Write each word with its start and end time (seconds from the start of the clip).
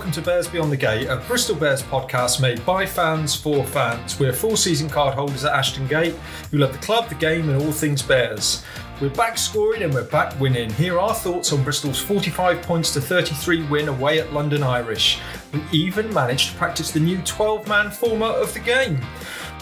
welcome 0.00 0.12
to 0.12 0.22
Bears 0.22 0.48
Beyond 0.48 0.72
the 0.72 0.78
Gate, 0.78 1.08
a 1.08 1.16
Bristol 1.28 1.54
Bears 1.54 1.82
podcast 1.82 2.40
made 2.40 2.64
by 2.64 2.86
fans 2.86 3.34
for 3.34 3.66
fans. 3.66 4.18
We're 4.18 4.32
full 4.32 4.56
season 4.56 4.88
card 4.88 5.12
holders 5.12 5.44
at 5.44 5.52
Ashton 5.52 5.86
Gate 5.88 6.14
who 6.50 6.56
love 6.56 6.72
the 6.72 6.78
club, 6.78 7.10
the 7.10 7.14
game, 7.16 7.50
and 7.50 7.60
all 7.60 7.70
things 7.70 8.00
Bears. 8.00 8.64
We're 8.98 9.10
back 9.10 9.36
scoring 9.36 9.82
and 9.82 9.92
we're 9.92 10.04
back 10.04 10.40
winning. 10.40 10.70
Here 10.70 10.94
are 10.94 11.00
our 11.00 11.14
thoughts 11.14 11.52
on 11.52 11.62
Bristol's 11.62 12.00
45 12.00 12.62
points 12.62 12.94
to 12.94 13.00
33 13.02 13.64
win 13.64 13.88
away 13.88 14.20
at 14.20 14.32
London 14.32 14.62
Irish. 14.62 15.20
We 15.52 15.60
even 15.70 16.10
managed 16.14 16.52
to 16.52 16.56
practice 16.56 16.90
the 16.90 17.00
new 17.00 17.18
12 17.18 17.68
man 17.68 17.90
format 17.90 18.36
of 18.36 18.54
the 18.54 18.60
game. 18.60 19.02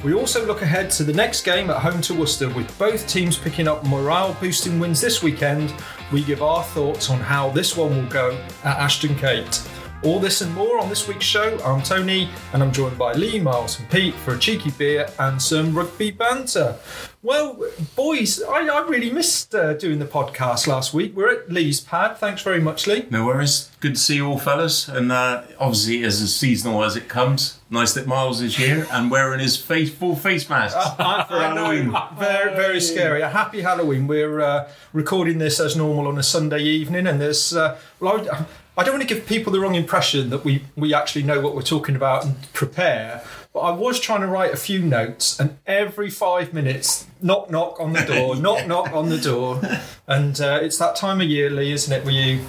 We 0.04 0.14
also 0.14 0.46
look 0.46 0.62
ahead 0.62 0.92
to 0.92 1.02
the 1.02 1.12
next 1.12 1.42
game 1.42 1.68
at 1.68 1.82
home 1.82 2.00
to 2.02 2.14
Worcester, 2.14 2.48
with 2.50 2.78
both 2.78 3.08
teams 3.08 3.36
picking 3.36 3.66
up 3.66 3.84
morale 3.84 4.36
boosting 4.40 4.78
wins 4.78 5.00
this 5.00 5.20
weekend. 5.20 5.74
We 6.12 6.22
give 6.22 6.44
our 6.44 6.62
thoughts 6.62 7.10
on 7.10 7.18
how 7.18 7.50
this 7.50 7.76
one 7.76 7.96
will 7.96 8.08
go 8.08 8.38
at 8.62 8.78
Ashton 8.78 9.16
Gate. 9.16 9.68
All 10.04 10.20
this 10.20 10.42
and 10.42 10.54
more 10.54 10.78
on 10.78 10.88
this 10.88 11.08
week's 11.08 11.24
show. 11.24 11.58
I'm 11.64 11.82
Tony, 11.82 12.28
and 12.52 12.62
I'm 12.62 12.70
joined 12.70 12.96
by 12.96 13.14
Lee, 13.14 13.40
Miles, 13.40 13.80
and 13.80 13.90
Pete 13.90 14.14
for 14.14 14.34
a 14.34 14.38
cheeky 14.38 14.70
beer 14.70 15.08
and 15.18 15.42
some 15.42 15.76
rugby 15.76 16.12
banter. 16.12 16.76
Well, 17.20 17.60
boys, 17.96 18.40
I, 18.40 18.68
I 18.68 18.86
really 18.86 19.10
missed 19.10 19.56
uh, 19.56 19.74
doing 19.74 19.98
the 19.98 20.04
podcast 20.04 20.68
last 20.68 20.94
week. 20.94 21.16
We're 21.16 21.32
at 21.32 21.50
Lee's 21.50 21.80
pad. 21.80 22.16
Thanks 22.16 22.42
very 22.42 22.60
much, 22.60 22.86
Lee. 22.86 23.06
No 23.10 23.26
worries. 23.26 23.72
Good 23.80 23.96
to 23.96 24.00
see 24.00 24.14
you 24.16 24.26
all, 24.28 24.38
fellas. 24.38 24.86
And 24.86 25.10
uh, 25.10 25.42
obviously, 25.58 26.04
as 26.04 26.32
seasonal 26.32 26.84
as 26.84 26.94
it 26.94 27.08
comes, 27.08 27.58
nice 27.68 27.92
that 27.94 28.06
Miles 28.06 28.40
is 28.40 28.56
here 28.56 28.86
and 28.92 29.10
wearing 29.10 29.40
his 29.40 29.56
face, 29.56 29.92
full 29.92 30.14
face 30.14 30.48
mask 30.48 30.76
for 30.96 31.02
Halloween. 31.40 31.92
Very, 32.16 32.54
very 32.54 32.80
scary. 32.80 33.20
A 33.20 33.28
happy 33.28 33.62
Halloween. 33.62 34.06
We're 34.06 34.40
uh, 34.40 34.70
recording 34.92 35.38
this 35.38 35.58
as 35.58 35.74
normal 35.74 36.06
on 36.06 36.18
a 36.18 36.22
Sunday 36.22 36.62
evening, 36.62 37.08
and 37.08 37.20
there's. 37.20 37.52
Uh, 37.52 37.80
well, 37.98 38.30
I, 38.30 38.46
I 38.78 38.84
don't 38.84 38.94
want 38.94 39.08
to 39.08 39.12
give 39.12 39.26
people 39.26 39.52
the 39.52 39.58
wrong 39.58 39.74
impression 39.74 40.30
that 40.30 40.44
we, 40.44 40.62
we 40.76 40.94
actually 40.94 41.24
know 41.24 41.40
what 41.40 41.56
we're 41.56 41.62
talking 41.62 41.96
about 41.96 42.24
and 42.24 42.36
prepare. 42.52 43.24
But 43.52 43.60
I 43.60 43.72
was 43.72 43.98
trying 43.98 44.20
to 44.20 44.28
write 44.28 44.54
a 44.54 44.56
few 44.56 44.80
notes, 44.80 45.40
and 45.40 45.58
every 45.66 46.10
five 46.10 46.54
minutes, 46.54 47.08
knock, 47.20 47.50
knock 47.50 47.80
on 47.80 47.92
the 47.92 48.04
door, 48.04 48.36
knock, 48.40 48.68
knock 48.68 48.92
on 48.92 49.08
the 49.08 49.18
door. 49.18 49.60
And 50.06 50.40
uh, 50.40 50.60
it's 50.62 50.78
that 50.78 50.94
time 50.94 51.20
of 51.20 51.26
year, 51.26 51.50
Lee, 51.50 51.72
isn't 51.72 51.92
it, 51.92 52.04
where 52.04 52.14
you 52.14 52.44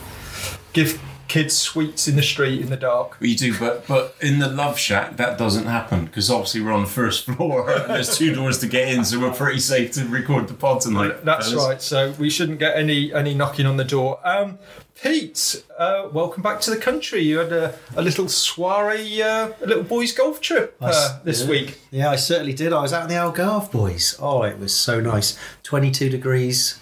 give 0.73 1.02
kids 1.30 1.55
sweets 1.55 2.08
in 2.08 2.16
the 2.16 2.23
street 2.23 2.59
in 2.59 2.69
the 2.69 2.77
dark. 2.77 3.17
We 3.19 3.35
do, 3.35 3.58
but 3.58 3.88
but 3.88 4.16
in 4.19 4.39
the 4.39 4.49
Love 4.49 4.77
Shack 4.77 5.16
that 5.17 5.38
doesn't 5.38 5.66
happen 5.66 6.05
because 6.05 6.30
obviously 6.30 6.61
we're 6.61 6.73
on 6.73 6.81
the 6.81 6.89
first 6.89 7.25
floor 7.25 7.69
and 7.73 7.89
there's 7.89 8.17
two 8.17 8.36
doors 8.36 8.58
to 8.59 8.67
get 8.67 8.89
in, 8.89 9.05
so 9.05 9.19
we're 9.19 9.31
pretty 9.31 9.59
safe 9.59 9.91
to 9.94 10.05
record 10.05 10.47
the 10.47 10.53
pod 10.53 10.81
tonight. 10.81 11.23
That's 11.23 11.52
fellas. 11.52 11.66
right. 11.66 11.81
So 11.81 12.11
we 12.19 12.30
shouldn't 12.30 12.59
get 12.59 12.75
any 12.75 13.13
any 13.13 13.33
knocking 13.33 13.66
on 13.66 13.77
the 13.77 13.86
door. 13.86 14.19
Um, 14.27 14.59
Pete, 15.02 15.63
uh, 15.77 16.09
welcome 16.11 16.44
back 16.44 16.59
to 16.61 16.71
the 16.71 16.77
country. 16.77 17.21
You 17.21 17.38
had 17.38 17.53
a, 17.53 17.73
a 17.95 18.02
little 18.02 18.27
soiree, 18.27 19.21
uh, 19.21 19.53
a 19.61 19.66
little 19.66 19.83
boys' 19.83 20.11
golf 20.11 20.41
trip 20.41 20.75
uh, 20.81 21.19
this 21.23 21.43
yeah. 21.43 21.49
week. 21.49 21.80
Yeah, 21.89 22.11
I 22.11 22.17
certainly 22.17 22.52
did. 22.52 22.73
I 22.73 22.81
was 22.81 22.91
out 22.91 23.03
in 23.03 23.08
the 23.08 23.16
Algarve, 23.16 23.71
boys. 23.71 24.17
Oh, 24.19 24.43
it 24.43 24.59
was 24.59 24.75
so 24.75 24.99
nice. 24.99 25.39
22 25.64 26.09
degrees, 26.09 26.80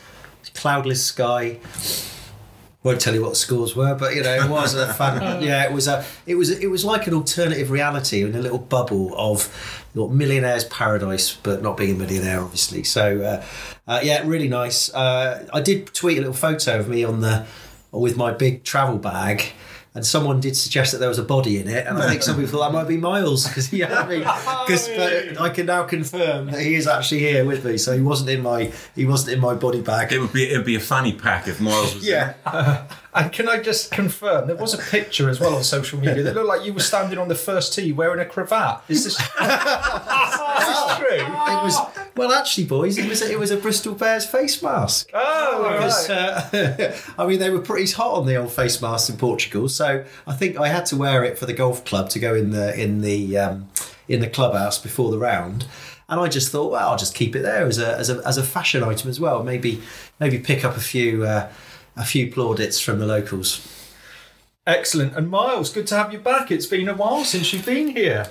cloudless 0.56 1.06
sky. 1.06 1.60
Won't 2.84 3.02
tell 3.02 3.14
you 3.14 3.22
what 3.22 3.32
the 3.32 3.36
scores 3.36 3.76
were, 3.76 3.96
but 3.96 4.16
you 4.16 4.24
know 4.24 4.36
it 4.36 4.50
was 4.50 4.76
a 4.76 4.94
fun. 4.94 5.42
yeah, 5.42 5.64
it 5.64 5.74
was 5.74 5.88
a. 5.88 6.06
It 6.26 6.36
was. 6.36 6.52
It 6.52 6.68
was 6.68 6.86
like 6.86 7.08
an 7.08 7.14
alternative 7.14 7.72
reality 7.72 8.24
in 8.24 8.36
a 8.36 8.40
little 8.40 8.60
bubble 8.60 9.14
of 9.18 9.52
your 9.96 10.10
millionaire's 10.10 10.64
paradise, 10.66 11.36
but 11.36 11.64
not 11.64 11.76
being 11.76 11.96
a 11.96 11.98
millionaire, 11.98 12.40
obviously. 12.40 12.84
So, 12.84 13.22
uh, 13.22 13.46
uh, 13.92 14.00
yeah, 14.04 14.22
really 14.26 14.48
nice. 14.48 14.94
Uh, 14.94 15.48
I 15.52 15.60
did 15.60 15.94
tweet 15.94 16.18
a 16.18 16.22
little 16.22 16.36
photo 16.36 16.80
of 16.80 16.88
me 16.88 17.04
on 17.04 17.22
the 17.22 17.46
with 17.92 18.16
my 18.16 18.32
big 18.32 18.64
travel 18.64 19.00
bag. 19.00 19.54
And 19.98 20.06
someone 20.06 20.40
did 20.40 20.56
suggest 20.56 20.92
that 20.92 21.00
there 21.00 21.10
was 21.10 21.18
a 21.18 21.24
body 21.24 21.60
in 21.60 21.68
it, 21.68 21.88
and 21.88 21.98
I 21.98 22.08
think 22.08 22.22
some 22.22 22.36
people 22.40 22.52
thought 22.52 22.72
that 22.72 22.78
might 22.78 22.88
be 22.88 22.98
Miles 22.98 23.48
because 23.48 23.74
yeah, 23.74 24.02
I 24.02 24.08
mean, 24.08 24.20
because 24.68 24.88
uh, 24.90 25.36
I 25.40 25.50
can 25.50 25.66
now 25.66 25.86
confirm 25.86 26.52
that 26.52 26.62
he 26.62 26.76
is 26.76 26.86
actually 26.88 27.22
here 27.22 27.44
with 27.44 27.66
me. 27.66 27.80
So 27.80 27.96
he 27.96 28.02
wasn't 28.02 28.30
in 28.30 28.44
my 28.44 28.72
he 28.94 29.08
wasn't 29.08 29.34
in 29.34 29.40
my 29.42 29.56
body 29.56 29.82
bag. 29.82 30.14
It 30.14 30.20
would 30.20 30.32
be 30.32 30.52
it'd 30.52 30.68
be 30.68 30.76
a 30.76 30.80
fanny 30.80 31.14
pack 31.14 31.48
if 31.48 31.60
Miles 31.60 31.96
was 31.96 32.08
Yeah, 32.08 32.36
And 33.16 33.32
can 33.32 33.50
I 33.50 33.60
just 33.60 33.90
confirm 33.90 34.46
there 34.46 34.56
was 34.56 34.76
a 34.76 34.78
picture 34.78 35.28
as 35.28 35.40
well 35.40 35.56
on 35.56 35.64
social 35.64 36.00
media 36.00 36.22
that 36.22 36.36
looked 36.36 36.48
like 36.48 36.64
you 36.64 36.74
were 36.74 36.80
standing 36.80 37.18
on 37.18 37.28
the 37.28 37.34
first 37.34 37.74
tee 37.74 37.92
wearing 37.92 38.20
a 38.20 38.26
cravat. 38.26 38.84
Is 38.88 39.04
this, 39.04 39.16
is 39.16 39.18
this 39.18 40.98
true? 40.98 41.08
it 41.10 41.64
was 41.64 41.76
well, 42.18 42.32
actually, 42.32 42.66
boys, 42.66 42.98
it 42.98 43.08
was 43.08 43.22
a, 43.22 43.32
it 43.32 43.40
was 43.40 43.52
a 43.52 43.58
Bristol 43.58 43.94
Bears 43.96 44.26
face 44.26 44.62
mask. 44.62 45.10
Oh, 45.14 45.74
It 45.74 45.80
was, 45.84 46.10
right. 46.10 46.18
uh, 46.18 46.96
I 47.18 47.26
mean, 47.28 47.40
they 47.40 47.50
were 47.50 47.60
pretty 47.60 47.92
hot 47.92 48.14
on 48.16 48.26
the 48.26 48.36
old 48.36 48.52
face 48.52 48.82
masks 48.82 49.10
in 49.10 49.18
Portugal, 49.18 49.70
so 49.70 50.04
I 50.26 50.34
think 50.34 50.58
I 50.58 50.68
had 50.70 50.86
to 50.88 50.96
wear 50.98 51.24
it 51.24 51.38
for 51.38 51.46
the 51.46 51.54
golf 51.54 51.86
club 51.86 52.10
to 52.12 52.20
go 52.20 52.34
in 52.36 52.52
the 52.52 52.80
in 52.80 53.02
the 53.02 53.38
um, 53.38 53.70
in 54.08 54.20
the 54.22 54.30
clubhouse 54.30 54.78
before 54.80 55.12
the 55.12 55.18
round. 55.20 55.68
And 56.10 56.22
I 56.22 56.30
just 56.30 56.52
thought, 56.54 56.72
well, 56.72 56.90
I'll 56.92 56.98
just 56.98 57.14
keep 57.16 57.36
it 57.36 57.42
there 57.42 57.66
as 57.66 57.78
a 57.80 57.98
as 57.98 58.10
a, 58.10 58.22
as 58.26 58.38
a 58.38 58.44
fashion 58.44 58.82
item 58.84 59.10
as 59.10 59.20
well. 59.20 59.44
Maybe 59.44 59.82
maybe 60.20 60.40
pick 60.40 60.64
up 60.64 60.78
a 60.78 60.82
few 60.82 61.24
uh, 61.26 61.52
a 61.96 62.06
few 62.06 62.32
plaudits 62.32 62.80
from 62.80 63.00
the 63.00 63.06
locals. 63.06 63.68
Excellent. 64.66 65.16
And 65.16 65.30
Miles, 65.30 65.72
good 65.72 65.88
to 65.88 65.96
have 65.96 66.12
you 66.12 66.20
back. 66.20 66.52
It's 66.52 66.66
been 66.66 66.90
a 66.90 66.94
while 66.94 67.24
since 67.24 67.54
you've 67.54 67.66
been 67.66 67.90
here. 67.90 68.26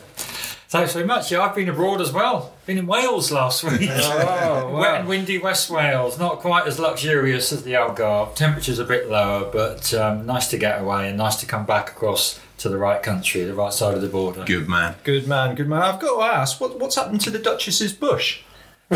Thanks 0.68 0.92
very 0.92 1.06
much. 1.06 1.30
Yeah, 1.32 1.40
I've 1.42 1.54
been 1.54 1.68
abroad 1.68 2.00
as 2.00 2.12
well. 2.12 2.52
Been 2.66 2.78
in 2.78 2.86
Wales 2.88 3.30
last 3.30 3.62
week. 3.62 3.88
Oh, 3.92 4.24
wow. 4.24 4.80
Wet 4.80 5.00
and 5.00 5.08
windy 5.08 5.38
West 5.38 5.70
Wales. 5.70 6.18
Not 6.18 6.40
quite 6.40 6.66
as 6.66 6.78
luxurious 6.80 7.52
as 7.52 7.62
the 7.62 7.72
Algarve. 7.74 8.34
Temperature's 8.34 8.80
a 8.80 8.84
bit 8.84 9.08
lower, 9.08 9.48
but 9.52 9.94
um, 9.94 10.26
nice 10.26 10.48
to 10.48 10.58
get 10.58 10.80
away 10.80 11.08
and 11.08 11.16
nice 11.16 11.36
to 11.36 11.46
come 11.46 11.64
back 11.64 11.90
across 11.90 12.40
to 12.58 12.68
the 12.68 12.76
right 12.76 13.00
country, 13.02 13.44
the 13.44 13.54
right 13.54 13.72
side 13.72 13.94
of 13.94 14.02
the 14.02 14.08
border. 14.08 14.42
good 14.44 14.68
man. 14.68 14.96
Good 15.04 15.28
man, 15.28 15.54
good 15.54 15.68
man. 15.68 15.82
I've 15.82 16.00
got 16.00 16.16
to 16.16 16.22
ask, 16.34 16.60
what, 16.60 16.80
what's 16.80 16.96
happened 16.96 17.20
to 17.22 17.30
the 17.30 17.38
Duchess's 17.38 17.92
bush? 17.92 18.40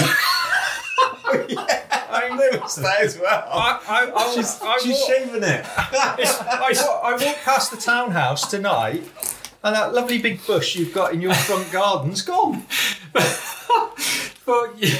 I 1.33 2.29
noticed 2.37 2.83
that 2.83 3.01
as 3.03 3.19
well. 3.19 3.45
I, 3.53 3.81
I, 3.89 4.13
I, 4.15 4.35
She's, 4.35 4.61
I, 4.63 4.79
she's 4.83 4.99
walk- 4.99 5.09
shaving 5.11 5.43
it. 5.45 5.65
I, 5.77 7.01
I 7.05 7.13
walked 7.13 7.45
past 7.45 7.71
the 7.71 7.77
townhouse 7.77 8.49
tonight, 8.51 9.05
and 9.62 9.75
that 9.75 9.94
lovely 9.94 10.19
big 10.19 10.44
bush 10.47 10.76
you've 10.76 10.94
got 10.94 11.12
in 11.12 11.21
your 11.21 11.34
front 11.34 11.71
garden's 11.71 12.22
gone. 12.22 12.65
But 14.50 14.78
yeah, 14.83 14.99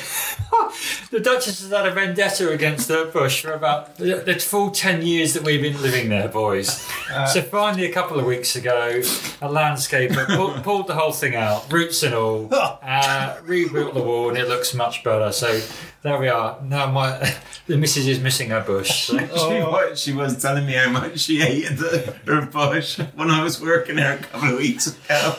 the 1.11 1.19
Duchess 1.21 1.61
has 1.63 1.71
had 1.71 1.85
a 1.85 1.91
vendetta 1.91 2.51
against 2.51 2.89
her 2.89 3.05
bush 3.05 3.43
for 3.43 3.53
about 3.53 3.97
the, 3.97 4.23
the 4.25 4.35
full 4.35 4.71
10 4.71 5.03
years 5.03 5.35
that 5.35 5.43
we've 5.43 5.61
been 5.61 5.81
living 5.83 6.09
there, 6.09 6.29
boys. 6.29 6.87
so 7.33 7.43
finally, 7.43 7.85
a 7.87 7.93
couple 7.93 8.21
of 8.21 8.27
weeks 8.27 8.55
ago, 8.55 8.99
a 9.43 9.49
landscaper 9.49 10.25
pulled, 10.37 10.55
pulled 10.63 10.87
the 10.87 10.95
whole 10.95 11.11
thing 11.11 11.35
out, 11.35 11.73
roots 11.73 12.05
and 12.05 12.15
all, 12.15 12.49
uh, 12.53 13.37
rebuilt 13.43 13.95
the 13.95 14.03
wall, 14.03 14.29
and 14.29 14.39
it 14.39 14.49
looks 14.49 14.73
much 14.73 15.03
better. 15.03 15.33
So 15.33 15.61
there 16.03 16.19
we 16.19 16.29
are. 16.29 16.59
Now 16.63 16.91
my 16.91 17.35
the 17.67 17.77
missus 17.77 18.07
is 18.07 18.21
missing 18.21 18.51
her 18.51 18.61
bush. 18.63 19.07
So. 19.07 19.19
She, 19.19 19.63
was, 19.63 20.01
she 20.01 20.13
was 20.13 20.41
telling 20.41 20.65
me 20.65 20.73
how 20.75 20.91
much 20.91 21.19
she 21.19 21.41
hated 21.41 21.77
the, 21.77 22.15
her 22.27 22.47
bush 22.47 22.99
when 23.17 23.31
I 23.31 23.43
was 23.43 23.61
working 23.61 23.97
there 23.97 24.15
a 24.15 24.19
couple 24.19 24.51
of 24.51 24.59
weeks 24.59 24.87
ago. 24.87 25.37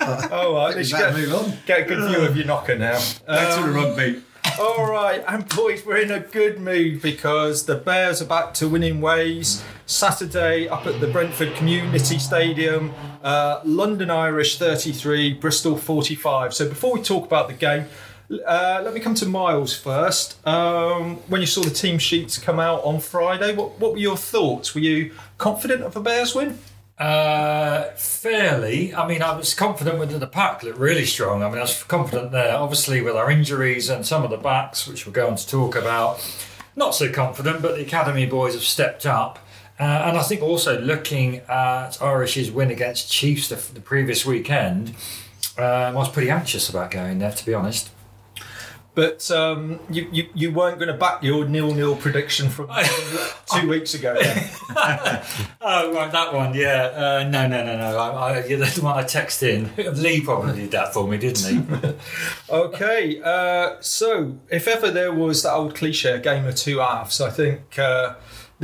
Oh, 0.00 0.54
right. 0.54 0.70
We 0.70 0.82
Let's 0.82 0.92
get, 0.92 1.14
move 1.14 1.34
on. 1.34 1.52
get 1.66 1.80
a 1.80 1.84
good 1.84 2.10
view 2.10 2.26
of 2.26 2.36
your 2.36 2.46
knocker 2.46 2.76
now. 2.76 3.00
Back 3.34 3.56
to 3.56 3.66
the 3.66 3.72
rugby. 3.72 4.22
All 4.60 4.88
right, 4.88 5.24
and 5.26 5.48
boys, 5.48 5.84
we're 5.84 5.96
in 5.96 6.12
a 6.12 6.20
good 6.20 6.60
mood 6.60 7.02
because 7.02 7.66
the 7.66 7.74
Bears 7.74 8.22
are 8.22 8.26
back 8.26 8.54
to 8.54 8.68
winning 8.68 9.00
ways. 9.00 9.64
Saturday 9.86 10.68
up 10.68 10.86
at 10.86 11.00
the 11.00 11.08
Brentford 11.08 11.54
Community 11.56 12.20
Stadium, 12.20 12.92
uh, 13.24 13.60
London 13.64 14.10
Irish 14.10 14.58
33, 14.58 15.34
Bristol 15.34 15.76
45. 15.76 16.54
So 16.54 16.68
before 16.68 16.94
we 16.94 17.02
talk 17.02 17.26
about 17.26 17.48
the 17.48 17.54
game, 17.54 17.86
uh, 18.46 18.80
let 18.84 18.94
me 18.94 19.00
come 19.00 19.16
to 19.16 19.26
Miles 19.26 19.76
first. 19.76 20.46
Um, 20.46 21.16
when 21.26 21.40
you 21.40 21.48
saw 21.48 21.62
the 21.62 21.70
team 21.70 21.98
sheets 21.98 22.38
come 22.38 22.60
out 22.60 22.84
on 22.84 23.00
Friday, 23.00 23.54
what, 23.54 23.80
what 23.80 23.92
were 23.92 23.98
your 23.98 24.16
thoughts? 24.16 24.74
Were 24.74 24.80
you 24.80 25.12
confident 25.38 25.82
of 25.82 25.96
a 25.96 26.00
Bears 26.00 26.34
win? 26.34 26.58
Uh, 26.98 27.90
fairly. 27.96 28.94
I 28.94 29.06
mean, 29.06 29.20
I 29.20 29.36
was 29.36 29.52
confident 29.52 29.98
with 29.98 30.18
the 30.18 30.26
pack 30.26 30.62
looked 30.62 30.78
really 30.78 31.04
strong. 31.06 31.42
I 31.42 31.48
mean, 31.48 31.58
I 31.58 31.62
was 31.62 31.82
confident 31.82 32.30
there. 32.30 32.56
Obviously, 32.56 33.00
with 33.00 33.16
our 33.16 33.30
injuries 33.30 33.88
and 33.88 34.06
some 34.06 34.22
of 34.22 34.30
the 34.30 34.36
backs, 34.36 34.86
which 34.86 35.06
we're 35.06 35.12
going 35.12 35.36
to 35.36 35.46
talk 35.46 35.74
about, 35.74 36.24
not 36.76 36.94
so 36.94 37.10
confident. 37.10 37.62
But 37.62 37.74
the 37.74 37.82
academy 37.82 38.26
boys 38.26 38.54
have 38.54 38.62
stepped 38.62 39.06
up, 39.06 39.40
uh, 39.80 39.82
and 39.82 40.16
I 40.16 40.22
think 40.22 40.40
also 40.42 40.80
looking 40.80 41.38
at 41.48 42.00
Irish's 42.00 42.50
win 42.52 42.70
against 42.70 43.10
Chiefs 43.10 43.48
the, 43.48 43.56
the 43.74 43.80
previous 43.80 44.24
weekend, 44.24 44.90
um, 45.58 45.64
I 45.64 45.92
was 45.92 46.08
pretty 46.08 46.30
anxious 46.30 46.68
about 46.68 46.92
going 46.92 47.18
there, 47.18 47.32
to 47.32 47.46
be 47.46 47.54
honest. 47.54 47.90
But 48.94 49.28
um, 49.30 49.80
you, 49.90 50.08
you, 50.12 50.28
you 50.34 50.52
weren't 50.52 50.78
going 50.78 50.92
to 50.92 50.96
back 50.96 51.22
your 51.22 51.46
nil-nil 51.48 51.96
prediction 51.96 52.48
from 52.48 52.70
two 53.52 53.68
weeks 53.68 53.94
ago. 53.94 54.16
Then. 54.20 54.50
Oh, 55.66 55.94
right, 55.94 56.12
that 56.12 56.34
one, 56.34 56.52
yeah. 56.54 56.92
Uh, 56.94 57.28
no, 57.28 57.48
no, 57.48 57.64
no, 57.64 57.78
no. 57.78 57.96
I, 57.98 58.08
I, 58.10 58.44
yeah, 58.44 58.56
the 58.56 58.80
one 58.82 58.98
I 58.98 59.02
texted 59.02 59.76
in. 59.76 60.02
Lee 60.02 60.20
probably 60.20 60.54
did 60.54 60.70
that 60.72 60.92
for 60.92 61.08
me, 61.08 61.16
didn't 61.16 61.66
he? 61.66 61.94
Okay, 62.50 63.20
uh, 63.24 63.76
so 63.80 64.38
if 64.50 64.68
ever 64.68 64.90
there 64.90 65.12
was 65.12 65.42
that 65.42 65.54
old 65.54 65.74
cliche, 65.74 66.12
a 66.12 66.18
game 66.18 66.44
of 66.44 66.54
two 66.54 66.78
halves, 66.78 67.20
I 67.20 67.30
think 67.30 67.78
uh, 67.78 68.14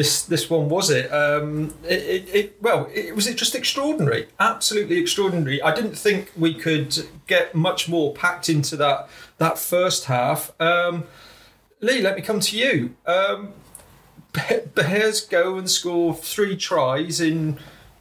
this 0.01 0.23
this 0.23 0.49
one 0.49 0.71
was 0.71 0.89
it? 0.89 1.13
Um, 1.13 1.75
it, 1.85 2.03
it, 2.03 2.35
it 2.35 2.63
well, 2.63 2.89
it 2.95 3.15
was 3.15 3.27
it 3.27 3.37
just 3.37 3.55
extraordinary, 3.55 4.29
absolutely 4.39 4.97
extraordinary. 4.97 5.61
I 5.61 5.75
didn't 5.75 5.95
think 5.95 6.33
we 6.35 6.55
could 6.55 7.07
get 7.27 7.55
much 7.55 7.87
more 7.87 8.15
packed 8.15 8.49
into 8.49 8.77
that 8.79 9.11
that 9.37 9.59
first 9.59 10.07
half. 10.07 10.59
Um, 10.59 11.05
Lee, 11.83 12.01
let 12.01 12.17
me 12.17 12.23
come 12.23 12.41
to 12.41 12.57
you. 12.57 12.97
Um, 13.05 13.53
Bears 14.75 15.21
go 15.21 15.59
and 15.59 15.71
score 15.71 16.15
three 16.15 16.57
tries 16.57 17.21
in 17.21 17.59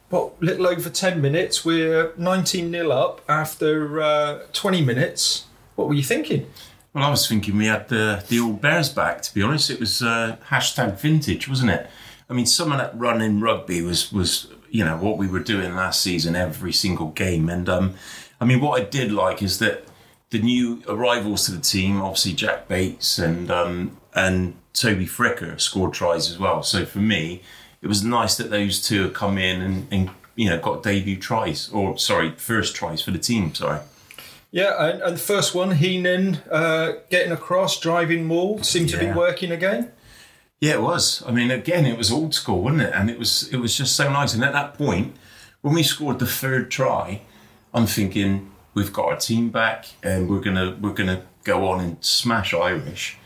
what 0.08 0.40
little 0.40 0.66
over 0.66 0.88
ten 0.88 1.20
minutes. 1.20 1.66
We're 1.66 2.14
nineteen 2.16 2.72
0 2.72 2.90
up 2.90 3.20
after 3.28 4.00
uh, 4.00 4.38
twenty 4.54 4.82
minutes. 4.82 5.44
What 5.74 5.86
were 5.86 5.94
you 5.94 6.02
thinking? 6.02 6.46
Well, 6.92 7.04
I 7.04 7.10
was 7.10 7.28
thinking 7.28 7.56
we 7.56 7.66
had 7.66 7.88
the 7.88 8.24
the 8.28 8.40
old 8.40 8.60
Bears 8.60 8.88
back. 8.88 9.22
To 9.22 9.34
be 9.34 9.42
honest, 9.42 9.70
it 9.70 9.78
was 9.78 10.02
uh, 10.02 10.36
hashtag 10.48 10.98
vintage, 10.98 11.48
wasn't 11.48 11.70
it? 11.70 11.88
I 12.28 12.32
mean, 12.32 12.46
some 12.46 12.72
of 12.72 12.78
that 12.78 12.98
run 12.98 13.20
in 13.20 13.40
rugby 13.40 13.80
was 13.82 14.12
was 14.12 14.48
you 14.70 14.84
know 14.84 14.96
what 14.96 15.16
we 15.16 15.28
were 15.28 15.40
doing 15.40 15.74
last 15.76 16.00
season, 16.00 16.34
every 16.34 16.72
single 16.72 17.08
game. 17.08 17.48
And 17.48 17.68
um, 17.68 17.94
I 18.40 18.44
mean, 18.44 18.60
what 18.60 18.80
I 18.80 18.84
did 18.84 19.12
like 19.12 19.40
is 19.42 19.58
that 19.60 19.84
the 20.30 20.40
new 20.40 20.82
arrivals 20.88 21.46
to 21.46 21.52
the 21.52 21.60
team, 21.60 22.00
obviously 22.00 22.32
Jack 22.32 22.66
Bates 22.66 23.18
and 23.18 23.50
um, 23.50 23.96
and 24.14 24.54
Toby 24.72 25.06
Fricker 25.06 25.60
scored 25.60 25.92
tries 25.92 26.28
as 26.28 26.38
well. 26.38 26.62
So 26.64 26.84
for 26.84 26.98
me, 26.98 27.42
it 27.82 27.86
was 27.86 28.04
nice 28.04 28.36
that 28.36 28.50
those 28.50 28.82
two 28.82 29.02
have 29.02 29.14
come 29.14 29.38
in 29.38 29.60
and, 29.60 29.86
and 29.92 30.10
you 30.34 30.48
know 30.48 30.58
got 30.58 30.82
debut 30.82 31.18
tries 31.18 31.68
or 31.70 31.96
sorry, 31.98 32.32
first 32.32 32.74
tries 32.74 33.00
for 33.00 33.12
the 33.12 33.18
team. 33.18 33.54
Sorry. 33.54 33.80
Yeah, 34.52 34.84
and, 34.84 35.02
and 35.02 35.16
the 35.16 35.20
first 35.20 35.54
one, 35.54 35.72
Heenan 35.72 36.36
uh, 36.50 36.94
getting 37.08 37.30
across, 37.30 37.78
driving 37.78 38.28
Wall, 38.28 38.62
seemed 38.62 38.88
to 38.90 38.98
be 38.98 39.10
working 39.12 39.52
again. 39.52 39.92
Yeah, 40.60 40.74
it 40.74 40.82
was. 40.82 41.22
I 41.26 41.30
mean, 41.30 41.50
again, 41.50 41.86
it 41.86 41.96
was 41.96 42.10
old 42.10 42.34
school, 42.34 42.62
wasn't 42.62 42.82
it? 42.82 42.92
And 42.94 43.08
it 43.08 43.18
was 43.18 43.48
it 43.52 43.56
was 43.56 43.76
just 43.76 43.96
so 43.96 44.12
nice. 44.12 44.34
And 44.34 44.44
at 44.44 44.52
that 44.52 44.74
point, 44.74 45.16
when 45.62 45.74
we 45.74 45.82
scored 45.82 46.18
the 46.18 46.26
third 46.26 46.70
try, 46.70 47.22
I'm 47.72 47.86
thinking 47.86 48.50
we've 48.74 48.92
got 48.92 49.06
our 49.06 49.16
team 49.16 49.50
back, 49.50 49.86
and 50.02 50.28
we're 50.28 50.40
gonna 50.40 50.76
we're 50.80 50.92
gonna 50.92 51.22
go 51.44 51.68
on 51.68 51.80
and 51.80 52.04
smash 52.04 52.52
Irish. 52.52 53.16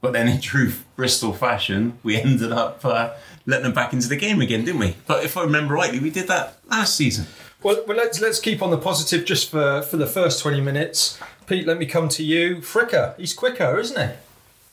But 0.00 0.12
then, 0.12 0.28
in 0.28 0.40
true 0.40 0.70
Bristol 0.96 1.32
fashion, 1.32 1.98
we 2.02 2.16
ended 2.20 2.52
up 2.52 2.84
uh, 2.84 3.14
letting 3.46 3.64
them 3.64 3.72
back 3.74 3.92
into 3.92 4.08
the 4.08 4.16
game 4.16 4.40
again, 4.40 4.64
didn't 4.64 4.80
we? 4.80 4.96
But 5.06 5.24
if 5.24 5.36
I 5.36 5.42
remember 5.42 5.74
rightly, 5.74 5.98
we 5.98 6.10
did 6.10 6.28
that 6.28 6.58
last 6.70 6.94
season. 6.94 7.26
Well, 7.64 7.82
well, 7.88 7.96
let's 7.96 8.20
let's 8.20 8.38
keep 8.38 8.62
on 8.62 8.70
the 8.70 8.78
positive 8.78 9.24
just 9.24 9.50
for 9.50 9.82
for 9.82 9.96
the 9.96 10.06
first 10.06 10.40
twenty 10.42 10.60
minutes. 10.60 11.18
Pete, 11.46 11.66
let 11.66 11.78
me 11.78 11.86
come 11.86 12.08
to 12.10 12.22
you. 12.22 12.56
Fricker, 12.58 13.16
he's 13.18 13.32
quicker, 13.34 13.78
isn't 13.78 14.14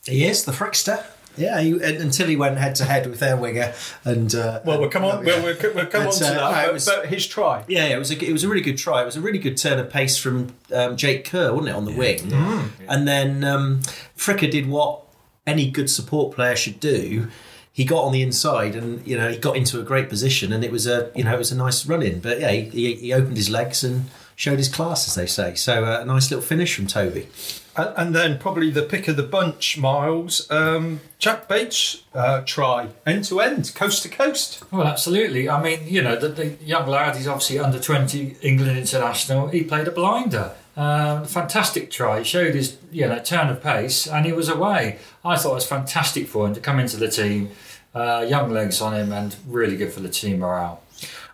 he? 0.05 0.11
He 0.11 0.25
is 0.25 0.45
the 0.45 0.51
Frickster. 0.51 1.05
Yeah, 1.37 1.61
he, 1.61 1.71
and- 1.71 1.83
until 1.83 2.27
he 2.27 2.35
went 2.35 2.57
head 2.57 2.75
to 2.75 2.83
head 2.85 3.07
with 3.07 3.19
their 3.19 3.37
winger, 3.37 3.73
and 4.03 4.35
uh, 4.35 4.59
Well, 4.65 4.81
we'll 4.81 4.89
come 4.89 5.05
on. 5.05 5.23
We'll, 5.23 5.41
we'll, 5.41 5.55
we'll 5.73 5.85
come 5.85 6.03
But, 6.03 6.07
on 6.07 6.19
to 6.19 6.25
uh, 6.27 6.29
that. 6.33 6.35
no, 6.35 6.65
but, 6.65 6.73
was- 6.73 6.85
but 6.85 7.05
his 7.05 7.25
try. 7.25 7.63
Yeah, 7.69 7.87
yeah, 7.87 7.95
it 7.95 7.99
was 7.99 8.11
a 8.11 8.21
it 8.29 8.33
was 8.33 8.43
a 8.43 8.49
really 8.49 8.61
good 8.61 8.77
try. 8.77 9.01
It 9.01 9.05
was 9.05 9.15
a 9.15 9.21
really 9.21 9.39
good 9.39 9.55
turn 9.57 9.79
of 9.79 9.89
pace 9.89 10.17
from 10.17 10.53
um, 10.73 10.97
Jake 10.97 11.23
Kerr, 11.25 11.51
wasn't 11.53 11.69
it, 11.69 11.75
on 11.75 11.85
the 11.85 11.93
wing? 11.93 12.19
Mm. 12.19 12.69
And 12.89 13.07
then 13.07 13.43
um, 13.45 13.79
Fricker 14.17 14.51
did 14.51 14.67
what 14.67 15.03
any 15.47 15.71
good 15.71 15.89
support 15.89 16.35
player 16.35 16.55
should 16.57 16.79
do. 16.81 17.29
He 17.73 17.85
got 17.85 18.03
on 18.03 18.11
the 18.11 18.21
inside, 18.21 18.75
and 18.75 19.05
you 19.07 19.17
know 19.17 19.29
he 19.29 19.37
got 19.37 19.55
into 19.55 19.79
a 19.79 19.83
great 19.83 20.09
position, 20.09 20.51
and 20.51 20.63
it 20.63 20.71
was 20.71 20.87
a 20.87 21.11
you 21.15 21.23
know 21.23 21.33
it 21.33 21.37
was 21.37 21.51
a 21.51 21.57
nice 21.57 21.85
run 21.85 22.03
in. 22.03 22.19
But 22.19 22.39
yeah, 22.41 22.51
he, 22.51 22.95
he, 22.95 23.13
opened 23.13 23.37
his 23.37 23.49
legs 23.49 23.83
and 23.83 24.05
showed 24.35 24.57
his 24.57 24.67
class, 24.67 25.07
as 25.07 25.15
they 25.15 25.25
say. 25.25 25.55
So 25.55 25.85
uh, 25.85 26.01
a 26.01 26.05
nice 26.05 26.29
little 26.29 26.43
finish 26.43 26.75
from 26.75 26.87
Toby. 26.87 27.27
And, 27.75 27.93
and 27.97 28.15
then 28.15 28.37
probably 28.37 28.69
the 28.69 28.81
pick 28.81 29.07
of 29.07 29.15
the 29.15 29.23
bunch, 29.23 29.77
Miles. 29.77 30.49
Um, 30.51 31.01
Jack 31.19 31.47
Bates 31.47 32.03
uh, 32.13 32.41
try 32.41 32.89
end 33.05 33.25
to 33.25 33.39
end, 33.39 33.73
coast 33.75 34.03
to 34.03 34.09
coast. 34.09 34.63
Well, 34.71 34.87
absolutely. 34.87 35.49
I 35.49 35.61
mean, 35.61 35.79
you 35.85 36.01
know, 36.01 36.15
the, 36.15 36.29
the 36.29 36.47
young 36.63 36.87
lad, 36.87 37.15
he's 37.15 37.27
obviously 37.27 37.59
under 37.59 37.79
20 37.79 38.37
England 38.41 38.77
international. 38.77 39.47
He 39.47 39.63
played 39.63 39.87
a 39.87 39.91
blinder. 39.91 40.53
Um, 40.75 41.25
fantastic 41.25 41.91
try. 41.91 42.19
He 42.19 42.23
showed 42.23 42.55
his, 42.55 42.77
you 42.91 43.07
know, 43.07 43.19
turn 43.19 43.49
of 43.49 43.61
pace 43.61 44.07
and 44.07 44.25
he 44.25 44.31
was 44.31 44.49
away. 44.49 44.99
I 45.23 45.37
thought 45.37 45.51
it 45.51 45.55
was 45.55 45.67
fantastic 45.67 46.27
for 46.27 46.47
him 46.47 46.53
to 46.53 46.59
come 46.59 46.79
into 46.79 46.97
the 46.97 47.09
team. 47.09 47.51
Uh, 47.93 48.25
young 48.27 48.49
legs 48.51 48.81
on 48.81 48.93
him 48.93 49.11
and 49.11 49.35
really 49.47 49.75
good 49.75 49.91
for 49.91 49.99
the 49.99 50.09
team 50.09 50.39
morale. 50.39 50.81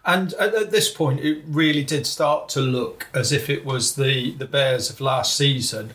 And 0.04 0.34
at, 0.34 0.56
at 0.56 0.72
this 0.72 0.90
point, 0.90 1.20
it 1.20 1.44
really 1.48 1.84
did 1.84 2.08
start 2.08 2.50
to 2.50 2.62
look 2.62 3.08
as 3.14 3.32
if 3.32 3.50
it 3.50 3.66
was 3.66 3.96
the, 3.96 4.32
the 4.36 4.46
Bears 4.46 4.90
of 4.90 5.02
last 5.02 5.36
season. 5.36 5.92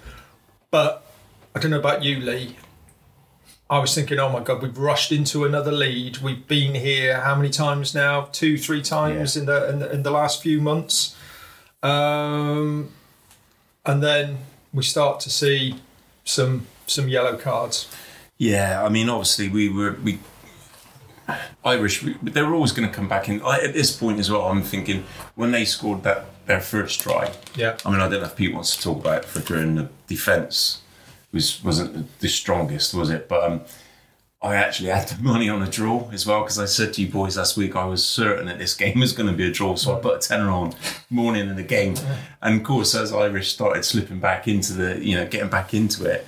But 0.73 1.05
I 1.55 1.61
don't 1.61 1.71
know 1.71 1.79
about 1.79 2.03
you, 2.03 2.19
Lee. 2.19 2.57
I 3.69 3.79
was 3.79 3.95
thinking, 3.95 4.19
oh 4.19 4.31
my 4.31 4.41
God, 4.41 4.63
we've 4.63 4.77
rushed 4.77 5.13
into 5.13 5.45
another 5.45 5.71
lead. 5.71 6.19
We've 6.19 6.47
been 6.49 6.75
here 6.75 7.21
how 7.21 7.35
many 7.37 7.51
times 7.51 7.95
now? 7.95 8.29
Two, 8.33 8.59
three 8.59 8.83
times 8.83 9.37
in, 9.37 9.47
the, 9.47 9.69
in 9.71 9.79
the 9.79 9.93
in 9.93 10.03
the 10.03 10.11
last 10.11 10.43
few 10.43 10.61
months. 10.61 11.15
Um, 11.83 12.91
and 13.85 14.03
then 14.03 14.39
we 14.73 14.83
start 14.83 15.21
to 15.21 15.31
see 15.31 15.77
some 16.25 16.67
some 16.87 17.09
yellow 17.09 17.37
cards. 17.37 17.89
Yeah, 18.39 18.83
I 18.83 18.89
mean, 18.89 19.09
obviously 19.09 19.49
we 19.49 19.69
were 19.69 19.99
we 20.03 20.21
Irish. 21.65 22.03
We, 22.03 22.15
they 22.23 22.43
were 22.43 22.55
always 22.55 22.73
going 22.73 22.89
to 22.89 22.95
come 22.95 23.09
back 23.09 23.29
in. 23.29 23.43
I, 23.43 23.61
at 23.61 23.75
this 23.75 23.95
point 23.95 24.19
as 24.19 24.31
well, 24.31 24.47
I'm 24.47 24.63
thinking 24.63 25.05
when 25.35 25.51
they 25.51 25.67
scored 25.67 26.03
that 26.05 26.27
their 26.47 26.61
first 26.61 27.01
try. 27.01 27.33
Yeah. 27.55 27.77
I 27.85 27.91
mean, 27.91 28.01
I 28.01 28.09
don't 28.09 28.21
know 28.21 28.27
if 28.27 28.37
Pete 28.37 28.55
wants 28.55 28.77
to 28.77 28.83
talk 28.83 28.99
about 28.99 29.23
Fricker 29.23 29.77
the 29.77 29.89
defence 30.07 30.83
was 31.33 31.63
wasn't 31.65 32.19
the 32.21 32.29
strongest, 32.29 32.95
was 32.95 33.11
it? 33.11 33.29
But 33.29 33.45
um, 33.45 33.61
I 34.43 34.57
actually 34.57 34.91
had 34.91 35.09
the 35.09 35.23
money 35.23 35.49
on 35.49 35.63
a 35.63 35.71
draw 35.71 36.11
as 36.11 36.27
well 36.27 36.41
because 36.43 36.59
I 36.59 36.67
said 36.67 36.93
to 36.95 37.03
you 37.03 37.09
boys 37.09 37.37
last 37.37 37.57
week 37.57 37.75
I 37.75 37.85
was 37.85 38.05
certain 38.05 38.47
that 38.47 38.59
this 38.59 38.75
game 38.83 39.01
was 39.01 39.13
going 39.13 39.31
to 39.31 39.37
be 39.37 39.47
a 39.47 39.51
draw, 39.51 39.75
so 39.77 39.97
I 39.97 40.01
put 40.01 40.17
a 40.17 40.29
tenner 40.29 40.51
on 40.51 40.75
morning 41.11 41.49
in 41.49 41.57
the 41.57 41.63
game. 41.63 41.97
And 42.43 42.61
of 42.61 42.67
course, 42.67 42.95
as 42.95 43.13
Irish 43.13 43.53
started 43.53 43.85
slipping 43.85 44.21
back 44.21 44.47
into 44.47 44.73
the, 44.75 45.05
you 45.05 45.17
know, 45.17 45.27
getting 45.27 45.51
back 45.51 45.75
into 45.75 46.05
it, 46.05 46.27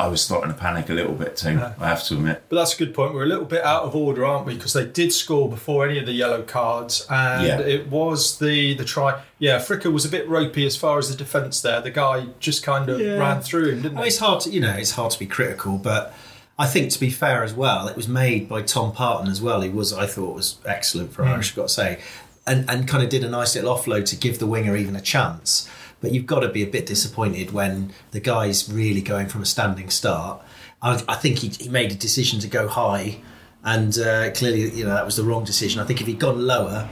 I 0.00 0.08
was 0.08 0.22
starting 0.22 0.50
to 0.50 0.58
panic 0.58 0.88
a 0.88 0.94
little 0.94 1.12
bit 1.14 1.36
too. 1.36 1.60
I 1.78 1.88
have 1.88 2.02
to 2.04 2.14
admit. 2.14 2.42
But 2.48 2.56
that's 2.56 2.74
a 2.74 2.78
good 2.78 2.94
point. 2.94 3.12
We're 3.12 3.24
a 3.24 3.28
little 3.28 3.44
bit 3.44 3.62
out 3.62 3.82
of 3.82 3.94
order, 3.94 4.24
aren't 4.24 4.46
we? 4.46 4.54
Because 4.54 4.72
they 4.72 4.86
did 4.86 5.12
score 5.12 5.48
before 5.48 5.86
any 5.86 5.98
of 5.98 6.06
the 6.06 6.12
yellow 6.12 6.42
cards, 6.42 7.06
and 7.10 7.46
Yeah. 7.46 7.60
it 7.60 7.88
was 7.88 8.38
the 8.38 8.74
the 8.74 8.84
try. 8.84 9.20
Yeah, 9.38 9.58
Fricker 9.58 9.92
was 9.92 10.06
a 10.06 10.08
bit 10.08 10.26
ropey 10.28 10.64
as 10.64 10.76
far 10.76 10.98
as 10.98 11.10
the 11.10 11.16
defence 11.16 11.60
there. 11.60 11.80
The 11.82 11.90
guy 11.90 12.26
just 12.38 12.62
kind 12.62 12.88
of 12.88 12.98
Yeah. 12.98 13.18
ran 13.18 13.42
through 13.42 13.70
him, 13.70 13.82
didn't 13.82 13.98
Well, 13.98 14.06
it's 14.06 14.18
hard 14.18 14.40
to 14.42 14.50
you 14.50 14.60
know 14.60 14.72
it's 14.72 14.92
hard 14.92 15.12
to 15.12 15.18
be 15.18 15.26
critical, 15.26 15.76
but 15.76 16.14
I 16.58 16.66
think 16.66 16.90
to 16.92 17.00
be 17.00 17.10
fair 17.10 17.44
as 17.44 17.52
well, 17.52 17.86
it 17.86 17.96
was 17.96 18.08
made 18.08 18.48
by 18.48 18.62
Tom 18.62 18.92
Parton 18.92 19.30
as 19.30 19.42
well. 19.42 19.60
He 19.60 19.68
was 19.68 19.92
I 19.92 20.06
thought 20.06 20.34
was 20.34 20.56
excellent 20.64 21.12
for 21.12 21.24
hmm. 21.24 21.32
Irish, 21.32 21.50
I've 21.50 21.56
got 21.56 21.68
to 21.68 21.74
say, 21.74 21.98
and 22.46 22.68
and 22.70 22.88
kind 22.88 23.02
of 23.02 23.10
did 23.10 23.22
a 23.22 23.28
nice 23.28 23.54
little 23.54 23.76
offload 23.76 24.06
to 24.06 24.16
give 24.16 24.38
the 24.38 24.46
winger 24.46 24.76
even 24.76 24.96
a 24.96 25.00
chance. 25.02 25.68
But 26.00 26.12
you've 26.12 26.26
got 26.26 26.40
to 26.40 26.48
be 26.48 26.62
a 26.62 26.66
bit 26.66 26.86
disappointed 26.86 27.52
when 27.52 27.92
the 28.12 28.20
guy's 28.20 28.72
really 28.72 29.02
going 29.02 29.28
from 29.28 29.42
a 29.42 29.46
standing 29.46 29.90
start. 29.90 30.40
I, 30.80 31.02
I 31.08 31.16
think 31.16 31.38
he, 31.38 31.48
he 31.48 31.68
made 31.68 31.92
a 31.92 31.94
decision 31.94 32.40
to 32.40 32.48
go 32.48 32.68
high, 32.68 33.18
and 33.62 33.96
uh, 33.98 34.30
clearly 34.32 34.70
you 34.70 34.84
know 34.84 34.94
that 34.94 35.04
was 35.04 35.16
the 35.16 35.24
wrong 35.24 35.44
decision. 35.44 35.80
I 35.80 35.84
think 35.84 36.00
if 36.00 36.06
he'd 36.06 36.18
gone 36.18 36.46
lower 36.46 36.88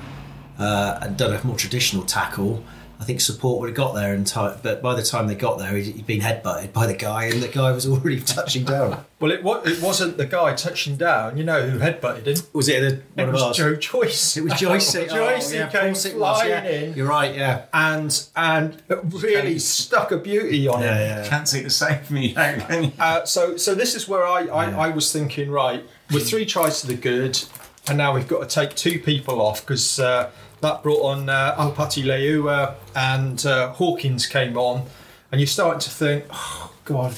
uh, 0.58 0.98
and 1.00 1.16
done 1.16 1.34
a 1.34 1.46
more 1.46 1.56
traditional 1.56 2.04
tackle. 2.04 2.62
I 3.00 3.05
think 3.05 3.21
support 3.21 3.61
would 3.61 3.69
have 3.69 3.76
got 3.76 3.95
there 3.95 4.12
in 4.12 4.25
time, 4.25 4.59
but 4.62 4.83
by 4.83 4.95
the 4.97 5.05
time 5.05 5.28
they 5.28 5.37
got 5.37 5.59
there, 5.59 5.76
he'd, 5.76 5.85
he'd 5.95 6.07
been 6.07 6.21
headbutted 6.21 6.73
by 6.73 6.87
the 6.87 6.95
guy, 6.95 7.26
and 7.26 7.40
the 7.40 7.47
guy 7.49 7.71
was 7.71 7.87
already 7.87 8.21
touching 8.37 8.64
down. 8.64 9.05
Well, 9.21 9.31
it 9.31 9.40
it 9.67 9.81
wasn't 9.83 10.17
the 10.17 10.26
guy 10.26 10.55
touching 10.55 10.97
down. 10.97 11.37
You 11.38 11.45
know 11.45 11.62
who 11.69 11.78
headbutted 11.78 12.26
him? 12.26 12.45
Was 12.52 12.69
it 12.69 12.83
a, 12.83 12.87
It 12.97 13.02
one 13.14 13.28
of 13.28 13.33
was 13.35 13.43
ours? 13.43 13.57
Joe 13.57 13.76
Joyce. 13.76 14.37
It 14.37 14.43
was 14.43 14.55
Joyce. 14.55 14.93
Joyce 14.95 15.52
Oh, 15.52 15.55
yeah, 15.57 15.67
of 15.67 15.73
came 15.73 15.81
course 15.93 16.05
it 16.07 16.19
was, 16.19 16.45
yeah. 16.45 16.64
in 16.64 16.95
You're 16.95 17.07
right. 17.09 17.35
Yeah. 17.35 17.67
and 17.73 18.26
and 18.35 18.83
really 18.88 19.59
stuck 19.61 20.11
a 20.11 20.17
beauty 20.17 20.67
on 20.67 20.81
him. 20.81 20.88
Yeah. 20.88 21.23
Yeah. 21.23 21.28
Can't 21.28 21.47
take 21.47 21.64
the 21.64 21.71
same 21.71 22.02
from 22.02 22.17
me 22.17 22.35
out. 22.37 22.93
Uh, 22.99 23.25
so 23.25 23.57
so 23.57 23.75
this 23.75 23.95
is 23.95 24.09
where 24.09 24.26
I, 24.26 24.47
I, 24.47 24.87
I 24.87 24.88
was 24.88 25.12
thinking 25.12 25.50
right 25.50 25.85
with 26.12 26.28
three 26.28 26.45
tries 26.47 26.81
to 26.81 26.87
the 26.88 26.95
good 26.95 27.43
and 27.88 27.97
now 27.97 28.14
we've 28.14 28.28
got 28.28 28.49
to 28.49 28.55
take 28.55 28.75
two 28.76 28.99
people 28.99 29.40
off 29.40 29.61
because 29.62 29.99
uh, 29.99 30.31
that 30.60 30.82
brought 30.82 31.02
on 31.02 31.28
uh, 31.28 31.56
Alapati 31.56 32.04
Leiua 32.04 32.74
and 32.94 33.44
uh, 33.46 33.72
Hawkins 33.72 34.26
came 34.26 34.56
on 34.56 34.86
and 35.30 35.40
you're 35.40 35.46
starting 35.46 35.80
to 35.80 35.90
think 35.90 36.24
oh 36.30 36.72
god 36.84 37.14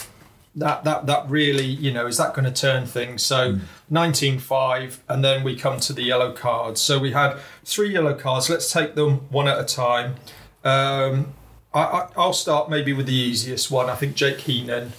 that 0.56 0.85
that 0.85 1.06
that 1.06 1.28
really 1.28 1.64
you 1.64 1.92
know 1.92 2.06
is 2.06 2.16
that 2.16 2.35
going 2.35 2.44
to 2.44 2.52
turn 2.52 2.87
things? 2.87 3.23
So 3.23 3.59
19-5 3.90 4.99
and 5.09 5.25
then 5.25 5.44
we 5.44 5.56
come 5.56 5.80
to 5.80 5.92
the 5.92 6.02
yellow 6.02 6.32
cards. 6.32 6.80
So 6.80 6.99
we 6.99 7.12
had 7.12 7.37
three 7.64 7.92
yellow 7.92 8.14
cards. 8.14 8.50
Let's 8.50 8.73
take 8.73 8.94
them 8.94 9.28
one 9.30 9.49
at 9.49 9.59
a 9.59 9.64
time. 9.64 10.16
Um, 10.64 11.35
I, 11.73 11.80
I, 11.80 12.09
I'll 12.16 12.32
start 12.32 12.68
maybe 12.68 12.92
with 12.92 13.06
the 13.06 13.14
easiest 13.14 13.70
one 13.70 13.88
I 13.88 13.94
think 13.94 14.14
Jake 14.16 14.40
Heenan. 14.40 14.92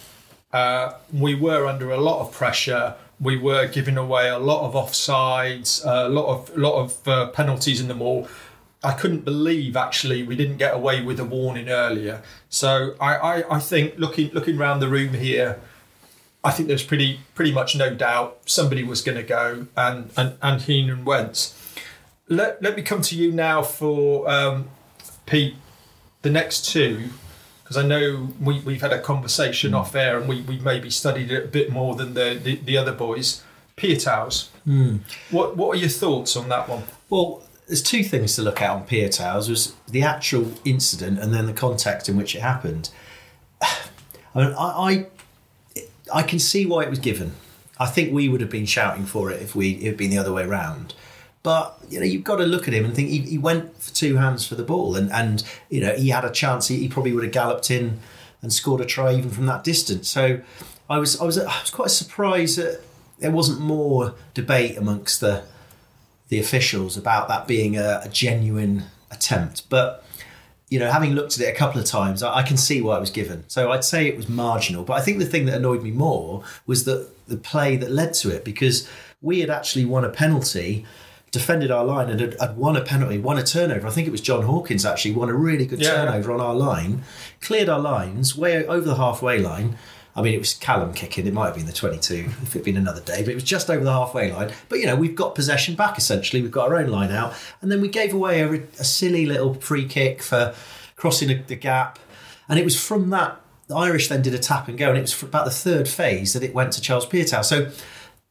Uh, 0.53 0.93
we 1.13 1.35
were 1.35 1.65
under 1.65 1.91
a 1.91 1.97
lot 1.97 2.21
of 2.21 2.31
pressure. 2.31 2.95
We 3.21 3.37
were 3.37 3.67
giving 3.67 3.97
away 3.97 4.29
a 4.29 4.39
lot 4.39 4.65
of 4.67 4.73
offsides, 4.73 5.85
a 5.85 6.09
lot 6.09 6.27
of 6.27 6.57
lot 6.57 6.79
of 6.79 7.07
uh, 7.07 7.27
penalties 7.27 7.79
in 7.79 7.87
the 7.87 7.93
maul. 7.93 8.27
I 8.83 8.93
couldn't 8.93 9.23
believe 9.23 9.77
actually 9.77 10.23
we 10.23 10.35
didn't 10.35 10.57
get 10.57 10.73
away 10.73 11.03
with 11.03 11.19
a 11.19 11.23
warning 11.23 11.69
earlier. 11.69 12.23
So 12.49 12.95
I, 12.99 13.15
I, 13.15 13.57
I 13.57 13.59
think 13.59 13.93
looking 13.97 14.31
looking 14.33 14.57
around 14.57 14.79
the 14.79 14.89
room 14.89 15.13
here, 15.13 15.59
I 16.43 16.51
think 16.51 16.67
there's 16.67 16.83
pretty 16.83 17.19
pretty 17.35 17.51
much 17.51 17.75
no 17.75 17.93
doubt 17.93 18.39
somebody 18.45 18.83
was 18.83 19.01
going 19.01 19.17
to 19.17 19.23
go, 19.23 19.67
and 19.77 20.09
and 20.17 20.35
and 20.41 20.61
Heenan 20.61 21.05
went. 21.05 21.53
Let 22.27 22.61
let 22.63 22.75
me 22.75 22.81
come 22.81 23.01
to 23.03 23.15
you 23.15 23.31
now 23.31 23.61
for 23.61 24.27
um, 24.29 24.69
Pete. 25.25 25.55
The 26.23 26.29
next 26.29 26.71
two, 26.71 27.09
because 27.71 27.85
I 27.85 27.87
know 27.87 28.27
we 28.41 28.59
we've 28.59 28.81
had 28.81 28.91
a 28.91 28.99
conversation 28.99 29.71
hmm. 29.71 29.77
off 29.77 29.95
air, 29.95 30.19
and 30.19 30.27
we 30.27 30.41
we 30.41 30.59
maybe 30.59 30.89
studied 30.89 31.31
it 31.31 31.45
a 31.45 31.47
bit 31.47 31.71
more 31.71 31.95
than 31.95 32.13
the 32.13 32.39
the, 32.41 32.55
the 32.57 32.77
other 32.77 32.91
boys. 32.91 33.43
Piutau's. 33.77 34.49
Hmm. 34.65 34.97
What 35.29 35.55
what 35.55 35.69
are 35.69 35.79
your 35.79 35.89
thoughts 35.89 36.35
on 36.35 36.49
that 36.49 36.67
one? 36.67 36.83
Well, 37.09 37.43
there's 37.67 37.81
two 37.81 38.03
things 38.03 38.35
to 38.35 38.41
look 38.41 38.61
at 38.61 38.69
on 38.69 38.85
Piutau's 38.85 39.49
was 39.49 39.73
the 39.87 40.03
actual 40.03 40.51
incident 40.65 41.19
and 41.19 41.33
then 41.33 41.45
the 41.45 41.53
context 41.53 42.09
in 42.09 42.17
which 42.17 42.35
it 42.35 42.41
happened. 42.41 42.89
I 43.61 43.75
mean, 44.35 44.53
I, 44.57 45.07
I 45.73 45.85
I 46.13 46.23
can 46.23 46.39
see 46.39 46.65
why 46.65 46.83
it 46.83 46.89
was 46.89 46.99
given. 46.99 47.33
I 47.79 47.85
think 47.85 48.13
we 48.13 48.27
would 48.27 48.41
have 48.41 48.49
been 48.49 48.65
shouting 48.65 49.05
for 49.05 49.31
it 49.31 49.41
if 49.41 49.55
we 49.55 49.71
it 49.75 49.83
had 49.83 49.97
been 49.97 50.09
the 50.09 50.17
other 50.17 50.33
way 50.33 50.45
round. 50.45 50.93
But 51.43 51.77
you 51.89 51.99
know, 51.99 52.05
you've 52.05 52.23
got 52.23 52.37
to 52.37 52.45
look 52.45 52.67
at 52.67 52.73
him 52.73 52.85
and 52.85 52.95
think 52.95 53.09
he, 53.09 53.19
he 53.19 53.37
went 53.37 53.75
for 53.81 53.93
two 53.93 54.17
hands 54.17 54.45
for 54.45 54.55
the 54.55 54.63
ball, 54.63 54.95
and 54.95 55.11
and 55.11 55.43
you 55.69 55.81
know 55.81 55.95
he 55.95 56.09
had 56.09 56.25
a 56.25 56.31
chance. 56.31 56.67
He, 56.67 56.77
he 56.77 56.87
probably 56.87 57.13
would 57.13 57.23
have 57.23 57.33
galloped 57.33 57.71
in 57.71 57.99
and 58.41 58.53
scored 58.53 58.81
a 58.81 58.85
try 58.85 59.13
even 59.13 59.29
from 59.29 59.45
that 59.47 59.63
distance. 59.63 60.09
So 60.09 60.41
I 60.89 60.97
was 60.97 61.19
I 61.19 61.23
was 61.23 61.37
I 61.37 61.59
was 61.61 61.69
quite 61.71 61.91
surprised 61.91 62.57
that 62.57 62.81
there 63.19 63.31
wasn't 63.31 63.59
more 63.59 64.15
debate 64.33 64.77
amongst 64.77 65.21
the 65.21 65.43
the 66.29 66.39
officials 66.39 66.95
about 66.95 67.27
that 67.27 67.47
being 67.47 67.77
a, 67.77 68.01
a 68.03 68.09
genuine 68.09 68.83
attempt. 69.09 69.69
But 69.69 70.05
you 70.69 70.79
know, 70.79 70.89
having 70.89 71.11
looked 71.11 71.37
at 71.37 71.45
it 71.45 71.53
a 71.53 71.57
couple 71.57 71.81
of 71.81 71.85
times, 71.85 72.23
I, 72.23 72.37
I 72.37 72.43
can 72.43 72.55
see 72.55 72.81
why 72.81 72.95
it 72.95 73.01
was 73.01 73.11
given. 73.11 73.43
So 73.49 73.71
I'd 73.71 73.83
say 73.83 74.07
it 74.07 74.15
was 74.15 74.29
marginal. 74.29 74.83
But 74.83 74.93
I 74.93 75.01
think 75.01 75.19
the 75.19 75.25
thing 75.25 75.45
that 75.45 75.55
annoyed 75.55 75.83
me 75.83 75.91
more 75.91 76.43
was 76.65 76.85
that 76.85 77.09
the 77.27 77.35
play 77.35 77.75
that 77.75 77.91
led 77.91 78.13
to 78.15 78.29
it, 78.29 78.45
because 78.45 78.87
we 79.21 79.41
had 79.41 79.49
actually 79.49 79.83
won 79.83 80.05
a 80.05 80.09
penalty, 80.09 80.85
defended 81.31 81.71
our 81.71 81.85
line, 81.85 82.09
and 82.09 82.19
had, 82.19 82.35
had 82.39 82.57
won 82.57 82.75
a 82.75 82.81
penalty, 82.81 83.17
won 83.17 83.37
a 83.37 83.43
turnover. 83.43 83.87
I 83.87 83.89
think 83.91 84.07
it 84.07 84.11
was 84.11 84.21
John 84.21 84.43
Hawkins 84.43 84.85
actually 84.85 85.13
won 85.13 85.29
a 85.29 85.33
really 85.33 85.65
good 85.65 85.79
Yeah. 85.81 86.05
turnover 86.05 86.31
on 86.33 86.41
our 86.41 86.53
line, 86.53 87.03
cleared 87.39 87.69
our 87.69 87.79
lines 87.79 88.35
way 88.35 88.65
over 88.65 88.85
the 88.85 88.95
halfway 88.95 89.39
line. 89.39 89.77
I 90.13 90.21
mean, 90.21 90.33
it 90.33 90.39
was 90.39 90.53
Callum 90.53 90.93
kicking. 90.93 91.25
It 91.25 91.33
might 91.33 91.45
have 91.45 91.55
been 91.55 91.67
the 91.67 91.71
22 91.71 92.25
if 92.43 92.49
it'd 92.53 92.65
been 92.65 92.75
another 92.75 92.99
day, 92.99 93.21
but 93.21 93.29
it 93.29 93.35
was 93.35 93.45
just 93.45 93.69
over 93.69 93.81
the 93.81 93.93
halfway 93.93 94.29
line. 94.29 94.51
But, 94.67 94.79
you 94.79 94.85
know, 94.85 94.97
we've 94.97 95.15
got 95.15 95.35
possession 95.35 95.75
back 95.75 95.97
essentially. 95.97 96.41
We've 96.41 96.51
got 96.51 96.67
our 96.69 96.75
own 96.75 96.89
line 96.89 97.11
out. 97.11 97.33
And 97.61 97.71
then 97.71 97.79
we 97.79 97.87
gave 97.87 98.13
away 98.13 98.41
a, 98.41 98.51
a 98.51 98.83
silly 98.83 99.25
little 99.25 99.53
free 99.53 99.87
kick 99.87 100.21
for 100.21 100.53
crossing 100.97 101.29
the, 101.29 101.35
the 101.35 101.55
gap. 101.55 101.97
And 102.49 102.59
it 102.59 102.65
was 102.65 102.77
from 102.77 103.09
that, 103.11 103.39
the 103.69 103.75
Irish 103.77 104.09
then 104.09 104.21
did 104.21 104.33
a 104.33 104.37
tap 104.39 104.67
and 104.67 104.77
go. 104.77 104.89
And 104.89 104.97
it 104.97 105.01
was 105.01 105.13
for 105.13 105.27
about 105.27 105.45
the 105.45 105.51
third 105.51 105.87
phase 105.87 106.33
that 106.33 106.43
it 106.43 106.53
went 106.53 106.73
to 106.73 106.81
Charles 106.81 107.05
Piutau. 107.05 107.45
So, 107.45 107.71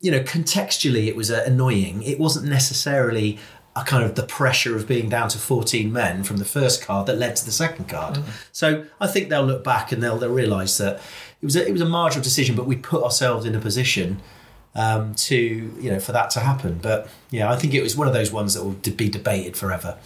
you 0.00 0.10
know, 0.10 0.20
contextually, 0.20 1.06
it 1.06 1.16
was 1.16 1.30
uh, 1.30 1.42
annoying. 1.46 2.02
It 2.02 2.18
wasn't 2.18 2.48
necessarily 2.48 3.38
a 3.76 3.84
kind 3.84 4.04
of 4.04 4.14
the 4.16 4.24
pressure 4.24 4.74
of 4.76 4.88
being 4.88 5.08
down 5.08 5.28
to 5.28 5.38
14 5.38 5.92
men 5.92 6.24
from 6.24 6.38
the 6.38 6.44
first 6.44 6.82
card 6.82 7.06
that 7.06 7.16
led 7.16 7.36
to 7.36 7.44
the 7.44 7.52
second 7.52 7.88
card. 7.88 8.18
So 8.50 8.84
I 9.00 9.06
think 9.06 9.28
they'll 9.28 9.44
look 9.44 9.62
back 9.62 9.92
and 9.92 10.02
they'll, 10.02 10.18
they'll 10.18 10.32
realise 10.32 10.76
that 10.78 10.96
it 11.40 11.44
was 11.44 11.54
a, 11.54 11.66
it 11.66 11.72
was 11.72 11.80
a 11.80 11.88
marginal 11.88 12.24
decision, 12.24 12.56
but 12.56 12.66
we 12.66 12.76
put 12.76 13.04
ourselves 13.04 13.46
in 13.46 13.54
a 13.54 13.60
position 13.60 14.20
um, 14.74 15.14
to 15.16 15.36
you 15.36 15.90
know 15.90 16.00
for 16.00 16.12
that 16.12 16.30
to 16.30 16.40
happen. 16.40 16.78
But 16.82 17.08
yeah, 17.30 17.50
I 17.50 17.56
think 17.56 17.74
it 17.74 17.82
was 17.82 17.96
one 17.96 18.06
of 18.06 18.14
those 18.14 18.32
ones 18.32 18.54
that 18.54 18.64
will 18.64 18.72
be 18.72 19.08
debated 19.08 19.56
forever. 19.56 19.98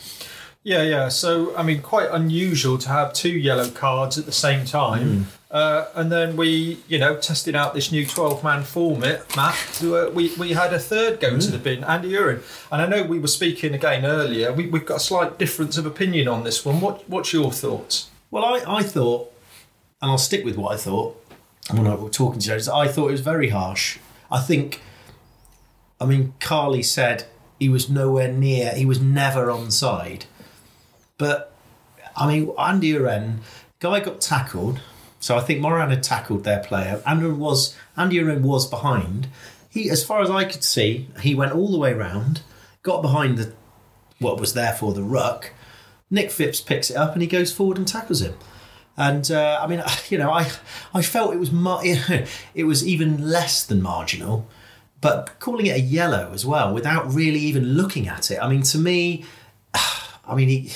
Yeah, 0.63 0.83
yeah. 0.83 1.09
So, 1.11 1.55
I 1.57 1.63
mean, 1.63 1.83
quite 1.83 2.09
unusual 2.11 2.79
to 2.79 2.89
have 2.89 3.13
two 3.13 3.29
yellow 3.29 3.69
cards 3.69 4.17
at 4.17 4.25
the 4.25 4.33
same 4.33 4.65
time. 4.65 5.27
Uh, 5.55 5.89
and 5.95 6.11
then 6.11 6.35
we, 6.35 6.79
you 6.89 6.99
know, 6.99 7.17
tested 7.17 7.55
out 7.55 7.75
this 7.75 7.93
new 7.93 8.05
12 8.05 8.43
man 8.43 8.65
format, 8.65 9.37
Matt. 9.37 9.81
uh, 9.85 10.11
we, 10.13 10.35
we 10.35 10.53
had 10.53 10.75
a 10.75 10.81
third 10.81 11.21
go 11.21 11.39
to 11.39 11.51
the 11.53 11.59
bin, 11.59 11.85
Andy 11.85 12.11
Uren. 12.11 12.43
And 12.73 12.83
I 12.83 12.87
know 12.87 13.05
we 13.05 13.21
were 13.21 13.29
speaking 13.29 13.73
again 13.73 14.05
earlier. 14.05 14.53
We, 14.53 14.67
we've 14.67 14.85
got 14.85 14.97
a 14.97 15.01
slight 15.01 15.39
difference 15.39 15.79
of 15.79 15.87
opinion 15.87 16.27
on 16.27 16.43
this 16.43 16.65
one. 16.65 16.81
What, 16.81 17.09
what's 17.09 17.33
your 17.33 17.53
thoughts? 17.53 18.11
Well, 18.33 18.45
I, 18.45 18.79
I 18.79 18.83
thought, 18.83 19.33
and 20.03 20.11
I'll 20.11 20.19
stick 20.19 20.45
with 20.45 20.57
what 20.57 20.75
I 20.75 20.77
thought 20.77 21.25
when 21.71 21.87
I 21.87 21.95
was 21.95 22.17
talking 22.17 22.41
to 22.41 22.47
Jones, 22.49 22.69
I 22.69 22.89
thought 22.89 23.11
it 23.11 23.13
was 23.13 23.21
very 23.21 23.51
harsh. 23.51 23.99
I 24.33 24.41
think, 24.41 24.83
I 26.01 26.07
mean, 26.07 26.35
Carly 26.41 26.83
said 26.83 27.27
he 27.61 27.69
was 27.69 27.89
nowhere 27.89 28.33
near, 28.33 28.75
he 28.75 28.85
was 28.85 29.01
never 29.01 29.53
on 29.53 29.71
side. 29.71 30.27
But, 31.17 31.55
I 32.17 32.27
mean, 32.27 32.53
Andy 32.59 32.93
Uren, 32.93 33.37
guy 33.79 34.01
got 34.01 34.21
tackled. 34.21 34.81
So 35.25 35.39
I 35.39 35.41
think 35.41 35.59
Morahan 35.59 35.89
had 35.89 36.03
tackled 36.03 36.45
their 36.45 36.59
player. 36.59 37.03
Andy 37.07 37.29
was 37.29 37.75
Andy 37.97 38.17
Uren 38.17 38.43
was 38.43 38.67
behind. 38.67 39.29
He, 39.71 39.89
as 39.89 40.05
far 40.05 40.21
as 40.21 40.29
I 40.29 40.45
could 40.45 40.63
see, 40.63 41.09
he 41.23 41.35
went 41.35 41.53
all 41.53 41.73
the 41.73 41.79
way 41.79 41.95
round, 41.95 42.43
got 42.83 43.01
behind 43.01 43.39
the 43.39 43.55
what 44.19 44.39
was 44.39 44.53
therefore 44.53 44.93
the 44.93 45.03
ruck. 45.03 45.53
Nick 46.11 46.31
Phipps 46.31 46.61
picks 46.61 46.91
it 46.91 46.99
up 46.99 47.15
and 47.15 47.23
he 47.23 47.27
goes 47.27 47.51
forward 47.51 47.79
and 47.79 47.89
tackles 47.89 48.21
him. 48.21 48.35
And 48.99 49.31
uh, 49.31 49.61
I 49.63 49.67
mean, 49.67 49.83
you 50.11 50.19
know, 50.19 50.31
I 50.31 50.51
I 50.93 51.01
felt 51.01 51.33
it 51.33 51.41
was 51.41 51.51
mar- 51.51 51.81
it 52.55 52.65
was 52.65 52.87
even 52.87 53.27
less 53.27 53.65
than 53.65 53.81
marginal, 53.81 54.47
but 55.01 55.41
calling 55.41 55.65
it 55.65 55.77
a 55.77 55.81
yellow 55.81 56.33
as 56.35 56.45
well 56.45 56.75
without 56.75 57.11
really 57.11 57.41
even 57.41 57.65
looking 57.65 58.09
at 58.09 58.31
it. 58.31 58.41
I 58.43 58.49
mean, 58.51 58.61
to 58.61 58.77
me, 58.77 59.25
I 59.75 60.35
mean, 60.35 60.51
he, 60.51 60.71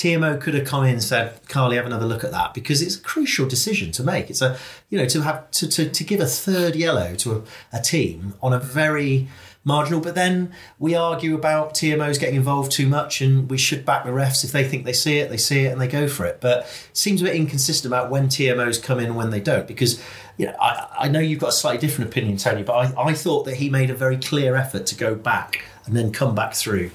TMO 0.00 0.40
could 0.40 0.54
have 0.54 0.66
come 0.66 0.84
in 0.84 0.94
and 0.94 1.02
said, 1.02 1.46
"Carly, 1.46 1.76
have 1.76 1.84
another 1.84 2.06
look 2.06 2.24
at 2.24 2.30
that," 2.30 2.54
because 2.54 2.80
it's 2.80 2.96
a 2.96 3.00
crucial 3.00 3.46
decision 3.46 3.92
to 3.92 4.02
make. 4.02 4.30
It's 4.30 4.40
a 4.40 4.56
you 4.88 4.96
know 4.96 5.04
to 5.04 5.20
have 5.20 5.50
to 5.50 5.68
to, 5.68 5.90
to 5.90 6.04
give 6.04 6.20
a 6.20 6.26
third 6.26 6.74
yellow 6.74 7.14
to 7.16 7.32
a, 7.36 7.42
a 7.76 7.82
team 7.82 8.32
on 8.42 8.54
a 8.54 8.58
very 8.58 9.28
marginal. 9.62 10.00
But 10.00 10.14
then 10.14 10.54
we 10.78 10.94
argue 10.94 11.34
about 11.34 11.74
TMOs 11.74 12.18
getting 12.18 12.36
involved 12.36 12.72
too 12.72 12.86
much, 12.86 13.20
and 13.20 13.50
we 13.50 13.58
should 13.58 13.84
back 13.84 14.06
the 14.06 14.10
refs 14.10 14.42
if 14.42 14.52
they 14.52 14.64
think 14.66 14.86
they 14.86 14.94
see 14.94 15.18
it, 15.18 15.28
they 15.28 15.36
see 15.36 15.66
it, 15.66 15.72
and 15.72 15.78
they 15.78 15.86
go 15.86 16.08
for 16.08 16.24
it. 16.24 16.40
But 16.40 16.60
it 16.60 16.96
seems 16.96 17.20
a 17.20 17.26
bit 17.26 17.36
inconsistent 17.36 17.92
about 17.92 18.10
when 18.10 18.28
TMOs 18.28 18.82
come 18.82 19.00
in 19.00 19.04
and 19.04 19.16
when 19.16 19.28
they 19.28 19.40
don't, 19.40 19.68
because 19.68 20.02
you 20.38 20.46
know 20.46 20.56
I, 20.58 20.86
I 21.00 21.08
know 21.08 21.20
you've 21.20 21.40
got 21.40 21.50
a 21.50 21.52
slightly 21.52 21.86
different 21.86 22.10
opinion, 22.10 22.38
Tony, 22.38 22.62
but 22.62 22.72
I, 22.72 23.02
I 23.10 23.12
thought 23.12 23.44
that 23.44 23.56
he 23.56 23.68
made 23.68 23.90
a 23.90 23.94
very 23.94 24.16
clear 24.16 24.56
effort 24.56 24.86
to 24.86 24.94
go 24.94 25.14
back 25.14 25.62
and 25.84 25.94
then 25.94 26.10
come 26.10 26.34
back 26.34 26.54
through 26.54 26.90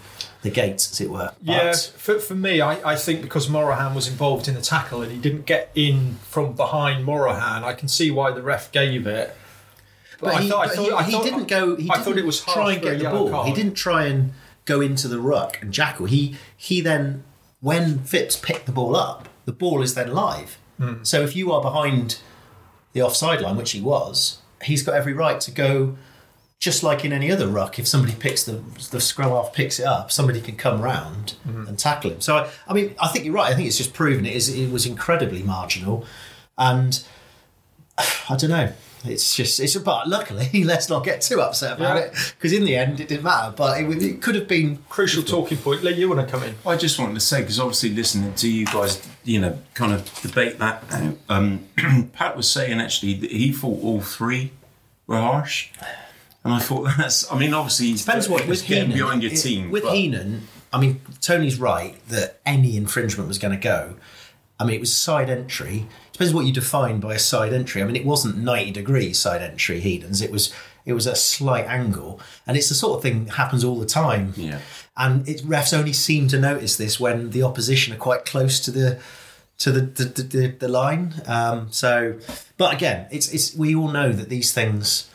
the 0.46 0.52
gates, 0.52 0.92
as 0.92 1.02
it 1.02 1.10
were. 1.10 1.32
Yeah, 1.42 1.74
for, 1.74 2.20
for 2.20 2.36
me, 2.36 2.62
I, 2.62 2.92
I 2.94 2.96
think 2.96 3.22
because 3.22 3.50
Morahan 3.50 3.94
was 3.94 4.08
involved 4.08 4.48
in 4.48 4.54
the 4.54 4.62
tackle 4.62 5.02
and 5.02 5.12
he 5.12 5.18
didn't 5.18 5.46
get 5.46 5.72
in 5.76 6.16
from 6.22 6.54
behind 6.54 7.04
Morahan, 7.04 7.64
I 7.64 7.74
can 7.74 7.88
see 7.90 8.12
why 8.12 8.32
the 8.32 8.42
ref 8.42 8.72
gave 8.72 9.06
it. 9.08 9.36
But, 10.20 10.36
I 10.36 10.42
he, 10.44 10.50
thought- 10.50 10.68
I 10.68 10.76
thought- 10.76 10.86
he, 10.86 10.92
I 10.94 11.04
he 11.04 11.24
didn't 11.30 11.48
go. 11.48 11.76
He 11.76 11.90
I 11.90 11.94
didn't 11.96 12.06
thought 12.06 12.18
it 12.18 12.26
was 12.26 12.42
try 12.42 12.74
and 12.74 12.82
get 12.82 13.00
the 13.00 13.10
ball. 13.10 13.44
He 13.44 13.54
didn't 13.54 13.74
try 13.76 14.06
and 14.06 14.32
go 14.66 14.80
into 14.82 15.08
the 15.08 15.20
ruck 15.20 15.62
and 15.62 15.74
jackal. 15.74 16.06
He 16.06 16.38
he 16.56 16.80
then 16.82 17.24
when 17.60 18.00
Phipps 18.00 18.36
picked 18.38 18.66
the 18.66 18.72
ball 18.72 18.96
up, 18.96 19.28
the 19.46 19.52
ball 19.52 19.82
is 19.82 19.94
then 19.96 20.14
live. 20.14 20.58
Hmm. 20.80 21.04
So 21.04 21.22
if 21.22 21.36
you 21.36 21.52
are 21.52 21.62
behind 21.62 22.20
the 22.94 23.02
offside 23.02 23.42
line, 23.42 23.58
which 23.58 23.72
he 23.72 23.82
was, 23.82 24.40
he's 24.64 24.84
got 24.84 24.96
every 24.96 25.14
right 25.14 25.40
to 25.42 25.52
go. 25.52 25.98
Just 26.66 26.82
like 26.82 27.06
in 27.06 27.14
any 27.14 27.32
other 27.32 27.48
ruck, 27.48 27.78
if 27.78 27.88
somebody 27.88 28.16
picks 28.16 28.44
the 28.44 28.64
the 28.90 29.00
scrum 29.00 29.30
half 29.30 29.54
picks 29.54 29.80
it 29.80 29.86
up, 29.86 30.12
somebody 30.12 30.42
can 30.42 30.56
come 30.56 30.82
round 30.82 31.36
Hmm. 31.44 31.68
and 31.68 31.78
tackle 31.78 32.10
him. 32.12 32.22
So 32.22 32.38
I, 32.38 32.50
I 32.68 32.74
mean, 32.74 32.96
I 33.00 33.08
think 33.10 33.24
you're 33.24 33.36
right. 33.36 33.52
I 33.52 33.56
think 33.56 33.68
it's 33.68 33.78
just 33.78 33.94
proven 33.94 34.26
it 34.26 34.36
is 34.36 34.50
it 34.50 34.72
was 34.72 34.86
incredibly 34.88 35.44
marginal, 35.44 36.06
and 36.58 36.92
I 38.30 38.36
don't 38.36 38.50
know. 38.50 38.72
It's 39.04 39.36
just 39.36 39.60
it's 39.60 39.76
but 39.78 40.08
luckily 40.08 40.64
let's 40.72 40.90
not 40.90 41.04
get 41.06 41.22
too 41.22 41.40
upset 41.40 41.78
about 41.78 41.98
Yeah. 41.98 42.04
it 42.06 42.34
because 42.36 42.52
in 42.52 42.66
the 42.66 42.76
end 42.76 43.00
it 43.00 43.08
didn't 43.10 43.24
matter. 43.24 43.54
But 43.56 43.80
it, 43.82 44.02
it 44.02 44.22
could 44.24 44.34
have 44.34 44.48
been 44.48 44.80
Crucial 44.90 45.22
talking 45.22 45.60
point. 45.60 45.84
Lee, 45.84 45.94
you 45.94 46.10
want 46.10 46.22
to 46.22 46.32
come 46.32 46.42
in? 46.42 46.56
I 46.66 46.76
just 46.76 46.98
wanted 46.98 47.14
to 47.14 47.20
say 47.20 47.42
because 47.42 47.60
obviously 47.60 47.92
listening 47.92 48.34
to 48.34 48.50
you 48.50 48.66
guys, 48.66 49.08
you 49.24 49.40
know, 49.40 49.60
kind 49.76 49.94
of 49.94 50.12
debate 50.24 50.58
that. 50.58 50.84
Um, 51.30 51.66
Pat 52.14 52.36
was 52.36 52.50
saying 52.50 52.80
actually 52.82 53.14
that 53.22 53.30
he 53.32 53.52
thought 53.52 53.84
all 53.84 54.02
three 54.02 54.52
were 55.06 55.18
harsh, 55.22 55.70
and 56.46 56.54
I 56.54 56.60
thought 56.60 56.88
that's. 56.98 57.30
I 57.32 57.38
mean, 57.38 57.54
obviously 57.54 57.94
depends 57.94 58.30
what 58.30 58.48
with 58.48 58.62
Heenan 58.62 58.92
behind 58.94 59.22
your 59.24 59.34
it- 59.34 59.38
team. 59.38 59.70
With 59.72 59.84
but- 59.84 59.94
Heenan, 59.94 60.48
I 60.72 60.80
mean 60.80 61.02
Tony's 61.22 61.60
right 61.60 61.96
that 62.08 62.40
any 62.46 62.78
infringement 62.78 63.28
was 63.28 63.38
going 63.38 63.54
to 63.54 63.62
go. 63.62 63.96
I 64.58 64.64
mean 64.64 64.76
it 64.76 64.80
was 64.80 64.96
side 64.96 65.30
entry. 65.30 65.86
Depends 66.14 66.34
what 66.34 66.46
you 66.46 66.54
define 66.54 67.02
by 67.02 67.16
a 67.16 67.20
side 67.20 67.52
entry. 67.52 67.82
I 67.82 67.86
mean 67.86 67.98
it 67.98 68.06
wasn't 68.06 68.38
ninety 68.38 68.72
degrees 68.72 69.20
side 69.20 69.42
entry 69.42 69.82
Heenan's. 69.82 70.22
It 70.22 70.32
was 70.32 70.54
it 70.86 70.94
was 70.94 71.08
a 71.08 71.16
slight 71.16 71.66
angle, 71.66 72.20
and 72.48 72.56
it's 72.56 72.70
the 72.70 72.76
sort 72.76 72.98
of 72.98 73.02
thing 73.04 73.26
that 73.26 73.34
happens 73.34 73.64
all 73.64 73.80
the 73.80 73.88
time. 73.88 74.34
Yeah. 74.38 74.60
and 74.96 75.28
it, 75.28 75.42
refs 75.42 75.76
only 75.78 75.92
seem 75.94 76.28
to 76.30 76.40
notice 76.40 76.78
this 76.78 77.00
when 77.00 77.32
the 77.32 77.42
opposition 77.44 77.92
are 77.94 77.98
quite 77.98 78.24
close 78.24 78.60
to 78.62 78.72
the 78.72 79.00
to 79.58 79.72
the 79.72 79.82
the, 79.82 80.04
the, 80.06 80.22
the, 80.24 80.48
the 80.48 80.68
line. 80.68 81.16
Um, 81.26 81.68
so, 81.72 82.20
but 82.58 82.74
again, 82.74 83.08
it's 83.12 83.28
it's 83.34 83.56
we 83.56 83.74
all 83.76 83.88
know 83.90 84.12
that 84.14 84.30
these 84.30 84.54
things. 84.54 85.10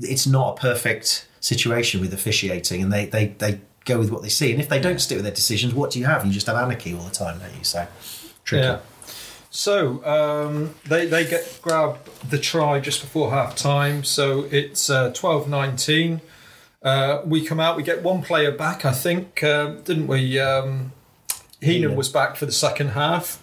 It's 0.00 0.26
not 0.26 0.58
a 0.58 0.60
perfect 0.60 1.28
situation 1.40 2.00
with 2.00 2.12
officiating, 2.12 2.82
and 2.82 2.92
they 2.92 3.06
they 3.06 3.26
they 3.38 3.60
go 3.84 3.98
with 3.98 4.10
what 4.10 4.22
they 4.22 4.28
see. 4.28 4.52
And 4.52 4.60
if 4.60 4.68
they 4.68 4.80
don't 4.80 5.00
stick 5.00 5.16
with 5.16 5.24
their 5.24 5.34
decisions, 5.34 5.74
what 5.74 5.90
do 5.90 5.98
you 5.98 6.04
have? 6.04 6.24
You 6.24 6.32
just 6.32 6.46
have 6.46 6.56
anarchy 6.56 6.94
all 6.94 7.02
the 7.02 7.10
time, 7.10 7.38
don't 7.38 7.56
you? 7.56 7.64
So, 7.64 7.86
tricky. 8.44 8.66
Yeah. 8.66 8.80
So 9.50 10.04
um, 10.04 10.74
they 10.86 11.06
they 11.06 11.26
get 11.26 11.58
grab 11.62 11.98
the 12.28 12.38
try 12.38 12.80
just 12.80 13.00
before 13.00 13.30
half 13.30 13.56
time. 13.56 14.04
So 14.04 14.46
it's 14.50 14.90
uh, 14.90 15.10
12-19. 15.12 16.20
Uh, 16.82 17.22
we 17.24 17.44
come 17.44 17.58
out. 17.58 17.76
We 17.76 17.82
get 17.82 18.02
one 18.02 18.22
player 18.22 18.52
back. 18.52 18.84
I 18.84 18.92
think 18.92 19.42
uh, 19.42 19.76
didn't 19.84 20.06
we? 20.06 20.38
Um, 20.38 20.92
Heenan 21.60 21.82
Heenan. 21.82 21.96
was 21.96 22.08
back 22.08 22.36
for 22.36 22.46
the 22.46 22.52
second 22.52 22.90
half, 22.90 23.42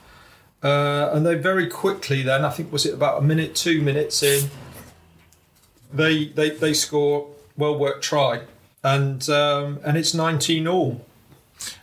uh, 0.64 1.10
and 1.12 1.26
they 1.26 1.36
very 1.36 1.68
quickly 1.68 2.22
then. 2.22 2.46
I 2.46 2.50
think 2.50 2.72
was 2.72 2.86
it 2.86 2.94
about 2.94 3.22
a 3.22 3.26
minute, 3.26 3.56
two 3.56 3.82
minutes 3.82 4.24
in. 4.24 4.50
They 5.94 6.26
they 6.26 6.50
they 6.52 6.74
score 6.74 7.28
well 7.58 7.78
worked 7.78 8.04
try, 8.04 8.42
and 8.84 9.28
um, 9.30 9.80
and 9.86 9.98
it's 9.98 10.14
nineteen 10.14 10.68
all. 10.68 11.06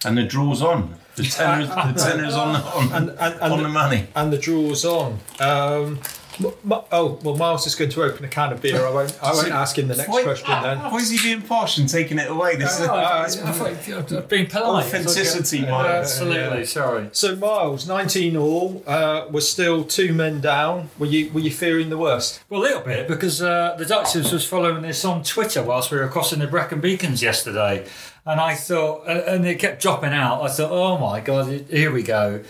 And 0.05 0.19
the 0.19 0.23
draw's 0.25 0.61
on. 0.63 0.97
The 1.17 1.25
tenner's, 1.25 1.69
the 1.69 1.93
tenner's 2.05 2.35
on, 2.35 2.57
on, 2.57 2.93
And- 2.93 3.11
and- 3.11 3.19
and 3.21 3.43
on 3.53 3.59
the- 3.59 3.63
the 3.65 3.69
money. 3.69 4.07
and 4.15 4.33
the 4.33 4.39
draw's 4.39 4.85
on. 4.85 5.19
Um, 5.41 6.01
oh 6.41 7.19
well, 7.23 7.37
Miles 7.37 7.67
is 7.67 7.75
going 7.75 7.91
to 7.91 8.03
open 8.03 8.25
a 8.25 8.29
can 8.29 8.53
of 8.53 8.61
beer. 8.63 8.85
I 8.87 8.91
won't. 8.91 9.19
I 9.23 9.33
won't 9.33 9.51
ask 9.51 9.79
him 9.79 9.89
the 9.89 9.97
next 9.97 10.09
Why- 10.09 10.23
question 10.23 10.51
then. 10.63 10.79
Why 10.79 10.99
is 10.99 11.11
he 11.11 11.19
being 11.23 11.43
posh 11.43 11.79
and 11.79 11.89
taking 11.89 12.19
it 12.19 12.31
away? 12.31 12.57
This 12.57 12.81
is 12.81 12.87
Oh, 12.87 12.95
I 12.95 13.27
thought 13.29 13.67
I've 13.67 14.29
polite. 14.47 14.87
Authenticity, 14.87 15.61
Miles. 15.63 15.71
Mike. 15.71 15.87
absolutely. 15.91 16.59
Yeah. 16.61 16.65
Sorry. 16.65 17.09
So 17.13 17.37
Miles, 17.37 17.87
nineteen 17.87 18.37
all, 18.37 18.83
uh, 18.87 19.27
was 19.31 19.51
still 19.51 19.85
two 19.85 20.13
men 20.13 20.41
down. 20.41 20.91
Were 20.99 21.07
you 21.07 21.31
were 21.33 21.41
you 21.41 21.51
fearing 21.51 21.91
the 21.91 21.99
worst? 21.99 22.43
Well, 22.49 22.61
a 22.61 22.65
little 22.65 22.83
bit 22.83 23.09
because 23.09 23.43
uh, 23.43 23.75
the 23.79 23.85
Duchess 23.85 24.33
was 24.33 24.47
following 24.47 24.83
this 24.83 25.05
on 25.05 25.23
Twitter 25.23 25.63
whilst 25.63 25.91
we 25.91 25.99
were 25.99 26.09
crossing 26.09 26.39
the 26.39 26.47
Brecon 26.47 26.81
Beacons 26.81 27.23
yesterday, 27.23 27.87
and 28.27 28.41
I 28.41 28.55
thought, 28.55 29.07
and 29.07 29.21
and 29.21 29.47
it 29.47 29.59
kept 29.59 29.83
dropping 29.83 30.13
out. 30.13 30.43
I 30.43 30.49
thought, 30.49 30.71
oh 30.71 30.99
my 30.99 31.21
god, 31.21 31.67
here 31.71 31.91
we 31.93 32.03
go. 32.03 32.43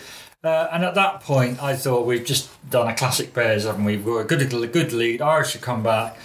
Uh, 0.44 0.68
and 0.72 0.84
at 0.84 0.94
that 0.96 1.20
point, 1.20 1.62
I 1.62 1.76
thought 1.76 2.04
we've 2.06 2.24
just 2.24 2.50
done 2.68 2.88
a 2.88 2.94
classic 2.94 3.32
Bears, 3.32 3.64
haven't 3.64 3.84
we? 3.84 3.96
We're 3.96 4.22
a 4.22 4.24
good, 4.24 4.48
good 4.72 4.92
lead. 4.92 5.22
Irish 5.22 5.52
should 5.52 5.60
come 5.60 5.82
back. 5.84 6.16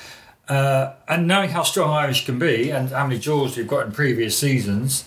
Uh, 0.49 0.93
and 1.07 1.27
knowing 1.27 1.49
how 1.49 1.61
strong 1.63 1.91
Irish 1.91 2.25
can 2.25 2.39
be 2.39 2.71
and 2.71 2.89
how 2.89 3.05
many 3.05 3.19
draws 3.19 3.55
we've 3.57 3.67
got 3.67 3.85
in 3.85 3.91
previous 3.91 4.37
seasons, 4.37 5.03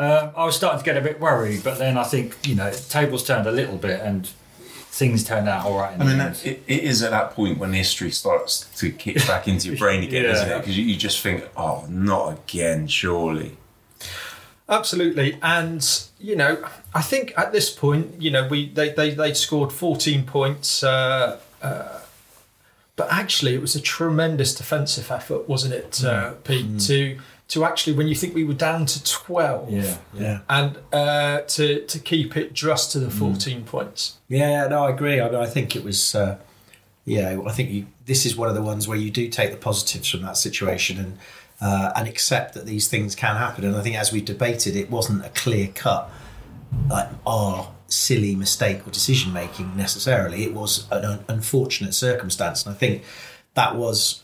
um, 0.00 0.30
I 0.36 0.44
was 0.44 0.56
starting 0.56 0.78
to 0.80 0.84
get 0.84 0.96
a 0.96 1.00
bit 1.00 1.20
worried. 1.20 1.62
But 1.62 1.78
then 1.78 1.96
I 1.96 2.02
think, 2.04 2.36
you 2.48 2.56
know, 2.56 2.72
tables 2.88 3.24
turned 3.24 3.46
a 3.46 3.52
little 3.52 3.76
bit 3.76 4.00
and 4.00 4.26
things 4.26 5.22
turned 5.22 5.48
out 5.48 5.64
all 5.64 5.78
right. 5.78 5.94
In 5.94 6.02
I 6.02 6.04
mean, 6.06 6.18
that, 6.18 6.44
it, 6.44 6.62
it 6.66 6.82
is 6.82 7.02
at 7.04 7.12
that 7.12 7.32
point 7.32 7.58
when 7.58 7.72
history 7.74 8.10
starts 8.10 8.68
to 8.78 8.90
kick 8.90 9.24
back 9.28 9.46
into 9.46 9.68
your 9.68 9.76
brain 9.76 10.02
again, 10.02 10.24
Yeah. 10.24 10.32
isn't 10.32 10.50
it? 10.50 10.58
Because 10.58 10.76
you, 10.76 10.84
you 10.84 10.96
just 10.96 11.20
think, 11.20 11.44
oh, 11.56 11.86
not 11.88 12.38
again, 12.38 12.88
surely. 12.88 13.56
Absolutely, 14.68 15.38
and 15.42 16.07
you 16.20 16.36
know, 16.36 16.64
I 16.94 17.02
think 17.02 17.32
at 17.36 17.52
this 17.52 17.70
point, 17.70 18.20
you 18.20 18.30
know, 18.30 18.46
we 18.48 18.68
they 18.70 18.90
they 18.90 19.10
they 19.10 19.34
scored 19.34 19.72
fourteen 19.72 20.24
points. 20.24 20.82
Uh, 20.82 21.38
uh, 21.62 22.00
but 22.96 23.12
actually, 23.12 23.54
it 23.54 23.60
was 23.60 23.76
a 23.76 23.80
tremendous 23.80 24.54
defensive 24.54 25.10
effort, 25.10 25.48
wasn't 25.48 25.74
it, 25.74 26.04
uh, 26.04 26.32
Pete? 26.44 26.80
To 26.80 27.18
to 27.48 27.64
actually, 27.64 27.94
when 27.94 28.08
you 28.08 28.14
think 28.14 28.34
we 28.34 28.44
were 28.44 28.54
down 28.54 28.86
to 28.86 29.02
twelve, 29.04 29.70
yeah. 29.70 29.98
Yeah. 30.12 30.40
and 30.48 30.78
uh, 30.92 31.40
to 31.42 31.86
to 31.86 31.98
keep 31.98 32.36
it 32.36 32.52
just 32.52 32.92
to 32.92 32.98
the 32.98 33.10
fourteen 33.10 33.64
points. 33.64 34.18
Yeah, 34.28 34.66
no, 34.66 34.84
I 34.84 34.90
agree. 34.90 35.20
I 35.20 35.30
mean, 35.30 35.40
I 35.40 35.46
think 35.46 35.76
it 35.76 35.84
was. 35.84 36.14
Uh, 36.14 36.38
yeah, 37.04 37.40
I 37.46 37.52
think 37.52 37.70
you. 37.70 37.86
This 38.04 38.26
is 38.26 38.36
one 38.36 38.48
of 38.48 38.54
the 38.54 38.62
ones 38.62 38.88
where 38.88 38.98
you 38.98 39.10
do 39.10 39.28
take 39.28 39.50
the 39.50 39.56
positives 39.56 40.08
from 40.10 40.22
that 40.22 40.36
situation 40.36 40.98
and 40.98 41.18
uh, 41.60 41.92
and 41.96 42.08
accept 42.08 42.54
that 42.54 42.66
these 42.66 42.88
things 42.88 43.14
can 43.14 43.36
happen. 43.36 43.64
And 43.64 43.76
I 43.76 43.82
think, 43.82 43.96
as 43.96 44.12
we 44.12 44.20
debated, 44.20 44.76
it 44.76 44.90
wasn't 44.90 45.24
a 45.24 45.30
clear 45.30 45.68
cut 45.74 46.10
like 46.88 47.08
our 47.26 47.72
silly 47.88 48.34
mistake 48.36 48.86
or 48.86 48.90
decision 48.90 49.32
making 49.32 49.76
necessarily. 49.76 50.44
It 50.44 50.54
was 50.54 50.86
an 50.90 51.24
unfortunate 51.28 51.94
circumstance, 51.94 52.64
and 52.64 52.74
I 52.74 52.78
think 52.78 53.02
that 53.54 53.76
was 53.76 54.22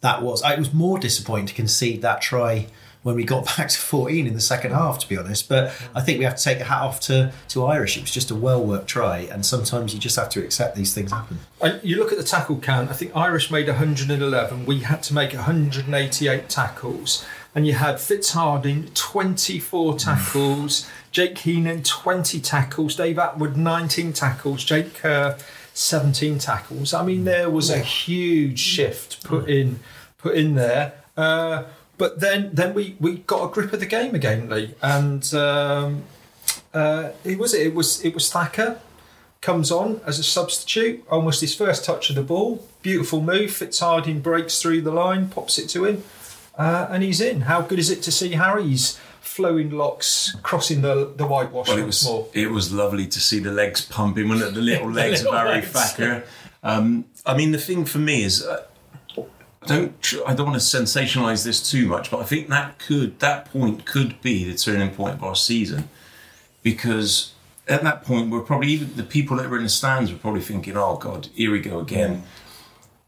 that 0.00 0.22
was. 0.22 0.42
It 0.44 0.58
was 0.58 0.72
more 0.72 0.98
disappointing 0.98 1.46
to 1.46 1.54
concede 1.54 2.02
that 2.02 2.20
try 2.20 2.66
when 3.02 3.14
we 3.14 3.24
got 3.24 3.44
back 3.56 3.68
to 3.68 3.78
14 3.78 4.26
in 4.26 4.34
the 4.34 4.40
second 4.40 4.72
half, 4.72 4.98
to 5.00 5.08
be 5.08 5.16
honest. 5.16 5.48
But 5.48 5.72
I 5.94 6.00
think 6.00 6.18
we 6.18 6.24
have 6.24 6.36
to 6.36 6.42
take 6.42 6.60
a 6.60 6.64
hat 6.64 6.82
off 6.82 7.00
to, 7.00 7.32
to 7.48 7.64
Irish. 7.64 7.96
It 7.96 8.02
was 8.02 8.10
just 8.10 8.30
a 8.30 8.34
well 8.34 8.62
worked 8.62 8.88
try, 8.88 9.18
and 9.18 9.44
sometimes 9.44 9.94
you 9.94 10.00
just 10.00 10.16
have 10.16 10.28
to 10.30 10.44
accept 10.44 10.76
these 10.76 10.94
things 10.94 11.12
happen. 11.12 11.38
And 11.60 11.80
you 11.82 11.96
look 11.96 12.12
at 12.12 12.18
the 12.18 12.24
tackle 12.24 12.58
count. 12.58 12.90
I 12.90 12.94
think 12.94 13.14
Irish 13.16 13.50
made 13.50 13.68
111. 13.68 14.66
We 14.66 14.80
had 14.80 15.02
to 15.04 15.14
make 15.14 15.32
188 15.32 16.48
tackles, 16.48 17.24
and 17.54 17.66
you 17.66 17.74
had 17.74 17.96
Fitzharding 17.96 18.92
24 18.94 19.94
mm. 19.94 19.98
tackles, 19.98 20.88
Jake 21.10 21.38
Heenan 21.38 21.82
20 21.82 22.40
tackles, 22.40 22.96
Dave 22.96 23.16
Attwood 23.16 23.56
19 23.56 24.12
tackles, 24.12 24.64
Jake 24.64 24.94
Kerr 24.94 25.36
17 25.74 26.38
tackles. 26.38 26.92
I 26.94 27.04
mean, 27.04 27.22
mm. 27.22 27.24
there 27.24 27.50
was 27.50 27.70
a 27.70 27.78
huge 27.78 28.58
shift 28.58 29.24
put 29.24 29.46
mm. 29.46 29.60
in 29.60 29.80
put 30.18 30.36
in 30.36 30.54
there. 30.54 30.92
Uh, 31.16 31.64
but 32.00 32.18
then 32.18 32.48
then 32.54 32.72
we, 32.72 32.96
we 32.98 33.18
got 33.18 33.44
a 33.44 33.52
grip 33.52 33.74
of 33.74 33.80
the 33.80 33.86
game 33.86 34.14
again, 34.14 34.48
Lee, 34.48 34.74
and 34.80 35.22
um, 35.34 36.04
uh, 36.72 37.10
it 37.24 37.38
was 37.38 37.52
it 37.52 37.74
was 37.74 38.02
it 38.02 38.14
was 38.14 38.32
Thacker 38.32 38.80
comes 39.42 39.70
on 39.70 40.00
as 40.06 40.18
a 40.18 40.22
substitute, 40.22 41.04
almost 41.10 41.42
his 41.42 41.54
first 41.54 41.84
touch 41.84 42.08
of 42.08 42.16
the 42.16 42.22
ball. 42.22 42.66
Beautiful 42.80 43.20
move. 43.20 43.50
Fitzharding 43.50 44.22
breaks 44.22 44.60
through 44.62 44.80
the 44.80 44.90
line, 44.90 45.28
pops 45.28 45.58
it 45.58 45.68
to 45.68 45.84
him, 45.84 46.02
uh, 46.56 46.86
and 46.90 47.02
he's 47.02 47.20
in. 47.20 47.42
How 47.42 47.60
good 47.60 47.78
is 47.78 47.90
it 47.90 48.02
to 48.04 48.10
see 48.10 48.30
Harry's 48.32 48.98
flowing 49.20 49.70
locks 49.70 50.34
crossing 50.42 50.80
the 50.80 51.12
the 51.14 51.26
whitewash 51.26 51.68
Well, 51.68 51.78
it 51.78 51.84
was 51.84 52.02
more? 52.04 52.28
it 52.32 52.50
was 52.50 52.72
lovely 52.72 53.06
to 53.08 53.20
see 53.20 53.40
the 53.40 53.52
legs 53.52 53.84
pumping, 53.84 54.26
wasn't? 54.30 54.54
The 54.54 54.60
little 54.70 54.88
The 54.88 54.94
legs 54.94 55.22
little 55.22 55.34
of 55.36 55.46
Harry 55.46 55.60
legs. 55.60 55.70
Thacker. 55.70 56.24
Um, 56.62 57.04
I 57.26 57.36
mean, 57.36 57.52
the 57.52 57.58
thing 57.58 57.84
for 57.84 57.98
me 57.98 58.22
is, 58.24 58.42
uh, 58.42 58.64
I 59.62 59.66
don't 59.66 60.14
I 60.26 60.34
don't 60.34 60.46
want 60.46 60.60
to 60.60 60.66
sensationalise 60.66 61.44
this 61.44 61.70
too 61.70 61.86
much, 61.86 62.10
but 62.10 62.20
I 62.20 62.24
think 62.24 62.48
that 62.48 62.78
could 62.78 63.18
that 63.20 63.46
point 63.46 63.84
could 63.84 64.20
be 64.22 64.50
the 64.50 64.56
turning 64.56 64.90
point 64.90 65.14
of 65.14 65.22
our 65.22 65.36
season 65.36 65.88
because 66.62 67.34
at 67.68 67.82
that 67.82 68.02
point 68.02 68.30
we're 68.30 68.40
probably 68.40 68.68
even 68.68 68.96
the 68.96 69.02
people 69.02 69.36
that 69.36 69.48
were 69.50 69.58
in 69.58 69.64
the 69.64 69.68
stands 69.68 70.10
were 70.10 70.18
probably 70.18 70.40
thinking, 70.40 70.76
"Oh 70.76 70.96
God, 70.96 71.28
here 71.34 71.50
we 71.50 71.60
go 71.60 71.78
again." 71.78 72.24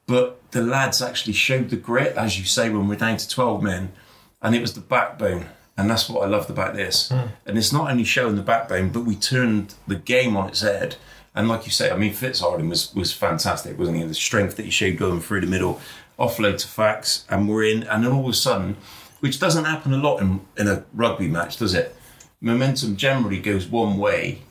But 0.06 0.50
the 0.50 0.62
lads 0.62 1.00
actually 1.00 1.32
showed 1.32 1.70
the 1.70 1.76
grit, 1.76 2.16
as 2.16 2.38
you 2.38 2.44
say, 2.44 2.68
when 2.68 2.86
we're 2.86 2.96
down 2.96 3.16
to 3.16 3.28
twelve 3.28 3.62
men, 3.62 3.92
and 4.42 4.54
it 4.54 4.60
was 4.60 4.74
the 4.74 4.80
backbone. 4.80 5.46
And 5.74 5.88
that's 5.88 6.06
what 6.06 6.22
I 6.22 6.26
loved 6.26 6.50
about 6.50 6.74
this. 6.74 7.08
Hmm. 7.08 7.28
And 7.46 7.56
it's 7.56 7.72
not 7.72 7.90
only 7.90 8.04
showing 8.04 8.36
the 8.36 8.42
backbone, 8.42 8.90
but 8.90 9.06
we 9.06 9.16
turned 9.16 9.74
the 9.86 9.96
game 9.96 10.36
on 10.36 10.48
its 10.50 10.60
head. 10.60 10.96
And 11.34 11.48
like 11.48 11.64
you 11.64 11.72
say, 11.72 11.90
I 11.90 11.96
mean, 11.96 12.12
Fitzharding 12.12 12.68
was 12.68 12.94
was 12.94 13.12
fantastic, 13.12 13.78
wasn't 13.78 13.96
he? 13.96 14.04
The 14.04 14.14
strength 14.14 14.56
that 14.56 14.64
he 14.64 14.70
showed 14.70 14.98
going 14.98 15.20
through 15.20 15.40
the 15.40 15.46
middle, 15.46 15.80
offload 16.18 16.58
to 16.58 16.68
facts, 16.68 17.24
and 17.28 17.48
we're 17.48 17.64
in. 17.64 17.82
And 17.84 18.04
then 18.04 18.12
all 18.12 18.24
of 18.24 18.30
a 18.30 18.34
sudden, 18.34 18.76
which 19.20 19.38
doesn't 19.38 19.64
happen 19.64 19.92
a 19.92 19.98
lot 19.98 20.20
in, 20.20 20.40
in 20.56 20.68
a 20.68 20.84
rugby 20.92 21.28
match, 21.28 21.56
does 21.56 21.74
it? 21.74 21.94
Momentum 22.40 22.96
generally 22.96 23.38
goes 23.38 23.66
one 23.66 23.98
way, 23.98 24.42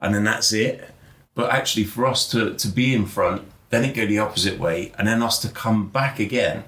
and 0.00 0.14
then 0.14 0.24
that's 0.24 0.52
it. 0.52 0.90
But 1.34 1.50
actually, 1.50 1.84
for 1.84 2.06
us 2.06 2.30
to, 2.30 2.54
to 2.54 2.68
be 2.68 2.94
in 2.94 3.06
front, 3.06 3.42
then 3.70 3.84
it 3.84 3.94
go 3.94 4.06
the 4.06 4.18
opposite 4.18 4.58
way, 4.58 4.92
and 4.96 5.08
then 5.08 5.22
us 5.22 5.40
to 5.40 5.48
come 5.48 5.88
back 5.88 6.18
again, 6.20 6.64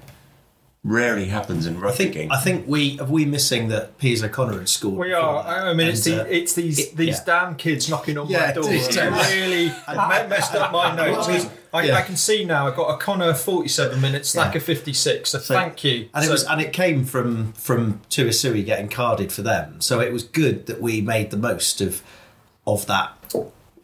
rarely 0.87 1.25
happens 1.25 1.65
in 1.67 1.77
rugby 1.79 1.93
I 1.93 1.97
think 1.97 2.13
games. 2.13 2.31
I 2.33 2.39
think 2.39 2.65
we 2.65 2.97
are 2.99 3.05
we 3.05 3.25
missing 3.25 3.67
that 3.67 3.97
Piers 3.97 4.23
O'Conor 4.23 4.59
had 4.59 4.69
scored. 4.69 4.97
We 4.97 5.11
are. 5.13 5.43
that? 5.43 5.67
I 5.67 5.73
mean, 5.73 5.87
it's, 5.89 6.05
And, 6.07 6.19
the, 6.19 6.23
uh, 6.23 6.27
it's 6.27 6.53
these 6.53 6.79
it- 6.79 6.95
these 6.95 7.17
yeah. 7.17 7.23
damn 7.25 7.55
kids 7.55 7.89
knocking 7.89 8.17
on 8.17 8.27
Yeah, 8.29 8.47
my 8.47 8.51
door. 8.53 8.63
it 8.71 8.73
is, 8.73 8.95
They 8.95 9.09
really 9.09 9.65
me- 9.89 10.29
messed 10.29 10.55
up 10.55 10.71
my 10.71 10.95
notes. 11.01 11.27
Well, 11.27 11.51
I, 11.73 11.83
yeah. 11.83 11.97
I 11.97 12.01
can 12.01 12.15
see 12.15 12.45
now. 12.45 12.65
I've 12.67 12.75
got 12.77 12.87
a 12.93 12.97
Connor 12.97 13.33
47 13.33 13.99
minutes, 13.99 14.29
Slacker 14.29 14.61
56. 14.61 15.29
So, 15.29 15.39
So- 15.39 15.53
thank 15.53 15.83
you. 15.83 16.07
And 16.13 16.23
it 16.25 16.31
was, 16.31 16.45
and 16.45 16.61
it 16.61 16.71
came 16.71 17.03
from 17.03 17.51
from 17.53 17.99
Tuisue 18.09 18.65
getting 18.65 18.87
carded 18.87 19.31
for 19.33 19.41
them. 19.41 19.81
So 19.81 19.99
it 19.99 20.13
was 20.13 20.23
good 20.23 20.67
that 20.67 20.81
we 20.81 21.01
made 21.01 21.29
the 21.31 21.37
most 21.37 21.81
of 21.81 22.01
of 22.65 22.85
that 22.87 23.11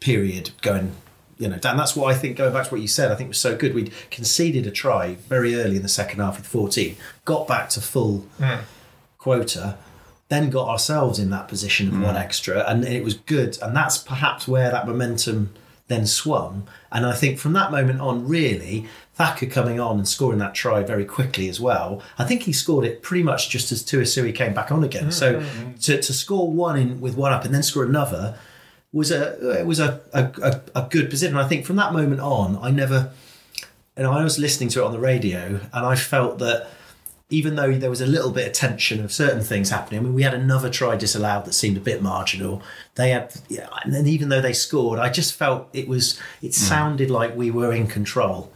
period 0.00 0.50
going. 0.62 0.92
You 1.38 1.48
know, 1.48 1.56
Dan. 1.56 1.76
That's 1.76 1.96
what 1.96 2.14
I 2.14 2.16
think. 2.16 2.36
Going 2.36 2.52
back 2.52 2.66
to 2.66 2.70
what 2.70 2.80
you 2.80 2.88
said, 2.88 3.10
I 3.10 3.14
think 3.14 3.28
was 3.28 3.38
so 3.38 3.56
good. 3.56 3.74
We'd 3.74 3.92
conceded 4.10 4.66
a 4.66 4.70
try 4.70 5.14
very 5.28 5.56
early 5.56 5.76
in 5.76 5.82
the 5.82 5.88
second 5.88 6.20
half 6.20 6.36
with 6.36 6.46
fourteen, 6.46 6.96
got 7.24 7.48
back 7.48 7.68
to 7.70 7.80
full 7.80 8.18
hmm. 8.38 8.62
quota, 9.18 9.76
then 10.28 10.50
got 10.50 10.68
ourselves 10.68 11.18
in 11.18 11.30
that 11.30 11.48
position 11.48 11.88
of 11.88 11.94
hmm. 11.94 12.02
one 12.02 12.16
extra, 12.16 12.64
and 12.68 12.84
it 12.84 13.04
was 13.04 13.14
good. 13.14 13.58
And 13.62 13.76
that's 13.76 13.98
perhaps 13.98 14.46
where 14.46 14.70
that 14.70 14.86
momentum 14.86 15.54
then 15.88 16.06
swung. 16.06 16.66
And 16.90 17.04
I 17.04 17.12
think 17.12 17.38
from 17.38 17.52
that 17.54 17.70
moment 17.70 18.00
on, 18.00 18.26
really, 18.26 18.86
Thacker 19.14 19.46
coming 19.46 19.78
on 19.78 19.98
and 19.98 20.08
scoring 20.08 20.38
that 20.38 20.54
try 20.54 20.82
very 20.82 21.04
quickly 21.04 21.48
as 21.48 21.60
well. 21.60 22.02
I 22.18 22.24
think 22.24 22.42
he 22.42 22.52
scored 22.52 22.84
it 22.84 23.02
pretty 23.02 23.22
much 23.22 23.50
just 23.50 23.70
as 23.70 23.82
Tuisue 23.82 24.34
came 24.34 24.54
back 24.54 24.72
on 24.72 24.82
again. 24.82 25.04
Hmm. 25.04 25.10
So 25.10 25.44
to, 25.82 26.00
to 26.00 26.12
score 26.12 26.50
one 26.50 26.78
in 26.78 27.00
with 27.00 27.16
one 27.16 27.32
up 27.32 27.44
and 27.44 27.54
then 27.54 27.62
score 27.62 27.84
another 27.84 28.38
was 28.94 29.10
a 29.10 29.60
it 29.60 29.66
was 29.66 29.80
a, 29.80 30.00
a, 30.12 30.30
a, 30.42 30.60
a 30.82 30.86
good 30.88 31.10
position. 31.10 31.36
I 31.36 31.46
think 31.48 31.66
from 31.66 31.76
that 31.76 31.92
moment 31.92 32.20
on, 32.20 32.58
I 32.62 32.70
never, 32.70 33.10
and 33.96 34.06
I 34.06 34.22
was 34.24 34.38
listening 34.38 34.68
to 34.70 34.80
it 34.82 34.84
on 34.84 34.92
the 34.92 34.98
radio 34.98 35.60
and 35.72 35.86
I 35.86 35.96
felt 35.96 36.38
that 36.38 36.68
even 37.30 37.56
though 37.56 37.72
there 37.72 37.90
was 37.90 38.00
a 38.02 38.06
little 38.06 38.30
bit 38.30 38.46
of 38.46 38.52
tension 38.52 39.02
of 39.02 39.10
certain 39.10 39.42
things 39.42 39.70
happening, 39.70 39.98
I 40.00 40.02
mean, 40.04 40.14
we 40.14 40.22
had 40.22 40.34
another 40.34 40.70
try 40.70 40.94
disallowed 40.94 41.46
that 41.46 41.54
seemed 41.54 41.76
a 41.76 41.80
bit 41.80 42.02
marginal. 42.02 42.62
They 42.94 43.10
had, 43.10 43.34
yeah, 43.48 43.68
and 43.82 43.92
then 43.94 44.06
even 44.06 44.28
though 44.28 44.42
they 44.42 44.52
scored, 44.52 44.98
I 45.00 45.08
just 45.10 45.34
felt 45.34 45.68
it 45.72 45.88
was, 45.88 46.20
it 46.42 46.48
Hmm. 46.54 46.68
sounded 46.68 47.10
like 47.10 47.34
we 47.34 47.50
were 47.50 47.72
in 47.72 47.86
control, 47.88 48.52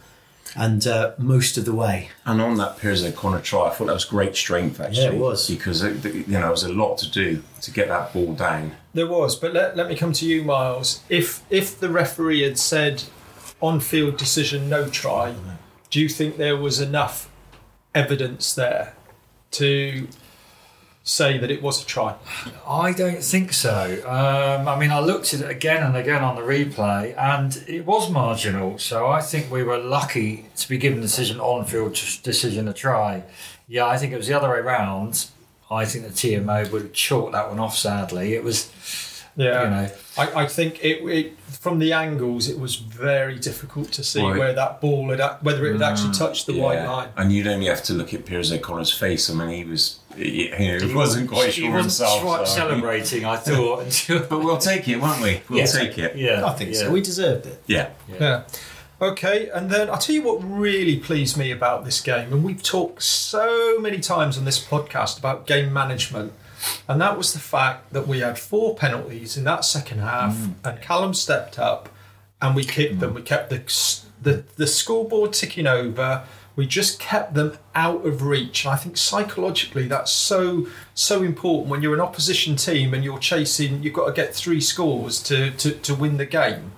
and 0.55 0.85
uh, 0.87 1.13
most 1.17 1.57
of 1.57 1.65
the 1.65 1.73
way. 1.73 2.09
And 2.25 2.41
on 2.41 2.57
that 2.57 2.77
Piers 2.77 3.03
O'Conor 3.03 3.41
try, 3.41 3.67
I 3.67 3.69
thought 3.69 3.87
that 3.87 3.93
was 3.93 4.05
great 4.05 4.35
strength 4.35 4.79
actually. 4.79 5.03
Yeah, 5.03 5.11
it 5.11 5.19
was. 5.19 5.49
because 5.49 5.83
it, 5.83 6.03
you 6.03 6.25
know 6.27 6.41
there 6.41 6.51
was 6.51 6.63
a 6.63 6.73
lot 6.73 6.97
to 6.99 7.11
do 7.11 7.43
to 7.61 7.71
get 7.71 7.87
that 7.87 8.13
ball 8.13 8.33
down. 8.33 8.75
There 8.93 9.07
was, 9.07 9.35
but 9.35 9.53
let, 9.53 9.77
let 9.77 9.87
me 9.87 9.95
come 9.95 10.13
to 10.13 10.25
you, 10.25 10.43
Miles. 10.43 11.03
If 11.09 11.43
if 11.49 11.79
the 11.79 11.89
referee 11.89 12.41
had 12.41 12.57
said 12.57 13.03
on 13.61 13.79
field 13.79 14.17
decision 14.17 14.69
no 14.69 14.89
try, 14.89 15.35
do 15.89 15.99
you 15.99 16.09
think 16.09 16.37
there 16.37 16.57
was 16.57 16.79
enough 16.79 17.29
evidence 17.93 18.53
there 18.53 18.95
to 19.51 20.07
say 21.09 21.37
that 21.37 21.49
it 21.49 21.61
was 21.61 21.81
a 21.81 21.85
try? 21.85 22.15
I 22.67 22.93
don't 22.93 23.23
think 23.23 23.53
so. 23.53 24.01
Um, 24.05 24.67
I 24.67 24.79
mean, 24.79 24.91
I 24.91 24.99
looked 24.99 25.33
at 25.33 25.41
it 25.41 25.49
again 25.49 25.83
and 25.83 25.97
again 25.97 26.23
on 26.23 26.35
the 26.35 26.41
replay, 26.41 27.17
and 27.17 27.63
it 27.67 27.85
was 27.85 28.09
marginal. 28.09 28.77
So 28.77 29.07
I 29.07 29.21
think 29.21 29.51
we 29.51 29.63
were 29.63 29.77
lucky 29.77 30.45
to 30.57 30.69
be 30.69 30.77
given 30.77 30.99
the 30.99 31.07
decision 31.07 31.39
on 31.39 31.65
field 31.65 31.93
decision 32.23 32.67
a 32.67 32.73
try. 32.73 33.23
Yeah, 33.67 33.87
I 33.87 33.97
think 33.97 34.13
it 34.13 34.17
was 34.17 34.27
the 34.27 34.33
other 34.33 34.49
way 34.49 34.59
round. 34.59 35.27
I 35.71 35.85
think 35.85 36.05
the 36.05 36.11
TMO 36.11 36.71
would 36.71 36.93
chalk 36.93 37.31
that 37.31 37.49
one 37.49 37.59
off. 37.59 37.77
Sadly, 37.77 38.33
it 38.33 38.43
was. 38.43 38.71
Yeah, 39.35 39.63
You 39.63 39.69
know. 39.69 39.89
I, 40.17 40.43
I 40.43 40.45
think 40.47 40.83
it, 40.83 41.01
it 41.07 41.39
from 41.39 41.79
the 41.79 41.93
angles 41.93 42.47
it 42.49 42.59
was 42.59 42.75
very 42.75 43.37
difficult 43.39 43.91
to 43.93 44.03
see 44.03 44.21
Right. 44.21 44.37
where 44.37 44.53
that 44.53 44.81
ball 44.81 45.09
had 45.09 45.21
whether 45.41 45.65
it 45.67 45.73
had 45.73 45.81
actually 45.81 46.09
mm. 46.09 46.17
touched 46.17 46.45
the 46.47 46.59
white 46.59 46.83
line. 46.85 47.09
And 47.17 47.31
you'd 47.31 47.47
only 47.47 47.67
have 47.67 47.83
to 47.83 47.93
look 47.93 48.13
at 48.13 48.25
Piers 48.25 48.51
O'Conor's 48.51 48.91
face. 48.91 49.29
I 49.29 49.33
mean, 49.33 49.49
he 49.49 49.63
was, 49.63 49.99
he, 50.15 50.49
you 50.49 50.79
know, 50.79 50.85
he 50.87 50.93
wasn't 50.93 51.29
quite 51.29 51.47
He 51.53 51.61
sure 51.61 51.71
wasn't 51.71 51.83
himself. 51.83 52.21
quite 52.21 52.47
so- 52.47 52.55
celebrating. 52.55 53.25
I 53.25 53.37
thought. 53.37 54.05
But 54.29 54.39
we'll 54.39 54.57
take 54.57 54.87
it, 54.87 54.97
won't 54.97 55.21
we? 55.21 55.41
We'll 55.49 55.59
Yeah. 55.59 55.65
take 55.65 55.97
it. 55.97 56.15
Yeah, 56.15 56.45
I 56.45 56.53
think 56.53 56.73
yeah. 56.73 56.79
so. 56.79 56.91
We 56.91 57.01
deserved 57.01 57.45
it. 57.45 57.63
Yeah. 57.67 57.89
Yeah. 58.19 58.43
Okay, 59.01 59.47
and 59.53 59.69
then 59.69 59.89
I'll 59.89 59.97
tell 59.97 60.13
you 60.13 60.23
what 60.23 60.39
really 60.43 60.97
pleased 60.97 61.37
me 61.37 61.51
about 61.51 61.85
this 61.85 62.01
game, 62.01 62.33
and 62.33 62.43
we've 62.43 62.61
talked 62.61 63.01
so 63.01 63.79
many 63.79 63.99
times 63.99 64.37
on 64.37 64.43
this 64.43 64.59
podcast 64.61 65.17
about 65.17 65.47
game 65.47 65.71
management, 65.71 66.33
and 66.87 67.01
that 67.01 67.17
was 67.17 67.33
the 67.33 67.39
fact 67.39 67.93
that 67.93 68.07
we 68.07 68.19
had 68.19 68.37
four 68.37 68.75
penalties 68.75 69.37
in 69.37 69.43
that 69.45 69.65
second 69.65 69.99
half, 69.99 70.37
and 70.63 70.81
Callum 70.81 71.13
stepped 71.13 71.59
up, 71.59 71.89
and 72.41 72.55
we 72.55 72.63
kicked 72.63 72.99
them. 72.99 73.13
We 73.13 73.21
kept 73.21 73.49
the, 73.49 73.61
the 74.21 74.43
the 74.55 74.67
scoreboard 74.67 75.33
ticking 75.33 75.67
over. 75.67 76.23
We 76.55 76.67
just 76.67 76.99
kept 76.99 77.35
them 77.35 77.57
out 77.73 78.05
of 78.05 78.23
reach, 78.23 78.65
and 78.65 78.73
I 78.73 78.77
think 78.77 78.97
psychologically 78.97 79.87
that's 79.87 80.11
so 80.11 80.67
so 80.93 81.23
important 81.23 81.69
when 81.69 81.81
you're 81.81 81.93
an 81.93 82.01
opposition 82.01 82.55
team 82.55 82.93
and 82.93 83.03
you're 83.03 83.19
chasing. 83.19 83.81
You've 83.83 83.93
got 83.93 84.07
to 84.07 84.13
get 84.13 84.35
three 84.35 84.61
scores 84.61 85.21
to 85.23 85.51
to, 85.51 85.71
to 85.71 85.95
win 85.95 86.17
the 86.17 86.25
game 86.25 86.71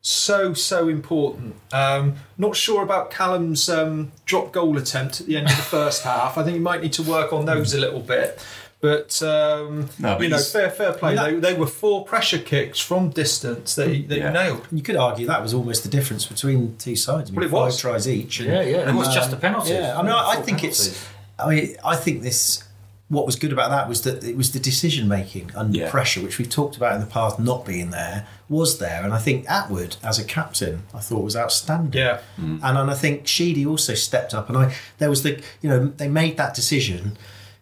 so 0.00 0.54
so 0.54 0.88
important. 0.88 1.56
Um, 1.72 2.16
not 2.36 2.56
sure 2.56 2.82
about 2.82 3.10
Callum's 3.10 3.68
um, 3.68 4.12
drop 4.24 4.52
goal 4.52 4.78
attempt 4.78 5.20
at 5.20 5.26
the 5.26 5.36
end 5.36 5.48
of 5.48 5.56
the 5.56 5.62
first 5.62 6.02
half. 6.02 6.38
I 6.38 6.44
think 6.44 6.54
he 6.54 6.60
might 6.60 6.82
need 6.82 6.92
to 6.94 7.02
work 7.02 7.32
on 7.32 7.46
those 7.46 7.74
a 7.74 7.80
little 7.80 8.00
bit. 8.00 8.44
But, 8.80 9.20
um, 9.22 9.88
No, 9.98 10.14
but 10.14 10.20
you 10.22 10.28
know, 10.28 10.38
fair 10.38 10.70
fair 10.70 10.92
play. 10.92 11.18
I 11.18 11.32
mean, 11.32 11.40
they, 11.40 11.52
they 11.52 11.58
were 11.58 11.66
four 11.66 12.04
pressure 12.04 12.38
kicks 12.38 12.78
from 12.78 13.10
distance 13.10 13.74
that 13.74 13.88
he, 13.88 14.02
that 14.02 14.18
Yeah. 14.18 14.28
he 14.28 14.32
nailed. 14.34 14.66
You 14.70 14.82
could 14.82 14.94
argue 14.94 15.26
that 15.26 15.42
was 15.42 15.52
almost 15.52 15.82
the 15.82 15.88
difference 15.88 16.26
between 16.26 16.76
two 16.76 16.94
sides. 16.94 17.30
I 17.30 17.32
mean, 17.32 17.36
Well, 17.40 17.46
it 17.46 17.50
five 17.50 17.66
was. 17.72 17.78
tries 17.80 18.08
each. 18.08 18.38
and- 18.38 18.48
Yeah, 18.48 18.62
yeah. 18.62 18.88
It 18.88 18.94
was 18.94 19.08
Um, 19.08 19.14
just 19.14 19.32
a 19.32 19.36
penalty. 19.36 19.72
Yeah, 19.72 19.98
I 19.98 20.02
mean, 20.02 20.12
I, 20.12 20.30
I 20.30 20.36
think 20.36 20.58
penalties. 20.58 20.86
it's. 20.88 21.04
I 21.38 21.48
mean, 21.48 21.76
I 21.84 21.96
think 21.96 22.22
this. 22.22 22.62
What 23.10 23.24
was 23.24 23.36
good 23.36 23.54
about 23.54 23.70
that 23.70 23.88
was 23.88 24.02
that 24.02 24.22
it 24.22 24.36
was 24.36 24.52
the 24.52 24.60
decision 24.60 25.08
making 25.08 25.50
under 25.56 25.78
Yeah. 25.78 25.90
pressure, 25.90 26.20
which 26.20 26.36
we've 26.36 26.50
talked 26.50 26.76
about 26.76 26.94
in 26.94 27.00
the 27.00 27.06
past, 27.06 27.40
not 27.40 27.64
being 27.64 27.88
there, 27.90 28.26
was 28.50 28.76
there, 28.80 29.02
and 29.02 29.14
I 29.14 29.18
think 29.18 29.46
Attwood 29.46 29.96
as 30.04 30.18
a 30.18 30.24
captain, 30.24 30.82
I 30.92 30.98
thought 31.00 31.24
was 31.24 31.34
outstanding. 31.34 31.98
Yeah. 31.98 32.18
and 32.36 32.60
and 32.62 32.90
I 32.90 32.94
think 32.94 33.26
Sheedy 33.26 33.64
also 33.64 33.94
stepped 33.94 34.34
up, 34.34 34.50
and 34.50 34.58
I 34.58 34.74
there 34.98 35.08
was 35.08 35.22
the 35.22 35.40
you 35.62 35.70
know 35.70 35.90
they 35.96 36.06
made 36.06 36.36
that 36.36 36.54
decision 36.54 37.16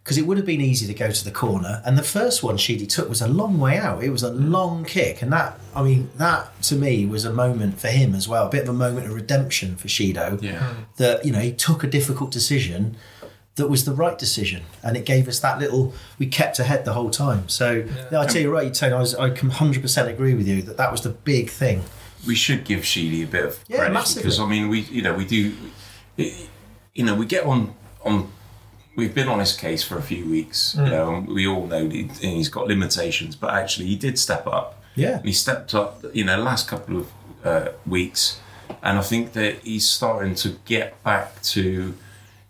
because 0.07 0.19
it 0.19 0.23
would 0.25 0.37
have 0.37 0.47
been 0.47 0.61
easy 0.61 0.87
to 0.87 0.95
go 0.95 1.11
to 1.11 1.25
the 1.25 1.33
corner, 1.33 1.83
and 1.85 1.99
the 1.99 2.03
first 2.05 2.40
one 2.40 2.57
Sheedy 2.57 2.87
took 2.87 3.09
was 3.09 3.21
a 3.21 3.27
long 3.27 3.59
way 3.59 3.77
out. 3.77 4.05
It 4.05 4.11
was 4.11 4.23
a 4.23 4.31
mm. 4.31 4.51
long 4.53 4.85
kick, 4.85 5.21
and 5.21 5.33
that 5.33 5.59
I 5.75 5.83
mean 5.83 6.11
that 6.16 6.62
to 6.62 6.77
me 6.77 7.05
was 7.07 7.25
a 7.25 7.33
moment 7.33 7.81
for 7.81 7.88
him 7.88 8.14
as 8.14 8.29
well, 8.29 8.47
a 8.47 8.49
bit 8.49 8.62
of 8.62 8.69
a 8.69 8.73
moment 8.73 9.09
of 9.09 9.14
redemption 9.14 9.75
for 9.75 9.88
Sheedo 9.88 10.40
Yeah. 10.40 10.75
that 10.99 11.25
you 11.27 11.33
know 11.33 11.40
he 11.40 11.53
took 11.53 11.83
a 11.83 11.88
difficult 11.88 12.31
decision 12.31 12.97
that 13.57 13.69
was 13.69 13.85
the 13.85 13.92
right 13.92 14.16
decision 14.16 14.62
and 14.85 14.97
it 14.97 15.05
gave 15.05 15.27
us 15.27 15.40
that 15.40 15.59
little 15.59 15.92
we 16.21 16.27
kept 16.27 16.61
ahead 16.61 16.85
the 16.85 16.92
whole 16.92 17.09
time 17.09 17.49
so 17.49 17.87
yeah. 18.12 18.21
i 18.21 18.27
tell 18.27 18.42
you 18.42 18.53
right 18.53 18.75
Tony 18.75 18.92
I, 18.92 18.99
was, 18.99 19.14
I 19.14 19.31
can 19.31 19.51
100% 19.51 20.09
agree 20.09 20.35
with 20.35 20.47
you 20.47 20.61
that 20.61 20.77
that 20.77 20.92
was 20.92 21.01
the 21.01 21.09
big 21.09 21.49
thing 21.49 21.83
we 22.27 22.35
should 22.35 22.64
give 22.66 22.85
Sheedy 22.85 23.23
a 23.23 23.27
bit 23.27 23.47
of 23.47 23.64
Yeah, 23.66 23.79
credit 23.79 23.95
massively. 23.95 24.25
because 24.25 24.38
I 24.38 24.47
mean 24.47 24.69
we 24.69 24.81
you 24.81 25.01
know 25.01 25.14
we 25.14 25.25
do 25.25 25.57
you 26.19 27.05
know 27.05 27.14
we 27.14 27.25
get 27.25 27.47
on 27.47 27.75
on 28.05 28.31
we've 28.97 29.15
been 29.15 29.29
on 29.29 29.39
his 29.39 29.55
case 29.55 29.83
for 29.85 29.99
a 29.99 30.03
few 30.03 30.29
weeks 30.29 30.75
you 30.75 30.85
know 30.85 31.15
and 31.15 31.29
we 31.29 31.47
all 31.47 31.67
know 31.67 31.89
he, 31.89 32.05
he's 32.21 32.49
got 32.49 32.67
limitations 32.67 33.37
but 33.37 33.55
actually 33.55 33.87
he 33.87 33.97
did 33.97 34.19
step 34.19 34.47
up. 34.47 34.83
Yeah. 34.95 35.21
he 35.23 35.33
stepped 35.33 35.75
up 35.75 36.05
you 36.15 36.25
know 36.25 36.39
last 36.43 36.69
couple 36.69 36.97
of 36.97 37.13
uh, 37.45 37.69
weeks 37.87 38.41
and 38.83 38.99
I 38.99 39.03
think 39.03 39.35
that 39.35 39.61
he's 39.61 39.89
starting 39.89 40.35
to 40.37 40.57
get 40.65 41.03
back 41.05 41.41
to 41.43 41.95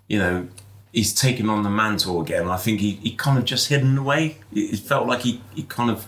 you 0.08 0.18
know 0.18 0.48
he's 0.96 1.14
taken 1.14 1.50
on 1.50 1.62
the 1.62 1.68
mantle 1.68 2.22
again. 2.22 2.48
I 2.48 2.56
think 2.56 2.80
he, 2.80 2.92
he 2.92 3.12
kind 3.14 3.38
of 3.38 3.44
just 3.44 3.68
hidden 3.68 3.98
away. 3.98 4.38
It 4.52 4.78
felt 4.78 5.06
like 5.06 5.20
he, 5.20 5.42
he 5.54 5.62
kind 5.64 5.90
of 5.90 6.06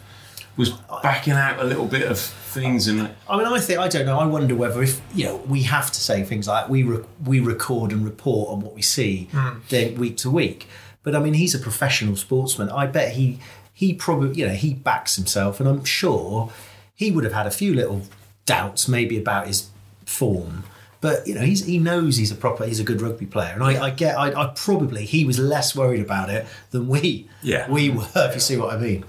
was 0.58 0.72
backing 1.02 1.32
out 1.32 1.60
a 1.60 1.64
little 1.64 1.86
bit 1.86 2.10
of 2.10 2.18
things 2.18 2.88
and 2.88 3.08
I 3.28 3.36
mean, 3.36 3.46
I 3.46 3.60
think 3.60 3.78
I 3.78 3.88
don't 3.88 4.04
know. 4.04 4.18
I 4.18 4.26
wonder 4.26 4.54
whether 4.54 4.82
if 4.82 5.00
you 5.14 5.24
know 5.24 5.36
we 5.36 5.62
have 5.62 5.90
to 5.92 6.00
say 6.00 6.24
things 6.24 6.48
like 6.48 6.68
we 6.68 6.82
re- 6.82 7.04
we 7.24 7.40
record 7.40 7.92
and 7.92 8.04
report 8.04 8.50
on 8.50 8.60
what 8.60 8.74
we 8.74 8.82
see 8.82 9.28
hmm. 9.32 9.60
day, 9.68 9.94
week 9.94 10.16
to 10.18 10.30
week. 10.30 10.66
But 11.04 11.14
I 11.14 11.20
mean, 11.20 11.34
he's 11.34 11.54
a 11.54 11.58
professional 11.58 12.16
sportsman. 12.16 12.68
I 12.70 12.86
bet 12.86 13.12
he 13.12 13.38
he 13.72 13.94
probably 13.94 14.34
you 14.40 14.48
know 14.48 14.54
he 14.54 14.74
backs 14.74 15.16
himself, 15.16 15.60
and 15.60 15.68
I'm 15.68 15.84
sure 15.84 16.50
he 16.94 17.12
would 17.12 17.22
have 17.22 17.32
had 17.32 17.46
a 17.46 17.52
few 17.52 17.72
little 17.72 18.02
doubts 18.44 18.88
maybe 18.88 19.16
about 19.16 19.46
his 19.46 19.70
form. 20.04 20.64
But 21.00 21.28
you 21.28 21.34
know, 21.34 21.42
he's, 21.42 21.64
he 21.64 21.78
knows 21.78 22.16
he's 22.16 22.32
a 22.32 22.34
proper, 22.34 22.66
he's 22.66 22.80
a 22.80 22.84
good 22.84 23.00
rugby 23.00 23.26
player, 23.26 23.52
and 23.54 23.62
I, 23.62 23.84
I 23.84 23.90
get, 23.90 24.18
I, 24.18 24.32
I 24.32 24.52
probably 24.56 25.04
he 25.04 25.24
was 25.24 25.38
less 25.38 25.76
worried 25.76 26.00
about 26.00 26.28
it 26.28 26.44
than 26.72 26.88
we, 26.88 27.28
Yeah. 27.40 27.70
we 27.70 27.90
were. 27.90 28.08
If 28.16 28.34
you 28.34 28.40
see 28.40 28.56
what 28.56 28.74
I 28.74 28.78
mean. 28.78 29.04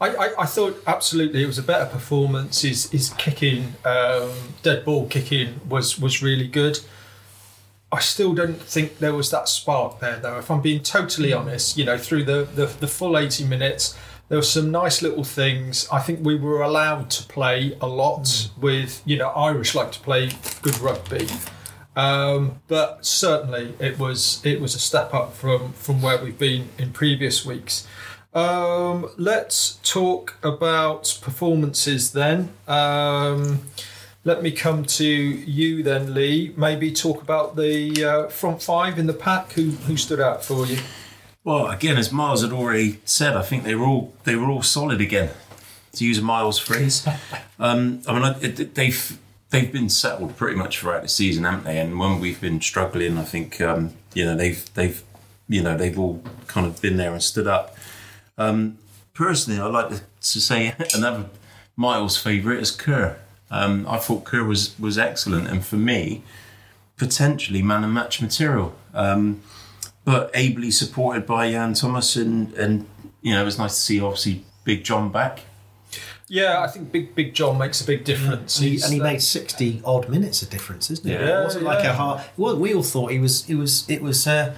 I, 0.00 0.08
I, 0.08 0.42
I 0.42 0.46
thought 0.46 0.82
absolutely 0.86 1.42
it 1.42 1.46
was 1.46 1.58
a 1.58 1.62
better 1.62 1.86
performance. 1.86 2.62
His 2.62 2.90
his 2.90 3.10
kicking, 3.10 3.74
um, 3.84 4.30
dead 4.62 4.84
ball 4.84 5.06
kicking 5.06 5.60
was 5.68 5.98
was 5.98 6.22
really 6.22 6.46
good. 6.48 6.78
I 7.90 8.00
still 8.00 8.34
don't 8.34 8.60
think 8.60 8.98
there 8.98 9.14
was 9.14 9.30
that 9.30 9.48
spark 9.48 10.00
there 10.00 10.18
though. 10.18 10.38
If 10.38 10.50
I'm 10.50 10.60
being 10.60 10.82
totally 10.82 11.32
honest, 11.32 11.78
you 11.78 11.84
know, 11.84 11.96
through 11.96 12.24
the, 12.24 12.46
the, 12.54 12.66
the 12.66 12.86
full 12.86 13.16
80 13.16 13.46
minutes, 13.46 13.96
there 14.28 14.36
were 14.36 14.42
some 14.42 14.70
nice 14.70 15.00
little 15.00 15.24
things. 15.24 15.88
I 15.90 16.00
think 16.00 16.22
we 16.22 16.34
were 16.34 16.60
allowed 16.60 17.08
to 17.12 17.22
play 17.24 17.78
a 17.80 17.86
lot 17.86 18.50
with, 18.60 19.00
you 19.06 19.16
know, 19.16 19.28
Irish 19.30 19.74
like 19.74 19.92
to 19.92 20.00
play 20.00 20.30
good 20.60 20.78
rugby. 20.80 21.28
Um, 21.96 22.60
but 22.68 23.04
certainly 23.04 23.74
it 23.80 23.98
was 23.98 24.40
it 24.44 24.60
was 24.60 24.74
a 24.76 24.78
step 24.78 25.12
up 25.12 25.34
from 25.34 25.72
from 25.72 26.00
where 26.00 26.22
we've 26.22 26.38
been 26.38 26.68
in 26.78 26.92
previous 26.92 27.44
weeks. 27.44 27.88
Um, 28.34 29.10
let's 29.16 29.78
talk 29.82 30.36
about 30.42 31.18
performances 31.22 32.12
then. 32.12 32.50
Um, 32.66 33.60
let 34.24 34.42
me 34.42 34.50
come 34.50 34.84
to 34.84 35.06
you 35.06 35.82
then, 35.82 36.12
Lee. 36.14 36.52
Maybe 36.56 36.92
talk 36.92 37.22
about 37.22 37.56
the 37.56 38.04
uh, 38.04 38.28
front 38.28 38.62
five 38.62 38.98
in 38.98 39.06
the 39.06 39.14
pack. 39.14 39.52
Who 39.52 39.70
who 39.70 39.96
stood 39.96 40.20
out 40.20 40.44
for 40.44 40.66
you? 40.66 40.78
Well, 41.44 41.68
again, 41.68 41.96
as 41.96 42.12
Miles 42.12 42.42
had 42.42 42.52
already 42.52 43.00
said, 43.06 43.34
I 43.36 43.42
think 43.42 43.64
they 43.64 43.74
were 43.74 43.86
all 43.86 44.12
they 44.24 44.36
were 44.36 44.48
all 44.50 44.62
solid 44.62 45.00
again. 45.00 45.30
To 45.94 46.04
use 46.04 46.18
a 46.18 46.22
Miles 46.22 46.58
phrase, 46.58 47.08
um, 47.58 48.02
I 48.06 48.12
mean, 48.12 48.22
I- 48.22 48.38
it, 48.40 48.74
they've 48.74 49.18
they've 49.50 49.72
been 49.72 49.88
settled 49.88 50.36
pretty 50.36 50.56
much 50.56 50.78
throughout 50.78 51.00
the 51.02 51.08
season, 51.08 51.44
haven't 51.44 51.64
they? 51.64 51.78
And 51.78 51.98
when 51.98 52.20
we've 52.20 52.40
been 52.40 52.60
struggling, 52.60 53.16
I 53.16 53.24
think 53.24 53.60
um, 53.62 53.94
you 54.12 54.26
know 54.26 54.36
they've 54.36 54.62
they've 54.74 55.02
you 55.48 55.62
know 55.62 55.76
they've 55.76 55.98
all 55.98 56.22
kind 56.46 56.66
of 56.66 56.82
been 56.82 56.98
there 56.98 57.12
and 57.12 57.22
stood 57.22 57.46
up. 57.46 57.74
Um, 58.38 58.78
personally, 59.12 59.60
I 59.60 59.66
like 59.66 59.90
to, 59.90 59.96
to 59.98 60.40
say 60.40 60.74
another 60.94 61.26
Miles' 61.76 62.16
favourite 62.16 62.60
is 62.60 62.70
Kerr. 62.70 63.18
Um, 63.50 63.86
I 63.88 63.98
thought 63.98 64.24
Kerr 64.24 64.44
was 64.44 64.78
was 64.78 64.96
excellent, 64.98 65.48
and 65.48 65.64
for 65.64 65.76
me, 65.76 66.22
potentially 66.96 67.62
man 67.62 67.84
and 67.84 67.92
match 67.92 68.20
material. 68.22 68.74
Um, 68.94 69.42
but 70.04 70.30
ably 70.34 70.70
supported 70.70 71.26
by 71.26 71.46
Yann 71.46 71.74
Thomas, 71.74 72.16
and 72.16 72.52
and 72.54 72.86
you 73.22 73.32
know 73.32 73.42
it 73.42 73.44
was 73.44 73.58
nice 73.58 73.74
to 73.74 73.80
see 73.80 74.00
obviously 74.00 74.44
Big 74.64 74.84
John 74.84 75.10
back. 75.10 75.40
Yeah, 76.28 76.60
I 76.60 76.66
think 76.66 76.92
Big 76.92 77.14
Big 77.14 77.32
John 77.34 77.56
makes 77.56 77.80
a 77.80 77.86
big 77.86 78.04
difference. 78.04 78.58
And 78.58 78.68
he, 78.68 78.82
and 78.82 78.92
he 78.92 79.00
made 79.00 79.22
sixty 79.22 79.80
odd 79.84 80.08
minutes 80.10 80.42
of 80.42 80.50
difference, 80.50 80.90
isn't 80.90 81.08
it? 81.08 81.20
Yeah. 81.20 81.40
it 81.40 81.44
wasn't 81.44 81.64
like 81.64 81.84
a 81.84 81.94
hard. 81.94 82.22
Well, 82.36 82.58
we 82.58 82.74
all 82.74 82.82
thought 82.82 83.12
he 83.12 83.18
was. 83.18 83.48
It 83.48 83.54
was. 83.54 83.88
It 83.88 84.02
was. 84.02 84.26
Uh, 84.26 84.54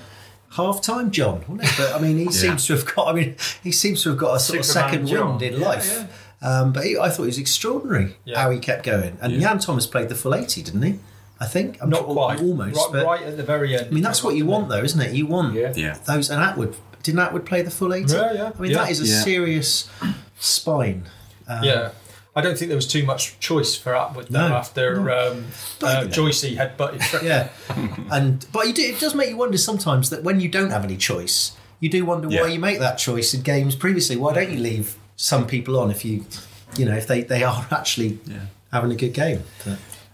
half 0.51 0.83
time, 0.83 1.11
John. 1.11 1.45
But 1.77 1.93
I 1.95 1.99
mean, 2.01 2.19
he 2.19 2.31
seems 2.45 2.67
to 2.67 2.75
have 2.77 2.95
got. 2.95 3.09
I 3.09 3.13
mean, 3.13 3.37
he 3.63 3.73
seems 3.73 4.03
to 4.05 4.11
have 4.11 4.19
got 4.19 4.37
a 4.37 4.41
sort 4.41 4.65
Superman 4.65 4.85
of 4.85 4.91
second 4.93 5.07
John. 5.07 5.29
wind 5.39 5.43
in 5.43 5.61
Yeah, 5.61 5.67
life. 5.69 6.27
Um, 6.43 6.73
but 6.73 6.85
he, 6.85 6.97
I 6.99 7.11
thought 7.11 7.25
it 7.25 7.27
was 7.27 7.39
extraordinary 7.39 8.17
Yeah. 8.25 8.39
how 8.41 8.49
he 8.51 8.59
kept 8.59 8.85
going. 8.85 9.19
And 9.21 9.33
Yann 9.35 9.59
Thomas 9.59 9.87
played 9.87 10.09
the 10.09 10.15
full 10.15 10.35
eighty, 10.35 10.63
didn't 10.63 10.83
he? 10.83 10.99
I 11.39 11.47
think. 11.47 11.79
I'm 11.83 11.91
Not 11.91 12.07
tr- 12.07 12.13
quite. 12.13 12.41
almost. 12.41 12.77
Right, 12.77 12.89
but, 12.93 13.05
right 13.07 13.23
at 13.23 13.37
the 13.37 13.43
very 13.43 13.77
end. 13.77 13.87
I 13.87 13.91
mean, 13.91 14.03
that's 14.03 14.23
what 14.25 14.35
you 14.37 14.47
want, 14.47 14.69
though, 14.69 14.83
isn't 14.83 15.01
it? 15.01 15.15
You 15.15 15.27
want 15.27 15.55
Yeah. 15.55 15.73
Yeah. 15.77 15.97
those. 16.07 16.31
And 16.31 16.43
Attwood 16.43 16.75
didn't 17.03 17.21
Attwood 17.21 17.45
play 17.47 17.63
the 17.63 17.71
full 17.71 17.93
eighty? 17.95 18.13
Yeah, 18.15 18.33
yeah, 18.33 18.53
I 18.57 18.61
mean, 18.61 18.71
yeah. 18.73 18.79
that 18.79 18.91
is 18.91 19.01
a 19.01 19.07
Yeah. 19.07 19.21
serious 19.23 19.89
spine. 20.39 21.05
Um, 21.49 21.65
Yeah. 21.65 21.91
I 22.37 22.40
don't 22.43 22.57
think 22.57 22.69
there 22.69 22.77
was 22.77 22.87
too 22.87 23.05
much 23.05 23.38
choice 23.40 23.75
for 23.75 23.93
Attwood 23.93 24.29
though, 24.29 24.49
No, 24.49 24.55
after 24.55 25.01
um, 25.11 25.47
uh, 25.83 26.05
Joycey 26.07 26.57
had 26.57 26.77
butted. 26.77 27.03
yeah. 27.25 27.49
and 28.11 28.47
but 28.53 28.66
you 28.69 28.73
do, 28.73 28.83
it 28.83 29.01
does 29.01 29.14
make 29.14 29.31
you 29.31 29.37
wonder 29.37 29.59
sometimes 29.59 30.11
that 30.11 30.23
when 30.23 30.38
you 30.40 30.49
don't 30.49 30.71
have 30.71 30.85
any 30.85 30.97
choice, 30.97 31.57
you 31.81 31.88
do 31.88 32.05
wonder 32.05 32.29
Yeah. 32.29 32.43
why 32.43 32.49
you 32.49 32.59
make 32.61 32.79
that 32.79 32.99
choice 32.99 33.35
in 33.35 33.43
games 33.43 33.75
previously. 33.75 34.16
Why 34.16 34.33
don't 34.33 34.51
you 34.51 34.59
leave 34.61 34.97
some 35.16 35.47
people 35.47 35.79
on 35.79 35.90
if 35.90 36.05
you, 36.05 36.25
you 36.77 36.85
know, 36.85 36.95
if 36.97 37.07
they, 37.09 37.23
they 37.23 37.43
are 37.43 37.66
actually 37.73 38.19
Yeah. 38.27 38.47
having 38.73 38.93
a 38.93 38.97
good 38.97 39.12
game? 39.14 39.43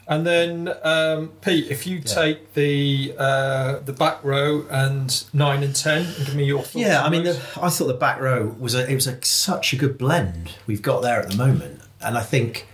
And 0.08 0.24
then 0.24 0.72
um, 0.84 1.28
Pete, 1.42 1.68
if 1.68 1.84
you 1.86 1.98
take 2.00 2.54
the 2.54 3.12
uh, 3.18 3.80
the 3.80 3.92
back 3.92 4.22
row 4.22 4.64
and 4.70 5.24
nine 5.32 5.64
and 5.64 5.74
ten, 5.74 6.06
and 6.06 6.26
give 6.26 6.36
me 6.36 6.44
your 6.44 6.60
thoughts. 6.62 6.76
Yeah, 6.76 7.02
I 7.04 7.10
mean, 7.10 7.24
the, 7.24 7.32
I 7.60 7.68
thought 7.70 7.88
the 7.88 7.94
back 7.94 8.20
row 8.20 8.54
was 8.58 8.74
a 8.76 8.88
it 8.88 8.94
was 8.94 9.08
a, 9.08 9.20
such 9.24 9.72
a 9.72 9.76
good 9.76 9.98
blend 9.98 10.52
we've 10.68 10.80
got 10.80 11.02
there 11.02 11.20
at 11.20 11.30
the 11.30 11.36
moment, 11.36 11.80
and 12.06 12.16
I 12.16 12.22
think, 12.22 12.66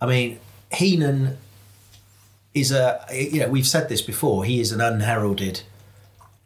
I 0.00 0.06
mean, 0.06 0.38
Heenan 0.72 1.36
is 2.54 2.72
a 2.72 3.04
you 3.12 3.40
know 3.40 3.48
we've 3.48 3.66
said 3.66 3.88
this 3.88 4.00
before. 4.02 4.44
He 4.44 4.60
is 4.60 4.72
an 4.72 4.80
unheralded 4.80 5.62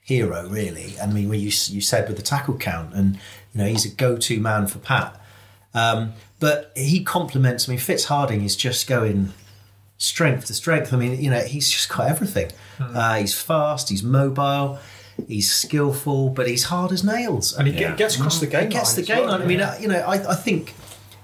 hero, 0.03 0.49
really. 0.49 0.95
And 1.01 1.13
I 1.13 1.15
mean, 1.15 1.29
you 1.33 1.39
you 1.69 1.81
said 1.81 2.09
with 2.09 2.17
the 2.17 2.23
tackle 2.23 2.57
count, 2.57 2.95
and 2.95 3.15
you 3.55 3.63
know 3.63 3.67
he's 3.67 3.85
a 3.85 3.91
go-to 3.95 4.41
man 4.41 4.67
for 4.67 4.79
Pat. 4.79 5.21
Um, 5.73 6.15
but 6.41 6.73
he 6.75 7.05
complements. 7.05 7.69
I 7.69 7.73
mean, 7.73 7.79
Fitz 7.79 8.07
Harding 8.07 8.45
is 8.45 8.57
just 8.57 8.89
going 8.89 9.33
strength 9.99 10.47
to 10.47 10.55
strength. 10.55 10.93
I 10.93 10.97
mean, 10.97 11.21
you 11.23 11.31
know, 11.31 11.41
he's 11.43 11.71
just 11.71 11.89
got 11.89 12.09
everything. 12.09 12.51
Uh, 12.81 13.17
he's 13.17 13.35
fast. 13.41 13.89
He's 13.91 14.03
mobile. 14.03 14.79
He's 15.29 15.53
skillful, 15.53 16.31
but 16.31 16.49
he's 16.49 16.65
hard 16.65 16.93
as 16.93 17.05
nails. 17.05 17.53
and 17.53 17.69
he 17.69 17.75
Yeah. 17.79 17.95
gets 17.95 18.17
across 18.17 18.41
the 18.41 18.47
game. 18.47 18.63
He 18.63 18.69
gets 18.69 18.95
the 18.95 19.03
line 19.03 19.07
game 19.07 19.19
well, 19.27 19.33
line. 19.33 19.43
I 19.43 19.47
mean, 19.47 19.59
yeah. 19.59 19.71
uh, 19.73 19.79
you 19.79 19.89
know, 19.89 19.99
I, 20.01 20.33
I 20.33 20.35
think 20.35 20.75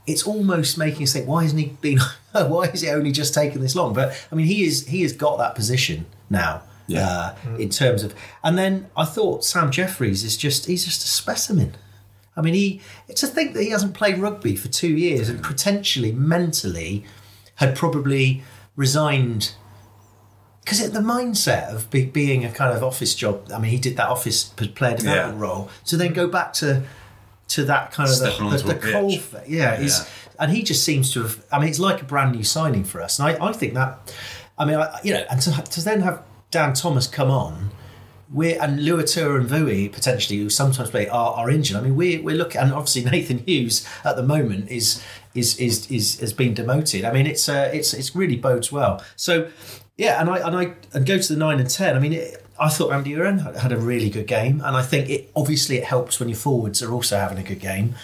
it's 0.07 0.23
almost 0.27 0.79
making 0.79 1.03
us 1.05 1.13
think, 1.13 1.27
why 1.27 1.43
hasn't 1.43 1.61
he 1.61 1.67
been? 1.81 1.99
why 2.33 2.65
is 2.67 2.83
it 2.83 2.89
only 2.91 3.13
just 3.13 3.35
taken 3.35 3.61
this 3.61 3.75
long? 3.75 3.93
But 3.95 4.15
I 4.31 4.35
mean, 4.35 4.47
he 4.47 4.65
is 4.65 4.87
he 4.87 5.03
has 5.03 5.13
got 5.13 5.39
that 5.39 5.55
position 5.55 6.07
now. 6.31 6.63
Yeah. 6.89 7.09
Uh, 7.45 7.57
In 7.57 7.69
terms 7.71 8.05
of, 8.05 8.15
and 8.45 8.57
then 8.57 8.89
I 8.97 9.05
thought 9.05 9.45
Sam 9.45 9.71
Jeffries 9.73 10.23
is 10.23 10.37
just 10.37 10.67
he's 10.67 10.85
just 10.85 11.05
a 11.05 11.09
specimen. 11.09 11.75
I 12.37 12.43
mean, 12.43 12.55
he 12.55 12.81
to 13.15 13.27
think 13.27 13.55
that 13.55 13.63
he 13.63 13.71
hasn't 13.71 13.95
played 13.95 14.19
rugby 14.19 14.55
for 14.57 14.69
two 14.69 14.95
years 14.95 15.29
and 15.29 15.43
potentially 15.43 16.13
mentally 16.13 17.05
had 17.57 17.75
probably 17.75 18.45
resigned 18.77 19.55
because 20.63 20.91
the 20.91 21.01
mindset 21.01 21.73
of 21.75 21.89
be, 21.91 22.05
being 22.05 22.45
a 22.45 22.51
kind 22.51 22.77
of 22.77 22.83
office 22.83 23.15
job. 23.15 23.49
I 23.55 23.59
mean, 23.59 23.71
he 23.71 23.79
did 23.79 23.97
that 23.97 24.09
office 24.09 24.45
player 24.45 24.97
development 24.97 25.39
Yeah. 25.39 25.41
role. 25.41 25.71
To 25.87 25.97
then 25.97 26.13
go 26.13 26.27
back 26.27 26.53
to 26.55 26.83
to 27.49 27.65
that 27.65 27.93
kind 27.93 28.09
of 28.09 28.15
Stepping 28.17 28.51
the, 28.51 28.57
the, 28.59 28.65
the 28.65 28.75
pitch. 28.75 28.93
cold, 28.93 29.21
fa- 29.21 29.45
yeah, 29.47 29.79
is 29.81 29.99
Yeah. 30.01 30.35
and 30.45 30.53
he 30.53 30.63
just 30.63 30.83
seems 30.85 31.13
to 31.13 31.23
have. 31.23 31.45
I 31.53 31.59
mean, 31.61 31.69
it's 31.69 31.79
like 31.79 32.03
a 32.03 32.05
brand 32.05 32.35
new 32.35 32.45
signing 32.45 32.85
for 32.85 33.01
us, 33.03 33.19
and 33.19 33.29
I, 33.29 33.47
I 33.49 33.53
think 33.53 33.75
that. 33.75 34.13
I 34.59 34.65
mean, 34.65 34.77
I, 34.77 34.99
you 35.05 35.13
know, 35.13 35.25
and 35.31 35.41
to, 35.43 35.51
to 35.63 35.85
then 35.85 36.01
have 36.01 36.23
Dan 36.51 36.73
Thomas 36.75 37.07
come 37.07 37.31
on. 37.31 37.71
We're, 38.33 38.61
and 38.61 38.81
Luatua 38.81 39.37
and 39.39 39.49
Vui 39.49 39.89
potentially, 39.93 40.39
who 40.41 40.51
sometimes 40.51 40.91
play, 40.91 41.09
are, 41.09 41.35
are 41.35 41.49
injured. 41.49 41.77
I 41.77 41.81
mean, 41.83 41.95
we're, 41.95 42.21
we're 42.21 42.35
looking, 42.37 42.61
and 42.61 42.73
obviously 42.73 43.05
Nathan 43.11 43.39
Hughes 43.39 43.87
at 44.05 44.17
the 44.17 44.23
moment 44.25 44.69
is 44.71 45.01
is 45.35 45.57
is, 45.61 45.89
is 45.91 46.19
has 46.21 46.33
been 46.33 46.55
demoted. 46.55 47.05
I 47.05 47.13
mean, 47.13 47.27
it's 47.27 47.49
uh, 47.49 47.71
it's 47.73 47.95
it's 47.95 48.17
really 48.17 48.35
bodes 48.37 48.73
well. 48.73 49.05
So, 49.15 49.49
yeah, 49.97 50.21
and 50.21 50.29
I 50.29 50.39
and 50.39 50.57
I 50.57 50.73
and 50.95 51.07
go 51.07 51.19
to 51.19 51.33
the 51.33 51.39
nine 51.39 51.61
and 51.61 51.71
ten. 51.71 51.95
I 51.95 52.01
mean, 52.01 52.15
it, 52.15 52.45
I 52.59 52.69
thought 52.69 52.93
Andy 52.93 53.13
Uren 53.13 53.57
had, 53.57 53.73
a 53.73 53.79
really 53.79 54.11
good 54.11 54.27
game, 54.27 54.63
and 54.65 54.77
I 54.77 54.83
think 54.83 55.09
it 55.11 55.31
obviously 55.37 55.77
it 55.77 55.85
helps 55.85 56.19
when 56.19 56.29
your 56.29 56.39
forwards 56.39 56.83
are 56.83 56.93
also 56.93 57.19
having 57.19 57.39
a 57.39 57.43
good 57.43 57.61
game. 57.61 57.95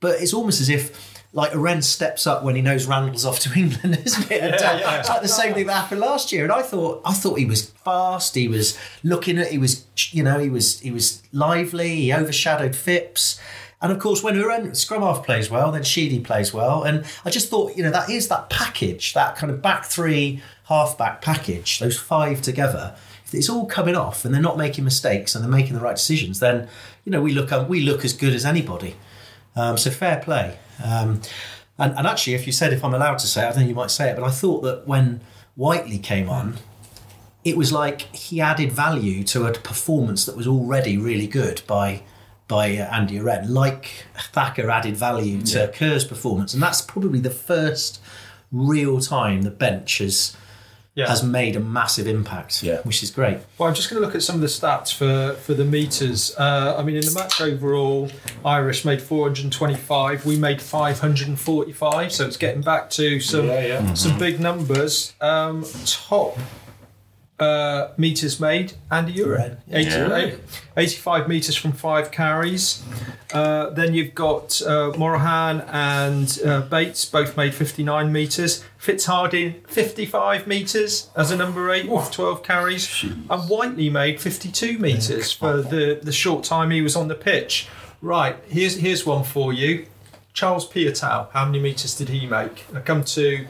But 0.00 0.20
it's 0.20 0.34
almost 0.34 0.60
as 0.60 0.68
if 0.68 1.16
like 1.32 1.52
Uren 1.52 1.82
steps 1.82 2.26
up 2.26 2.42
when 2.42 2.56
he 2.56 2.62
knows 2.62 2.86
Randall's 2.86 3.26
off 3.26 3.40
to 3.40 3.52
England, 3.58 4.00
isn't 4.04 4.30
it? 4.30 4.42
And, 4.42 4.54
uh, 4.54 4.58
yeah. 4.58 5.00
It's 5.00 5.08
like 5.08 5.22
the 5.22 5.28
same 5.28 5.54
thing 5.54 5.66
that 5.66 5.74
happened 5.74 6.00
last 6.00 6.32
year. 6.32 6.44
And 6.44 6.52
I 6.52 6.62
thought 6.62 7.02
I 7.04 7.12
thought 7.12 7.38
he 7.38 7.44
was 7.44 7.70
fast. 7.70 8.34
He 8.34 8.48
was 8.48 8.78
looking 9.02 9.38
at. 9.38 9.48
He 9.48 9.58
was 9.58 9.84
you 10.12 10.22
know 10.22 10.38
he 10.38 10.48
was 10.48 10.80
he 10.80 10.90
was 10.90 11.22
lively. 11.32 11.96
He 11.96 12.12
overshadowed 12.12 12.74
Phipps. 12.74 13.40
And 13.82 13.92
of 13.92 13.98
course, 13.98 14.22
when 14.22 14.34
Uren 14.34 14.74
scrum 14.74 15.02
half 15.02 15.24
plays 15.24 15.50
well, 15.50 15.70
then 15.70 15.82
Sheedy 15.82 16.18
plays 16.20 16.52
well. 16.54 16.82
And 16.82 17.04
I 17.26 17.30
just 17.30 17.50
thought, 17.50 17.76
you 17.76 17.82
know, 17.82 17.90
that 17.90 18.08
is 18.08 18.28
that 18.28 18.48
package, 18.48 19.12
that 19.12 19.36
kind 19.36 19.52
of 19.52 19.60
back 19.60 19.84
three, 19.84 20.40
half 20.64 20.96
back 20.96 21.20
package, 21.20 21.78
those 21.78 21.98
five 21.98 22.40
together. 22.40 22.96
If 23.26 23.34
it's 23.34 23.50
all 23.50 23.66
coming 23.66 23.96
off 23.96 24.24
and 24.24 24.32
they're 24.32 24.40
not 24.40 24.56
making 24.56 24.84
mistakes 24.84 25.34
and 25.34 25.42
they're 25.42 25.50
making 25.50 25.74
the 25.74 25.80
right 25.80 25.96
decisions, 25.96 26.38
then 26.40 26.68
you 27.04 27.12
know 27.12 27.20
we 27.20 27.32
look 27.32 27.68
we 27.68 27.80
look 27.80 28.04
as 28.04 28.12
good 28.12 28.32
as 28.32 28.44
anybody. 28.44 28.94
Um, 29.56 29.76
so 29.76 29.90
fair 29.90 30.20
play. 30.20 30.58
Um, 30.84 31.20
and, 31.78 31.96
and 31.96 32.06
actually, 32.06 32.34
if 32.34 32.46
you 32.46 32.52
said 32.52 32.72
if 32.72 32.84
I'm 32.84 32.94
allowed 32.94 33.18
to 33.18 33.26
say, 33.26 33.44
it, 33.44 33.48
I 33.48 33.52
think 33.52 33.68
you 33.68 33.74
might 33.74 33.90
say 33.90 34.10
it, 34.10 34.16
but 34.16 34.24
I 34.24 34.30
thought 34.30 34.62
that 34.62 34.86
when 34.86 35.20
Whiteley 35.56 35.98
came 35.98 36.30
on, 36.30 36.56
it 37.44 37.56
was 37.56 37.72
like 37.72 38.02
he 38.14 38.40
added 38.40 38.72
value 38.72 39.22
to 39.24 39.46
a 39.46 39.52
performance 39.52 40.24
that 40.26 40.36
was 40.36 40.46
already 40.46 40.96
really 40.96 41.26
good 41.26 41.62
by 41.66 42.02
by 42.48 42.76
uh, 42.76 42.84
Andy 42.94 43.18
Uren, 43.18 43.48
like 43.48 44.06
Thacker 44.32 44.70
added 44.70 44.96
value 44.96 45.42
to 45.42 45.68
Kerr's 45.74 46.04
performance, 46.04 46.54
and 46.54 46.62
that's 46.62 46.80
probably 46.80 47.18
the 47.18 47.30
first 47.30 48.00
real 48.52 49.00
time 49.00 49.42
the 49.42 49.50
bench 49.50 49.98
has 49.98 50.36
Yeah. 50.96 51.08
has 51.08 51.22
made 51.22 51.54
a 51.56 51.60
massive 51.60 52.06
impact, 52.08 52.62
Yeah. 52.62 52.80
which 52.82 53.02
is 53.02 53.10
great. 53.10 53.38
Well, 53.58 53.68
I'm 53.68 53.74
just 53.74 53.90
going 53.90 54.00
to 54.00 54.06
look 54.06 54.14
at 54.16 54.22
some 54.22 54.34
of 54.34 54.40
the 54.40 54.46
stats 54.48 54.92
for, 54.92 55.34
for 55.40 55.52
the 55.54 55.64
meters. 55.64 56.34
Uh, 56.38 56.74
I 56.78 56.82
mean, 56.82 56.96
in 56.96 57.04
the 57.04 57.12
match 57.12 57.38
overall, 57.40 58.10
Irish 58.44 58.84
made 58.86 59.02
425. 59.02 60.24
We 60.24 60.38
made 60.38 60.60
545. 60.62 62.12
So 62.12 62.26
it's 62.26 62.36
getting 62.36 62.62
back 62.62 62.90
to 62.90 63.20
some 63.20 63.46
Yeah, 63.46 63.66
yeah. 63.66 63.94
some 63.94 64.18
big 64.18 64.40
numbers. 64.40 65.12
Um, 65.20 65.64
top 65.84 66.38
uh, 67.38 67.88
meters 67.98 68.40
made, 68.40 68.72
Andy 68.90 69.14
Uren. 69.14 69.58
Yeah. 69.66 69.78
80, 69.78 69.90
Yeah. 69.90 70.34
85 70.76 71.28
meters 71.28 71.54
from 71.56 71.72
five 71.72 72.10
carries. 72.10 72.82
Uh, 73.32 73.70
then 73.70 73.92
you've 73.92 74.14
got 74.14 74.62
uh, 74.62 74.92
Morahan 74.96 75.60
and 75.68 76.38
uh, 76.44 76.62
Bates 76.62 77.04
both 77.04 77.36
made 77.36 77.54
59 77.54 78.10
meters. 78.12 78.64
Fitzharding 78.80 79.66
55 79.68 80.46
meters 80.46 81.10
as 81.16 81.30
a 81.30 81.36
number 81.36 81.70
eight 81.70 81.88
with 81.88 82.10
12 82.10 82.42
carries. 82.42 83.02
And 83.02 83.42
Whiteley 83.50 83.90
made 83.90 84.20
52 84.20 84.78
meters 84.78 85.32
for 85.32 85.58
the, 85.60 85.98
the 86.02 86.12
short 86.12 86.44
time 86.44 86.70
he 86.70 86.80
was 86.80 86.96
on 86.96 87.08
the 87.08 87.14
pitch. 87.14 87.68
Right, 88.00 88.36
here's 88.48 88.76
here's 88.76 89.04
one 89.06 89.24
for 89.24 89.52
you. 89.52 89.86
Charles 90.32 90.68
Piutau, 90.70 91.30
how 91.32 91.46
many 91.46 91.58
meters 91.58 91.94
did 91.96 92.10
he 92.10 92.26
make? 92.26 92.64
I 92.74 92.80
come 92.80 93.02
to 93.04 93.46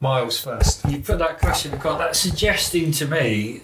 Miles 0.00 0.38
first. 0.40 0.84
You 0.88 0.98
put 1.00 1.18
that 1.18 1.38
question 1.38 1.70
because 1.72 1.98
that's 1.98 2.18
suggesting 2.18 2.90
to 2.92 3.06
me 3.06 3.60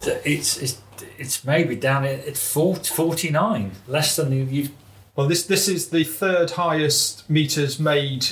that 0.00 0.20
it's 0.28 0.56
it's, 0.58 0.80
it's 1.18 1.44
maybe 1.44 1.76
down 1.76 2.04
at 2.04 2.26
at 2.26 2.36
40, 2.36 2.92
49, 2.92 3.70
less 3.86 4.16
than 4.16 4.32
you- 4.32 4.44
you've. 4.44 4.70
Well, 5.14 5.28
this 5.28 5.44
this 5.44 5.68
is 5.68 5.88
the 5.90 6.04
third 6.04 6.52
highest 6.52 7.28
meters 7.30 7.78
made 7.78 8.26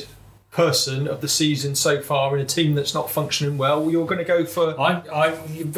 person 0.51 1.07
of 1.07 1.21
the 1.21 1.29
season 1.29 1.77
so 1.77 2.01
far 2.03 2.37
in 2.37 2.43
a 2.43 2.45
team 2.47 2.75
that's 2.75 2.93
not 2.95 3.09
functioning 3.09 3.57
well. 3.57 3.89
You're 3.89 4.07
going 4.07 4.19
to 4.19 4.25
go 4.25 4.45
for 4.45 4.79
I'm 4.81 5.03
I'm 5.13 5.35
you, 5.55 5.65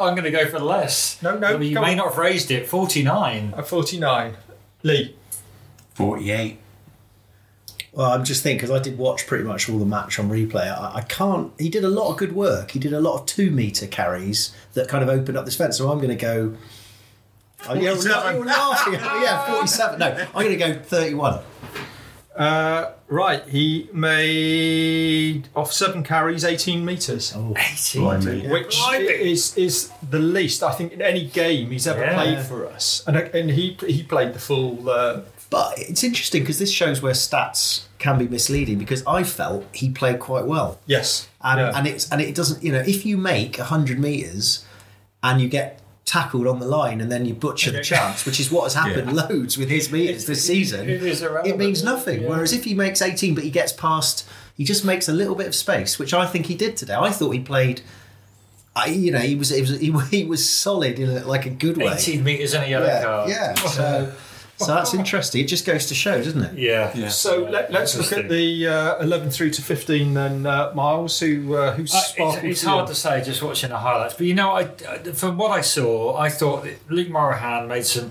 I'm 0.00 0.14
going 0.14 0.22
to 0.24 0.30
go 0.30 0.46
for 0.48 0.58
less. 0.60 1.20
No, 1.22 1.36
no, 1.36 1.48
I 1.48 1.56
mean, 1.58 1.70
you 1.72 1.80
may 1.80 1.90
on. 1.90 1.96
not 1.98 2.08
have 2.10 2.18
raised 2.18 2.50
it. 2.50 2.66
49. 2.66 3.52
a 3.56 3.62
49. 3.62 4.34
Lee. 4.84 5.14
48. 5.94 6.58
Well, 7.92 8.10
I'm 8.12 8.24
just 8.24 8.42
thinking 8.42 8.66
because 8.66 8.78
I 8.78 8.82
did 8.82 8.98
watch 8.98 9.26
pretty 9.26 9.44
much 9.44 9.68
all 9.68 9.78
the 9.78 9.86
match 9.86 10.18
on 10.18 10.28
replay. 10.28 10.66
I, 10.66 10.96
I 10.96 11.00
can't. 11.02 11.52
He 11.58 11.68
did 11.68 11.84
a 11.84 11.88
lot 11.88 12.10
of 12.10 12.16
good 12.18 12.32
work. 12.32 12.72
He 12.72 12.78
did 12.78 12.92
a 12.92 13.00
lot 13.00 13.20
of 13.20 13.26
two 13.26 13.50
meter 13.50 13.86
carries 13.86 14.54
that 14.74 14.88
kind 14.88 15.02
of 15.02 15.08
opened 15.08 15.36
up 15.38 15.44
this 15.46 15.56
fence. 15.56 15.78
So 15.78 15.90
I'm 15.90 15.98
going 15.98 16.10
to 16.10 16.14
go. 16.16 16.56
Oh, 17.68 17.74
yeah, 17.74 17.90
47. 17.94 18.44
laughing 18.46 18.94
at 18.94 19.00
yeah, 19.02 19.52
47. 19.54 19.98
No, 19.98 20.06
I'm 20.34 20.44
going 20.46 20.50
to 20.50 20.56
go 20.56 20.78
31. 20.78 21.40
Uh, 22.36 22.92
right, 23.08 23.42
he 23.48 23.88
made 23.92 25.48
off 25.56 25.72
seven 25.72 26.04
carries, 26.04 26.44
18 26.44 26.84
meters. 26.84 27.32
Oh, 27.34 27.52
18. 27.56 28.02
Blimey. 28.02 28.48
Which 28.48 28.76
Blimey. 28.78 29.06
is 29.08 29.56
is 29.56 29.90
the 30.08 30.20
least 30.20 30.62
I 30.62 30.72
think 30.72 30.92
in 30.92 31.02
any 31.02 31.26
game 31.26 31.70
he's 31.72 31.88
ever 31.88 32.00
Yeah. 32.00 32.14
played 32.14 32.46
for 32.46 32.66
us, 32.68 33.02
and 33.08 33.16
and 33.16 33.50
he 33.50 33.76
he 33.86 34.02
played 34.04 34.34
the 34.34 34.38
full. 34.38 34.88
Uh, 34.88 35.22
But 35.50 35.78
it's 35.78 36.04
interesting 36.04 36.42
because 36.42 36.58
this 36.58 36.70
shows 36.70 37.00
where 37.00 37.14
stats 37.14 37.84
can 37.98 38.18
be 38.18 38.28
misleading 38.28 38.78
because 38.78 39.02
I 39.06 39.22
felt 39.22 39.64
he 39.74 39.90
played 39.90 40.20
quite 40.20 40.44
well. 40.46 40.78
yes, 40.86 41.28
and 41.42 41.58
yeah. 41.60 41.72
and 41.74 41.86
it's 41.86 42.10
and 42.12 42.20
it 42.20 42.34
doesn't 42.34 42.62
you 42.62 42.70
know 42.72 42.80
if 42.80 43.06
you 43.06 43.16
make 43.16 43.56
hundred 43.56 43.98
meters 43.98 44.64
and 45.22 45.40
you 45.40 45.48
get 45.48 45.80
tackled 46.04 46.46
on 46.46 46.58
the 46.58 46.66
line 46.66 47.00
and 47.02 47.10
then 47.12 47.24
you 47.26 47.34
butcher 47.34 47.70
the 47.70 47.82
chance, 47.82 48.24
which 48.24 48.40
is 48.40 48.50
what 48.50 48.62
has 48.64 48.74
happened 48.74 49.10
Yeah. 49.14 49.24
loads 49.28 49.58
with 49.58 49.68
his 49.68 49.90
meters 49.92 50.24
this 50.26 50.46
season. 50.46 50.88
it 50.88 51.02
is 51.02 51.20
irrelevant. 51.22 51.54
It 51.54 51.58
means 51.58 51.82
nothing. 51.84 52.22
Yeah. 52.22 52.28
Whereas 52.30 52.52
if 52.52 52.64
he 52.64 52.72
makes 52.74 53.02
18 53.02 53.34
but 53.34 53.44
he 53.44 53.50
gets 53.50 53.72
past, 53.72 54.26
he 54.56 54.64
just 54.64 54.84
makes 54.86 55.08
a 55.08 55.12
little 55.12 55.34
bit 55.34 55.46
of 55.46 55.54
space, 55.54 55.98
which 55.98 56.14
I 56.14 56.24
think 56.26 56.46
he 56.46 56.54
did 56.54 56.76
today. 56.78 56.94
I 56.94 57.10
thought 57.10 57.30
he 57.32 57.40
played. 57.40 57.82
I, 58.76 58.86
you 58.86 59.10
know, 59.10 59.18
he 59.18 59.34
was, 59.34 59.48
he 59.50 59.60
was 59.60 59.80
he, 59.80 59.92
he 60.18 60.24
was 60.24 60.48
solid 60.48 60.98
in 60.98 61.10
a, 61.10 61.26
like 61.26 61.46
a 61.46 61.50
good 61.50 61.76
way. 61.76 61.92
18 61.92 62.22
metres 62.22 62.54
and 62.54 62.64
a 62.64 62.68
yellow 62.70 62.86
Yeah, 62.86 63.02
card. 63.02 63.28
yeah. 63.30 63.54
So, 63.54 64.12
so 64.58 64.66
that's 64.74 64.92
interesting. 64.94 65.40
It 65.42 65.48
just 65.48 65.64
goes 65.64 65.86
to 65.86 65.94
show, 65.94 66.16
doesn't 66.22 66.42
it? 66.42 66.58
Yeah. 66.58 66.92
Yeah. 66.94 67.08
So 67.08 67.44
let, 67.44 67.74
us 67.74 67.96
look 67.96 68.12
at 68.12 68.28
the 68.28 68.66
uh, 68.66 69.02
11 69.02 69.30
through 69.30 69.50
to 69.50 69.62
15 69.62 70.14
then, 70.14 70.46
uh, 70.46 70.72
Miles, 70.74 71.18
who 71.20 71.54
uh, 71.54 71.72
who's 71.74 71.94
Uh, 71.94 71.98
sparkled 72.00 72.44
it's, 72.44 72.58
it's 72.60 72.62
hard 72.64 72.86
to 72.88 72.94
say 72.94 73.22
just 73.24 73.42
watching 73.42 73.70
the 73.70 73.78
highlights, 73.78 74.14
but 74.14 74.26
you 74.26 74.34
know, 74.34 74.50
I, 74.52 74.68
I- 74.88 74.98
from 75.14 75.36
what 75.38 75.50
I 75.50 75.60
saw, 75.60 76.16
I 76.16 76.28
thought 76.28 76.64
that 76.64 76.90
Luke 76.90 77.08
Morahan 77.08 77.68
made 77.68 77.86
some. 77.86 78.10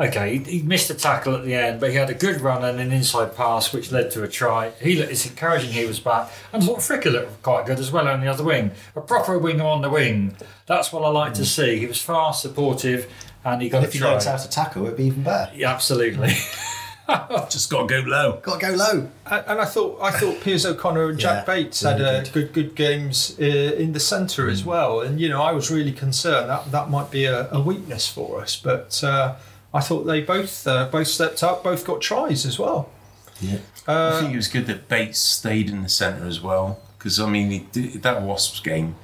Okay, 0.00 0.38
he, 0.38 0.58
he 0.58 0.62
missed 0.62 0.88
a 0.90 0.94
tackle 0.94 1.34
at 1.34 1.44
the 1.44 1.52
end, 1.54 1.80
but 1.80 1.90
he 1.90 1.96
had 1.96 2.08
a 2.08 2.14
good 2.14 2.40
run 2.40 2.64
and 2.64 2.78
an 2.78 2.92
inside 2.92 3.34
pass, 3.34 3.72
which 3.72 3.90
led 3.90 4.12
to 4.12 4.22
a 4.22 4.28
try. 4.28 4.70
He 4.80 4.94
looked- 4.94 5.10
it's 5.10 5.26
encouraging 5.26 5.70
he 5.72 5.84
was 5.86 5.98
back, 5.98 6.30
and 6.52 6.64
what 6.68 6.78
Fricker 6.78 7.10
looked 7.10 7.42
quite 7.42 7.66
good 7.66 7.80
as 7.80 7.90
well 7.90 8.06
on 8.06 8.20
the 8.20 8.28
other 8.28 8.44
wing. 8.44 8.70
A 8.94 9.00
proper 9.00 9.36
winger 9.36 9.64
on 9.64 9.82
the 9.82 9.90
wing. 9.90 10.36
That's 10.66 10.92
what 10.92 11.02
I 11.02 11.08
like 11.08 11.34
to 11.34 11.44
see. 11.44 11.78
He 11.80 11.86
was 11.86 12.00
fast, 12.00 12.42
supportive, 12.42 13.10
and 13.44 13.62
he 13.62 13.68
got 13.68 13.82
If 13.84 13.90
a 13.90 13.92
he 13.92 13.98
try. 13.98 14.10
learns 14.12 14.24
how 14.26 14.36
to 14.36 14.48
tackle, 14.48 14.84
it'd 14.86 14.96
be 14.96 15.04
even 15.04 15.22
better. 15.22 15.52
Yeah, 15.54 15.72
absolutely. 15.72 16.32
Just 17.48 17.70
got 17.70 17.88
to 17.88 18.02
go 18.02 18.06
low. 18.08 18.38
Got 18.42 18.60
to 18.60 18.66
go 18.66 18.72
low. 18.74 19.08
And 19.26 19.44
and 19.46 19.60
I 19.60 19.64
thought 19.64 19.98
I 20.02 20.10
thought 20.10 20.42
Piers 20.42 20.66
O'Conor 20.66 21.08
and 21.08 21.18
Jack 21.18 21.46
Yeah, 21.46 21.54
Bates 21.54 21.80
had 21.80 22.00
really 22.00 22.16
uh, 22.18 22.24
good 22.32 22.52
good 22.52 22.74
games 22.74 23.34
uh, 23.40 23.44
in 23.44 23.92
the 23.94 24.00
centre 24.00 24.48
as 24.50 24.62
well, 24.62 25.00
and 25.00 25.18
you 25.18 25.30
know 25.30 25.40
I 25.42 25.52
was 25.52 25.70
really 25.70 25.92
concerned 25.92 26.50
that 26.50 26.70
that 26.70 26.90
might 26.90 27.10
be 27.10 27.24
a, 27.24 27.50
a 27.50 27.60
weakness 27.62 28.06
for 28.06 28.42
us, 28.42 28.56
but 28.56 29.02
uh, 29.02 29.36
I 29.72 29.80
thought 29.80 30.02
they 30.04 30.20
both 30.20 30.66
uh, 30.66 30.86
both 30.92 31.06
stepped 31.08 31.42
up, 31.42 31.64
both 31.64 31.86
got 31.86 32.02
tries 32.02 32.44
as 32.44 32.58
well. 32.58 32.90
Yeah. 33.40 33.58
I 33.86 34.20
think 34.20 34.34
it 34.34 34.36
was 34.36 34.48
good 34.48 34.66
that 34.66 34.86
Bates 34.88 35.18
stayed 35.18 35.70
in 35.70 35.82
the 35.82 35.88
centre 35.88 36.26
as 36.26 36.42
well 36.42 36.78
because 36.98 37.18
I 37.18 37.26
mean 37.26 37.50
he 37.50 37.60
did, 37.72 38.02
that 38.02 38.20
Wasps 38.20 38.60
game 38.60 38.96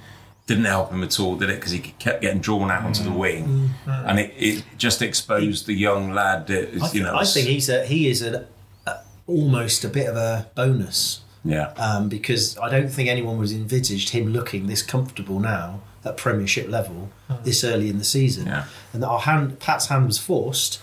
didn't 0.46 0.64
help 0.66 0.90
him 0.90 1.02
at 1.02 1.18
all, 1.18 1.36
did 1.36 1.48
it? 1.50 1.56
Because 1.56 1.72
he 1.72 1.78
kept 1.78 2.20
getting 2.20 2.40
drawn 2.40 2.70
out 2.70 2.82
onto 2.84 3.02
the 3.02 3.10
wing, 3.12 3.70
and 3.86 4.18
it, 4.20 4.32
it 4.36 4.64
just 4.76 5.00
exposed 5.02 5.66
the 5.66 5.72
young 5.74 6.12
lad 6.12 6.46
that 6.48 6.68
is, 6.74 6.82
I, 6.82 6.92
you 6.92 7.02
know. 7.02 7.16
I 7.16 7.24
think 7.24 7.48
he's 7.48 7.68
a 7.68 7.84
he 7.86 8.08
is 8.08 8.22
a, 8.22 8.46
a 8.86 8.96
almost 9.26 9.84
a 9.84 9.88
bit 9.88 10.06
of 10.08 10.16
a 10.16 10.50
bonus 10.54 11.20
yeah, 11.44 11.72
um, 11.76 12.08
because 12.08 12.58
I 12.58 12.68
don't 12.70 12.88
think 12.88 13.08
anyone 13.08 13.38
was 13.38 13.52
envisaged 13.52 14.10
him 14.10 14.32
looking 14.32 14.66
this 14.66 14.82
comfortable 14.82 15.40
now 15.40 15.80
at 16.04 16.16
Premiership 16.18 16.68
level 16.68 17.10
this 17.44 17.64
early 17.64 17.88
in 17.88 17.98
the 17.98 18.04
season, 18.04 18.46
Yeah. 18.46 18.66
and 18.92 19.02
that 19.02 19.08
our 19.08 19.20
hand 19.20 19.58
Pat's 19.60 19.86
hand 19.86 20.06
was 20.06 20.18
forced, 20.18 20.80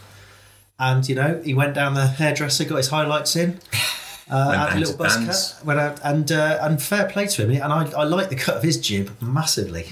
and 0.79 1.07
you 1.07 1.13
know 1.15 1.39
he 1.43 1.53
went 1.53 1.75
down 1.75 1.93
the 1.93 2.07
hairdresser, 2.07 2.65
got 2.65 2.77
his 2.77 2.89
highlights 2.89 3.35
in. 3.35 3.59
Uh, 4.31 4.45
Went 4.47 4.69
had 4.69 4.79
little 4.79 4.93
to 4.93 4.97
buzz 4.97 5.15
dance. 5.17 5.53
cut, 5.55 5.65
went 5.65 5.79
out, 5.79 5.99
and 6.05 6.31
uh, 6.31 6.57
and 6.61 6.81
fair 6.81 7.05
play 7.09 7.27
to 7.27 7.45
him. 7.45 7.51
And 7.61 7.73
I, 7.73 7.91
I 7.91 8.03
like 8.05 8.29
the 8.29 8.37
cut 8.37 8.55
of 8.55 8.63
his 8.63 8.79
jib 8.79 9.11
massively. 9.21 9.87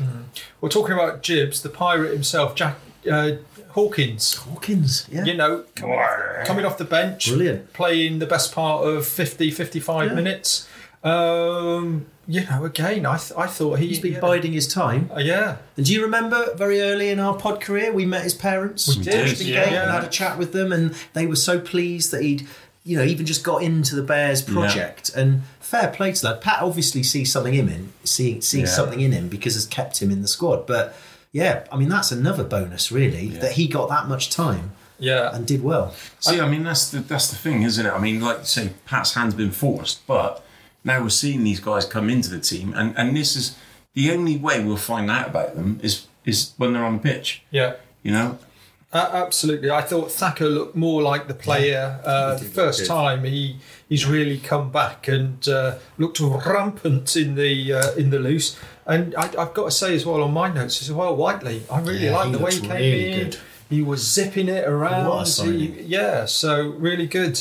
We're 0.61 0.69
talking 0.69 0.93
about 0.93 1.21
Jibs, 1.23 1.61
the 1.61 1.67
pirate 1.69 2.13
himself, 2.13 2.55
Jack 2.55 2.77
uh, 3.11 3.31
Hawkins. 3.71 4.35
Hawkins, 4.35 5.07
yeah, 5.11 5.25
You 5.25 5.33
know, 5.35 5.65
coming 5.75 5.99
off, 5.99 6.45
coming 6.47 6.65
off 6.65 6.77
the 6.77 6.85
bench, 6.85 7.27
Brilliant. 7.27 7.73
playing 7.73 8.19
the 8.19 8.25
best 8.25 8.53
part 8.53 8.85
of 8.87 9.05
50, 9.05 9.51
55 9.51 10.07
Yeah. 10.09 10.13
minutes. 10.15 10.67
Um, 11.03 12.05
you 12.27 12.45
know, 12.45 12.65
again, 12.65 13.05
I, 13.05 13.17
th- 13.17 13.37
I 13.37 13.47
thought 13.47 13.79
he, 13.79 13.87
he's 13.87 13.99
been 13.99 14.13
yeah. 14.13 14.19
biding 14.19 14.53
his 14.53 14.67
time. 14.67 15.09
Uh, 15.15 15.19
yeah, 15.19 15.57
And 15.77 15.85
do 15.85 15.93
you 15.93 16.01
remember 16.03 16.53
very 16.55 16.81
early 16.81 17.09
in 17.09 17.19
our 17.19 17.35
pod 17.35 17.59
career, 17.61 17.91
we 17.91 18.05
met 18.05 18.23
his 18.23 18.33
parents? 18.33 18.95
We 18.95 19.03
did, 19.03 19.15
Ashton 19.31 19.47
yeah. 19.47 19.65
Gate, 19.65 19.73
and 19.75 19.91
had 19.91 20.03
a 20.03 20.07
chat 20.09 20.37
with 20.37 20.51
them, 20.53 20.71
and 20.71 20.93
they 21.13 21.25
were 21.25 21.35
so 21.35 21.59
pleased 21.59 22.11
that 22.11 22.21
he'd, 22.21 22.47
you 22.83 22.97
know, 22.97 23.03
even 23.03 23.25
just 23.25 23.43
got 23.43 23.61
into 23.61 23.95
the 23.95 24.03
Bears 24.03 24.41
project. 24.41 25.09
And 25.15 25.41
fair 25.59 25.89
play 25.89 26.11
to 26.13 26.21
that. 26.23 26.41
Pat 26.41 26.61
obviously 26.61 27.03
sees 27.03 27.31
something 27.31 27.53
in 27.53 27.67
him, 27.67 27.93
see, 28.03 28.41
sees 28.41 28.61
Yeah. 28.61 28.65
something 28.67 28.99
in 29.01 29.11
him 29.11 29.27
because 29.29 29.55
it's 29.55 29.65
kept 29.65 30.01
him 30.01 30.11
in 30.11 30.21
the 30.21 30.27
squad. 30.27 30.65
But 30.65 30.95
yeah, 31.31 31.65
I 31.71 31.77
mean 31.77 31.89
that's 31.89 32.11
another 32.11 32.43
bonus 32.43 32.91
really 32.91 33.29
that 33.29 33.51
he 33.53 33.67
got 33.67 33.89
that 33.89 34.07
much 34.07 34.29
time 34.29 34.71
yeah. 34.97 35.33
and 35.35 35.45
did 35.45 35.63
well. 35.63 35.93
See, 36.19 36.39
I 36.39 36.49
mean, 36.49 36.63
that's 36.63 36.89
the 36.91 36.99
that's 36.99 37.27
the 37.29 37.35
thing, 37.35 37.63
isn't 37.63 37.85
it? 37.85 37.91
I 37.91 37.99
mean, 37.99 38.19
like 38.21 38.39
you 38.39 38.45
say, 38.45 38.69
Pat's 38.85 39.13
hand's 39.13 39.35
been 39.35 39.51
forced, 39.51 40.05
but 40.07 40.43
now 40.83 41.01
we're 41.03 41.09
seeing 41.09 41.43
these 41.43 41.59
guys 41.59 41.85
come 41.85 42.09
into 42.09 42.29
the 42.29 42.39
team, 42.39 42.73
and 42.75 42.97
and 42.97 43.15
this 43.15 43.35
is 43.35 43.57
the 43.93 44.11
only 44.11 44.37
way 44.37 44.63
we'll 44.63 44.77
find 44.77 45.11
out 45.11 45.27
about 45.27 45.55
them 45.55 45.79
is 45.83 46.07
is 46.25 46.53
when 46.57 46.73
they're 46.73 46.83
on 46.85 46.93
the 46.97 47.03
pitch. 47.03 47.43
yeah. 47.51 47.75
You 48.01 48.11
know, 48.13 48.39
Uh, 48.91 49.09
absolutely. 49.13 49.69
I 49.69 49.81
thought 49.81 50.11
Thacker 50.11 50.47
looked 50.49 50.75
more 50.75 51.01
like 51.03 51.27
the 51.27 51.35
player 51.35 51.99
uh, 52.03 52.35
the 52.35 52.45
first 52.45 52.87
time 52.87 53.23
he 53.23 53.57
he's 53.87 54.07
really 54.07 54.39
come 54.39 54.71
back 54.71 55.07
and 55.07 55.47
uh, 55.47 55.77
looked 55.99 56.19
rampant 56.19 57.15
in 57.15 57.35
the 57.35 57.73
uh, 57.73 57.93
in 57.95 58.09
the 58.09 58.17
loose. 58.17 58.57
And 58.87 59.13
I, 59.15 59.25
I've 59.37 59.53
got 59.53 59.65
to 59.65 59.71
say 59.71 59.93
as 59.93 60.05
well 60.07 60.23
on 60.23 60.33
my 60.33 60.51
notes 60.51 60.81
as 60.81 60.91
well, 60.91 61.15
Whiteley. 61.15 61.61
I 61.71 61.79
really 61.81 62.05
Yeah, 62.05 62.15
like 62.17 62.31
the 62.31 62.39
way 62.39 62.51
he 62.51 62.61
came 62.61 62.69
really 62.71 63.11
in. 63.11 63.19
good. 63.29 63.37
He 63.69 63.83
was 63.83 64.01
zipping 64.11 64.49
it 64.49 64.67
around. 64.67 65.27
He- 65.27 65.81
yeah, 65.83 66.25
so 66.25 66.69
really 66.69 67.05
good, 67.05 67.39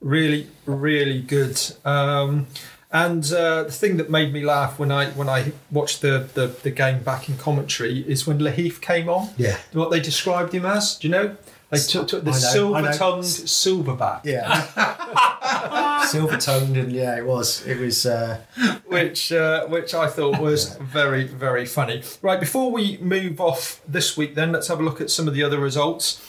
really 0.00 0.48
really 0.66 1.22
good. 1.22 1.58
Um, 1.86 2.48
and 2.92 3.24
uh, 3.32 3.64
the 3.64 3.72
thing 3.72 3.96
that 3.96 4.10
made 4.10 4.32
me 4.32 4.44
laugh 4.44 4.78
when 4.78 4.90
I 4.92 5.06
when 5.10 5.28
I 5.28 5.52
watched 5.70 6.02
the, 6.02 6.28
the, 6.34 6.46
the 6.48 6.70
game 6.70 7.02
back 7.02 7.28
in 7.28 7.36
commentary 7.38 8.00
is 8.08 8.26
when 8.26 8.38
Lahiff 8.38 8.80
came 8.80 9.08
on 9.08 9.30
Yeah. 9.36 9.56
what 9.72 9.90
they 9.90 10.00
described 10.00 10.52
him 10.54 10.66
as. 10.66 10.96
Do 10.98 11.08
you 11.08 11.12
know? 11.12 11.36
They 11.70 11.78
took, 11.78 12.06
took 12.08 12.24
the 12.24 12.32
I 12.32 12.34
silver-tongued 12.34 13.24
silverback, 13.24 14.26
Yeah. 14.26 16.02
Silver 16.06 16.36
tongued 16.36 16.76
and 16.76 16.92
yeah, 16.92 17.16
it 17.16 17.24
was. 17.24 17.64
It 17.66 17.78
was. 17.78 18.04
Uh, 18.04 18.40
which 18.86 19.32
uh, 19.32 19.66
which 19.68 19.94
I 19.94 20.08
thought 20.08 20.38
was 20.40 20.76
very 20.76 21.24
very 21.24 21.64
funny. 21.64 22.02
Right, 22.20 22.38
before 22.40 22.70
we 22.70 22.98
move 22.98 23.40
off 23.40 23.80
this 23.88 24.16
week, 24.16 24.34
then 24.34 24.52
let's 24.52 24.68
have 24.68 24.80
a 24.80 24.82
look 24.82 25.00
at 25.00 25.10
some 25.10 25.26
of 25.28 25.34
the 25.34 25.42
other 25.42 25.58
results. 25.58 26.20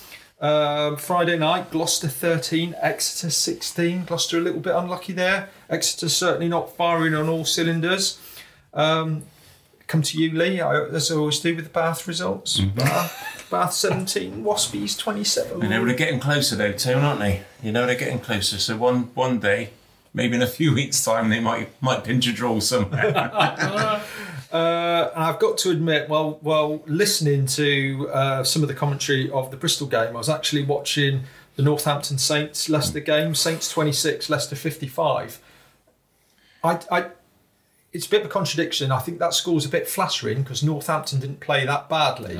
Um, 0.44 0.98
Friday 0.98 1.38
night, 1.38 1.72
Gloucester 1.72 2.10
13, 2.10 2.76
Exeter 2.82 3.30
16. 3.30 4.04
Gloucester 4.04 4.38
a 4.38 4.42
little 4.42 4.60
bit 4.60 4.76
unlucky 4.76 5.14
there. 5.14 5.48
Exeter 5.70 6.10
certainly 6.10 6.50
not 6.50 6.76
firing 6.76 7.16
on 7.16 7.30
all 7.30 7.46
cylinders. 7.46 8.20
Um, 8.74 9.24
come 9.88 10.02
to 10.02 10.22
you, 10.22 10.38
Lee, 10.38 10.60
I, 10.60 10.84
as 10.88 11.10
I 11.10 11.16
always 11.16 11.40
do 11.40 11.56
with 11.56 11.64
the 11.64 11.72
Bath 11.72 12.10
results. 12.10 12.58
Bath, 12.60 13.48
Bath 13.50 13.72
17, 13.72 14.44
Waspies 14.44 15.00
27. 15.00 15.62
you 15.62 15.70
know 15.70 15.86
they're 15.86 15.96
getting 15.96 16.20
closer 16.20 16.58
though, 16.58 16.74
Tone, 16.74 17.06
aren't 17.06 17.22
they? 17.22 17.44
You 17.62 17.72
know 17.72 17.86
they're 17.86 17.96
getting 17.96 18.20
closer. 18.20 18.58
So 18.58 18.76
one 18.76 19.12
one 19.14 19.40
day, 19.40 19.70
maybe 20.14 20.36
in 20.36 20.42
a 20.42 20.48
few 20.48 20.74
weeks' 20.74 21.02
time, 21.06 21.30
they 21.30 21.40
might 21.40 21.70
might 21.82 22.04
pinch 22.04 22.28
a 22.28 22.34
draw 22.34 22.60
somewhere. 22.60 23.14
Uh, 24.54 25.10
and 25.16 25.24
I've 25.24 25.40
got 25.40 25.58
to 25.60 25.72
admit, 25.72 26.10
while 26.10 26.38
while 26.42 26.84
listening 26.86 27.48
to 27.48 28.08
uh, 28.14 28.44
some 28.44 28.62
of 28.62 28.68
the 28.68 28.76
commentary 28.76 29.30
of 29.32 29.50
the 29.50 29.58
Bristol 29.58 29.88
game, 29.88 30.10
I 30.10 30.20
was 30.20 30.30
actually 30.30 30.64
watching 30.64 31.24
the 31.56 31.64
Northampton 31.64 32.20
Saints 32.20 32.70
Leicester 32.70 33.00
game. 33.00 33.34
Saints 33.34 33.68
twenty 33.72 33.92
six, 33.92 34.30
Leicester 34.30 34.56
fifty 34.56 34.88
five. 34.88 35.40
I, 36.64 36.80
I, 36.92 37.06
it's 37.92 38.06
a 38.06 38.10
bit 38.10 38.22
of 38.22 38.28
a 38.28 38.30
contradiction. 38.30 38.92
I 38.92 39.00
think 39.00 39.18
that 39.18 39.34
score's 39.34 39.66
a 39.66 39.70
bit 39.70 39.88
flattering 39.88 40.44
because 40.44 40.62
Northampton 40.62 41.20
didn't 41.20 41.40
play 41.40 41.66
that 41.66 41.90
badly. 41.90 42.40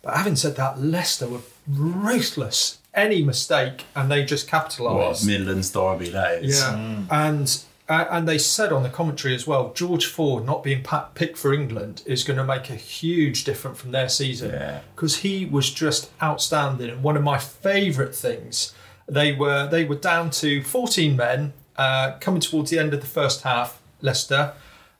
But 0.00 0.16
having 0.16 0.36
said 0.36 0.54
that, 0.56 0.80
Leicester 0.80 1.26
were 1.26 1.40
ruthless. 1.66 2.78
Any 2.94 3.22
mistake, 3.22 3.84
and 3.94 4.10
they 4.10 4.24
just 4.24 4.50
what 4.50 4.62
capitalised. 4.62 5.26
Midlands 5.26 5.70
derby 5.70 6.10
that 6.10 6.42
is. 6.42 6.60
Yeah, 6.60 7.02
and 7.10 7.62
uh, 7.88 8.06
and 8.10 8.28
they 8.28 8.38
said 8.38 8.72
on 8.72 8.82
the 8.82 8.88
commentary 8.90 9.34
as 9.34 9.46
well, 9.46 9.72
George 9.72 10.06
Ford 10.06 10.44
not 10.44 10.62
being 10.62 10.84
picked 11.14 11.38
for 11.38 11.54
England 11.54 12.02
is 12.06 12.22
going 12.24 12.36
to 12.36 12.44
make 12.44 12.68
a 12.70 12.74
huge 12.74 13.44
difference 13.44 13.80
from 13.80 13.92
their 13.92 14.08
season 14.08 14.50
Yeah. 14.50 14.80
because 14.94 15.18
he 15.18 15.46
was 15.46 15.70
just 15.70 16.10
outstanding. 16.22 16.90
And 16.90 17.02
one 17.02 17.16
of 17.16 17.22
my 17.22 17.38
favourite 17.38 18.14
things, 18.14 18.74
they 19.08 19.32
were 19.32 19.66
they 19.68 19.84
were 19.84 19.94
down 19.96 20.30
to 20.42 20.62
14 20.62 21.16
men 21.16 21.52
uh, 21.76 22.18
coming 22.20 22.40
towards 22.40 22.70
the 22.70 22.78
end 22.78 22.92
of 22.92 23.00
the 23.00 23.06
first 23.06 23.42
half. 23.42 23.80
Leicester 24.02 24.52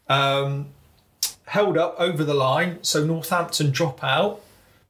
um, 0.09 0.69
held 1.47 1.77
up 1.79 1.95
over 1.99 2.25
the 2.25 2.35
line, 2.35 2.79
so 2.83 3.05
Northampton 3.05 3.71
drop 3.71 4.03
out, 4.03 4.41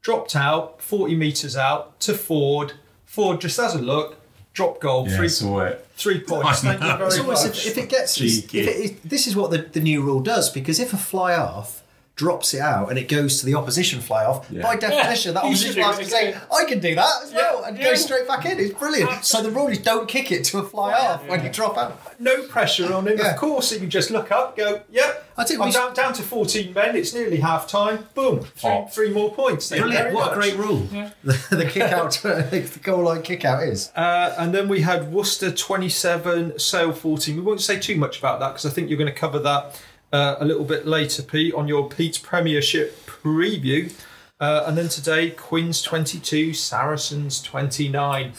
dropped 0.02 0.34
out 0.36 0.80
40 0.80 1.14
metres 1.16 1.56
out 1.56 1.98
to 2.00 2.14
Ford. 2.14 2.74
Ford 3.04 3.40
just 3.40 3.56
has 3.58 3.74
a 3.74 3.78
look, 3.82 4.16
drop 4.58 4.80
goal, 4.80 5.08
Yeah, 5.08 5.16
three 5.16 5.28
saw 5.28 5.60
it. 5.60 5.86
Three 5.94 6.20
points. 6.20 6.62
Thank 6.62 6.80
you 6.82 6.96
very 6.96 7.20
almost 7.20 7.46
much. 7.46 7.66
if, 7.66 7.76
if 7.76 7.78
it 7.84 7.88
gets 7.88 8.20
if 8.20 8.50
Cheeky. 8.50 8.60
it, 8.60 9.08
this 9.08 9.26
is 9.28 9.36
what 9.36 9.50
the, 9.52 9.58
the 9.58 9.80
new 9.80 10.02
rule 10.02 10.20
does 10.20 10.50
because 10.50 10.80
if 10.80 10.92
a 10.92 10.96
fly 10.96 11.32
half 11.32 11.82
drops 12.18 12.52
it 12.52 12.60
out, 12.60 12.90
and 12.90 12.98
it 12.98 13.08
goes 13.08 13.38
to 13.40 13.46
the 13.46 13.54
opposition 13.54 14.00
fly 14.00 14.24
off. 14.24 14.46
Yeah. 14.50 14.62
By 14.62 14.76
definition, 14.76 15.32
that 15.34 15.44
you 15.44 15.50
opposition 15.50 15.72
should 15.74 15.82
fly 15.82 15.90
off 15.90 15.98
can 15.98 16.08
say, 16.08 16.36
"I 16.54 16.64
can 16.64 16.80
do 16.80 16.94
that 16.96 17.22
as 17.22 17.32
well," 17.32 17.64
and 17.64 17.78
yeah. 17.78 17.84
go 17.84 17.94
straight 17.94 18.28
back 18.28 18.44
in. 18.44 18.58
It's 18.58 18.74
brilliant. 18.78 19.24
So 19.24 19.42
the 19.42 19.50
rule 19.50 19.68
is 19.68 19.78
don't 19.78 20.06
kick 20.08 20.30
it 20.30 20.44
to 20.46 20.58
a 20.58 20.62
fly 20.64 20.92
off 20.92 21.26
when 21.26 21.42
you 21.42 21.50
drop 21.50 21.78
out. 21.78 21.98
No 22.20 22.42
pressure 22.42 22.92
on 22.92 23.06
him. 23.08 23.16
Yeah. 23.18 23.30
Of 23.30 23.36
course, 23.38 23.70
he 23.70 23.78
can 23.78 23.88
just 23.88 24.10
look 24.10 24.30
up, 24.32 24.56
go, 24.56 24.82
yep. 24.90 25.24
I 25.38 25.44
think 25.44 25.60
I'm 25.60 25.66
we- 25.66 25.72
down, 25.72 25.94
down 25.94 26.12
to 26.14 26.22
14 26.22 26.74
men. 26.74 26.96
It's 26.96 27.14
nearly 27.14 27.36
half 27.38 27.68
time. 27.68 28.08
Boom. 28.14 28.40
Three, 28.40 28.70
Oh. 28.70 28.86
three 28.90 29.10
more 29.10 29.32
points. 29.32 29.68
Thank 29.68 29.82
Brilliant! 29.82 30.04
very 30.06 30.14
What 30.16 30.32
a 30.32 30.34
great 30.34 30.56
rule. 30.56 30.88
The, 31.22 31.56
the 31.56 31.64
kick 31.66 31.92
out, 31.92 32.12
the 32.22 32.80
goal 32.82 33.04
line 33.04 33.22
kick 33.22 33.44
out 33.44 33.62
is. 33.62 33.92
Uh, 33.94 34.34
and 34.38 34.52
then 34.54 34.68
we 34.68 34.80
had 34.80 35.12
Worcester 35.12 35.52
27, 35.52 36.58
Sale 36.58 36.92
14. 36.92 37.36
We 37.36 37.42
won't 37.42 37.60
say 37.60 37.78
too 37.78 37.96
much 37.96 38.18
about 38.18 38.40
that 38.40 38.48
because 38.48 38.66
I 38.66 38.70
think 38.70 38.88
you're 38.88 38.98
going 38.98 39.12
to 39.12 39.18
cover 39.18 39.38
that 39.40 39.80
uh, 40.12 40.36
a 40.38 40.44
little 40.44 40.64
bit 40.64 40.86
later, 40.86 41.22
Pete, 41.22 41.54
on 41.54 41.68
your 41.68 41.88
Pete's 41.88 42.18
Premiership 42.18 43.06
preview. 43.06 43.92
Uh, 44.40 44.64
and 44.66 44.78
then 44.78 44.88
today, 44.88 45.30
Queens 45.30 45.82
22, 45.82 46.54
Saracens 46.54 47.42
29. 47.42 48.32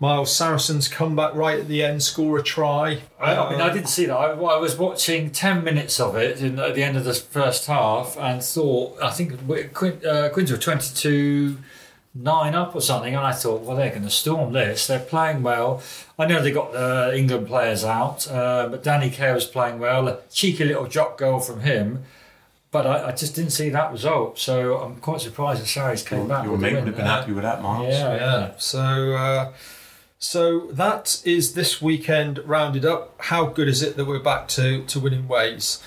Miles 0.00 0.34
Saracens 0.34 0.88
come 0.88 1.14
back 1.14 1.34
right 1.34 1.60
at 1.60 1.68
the 1.68 1.82
end, 1.84 2.02
score 2.02 2.38
a 2.38 2.42
try. 2.42 2.98
I, 3.20 3.36
I 3.36 3.50
mean, 3.50 3.60
I 3.60 3.72
didn't 3.72 3.88
see 3.88 4.06
that. 4.06 4.16
I, 4.16 4.32
I 4.32 4.56
was 4.58 4.76
watching 4.76 5.30
10 5.30 5.62
minutes 5.62 6.00
of 6.00 6.16
it 6.16 6.42
in, 6.42 6.58
at 6.58 6.74
the 6.74 6.82
end 6.82 6.96
of 6.96 7.04
the 7.04 7.14
first 7.14 7.66
half 7.66 8.18
and 8.18 8.42
thought, 8.42 9.00
I 9.00 9.10
think 9.12 9.38
we- 9.46 9.64
Quin, 9.64 10.04
uh, 10.04 10.30
Quins 10.32 10.50
were 10.50 10.58
22 10.58 11.58
9 12.16 12.54
up 12.54 12.74
or 12.74 12.80
something. 12.80 13.14
And 13.14 13.24
I 13.24 13.32
thought, 13.32 13.62
well, 13.62 13.76
they're 13.76 13.90
going 13.90 14.02
to 14.02 14.10
storm 14.10 14.52
this. 14.52 14.86
They're 14.86 14.98
playing 15.00 15.42
well. 15.42 15.82
I 16.18 16.26
know 16.26 16.42
they 16.42 16.52
got 16.52 16.74
uh, 16.74 17.10
England 17.12 17.46
players 17.48 17.84
out, 17.84 18.30
uh, 18.30 18.68
but 18.68 18.82
Danny 18.82 19.10
Care 19.10 19.34
was 19.34 19.46
playing 19.46 19.78
well. 19.80 20.06
A 20.08 20.20
cheeky 20.30 20.64
little 20.64 20.86
drop 20.86 21.18
goal 21.18 21.40
from 21.40 21.60
him. 21.60 22.04
But 22.70 22.86
I, 22.86 23.08
I 23.08 23.12
just 23.12 23.34
didn't 23.36 23.50
see 23.52 23.68
that 23.70 23.92
result. 23.92 24.38
So 24.38 24.78
I'm 24.78 24.96
quite 24.96 25.20
surprised 25.20 25.62
that 25.62 25.66
Saris 25.66 26.02
came 26.02 26.26
back. 26.26 26.44
Your 26.44 26.52
with 26.52 26.60
the 26.60 26.66
mate 26.66 26.74
would 26.74 26.86
have 26.86 26.96
been 26.96 27.06
happy 27.06 27.32
with 27.32 27.44
that, 27.44 27.62
Miles. 27.62 27.94
Yeah, 27.94 28.14
Yeah. 28.16 28.52
So, 28.58 29.14
uh, 29.14 29.52
so 30.18 30.66
that 30.72 31.20
is 31.24 31.54
this 31.54 31.80
weekend 31.82 32.38
rounded 32.38 32.84
up. 32.84 33.14
How 33.18 33.46
good 33.46 33.68
is 33.68 33.82
it 33.82 33.96
that 33.96 34.06
we're 34.06 34.18
back 34.18 34.48
to 34.48 34.84
to 34.86 34.98
winning 35.00 35.28
ways? 35.28 35.82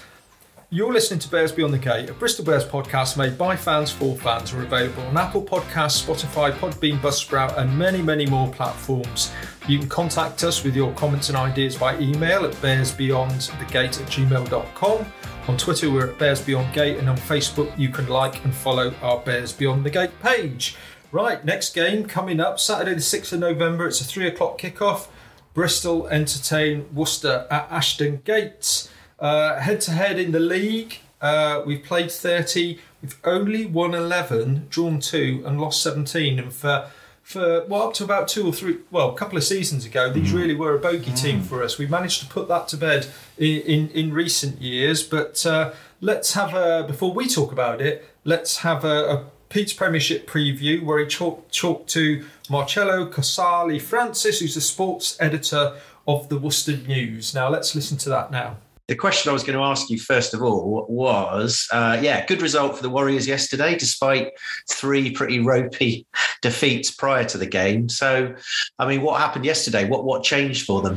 You're 0.70 0.91
listening 0.91 1.22
to 1.22 1.30
Bears 1.30 1.53
Beyond 1.53 1.74
the 1.74 1.78
Gate, 1.78 2.09
a 2.09 2.13
Bristol 2.13 2.43
Bears 2.43 2.65
podcast 2.65 3.15
made 3.15 3.38
by 3.38 3.55
fans 3.55 3.89
for 3.89 4.18
fans. 4.18 4.53
We're 4.53 4.63
available 4.63 5.01
on 5.03 5.15
Apple 5.15 5.41
Podcasts, 5.41 6.05
Spotify, 6.05 6.51
Podbean, 6.51 6.99
Buzzsprout, 6.99 7.57
and 7.57 7.80
many, 7.80 8.01
many 8.01 8.26
more 8.26 8.51
platforms. 8.51 9.32
You 9.70 9.80
can 9.80 9.88
contact 9.88 10.43
us 10.43 10.65
with 10.65 10.76
your 10.76 10.93
comments 10.95 11.30
and 11.30 11.38
ideas 11.38 11.78
by 11.78 11.97
email 11.99 12.43
at 12.43 12.51
bearsbeyondthegate 12.55 14.01
at 14.01 14.07
gmail.com. 14.07 15.05
On 15.47 15.55
Twitter, 15.57 15.89
we're 15.89 16.09
at 16.09 16.20
Bears 16.20 16.41
Beyond 16.41 16.74
Gate, 16.74 16.97
and 16.97 17.09
on 17.09 17.15
Facebook, 17.15 17.72
you 17.80 17.88
can 17.88 18.09
like 18.09 18.43
and 18.43 18.53
follow 18.53 18.93
our 19.01 19.20
Bears 19.20 19.53
Beyond 19.53 19.86
the 19.86 19.89
Gate 19.89 20.20
page. 20.22 20.76
Right, 21.13 21.45
next 21.45 21.76
game 21.76 22.05
coming 22.05 22.41
up 22.41 22.59
Saturday, 22.59 22.93
the 22.93 22.99
6th 22.99 23.32
of 23.32 23.39
November. 23.39 23.88
It's 23.88 24.01
a 24.01 24.03
three 24.03 24.28
o'clock 24.28 24.59
kickoff. 24.59 25.07
Bristol 25.53 26.09
entertain 26.09 26.93
Worcester 26.93 27.47
at 27.49 27.72
Ashton 27.72 28.22
Gates. 28.26 28.89
Head 29.20 29.82
to 29.82 29.91
head 29.91 30.20
in 30.20 30.32
the 30.32 30.39
league, 30.39 30.99
uh, 31.22 31.63
we've 31.65 31.84
played 31.84 32.11
30. 32.11 32.80
We've 33.01 33.18
only 33.24 33.65
won 33.65 33.93
11, 33.93 34.68
drawn 34.70 34.99
two, 34.99 35.43
and 35.45 35.59
lost 35.59 35.82
17. 35.82 36.39
And 36.39 36.53
for 36.53 36.89
for 37.24 37.65
well 37.65 37.89
up 37.89 37.93
to 37.93 38.05
about 38.05 38.30
two 38.30 38.47
or 38.47 38.53
three, 38.53 38.78
well, 38.89 39.09
a 39.09 39.13
couple 39.13 39.38
of 39.38 39.43
seasons 39.43 39.84
ago, 39.84 40.09
these 40.09 40.32
really 40.32 40.55
were 40.55 40.74
a 40.76 40.80
bogey 40.80 41.11
team 41.11 41.41
for 41.41 41.61
us. 41.61 41.78
We 41.78 41.86
managed 41.86 42.22
to 42.22 42.28
put 42.28 42.47
that 42.47 42.70
to 42.70 42.78
bed 42.78 43.07
in 43.38 43.61
in, 43.61 43.89
in 43.89 44.13
recent 44.13 44.61
years. 44.61 45.03
But 45.03 45.45
uh, 45.45 45.74
let's 45.99 46.34
have 46.34 46.53
a 46.53 46.86
before 46.88 47.13
we 47.13 47.28
talk 47.28 47.51
about 47.51 47.82
it. 47.82 48.09
Let's 48.24 48.59
have 48.59 48.86
a, 48.86 49.09
a 49.09 49.26
Pete's 49.49 49.74
Premiership 49.74 50.26
preview 50.26 50.84
where 50.84 50.99
he 50.99 51.05
talked 51.05 51.53
talked 51.53 51.89
to 51.89 52.26
Marcello 52.49 53.09
Casali 53.09 53.82
Francis, 53.82 54.39
who's 54.39 54.55
the 54.55 54.61
sports 54.61 55.18
editor 55.20 55.76
of 56.07 56.30
the 56.30 56.38
Worcester 56.38 56.78
News. 56.78 57.36
Now 57.36 57.49
let's 57.49 57.76
listen 57.76 57.97
to 57.97 58.09
that 58.09 58.32
now. 58.32 58.57
The 58.88 58.96
question 58.96 59.30
I 59.30 59.34
was 59.34 59.44
going 59.44 59.58
to 59.58 59.64
ask 59.64 59.90
you 59.90 60.00
first 60.00 60.34
of 60.34 60.42
all 60.42 60.86
was, 60.88 61.68
uh, 61.74 62.00
yeah, 62.02 62.26
good 62.26 62.42
result 62.42 62.78
for 62.78 62.84
the 62.84 62.90
Warriors 62.90 63.28
yesterday, 63.28 63.76
despite 63.78 64.32
three 64.70 65.12
pretty 65.12 65.40
ropey 65.40 66.06
defeats 66.42 66.90
prior 66.90 67.26
to 67.26 67.38
the 67.38 67.46
game. 67.46 67.90
So, 67.90 68.34
I 68.80 68.88
mean, 68.88 69.02
what 69.02 69.20
happened 69.20 69.44
yesterday? 69.44 69.88
What 69.88 70.06
what 70.06 70.24
changed 70.24 70.66
for 70.66 70.82
them? 70.82 70.96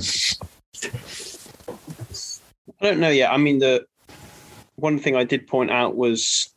I 2.81 2.85
don't 2.85 3.01
know 3.01 3.11
yet. 3.11 3.33
I 3.33 3.37
mean, 3.37 3.59
the 3.59 3.85
one 4.77 4.99
thing 4.99 5.17
I 5.17 5.25
did 5.25 5.47
point 5.47 5.71
out 5.71 5.97
was 5.97 6.51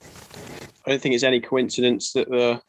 I 0.85 0.91
don't 0.91 1.01
think 1.01 1.15
it's 1.15 1.23
any 1.23 1.39
coincidence 1.39 2.13
that 2.13 2.29
the 2.29 2.61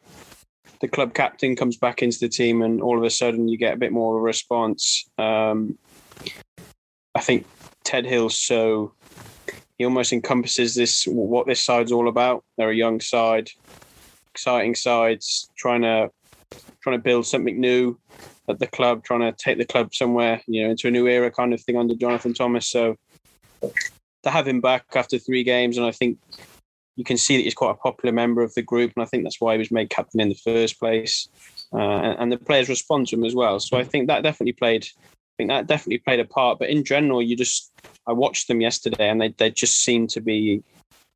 the 0.81 0.87
club 0.87 1.13
captain 1.13 1.55
comes 1.55 1.77
back 1.77 2.01
into 2.01 2.19
the 2.19 2.27
team 2.27 2.61
and 2.61 2.81
all 2.81 2.97
of 2.97 3.03
a 3.03 3.09
sudden 3.09 3.47
you 3.47 3.57
get 3.57 3.73
a 3.73 3.77
bit 3.77 3.91
more 3.91 4.15
of 4.15 4.21
a 4.21 4.23
response. 4.23 5.05
Um, 5.17 5.77
I 7.15 7.21
think 7.21 7.45
Ted 7.85 8.05
Hill's 8.05 8.37
so 8.37 8.93
he 9.77 9.85
almost 9.85 10.11
encompasses 10.11 10.75
this 10.75 11.05
what 11.05 11.47
this 11.47 11.61
side's 11.61 11.91
all 11.91 12.07
about. 12.07 12.43
They're 12.57 12.69
a 12.69 12.75
young 12.75 12.99
side, 12.99 13.49
exciting 14.31 14.75
sides, 14.75 15.49
trying 15.55 15.81
to 15.83 16.11
trying 16.81 16.97
to 16.97 17.03
build 17.03 17.25
something 17.25 17.59
new 17.59 17.97
at 18.47 18.59
the 18.59 18.67
club, 18.67 19.03
trying 19.03 19.21
to 19.21 19.31
take 19.31 19.57
the 19.57 19.65
club 19.65 19.93
somewhere, 19.93 20.41
you 20.47 20.63
know, 20.63 20.71
into 20.71 20.87
a 20.87 20.91
new 20.91 21.07
era 21.07 21.31
kind 21.31 21.53
of 21.53 21.61
thing 21.61 21.77
under 21.77 21.95
Jonathan 21.95 22.33
Thomas. 22.33 22.67
So 22.67 22.97
to 23.61 24.29
have 24.29 24.47
him 24.47 24.61
back 24.61 24.85
after 24.95 25.17
three 25.17 25.43
games, 25.43 25.77
and 25.77 25.85
I 25.85 25.91
think 25.91 26.19
you 26.95 27.03
can 27.03 27.17
see 27.17 27.37
that 27.37 27.43
he's 27.43 27.53
quite 27.53 27.71
a 27.71 27.75
popular 27.75 28.13
member 28.13 28.41
of 28.41 28.53
the 28.53 28.61
group, 28.61 28.93
and 28.95 29.03
I 29.03 29.07
think 29.07 29.23
that's 29.23 29.41
why 29.41 29.53
he 29.53 29.59
was 29.59 29.71
made 29.71 29.89
captain 29.89 30.21
in 30.21 30.29
the 30.29 30.35
first 30.35 30.79
place. 30.79 31.27
Uh, 31.73 31.79
and, 31.79 32.19
and 32.19 32.31
the 32.31 32.37
players 32.37 32.69
respond 32.69 33.07
to 33.07 33.15
him 33.15 33.25
as 33.25 33.35
well. 33.35 33.59
So 33.59 33.77
I 33.77 33.83
think 33.83 34.07
that 34.07 34.23
definitely 34.23 34.53
played. 34.53 34.87
Think 35.37 35.49
that 35.49 35.67
definitely 35.67 35.99
played 35.99 36.19
a 36.19 36.25
part. 36.25 36.59
But 36.59 36.69
in 36.69 36.83
general, 36.83 37.21
you 37.21 37.35
just 37.35 37.71
I 38.07 38.13
watched 38.13 38.47
them 38.47 38.61
yesterday, 38.61 39.09
and 39.09 39.19
they 39.19 39.29
they 39.29 39.51
just 39.51 39.83
seemed 39.83 40.09
to 40.11 40.21
be 40.21 40.63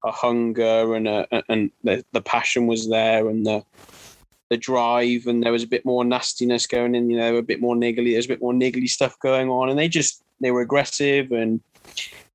a 0.03 0.11
hunger 0.11 0.95
and 0.95 1.07
a 1.07 1.28
and 1.49 1.72
the, 1.84 2.03
the 2.11 2.22
passion 2.22 2.67
was 2.67 2.89
there, 2.89 3.30
and 3.30 3.45
the 3.45 3.63
the 4.49 4.57
drive, 4.57 5.28
and 5.28 5.43
there 5.43 5.51
was 5.51 5.63
a 5.63 5.67
bit 5.67 5.86
more 5.86 6.03
nastiness 6.03 6.67
going 6.67 6.95
in. 6.95 7.09
You 7.09 7.17
know, 7.17 7.38
a 7.38 7.41
bit 7.41 7.61
more 7.61 7.76
niggly. 7.76 8.11
There's 8.13 8.26
a 8.26 8.30
bit 8.30 8.41
more 8.41 8.53
niggly 8.53 8.89
stuff 8.89 9.17
going 9.20 9.49
on, 9.49 9.70
and 9.70 9.80
they 9.80 9.88
just 9.88 10.22
they 10.41 10.51
were 10.51 10.61
aggressive 10.61 11.32
and 11.32 11.61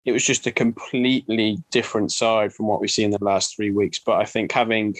it 0.04 0.12
was 0.12 0.24
just 0.24 0.46
a 0.46 0.52
completely 0.52 1.58
different 1.70 2.12
side 2.12 2.52
from 2.52 2.66
what 2.66 2.80
we've 2.80 2.90
seen 2.90 3.06
in 3.06 3.10
the 3.12 3.24
last 3.24 3.56
three 3.56 3.70
weeks. 3.70 3.98
But 3.98 4.20
I 4.20 4.24
think 4.24 4.52
having 4.52 4.96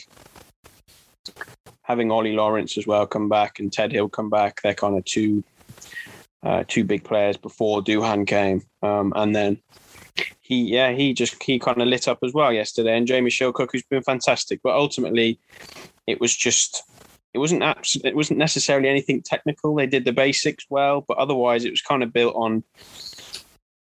having 1.83 2.11
Ollie 2.11 2.33
Lawrence 2.33 2.79
as 2.79 2.87
well 2.87 3.07
come 3.07 3.29
back 3.29 3.59
and 3.59 3.73
Ted 3.73 3.93
Hill 3.93 4.09
come 4.09 4.31
back, 4.31 4.63
they're 4.63 4.75
kind 4.75 4.97
of 4.97 5.05
two 5.05 5.45
uh, 6.45 6.65
two 6.69 6.85
big 6.85 7.05
players 7.05 7.37
before 7.37 7.83
Duhan 7.83 8.27
came, 8.27 8.63
um, 8.83 9.13
and 9.17 9.35
then 9.35 9.59
he 10.41 10.63
yeah 10.63 10.93
he 10.93 11.13
just 11.13 11.43
he 11.43 11.59
kind 11.59 11.81
of 11.81 11.89
lit 11.89 12.07
up 12.07 12.19
as 12.23 12.33
well 12.33 12.53
yesterday. 12.53 12.97
And 12.97 13.07
Jamie 13.07 13.31
Shillcock, 13.31 13.71
who's 13.73 13.83
been 13.83 14.03
fantastic, 14.03 14.61
but 14.63 14.75
ultimately 14.75 15.39
it 16.07 16.21
was 16.21 16.35
just. 16.37 16.83
It 17.33 17.39
wasn't 17.39 17.65
abs- 17.65 18.01
It 18.05 18.15
wasn't 18.15 18.39
necessarily 18.39 18.89
anything 18.89 19.21
technical. 19.21 19.75
They 19.75 19.89
did 19.89 20.05
the 20.05 20.13
basics 20.13 20.67
well, 20.71 21.05
but 21.09 21.17
otherwise, 21.17 21.65
it 21.65 21.71
was 21.71 21.83
kind 21.83 22.05
of 22.05 22.13
built 22.13 22.33
on 22.37 22.63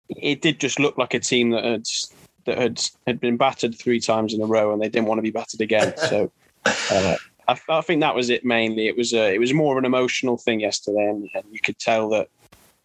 it 0.09 0.43
did 0.43 0.61
just 0.61 0.79
look 0.79 0.97
like 0.99 1.15
a 1.15 1.21
team 1.21 1.51
that 1.51 1.65
had 1.65 1.87
that 2.47 2.59
had 2.59 2.81
had 3.07 3.21
been 3.21 3.37
battered 3.37 3.79
three 3.79 4.01
times 4.01 4.33
in 4.33 4.41
a 4.41 4.47
row 4.47 4.73
and 4.73 4.81
they 4.81 4.89
didn't 4.89 5.07
want 5.07 5.19
to 5.19 5.23
be 5.23 5.31
battered 5.31 5.61
again. 5.61 5.93
So 5.97 6.33
uh, 6.65 7.17
I, 7.49 7.59
I 7.69 7.81
think 7.81 8.01
that 8.03 8.15
was 8.15 8.31
it 8.31 8.45
mainly. 8.45 8.87
It 8.87 8.97
was 8.97 9.13
a, 9.13 9.35
it 9.35 9.39
was 9.39 9.55
more 9.55 9.75
of 9.75 9.79
an 9.79 9.87
emotional 9.87 10.37
thing 10.37 10.61
yesterday, 10.61 11.09
and, 11.09 11.29
and 11.35 11.45
you 11.51 11.61
could 11.61 11.79
tell 11.79 12.09
that 12.11 12.29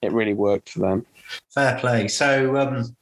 it 0.01 0.11
really 0.11 0.33
worked 0.33 0.69
for 0.69 0.79
them. 0.79 1.05
Fair 1.53 1.77
play. 1.79 2.07
So, 2.07 2.57
um, 2.57 2.95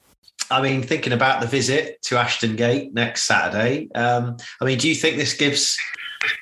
I 0.50 0.62
mean, 0.62 0.82
thinking 0.82 1.14
about 1.14 1.40
the 1.40 1.48
visit 1.48 2.02
to 2.04 2.18
Ashton 2.18 2.56
Gate 2.56 2.94
next 2.94 3.24
Saturday, 3.24 3.90
um, 3.94 4.38
I 4.60 4.66
mean, 4.66 4.78
do 4.78 4.90
you 4.90 4.96
think 4.96 5.18
this 5.18 5.34
gives 5.34 5.78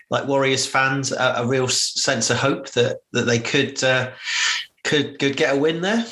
like 0.10 0.28
Warriors 0.28 0.66
fans 0.66 1.12
a, 1.12 1.36
a 1.38 1.48
real 1.48 1.68
sense 1.68 2.30
of 2.30 2.38
hope 2.38 2.70
that 2.72 2.98
that 3.12 3.24
they 3.24 3.40
could 3.40 3.84
uh, 3.84 4.12
could 4.84 5.20
could 5.20 5.38
get 5.38 5.56
a 5.56 5.60
win 5.60 5.82
there? 5.82 6.06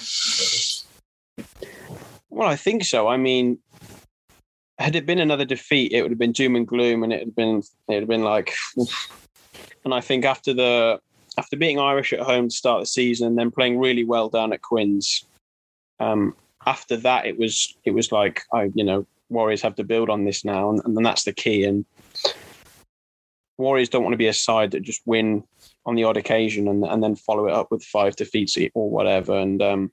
Well, 2.29 2.47
I 2.47 2.55
think 2.55 2.83
so. 2.83 3.07
I 3.07 3.17
mean, 3.17 3.57
had 4.80 4.95
it 4.95 5.05
been 5.05 5.19
another 5.19 5.45
defeat, 5.45 5.91
it 5.91 6.01
would 6.01 6.11
have 6.11 6.19
been 6.19 6.32
doom 6.32 6.55
and 6.55 6.67
gloom, 6.67 7.03
and 7.03 7.11
it 7.11 7.19
had 7.19 7.36
been 7.36 7.63
it 7.88 7.95
had 7.95 8.07
been 8.07 8.23
like. 8.23 8.53
And 9.86 9.93
I 9.93 10.01
think 10.01 10.25
after 10.25 10.53
the 10.53 10.99
after 11.38 11.55
beating 11.55 11.80
Irish 11.80 12.11
at 12.13 12.19
home 12.19 12.49
to 12.49 12.55
start 12.55 12.82
the 12.82 12.86
season, 12.86 13.28
and 13.28 13.38
then 13.38 13.51
playing 13.51 13.80
really 13.80 14.03
well 14.03 14.28
down 14.28 14.51
at 14.53 14.61
Quins, 14.61 15.25
um, 15.99 16.36
after 16.65 16.97
that 16.97 17.25
it 17.25 17.39
was 17.39 17.75
it 17.86 17.91
was 17.91 18.11
like 18.11 18.43
I 18.53 18.69
you 18.75 18.84
know 18.84 19.05
Warriors 19.30 19.61
have 19.61 19.75
to 19.75 19.84
build 19.84 20.09
on 20.09 20.25
this 20.25 20.43
now, 20.45 20.69
and, 20.69 20.82
and 20.86 20.95
then 20.95 21.03
that's 21.03 21.23
the 21.23 21.34
key. 21.34 21.63
And 21.63 21.86
Warriors 23.57 23.89
don't 23.89 24.03
want 24.03 24.13
to 24.13 24.17
be 24.17 24.28
a 24.28 24.34
side 24.34 24.71
that 24.71 24.84
just 24.84 25.01
win 25.05 25.43
on 25.86 25.95
the 25.95 26.03
odd 26.03 26.17
occasion 26.17 26.67
and 26.67 26.84
and 26.84 27.01
then 27.01 27.15
follow 27.15 27.47
it 27.47 27.53
up 27.53 27.71
with 27.71 27.84
five 27.84 28.15
defeats 28.15 28.57
or 28.73 28.89
whatever. 28.89 29.38
And 29.38 29.61
um, 29.61 29.91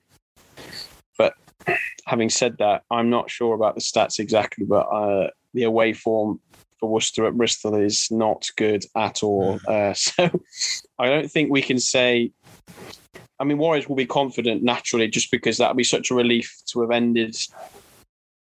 having 2.05 2.29
said 2.29 2.57
that, 2.59 2.83
I'm 2.91 3.09
not 3.09 3.29
sure 3.29 3.55
about 3.55 3.75
the 3.75 3.81
stats 3.81 4.19
exactly, 4.19 4.65
but 4.65 4.87
uh, 4.87 5.29
the 5.53 5.63
away 5.63 5.93
form 5.93 6.39
for 6.79 6.89
Worcester 6.89 7.25
at 7.25 7.35
Bristol 7.35 7.75
is 7.75 8.07
not 8.11 8.47
good 8.57 8.85
at 8.95 9.23
all. 9.23 9.59
Uh, 9.67 9.93
so 9.95 10.29
I 10.99 11.07
don't 11.07 11.29
think 11.29 11.51
we 11.51 11.61
can 11.61 11.79
say. 11.79 12.31
I 13.37 13.43
mean, 13.43 13.57
Warriors 13.57 13.89
will 13.89 13.97
be 13.97 14.05
confident 14.05 14.63
naturally, 14.63 15.09
just 15.09 15.29
because 15.29 15.57
that 15.57 15.69
would 15.69 15.77
be 15.77 15.83
such 15.83 16.09
a 16.09 16.15
relief 16.15 16.53
to 16.67 16.81
have 16.81 16.91
ended 16.91 17.35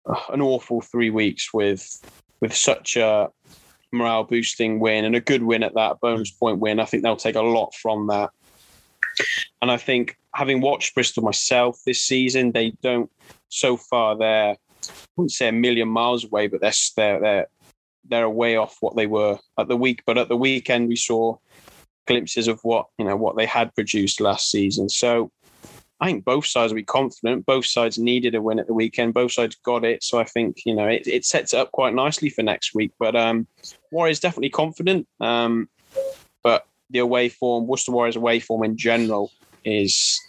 uh, 0.07 0.21
an 0.31 0.43
awful 0.43 0.81
three 0.83 1.11
weeks 1.11 1.55
with 1.55 1.89
with 2.41 2.55
such 2.55 2.97
a 2.97 3.31
morale 3.93 4.25
boosting 4.25 4.81
win 4.81 5.05
and 5.05 5.15
a 5.15 5.21
good 5.21 5.43
win 5.43 5.63
at 5.63 5.75
that 5.75 6.01
bonus 6.01 6.31
point 6.31 6.59
win. 6.59 6.81
I 6.81 6.85
think 6.85 7.03
they'll 7.03 7.17
take 7.17 7.37
a 7.37 7.43
lot 7.43 7.75
from 7.75 8.09
that. 8.09 8.31
And 9.63 9.71
I 9.71 9.77
think 9.77 10.17
having 10.35 10.61
watched 10.61 10.95
Bristol 10.95 11.23
myself 11.23 11.81
this 11.87 12.03
season, 12.03 12.53
they 12.53 12.73
don't 12.83 13.11
so 13.49 13.77
far 13.77 14.17
they're 14.17 14.57
I 14.91 14.93
wouldn't 15.17 15.33
say 15.33 15.49
a 15.49 15.53
million 15.53 15.89
miles 15.89 16.25
away, 16.25 16.47
but 16.49 16.61
they're 16.61 16.73
they're 16.97 17.21
they're 17.21 17.47
they're 18.07 18.29
way 18.29 18.57
off 18.57 18.77
what 18.81 18.97
they 18.97 19.07
were 19.07 19.39
at 19.59 19.69
the 19.69 19.77
week. 19.77 20.03
But 20.07 20.19
at 20.19 20.29
the 20.29 20.37
weekend, 20.37 20.89
we 20.89 20.97
saw 20.97 21.39
glimpses 22.07 22.49
of 22.49 22.61
what 22.63 22.87
you 22.99 23.05
know 23.05 23.17
what 23.17 23.37
they 23.37 23.47
had 23.47 23.75
produced 23.75 24.21
last 24.21 24.51
season. 24.51 24.89
So 24.89 25.31
I 26.01 26.07
think 26.07 26.25
both 26.25 26.47
sides 26.47 26.73
will 26.73 26.81
be 26.81 26.85
confident. 26.85 27.47
Both 27.47 27.67
sides 27.67 27.99
needed 27.99 28.35
a 28.35 28.43
win 28.43 28.59
at 28.59 28.67
the 28.67 28.75
weekend. 28.75 29.15
Both 29.15 29.33
sides 29.33 29.57
got 29.65 29.85
it. 29.85 30.03
So 30.03 30.19
I 30.19 30.25
think 30.25 30.59
you 30.67 30.75
know 30.75 30.87
it, 30.87 31.07
it 31.07 31.25
sets 31.25 31.55
it 31.55 31.59
up 31.59 31.73
quite 31.73 31.95
nicely 31.95 32.29
for 32.29 32.43
next 32.43 32.75
week. 32.75 32.93
But 32.99 33.17
um, 33.17 33.47
Warriors 33.91 34.21
definitely 34.21 34.51
confident. 34.51 35.07
Um, 35.21 35.69
but 36.43 36.67
the 36.91 36.99
away 36.99 37.29
form, 37.29 37.67
Worcester 37.67 37.93
Warriors 37.93 38.17
away 38.17 38.41
form 38.41 38.65
in 38.65 38.77
general 38.77 39.31
is 39.65 40.21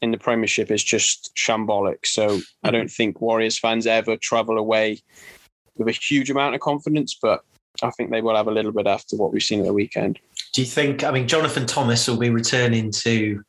in 0.00 0.10
the 0.10 0.18
Premiership 0.18 0.70
is 0.70 0.84
just 0.84 1.34
shambolic. 1.34 2.06
So 2.06 2.40
I 2.62 2.70
don't 2.70 2.90
think 2.90 3.20
Warriors 3.20 3.58
fans 3.58 3.86
ever 3.86 4.16
travel 4.16 4.58
away 4.58 5.02
with 5.76 5.88
a 5.88 5.92
huge 5.92 6.30
amount 6.30 6.54
of 6.54 6.60
confidence, 6.60 7.16
but 7.20 7.42
I 7.82 7.90
think 7.90 8.10
they 8.10 8.20
will 8.20 8.36
have 8.36 8.48
a 8.48 8.52
little 8.52 8.72
bit 8.72 8.86
after 8.86 9.16
what 9.16 9.32
we've 9.32 9.42
seen 9.42 9.60
at 9.60 9.66
the 9.66 9.72
weekend. 9.72 10.18
Do 10.52 10.60
you 10.60 10.66
think? 10.66 11.04
I 11.04 11.10
mean, 11.10 11.28
Jonathan 11.28 11.66
Thomas 11.66 12.08
will 12.08 12.18
be 12.18 12.30
returning 12.30 12.90
to. 12.92 13.42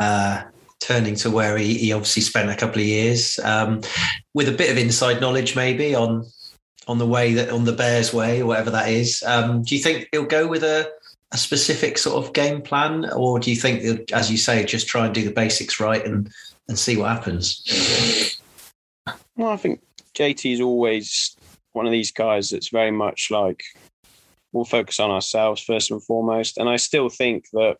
Uh, 0.00 0.42
turning 0.80 1.14
to 1.14 1.30
where 1.30 1.56
he, 1.56 1.74
he 1.74 1.92
obviously 1.92 2.20
spent 2.20 2.50
a 2.50 2.56
couple 2.56 2.80
of 2.80 2.86
years 2.86 3.38
um, 3.44 3.80
with 4.34 4.48
a 4.48 4.52
bit 4.52 4.68
of 4.68 4.76
inside 4.76 5.20
knowledge 5.20 5.54
maybe 5.54 5.94
on 5.94 6.26
on 6.88 6.98
the 6.98 7.06
way 7.06 7.34
that 7.34 7.50
on 7.50 7.62
the 7.62 7.72
bears 7.72 8.12
way 8.12 8.42
or 8.42 8.46
whatever 8.46 8.68
that 8.68 8.88
is 8.88 9.22
um, 9.24 9.62
do 9.62 9.76
you 9.76 9.80
think 9.80 10.08
he'll 10.10 10.24
go 10.24 10.44
with 10.44 10.64
a, 10.64 10.90
a 11.32 11.36
specific 11.36 11.98
sort 11.98 12.24
of 12.24 12.32
game 12.32 12.60
plan 12.60 13.10
or 13.12 13.38
do 13.38 13.50
you 13.50 13.56
think 13.56 14.12
as 14.12 14.30
you 14.30 14.36
say 14.36 14.64
just 14.64 14.86
try 14.86 15.06
and 15.06 15.14
do 15.14 15.24
the 15.24 15.32
basics 15.32 15.80
right 15.80 16.04
and 16.04 16.30
and 16.68 16.78
see 16.78 16.96
what 16.96 17.10
happens 17.10 18.38
well 19.36 19.50
i 19.50 19.56
think 19.56 19.80
jt 20.14 20.52
is 20.52 20.60
always 20.60 21.36
one 21.72 21.86
of 21.86 21.92
these 21.92 22.12
guys 22.12 22.50
that's 22.50 22.68
very 22.68 22.90
much 22.90 23.28
like 23.30 23.62
we'll 24.52 24.64
focus 24.64 25.00
on 25.00 25.10
ourselves 25.10 25.62
first 25.62 25.90
and 25.90 26.02
foremost 26.04 26.58
and 26.58 26.68
i 26.68 26.76
still 26.76 27.08
think 27.08 27.48
that 27.52 27.78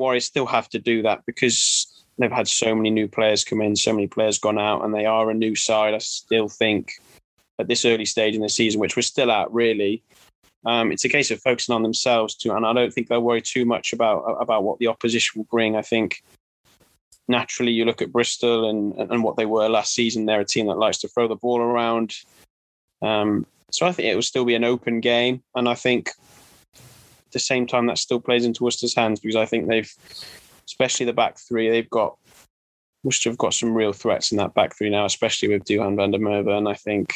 Warriors 0.00 0.24
still 0.24 0.46
have 0.46 0.68
to 0.70 0.80
do 0.80 1.02
that 1.02 1.24
because 1.26 2.04
they've 2.18 2.32
had 2.32 2.48
so 2.48 2.74
many 2.74 2.90
new 2.90 3.06
players 3.06 3.44
come 3.44 3.60
in, 3.60 3.76
so 3.76 3.92
many 3.92 4.08
players 4.08 4.38
gone 4.38 4.58
out, 4.58 4.84
and 4.84 4.92
they 4.92 5.04
are 5.04 5.30
a 5.30 5.34
new 5.34 5.54
side. 5.54 5.94
I 5.94 5.98
still 5.98 6.48
think 6.48 6.92
at 7.60 7.68
this 7.68 7.84
early 7.84 8.06
stage 8.06 8.34
in 8.34 8.40
the 8.40 8.48
season, 8.48 8.80
which 8.80 8.96
we're 8.96 9.02
still 9.02 9.30
at, 9.30 9.52
really, 9.52 10.02
um, 10.66 10.92
it's 10.92 11.04
a 11.04 11.08
case 11.08 11.30
of 11.30 11.40
focusing 11.40 11.74
on 11.74 11.82
themselves 11.82 12.34
too. 12.34 12.52
And 12.52 12.66
I 12.66 12.72
don't 12.72 12.92
think 12.92 13.08
they'll 13.08 13.20
worry 13.20 13.42
too 13.42 13.64
much 13.64 13.92
about 13.92 14.20
about 14.40 14.64
what 14.64 14.78
the 14.78 14.88
opposition 14.88 15.40
will 15.40 15.48
bring. 15.50 15.76
I 15.76 15.82
think 15.82 16.22
naturally, 17.28 17.72
you 17.72 17.84
look 17.84 18.02
at 18.02 18.12
Bristol 18.12 18.68
and 18.68 18.94
and 19.10 19.22
what 19.22 19.36
they 19.36 19.46
were 19.46 19.68
last 19.68 19.94
season. 19.94 20.26
They're 20.26 20.40
a 20.40 20.44
team 20.44 20.66
that 20.66 20.78
likes 20.78 20.98
to 20.98 21.08
throw 21.08 21.28
the 21.28 21.36
ball 21.36 21.60
around. 21.60 22.14
Um, 23.02 23.46
so 23.70 23.86
I 23.86 23.92
think 23.92 24.08
it 24.08 24.14
will 24.14 24.22
still 24.22 24.44
be 24.44 24.54
an 24.54 24.64
open 24.64 25.00
game, 25.00 25.42
and 25.54 25.68
I 25.68 25.74
think 25.74 26.10
at 27.30 27.32
the 27.32 27.38
same 27.38 27.66
time, 27.66 27.86
that 27.86 27.98
still 27.98 28.20
plays 28.20 28.44
into 28.44 28.64
Worcester's 28.64 28.94
hands 28.94 29.20
because 29.20 29.36
I 29.36 29.46
think 29.46 29.68
they've, 29.68 29.90
especially 30.66 31.06
the 31.06 31.12
back 31.12 31.38
three, 31.38 31.70
they've 31.70 31.88
got 31.88 32.16
Worcester 33.04 33.30
have 33.30 33.38
got 33.38 33.54
some 33.54 33.72
real 33.72 33.92
threats 33.92 34.32
in 34.32 34.38
that 34.38 34.54
back 34.54 34.76
three 34.76 34.90
now, 34.90 35.04
especially 35.04 35.48
with 35.48 35.64
Duhan 35.64 35.96
van 35.96 36.10
der 36.10 36.18
Merwe. 36.18 36.58
And 36.58 36.68
I 36.68 36.74
think, 36.74 37.14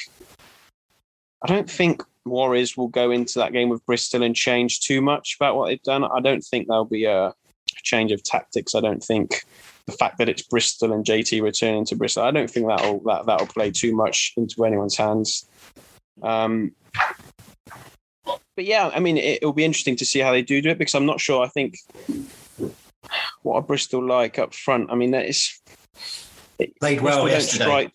I 1.43 1.49
don't 1.49 1.69
think 1.69 2.03
Warriors 2.25 2.77
will 2.77 2.89
go 2.89 3.11
into 3.11 3.39
that 3.39 3.53
game 3.53 3.69
with 3.69 3.85
Bristol 3.87 4.23
and 4.23 4.35
change 4.35 4.81
too 4.81 5.01
much 5.01 5.37
about 5.39 5.57
what 5.57 5.69
they've 5.69 5.83
done. 5.83 6.05
I 6.05 6.21
don't 6.21 6.43
think 6.43 6.67
there'll 6.67 6.85
be 6.85 7.05
a 7.05 7.35
change 7.83 8.13
of 8.13 8.23
tactics. 8.23 8.75
I 8.75 8.81
don't 8.81 9.03
think 9.03 9.45
the 9.87 9.93
fact 9.93 10.19
that 10.19 10.29
it's 10.29 10.43
Bristol 10.43 10.93
and 10.93 11.05
JT 11.05 11.43
returning 11.43 11.85
to 11.87 11.97
Bristol, 11.97 12.25
I 12.25 12.31
don't 12.31 12.51
think 12.51 12.67
that'll 12.67 13.01
that 13.05 13.27
that'll 13.27 13.47
play 13.47 13.71
too 13.71 13.95
much 13.95 14.33
into 14.37 14.65
anyone's 14.65 14.97
hands. 14.97 15.47
Um, 16.23 16.73
but 18.57 18.65
yeah, 18.65 18.91
I 18.95 19.01
mean, 19.01 19.19
it, 19.19 19.43
will 19.43 19.53
be 19.53 19.65
interesting 19.65 19.97
to 19.97 20.07
see 20.07 20.21
how 20.21 20.31
they 20.31 20.43
do 20.43 20.63
do 20.63 20.71
it 20.71 20.79
because 20.79 20.95
I'm 20.95 21.07
not 21.07 21.21
sure. 21.21 21.45
I 21.45 21.49
think 21.49 21.77
what 23.43 23.57
are 23.57 23.63
Bristol 23.63 24.07
like 24.07 24.39
up 24.39 24.55
front? 24.55 24.91
I 24.91 24.95
mean, 24.95 25.11
that 25.11 25.27
is 25.27 25.61
played 26.81 27.01
well 27.01 27.29
yesterday. 27.29 27.65
Strike, 27.65 27.93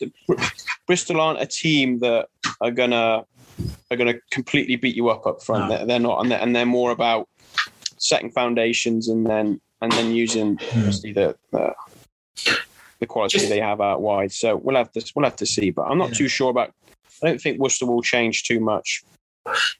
Bristol 0.86 1.22
aren't 1.22 1.42
a 1.42 1.48
team 1.48 2.00
that 2.00 2.28
are 2.62 2.72
gonna 2.72 3.26
are 3.92 3.98
gonna 3.98 4.16
completely 4.32 4.76
beat 4.76 4.96
you 4.96 5.10
up 5.10 5.26
up 5.26 5.42
front. 5.42 5.70
No. 5.70 5.78
They're, 5.78 5.86
they're, 5.86 6.00
not, 6.00 6.22
and 6.22 6.32
they're, 6.32 6.42
and 6.42 6.56
they're 6.56 6.66
more 6.66 6.92
about 6.92 7.28
setting 7.98 8.32
foundations 8.32 9.08
and 9.08 9.26
then 9.26 9.60
and 9.82 9.92
then 9.92 10.12
using 10.12 10.58
hmm. 10.62 10.90
the, 10.90 11.36
the 11.52 11.74
the 13.00 13.06
quality 13.06 13.38
Just, 13.38 13.50
they 13.50 13.60
have 13.60 13.82
out 13.82 14.02
wide. 14.02 14.32
So 14.32 14.58
we'll 14.58 14.76
have 14.76 14.92
to 14.94 15.12
we'll 15.16 15.26
have 15.26 15.38
to 15.38 15.46
see. 15.46 15.72
But 15.72 15.84
I'm 15.84 15.98
not 15.98 16.10
yeah. 16.10 16.16
too 16.16 16.28
sure 16.28 16.50
about. 16.50 16.74
I 17.22 17.28
don't 17.28 17.42
think 17.42 17.60
Worcester 17.60 17.86
will 17.86 18.02
change 18.02 18.44
too 18.44 18.60
much. 18.60 19.04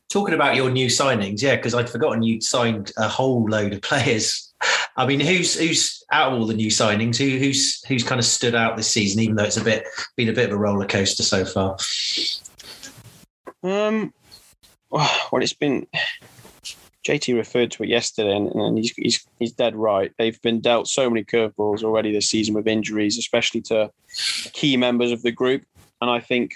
Talking 0.10 0.34
about 0.34 0.56
your 0.56 0.70
new 0.70 0.88
signings, 0.88 1.42
yeah, 1.42 1.56
because 1.56 1.74
I'd 1.74 1.90
forgotten 1.90 2.24
you'd 2.24 2.44
signed 2.44 2.92
a 2.98 3.08
whole 3.08 3.46
load 3.46 3.74
of 3.74 3.82
players. 3.84 4.54
I 4.98 5.06
mean, 5.06 5.20
who's 5.20 5.58
who's 5.58 6.04
out 6.12 6.34
of 6.34 6.40
all 6.40 6.46
the 6.46 6.54
new 6.54 6.70
signings? 6.70 7.18
Who 7.18 7.38
who's 7.38 7.84
who's 7.86 8.04
kind 8.04 8.20
of 8.20 8.26
stood 8.26 8.56
out 8.56 8.78
this 8.78 8.90
season, 8.90 9.22
even 9.22 9.36
though 9.36 9.44
it's 9.44 9.58
a 9.58 9.64
bit 9.64 9.86
been 10.16 10.30
a 10.30 10.34
bit 10.34 10.50
of 10.50 10.56
a 10.56 10.58
roller 10.58 10.88
coaster 10.88 11.24
so 11.24 11.46
far? 11.46 11.78
Um, 13.64 14.14
well, 14.90 15.10
it's 15.34 15.54
been 15.54 15.88
JT 17.06 17.36
referred 17.36 17.72
to 17.72 17.84
it 17.84 17.90
yesterday, 17.90 18.36
and, 18.36 18.48
and 18.50 18.78
he's, 18.78 18.92
he's 18.92 19.28
he's 19.40 19.52
dead 19.52 19.76
right. 19.76 20.12
They've 20.18 20.42
been 20.42 20.60
dealt 20.60 20.88
so 20.88 21.10
many 21.10 21.24
curveballs 21.24 21.84
already 21.84 22.12
this 22.12 22.30
season 22.30 22.54
with 22.54 22.68
injuries, 22.68 23.18
especially 23.18 23.62
to 23.64 23.92
key 24.54 24.78
members 24.78 25.12
of 25.12 25.22
the 25.22 25.32
group. 25.32 25.64
And 26.02 26.10
I 26.10 26.20
think 26.20 26.54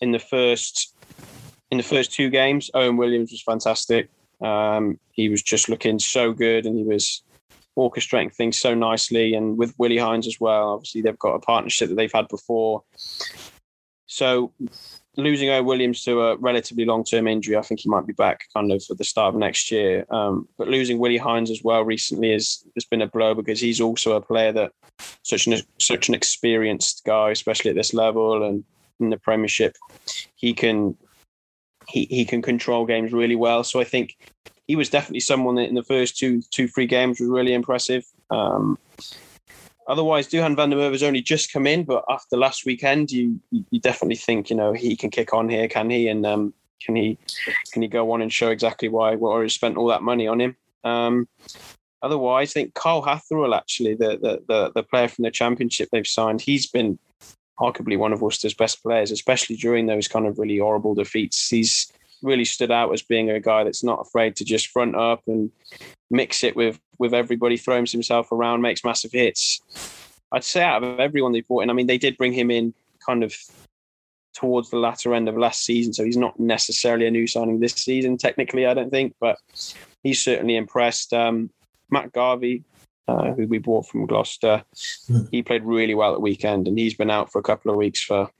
in 0.00 0.12
the 0.12 0.18
first 0.18 0.94
in 1.70 1.78
the 1.78 1.84
first 1.84 2.12
two 2.12 2.30
games, 2.30 2.70
Owen 2.74 2.96
Williams 2.96 3.30
was 3.30 3.42
fantastic. 3.42 4.08
Um, 4.40 4.98
he 5.10 5.28
was 5.28 5.42
just 5.42 5.68
looking 5.68 5.98
so 5.98 6.32
good, 6.32 6.66
and 6.66 6.76
he 6.76 6.84
was 6.84 7.22
orchestrating 7.76 8.34
things 8.34 8.58
so 8.58 8.74
nicely. 8.74 9.34
And 9.34 9.56
with 9.56 9.74
Willi 9.78 9.98
Heinz 9.98 10.26
as 10.26 10.40
well, 10.40 10.70
obviously 10.70 11.02
they've 11.02 11.18
got 11.18 11.34
a 11.34 11.40
partnership 11.40 11.88
that 11.88 11.94
they've 11.94 12.12
had 12.12 12.28
before. 12.28 12.82
So 14.06 14.52
losing 15.18 15.50
Owen 15.50 15.66
Williams 15.66 16.02
to 16.04 16.20
a 16.22 16.36
relatively 16.36 16.84
long-term 16.84 17.26
injury, 17.26 17.56
I 17.56 17.62
think 17.62 17.80
he 17.80 17.88
might 17.88 18.06
be 18.06 18.12
back 18.12 18.44
kind 18.54 18.70
of 18.70 18.82
at 18.88 18.98
the 18.98 19.04
start 19.04 19.34
of 19.34 19.38
next 19.38 19.70
year. 19.70 20.06
Um, 20.10 20.48
but 20.56 20.68
losing 20.68 20.98
Willi 20.98 21.16
Heinz 21.18 21.50
as 21.50 21.62
well 21.62 21.84
recently 21.84 22.32
has 22.32 22.64
has 22.74 22.84
been 22.84 23.02
a 23.02 23.06
blow 23.06 23.34
because 23.34 23.60
he's 23.60 23.80
also 23.80 24.12
a 24.12 24.20
player 24.20 24.52
that 24.52 24.72
such 25.22 25.46
an 25.46 25.60
such 25.78 26.08
an 26.08 26.14
experienced 26.14 27.02
guy, 27.04 27.30
especially 27.30 27.70
at 27.70 27.76
this 27.76 27.92
level 27.92 28.44
and 28.44 28.64
in 29.00 29.10
the 29.10 29.18
Premiership, 29.18 29.76
he 30.36 30.54
can 30.54 30.96
he, 31.88 32.06
he 32.06 32.24
can 32.24 32.40
control 32.40 32.86
games 32.86 33.12
really 33.12 33.36
well. 33.36 33.64
So 33.64 33.80
I 33.80 33.84
think 33.84 34.16
he 34.66 34.76
was 34.76 34.90
definitely 34.90 35.20
someone 35.20 35.56
that 35.56 35.68
in 35.68 35.74
the 35.74 35.82
first 35.82 36.16
two 36.16 36.42
two 36.50 36.68
three 36.68 36.86
games 36.86 37.18
was 37.18 37.28
really 37.28 37.54
impressive. 37.54 38.04
Um, 38.30 38.78
otherwise, 39.88 40.28
Duhan 40.28 40.54
van 40.54 40.70
der 40.70 40.76
Merwe 40.76 40.92
has 40.92 41.02
only 41.02 41.22
just 41.22 41.52
come 41.52 41.66
in, 41.66 41.84
but 41.84 42.04
after 42.08 42.36
last 42.36 42.64
weekend, 42.64 43.10
you 43.10 43.40
you 43.50 43.80
definitely 43.80 44.16
think 44.16 44.50
you 44.50 44.56
know 44.56 44.72
he 44.72 44.94
can 44.94 45.10
kick 45.10 45.34
on 45.34 45.48
here, 45.48 45.66
can 45.66 45.90
he? 45.90 46.08
And 46.08 46.24
um, 46.24 46.54
can 46.80 46.94
he 46.94 47.18
can 47.72 47.82
he 47.82 47.88
go 47.88 48.10
on 48.12 48.22
and 48.22 48.32
show 48.32 48.50
exactly 48.50 48.88
why 48.88 49.16
Warriors 49.16 49.54
spent 49.54 49.76
all 49.76 49.88
that 49.88 50.02
money 50.02 50.28
on 50.28 50.40
him? 50.40 50.56
Um, 50.84 51.28
otherwise, 52.02 52.50
I 52.50 52.52
think 52.52 52.74
Kyle 52.74 53.02
Hatherell, 53.02 53.56
actually, 53.56 53.94
the, 53.94 54.18
the 54.18 54.42
the 54.46 54.72
the 54.74 54.82
player 54.82 55.08
from 55.08 55.24
the 55.24 55.30
championship 55.30 55.88
they've 55.90 56.06
signed, 56.06 56.40
he's 56.40 56.66
been 56.66 56.98
arguably 57.58 57.98
one 57.98 58.12
of 58.12 58.22
Worcester's 58.22 58.54
best 58.54 58.82
players, 58.82 59.10
especially 59.10 59.56
during 59.56 59.86
those 59.86 60.06
kind 60.06 60.26
of 60.26 60.38
really 60.38 60.58
horrible 60.58 60.94
defeats. 60.94 61.48
He's 61.48 61.90
really 62.22 62.44
stood 62.44 62.70
out 62.70 62.92
as 62.92 63.02
being 63.02 63.30
a 63.30 63.40
guy 63.40 63.64
that's 63.64 63.84
not 63.84 64.00
afraid 64.00 64.36
to 64.36 64.44
just 64.44 64.68
front 64.68 64.96
up 64.96 65.22
and 65.26 65.50
mix 66.10 66.42
it 66.42 66.56
with 66.56 66.78
with 66.98 67.14
everybody, 67.14 67.56
throws 67.56 67.92
himself 67.92 68.32
around, 68.32 68.62
makes 68.62 68.84
massive 68.84 69.12
hits. 69.12 69.60
I'd 70.32 70.44
say 70.44 70.62
out 70.62 70.84
of 70.84 71.00
everyone 71.00 71.32
they 71.32 71.40
brought 71.40 71.62
in, 71.62 71.70
I 71.70 71.72
mean, 71.72 71.86
they 71.86 71.98
did 71.98 72.16
bring 72.18 72.32
him 72.32 72.50
in 72.50 72.74
kind 73.04 73.24
of 73.24 73.34
towards 74.34 74.70
the 74.70 74.76
latter 74.76 75.14
end 75.14 75.28
of 75.28 75.36
last 75.36 75.64
season, 75.64 75.92
so 75.92 76.04
he's 76.04 76.16
not 76.16 76.38
necessarily 76.38 77.06
a 77.06 77.10
new 77.10 77.26
signing 77.26 77.60
this 77.60 77.72
season, 77.72 78.16
technically, 78.16 78.66
I 78.66 78.74
don't 78.74 78.90
think, 78.90 79.14
but 79.20 79.38
he's 80.02 80.22
certainly 80.22 80.56
impressed. 80.56 81.12
Um, 81.12 81.50
Matt 81.90 82.12
Garvey, 82.12 82.64
uh, 83.08 83.32
who 83.32 83.46
we 83.46 83.58
bought 83.58 83.86
from 83.86 84.06
Gloucester. 84.06 84.62
Mm. 85.10 85.28
He 85.30 85.42
played 85.42 85.64
really 85.64 85.94
well 85.94 86.14
at 86.14 86.20
weekend, 86.20 86.68
and 86.68 86.78
he's 86.78 86.94
been 86.94 87.10
out 87.10 87.32
for 87.32 87.38
a 87.38 87.42
couple 87.42 87.70
of 87.70 87.76
weeks 87.76 88.02
for 88.02 88.30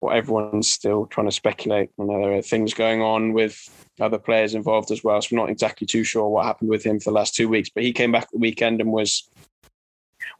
what 0.00 0.16
everyone's 0.16 0.68
still 0.68 1.06
trying 1.06 1.26
to 1.26 1.32
speculate. 1.32 1.90
I 1.98 2.04
know 2.04 2.20
there 2.20 2.34
are 2.34 2.42
things 2.42 2.74
going 2.74 3.02
on 3.02 3.32
with 3.32 3.68
other 4.00 4.18
players 4.18 4.54
involved 4.54 4.90
as 4.90 5.02
well, 5.02 5.20
so 5.20 5.28
we're 5.32 5.42
not 5.42 5.50
exactly 5.50 5.86
too 5.86 6.04
sure 6.04 6.28
what 6.28 6.46
happened 6.46 6.70
with 6.70 6.84
him 6.84 7.00
for 7.00 7.10
the 7.10 7.16
last 7.16 7.34
two 7.34 7.48
weeks. 7.48 7.68
But 7.68 7.82
he 7.82 7.92
came 7.92 8.12
back 8.12 8.30
the 8.30 8.38
weekend 8.38 8.80
and 8.80 8.92
was 8.92 9.28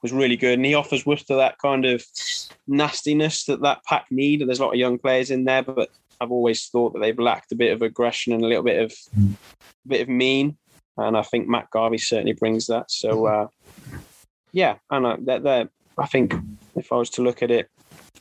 was 0.02 0.12
really 0.12 0.36
good, 0.36 0.54
and 0.54 0.64
he 0.64 0.74
offers 0.74 1.04
Worcester 1.04 1.36
that 1.36 1.58
kind 1.58 1.84
of 1.84 2.04
nastiness 2.66 3.44
that 3.44 3.62
that 3.62 3.84
pack 3.84 4.06
need. 4.10 4.40
And 4.40 4.48
there's 4.48 4.60
a 4.60 4.64
lot 4.64 4.74
of 4.74 4.78
young 4.78 4.98
players 4.98 5.30
in 5.30 5.44
there, 5.44 5.62
but 5.62 5.90
I've 6.20 6.30
always 6.30 6.66
thought 6.66 6.92
that 6.92 7.00
they've 7.00 7.18
lacked 7.18 7.52
a 7.52 7.56
bit 7.56 7.72
of 7.72 7.82
aggression 7.82 8.32
and 8.32 8.44
a 8.44 8.46
little 8.46 8.62
bit 8.62 8.82
of 8.82 8.92
mm. 9.18 9.34
bit 9.86 10.02
of 10.02 10.08
mean, 10.08 10.56
and 10.96 11.16
I 11.16 11.22
think 11.22 11.48
Matt 11.48 11.70
Garvey 11.70 11.98
certainly 11.98 12.34
brings 12.34 12.66
that. 12.66 12.90
So 12.90 13.26
uh, 13.26 13.48
yeah, 14.52 14.76
uh, 14.90 15.16
they're, 15.20 15.40
they're, 15.40 15.68
I 15.98 16.06
think 16.06 16.34
if 16.76 16.92
I 16.92 16.96
was 16.96 17.10
to 17.10 17.22
look 17.22 17.42
at 17.42 17.50
it, 17.50 17.68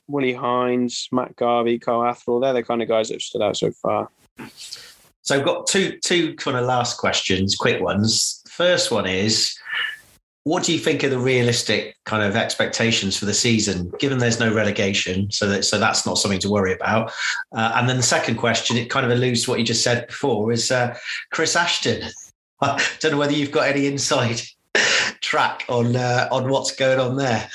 Willi 0.07 0.33
Heinz, 0.33 1.07
Matt 1.11 1.35
Garvey, 1.35 1.79
Kyle 1.79 1.99
Hatherell, 1.99 2.41
they're 2.41 2.53
the 2.53 2.63
kind 2.63 2.81
of 2.81 2.88
guys 2.88 3.09
that 3.09 3.15
have 3.15 3.21
stood 3.21 3.41
out 3.41 3.57
so 3.57 3.71
far. 3.71 4.09
So 5.21 5.38
I've 5.38 5.45
got 5.45 5.67
two 5.67 5.97
two 6.03 6.35
kind 6.35 6.57
of 6.57 6.65
last 6.65 6.97
questions, 6.97 7.55
quick 7.55 7.81
ones. 7.81 8.41
First 8.49 8.91
one 8.91 9.05
is 9.05 9.57
what 10.47 10.63
do 10.63 10.71
you 10.71 10.79
think 10.79 11.03
are 11.03 11.09
the 11.09 11.19
realistic 11.19 11.97
kind 12.05 12.23
of 12.23 12.38
expectations 12.38 13.17
for 13.17 13.25
the 13.25 13.33
season, 13.33 13.91
given 13.99 14.17
there's 14.17 14.39
no 14.39 14.53
relegation? 14.53 15.29
So 15.29 15.49
that 15.49 15.65
so 15.65 15.77
that's 15.77 16.05
not 16.05 16.17
something 16.17 16.39
to 16.39 16.49
worry 16.49 16.71
about. 16.71 17.11
Uh, 17.51 17.73
and 17.75 17.89
then 17.89 17.97
the 17.97 18.03
second 18.03 18.38
question, 18.38 18.77
it 18.77 18.89
kind 18.89 19.05
of 19.05 19.11
alludes 19.11 19.43
to 19.43 19.49
what 19.49 19.59
you 19.59 19.65
just 19.65 19.83
said 19.83 20.07
before, 20.07 20.53
is 20.53 20.71
uh, 20.71 20.97
Chris 21.31 21.57
Ashton. 21.57 22.09
I 22.61 22.81
don't 23.01 23.11
know 23.11 23.17
whether 23.17 23.33
you've 23.33 23.51
got 23.51 23.67
any 23.67 23.85
inside 23.88 24.39
track 25.21 25.65
on 25.67 25.97
uh, 25.97 26.29
on 26.31 26.49
what's 26.49 26.73
going 26.73 27.01
on 27.01 27.17
there. 27.17 27.49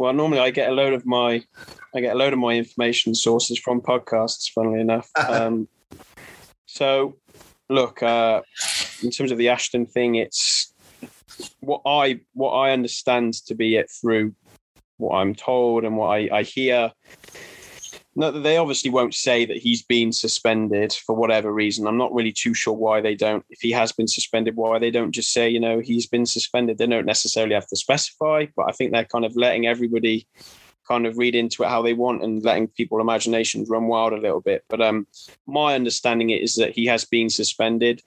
Well, 0.00 0.14
normally 0.14 0.40
I 0.40 0.48
get 0.48 0.70
a 0.70 0.72
load 0.72 0.94
of 0.94 1.04
my 1.04 1.44
I 1.94 2.00
get 2.00 2.14
a 2.14 2.18
load 2.18 2.32
of 2.32 2.38
my 2.38 2.54
information 2.54 3.14
sources 3.14 3.58
from 3.58 3.82
podcasts. 3.82 4.50
Funnily 4.50 4.80
enough, 4.80 5.10
um, 5.28 5.68
so 6.64 7.18
look, 7.68 8.02
uh, 8.02 8.40
in 9.02 9.10
terms 9.10 9.30
of 9.30 9.36
the 9.36 9.50
Ashton 9.50 9.84
thing, 9.84 10.14
it's 10.14 10.72
what 11.60 11.82
I 11.84 12.20
what 12.32 12.52
I 12.52 12.70
understand 12.70 13.34
to 13.44 13.54
be 13.54 13.76
it 13.76 13.90
through 13.90 14.34
what 14.96 15.16
I'm 15.16 15.34
told 15.34 15.84
and 15.84 15.98
what 15.98 16.06
I, 16.06 16.30
I 16.32 16.42
hear. 16.44 16.92
No, 18.16 18.32
they 18.32 18.56
obviously 18.56 18.90
won't 18.90 19.14
say 19.14 19.44
that 19.44 19.58
he's 19.58 19.82
been 19.82 20.10
suspended 20.10 20.92
for 20.92 21.14
whatever 21.14 21.52
reason. 21.52 21.86
I'm 21.86 21.96
not 21.96 22.12
really 22.12 22.32
too 22.32 22.54
sure 22.54 22.74
why 22.74 23.00
they 23.00 23.14
don't. 23.14 23.44
If 23.50 23.60
he 23.60 23.70
has 23.70 23.92
been 23.92 24.08
suspended, 24.08 24.56
why 24.56 24.80
they 24.80 24.90
don't 24.90 25.12
just 25.12 25.32
say, 25.32 25.48
you 25.48 25.60
know, 25.60 25.78
he's 25.78 26.08
been 26.08 26.26
suspended. 26.26 26.78
They 26.78 26.88
don't 26.88 27.06
necessarily 27.06 27.54
have 27.54 27.68
to 27.68 27.76
specify, 27.76 28.46
but 28.56 28.68
I 28.68 28.72
think 28.72 28.92
they're 28.92 29.04
kind 29.04 29.24
of 29.24 29.36
letting 29.36 29.66
everybody 29.66 30.26
kind 30.88 31.06
of 31.06 31.18
read 31.18 31.36
into 31.36 31.62
it 31.62 31.68
how 31.68 31.82
they 31.82 31.92
want 31.92 32.24
and 32.24 32.44
letting 32.44 32.66
people 32.66 33.00
imaginations 33.00 33.70
run 33.70 33.86
wild 33.86 34.12
a 34.12 34.16
little 34.16 34.40
bit. 34.40 34.64
But 34.68 34.80
um, 34.80 35.06
my 35.46 35.76
understanding 35.76 36.30
is 36.30 36.56
that 36.56 36.72
he 36.72 36.86
has 36.86 37.04
been 37.04 37.30
suspended. 37.30 38.02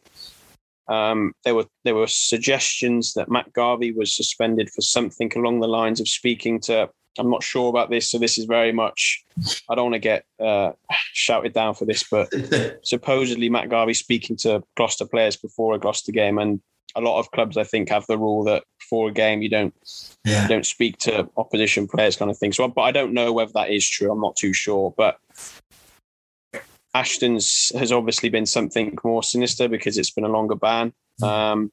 Um, 0.90 1.34
there 1.46 1.56
were 1.56 1.68
there 1.86 1.96
were 1.96 2.08
suggestions 2.08 3.14
that 3.14 3.32
Matt 3.32 3.54
Garvey 3.54 3.94
was 3.94 4.14
suspended 4.14 4.70
for 4.70 4.82
something 4.82 5.32
along 5.38 5.62
the 5.62 5.68
lines 5.68 6.02
of 6.02 6.10
speaking 6.10 6.60
to. 6.62 6.90
I'm 7.18 7.30
not 7.30 7.44
sure 7.44 7.70
about 7.70 7.90
this, 7.90 8.10
so 8.10 8.18
this 8.18 8.38
is 8.38 8.46
very 8.46 8.72
much. 8.72 9.24
I 9.70 9.76
don't 9.76 9.92
want 9.92 9.96
to 9.96 10.00
get 10.00 10.26
uh, 10.40 10.72
shouted 11.14 11.54
down 11.54 11.76
for 11.76 11.86
this, 11.86 12.04
but 12.10 12.30
supposedly 12.84 13.50
Matt 13.50 13.70
Garvey 13.70 13.94
speaking 13.94 14.36
to 14.38 14.64
Gloucester 14.76 15.06
players 15.06 15.36
before 15.36 15.76
a 15.76 15.80
Gloucester 15.80 16.12
game, 16.12 16.38
and 16.38 16.60
a 16.96 17.02
lot 17.02 17.20
of 17.20 17.32
clubs 17.32 17.58
I 17.58 17.64
think 17.64 17.90
have 17.90 18.06
the 18.08 18.18
rule 18.18 18.44
that 18.46 18.64
before 18.80 19.10
a 19.10 19.12
game 19.12 19.42
you 19.42 19.50
don't 19.50 19.74
yeah. 20.26 20.44
you 20.44 20.48
don't 20.48 20.66
speak 20.66 20.98
to 21.00 21.30
opposition 21.38 21.88
players, 21.88 22.16
kind 22.16 22.32
of 22.32 22.38
thing. 22.38 22.52
So, 22.52 22.68
but 22.68 22.82
I 22.82 22.92
don't 22.92 23.14
know 23.14 23.32
whether 23.34 23.52
that 23.54 23.70
is 23.70 23.88
true. 23.88 24.12
I'm 24.12 24.22
not 24.22 24.36
too 24.36 24.54
sure, 24.54 24.94
but 24.98 25.20
Ashton's 26.94 27.72
has 27.78 27.92
obviously 27.92 28.30
been 28.30 28.46
something 28.46 28.98
more 29.04 29.24
sinister 29.24 29.68
because 29.68 29.98
it's 29.98 30.12
been 30.12 30.26
a 30.26 30.30
longer 30.30 30.56
ban. 30.56 30.94
Hmm. 31.20 31.26
Um, 31.26 31.72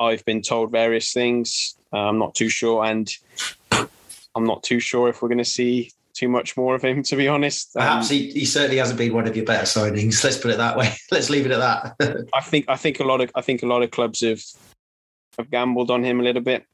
I've 0.00 0.24
been 0.24 0.42
told 0.42 0.72
various 0.72 1.12
things. 1.12 1.76
Uh, 1.92 2.08
I'm 2.08 2.18
not 2.18 2.34
too 2.34 2.48
sure, 2.48 2.84
and 2.84 3.08
I'm 4.34 4.44
not 4.44 4.62
too 4.62 4.80
sure 4.80 5.08
if 5.08 5.22
we're 5.22 5.28
going 5.28 5.38
to 5.38 5.44
see 5.44 5.92
too 6.14 6.28
much 6.28 6.56
more 6.56 6.74
of 6.74 6.82
him, 6.82 7.02
to 7.02 7.16
be 7.16 7.28
honest. 7.28 7.72
Perhaps 7.74 8.10
um, 8.10 8.16
he, 8.16 8.30
he 8.30 8.44
certainly 8.44 8.76
hasn't 8.76 8.98
been 8.98 9.14
one 9.14 9.26
of 9.26 9.36
your 9.36 9.44
better 9.44 9.64
signings. 9.64 10.22
Let's 10.22 10.38
put 10.38 10.50
it 10.50 10.58
that 10.58 10.76
way. 10.76 10.92
Let's 11.10 11.30
leave 11.30 11.46
it 11.46 11.52
at 11.52 11.58
that. 11.98 12.26
I 12.34 12.40
think 12.40 12.66
I 12.68 12.76
think 12.76 13.00
a 13.00 13.04
lot 13.04 13.20
of 13.20 13.30
I 13.34 13.40
think 13.40 13.62
a 13.62 13.66
lot 13.66 13.82
of 13.82 13.90
clubs 13.90 14.20
have 14.20 14.42
have 15.38 15.50
gambled 15.50 15.90
on 15.90 16.04
him 16.04 16.20
a 16.20 16.22
little 16.22 16.42
bit, 16.42 16.66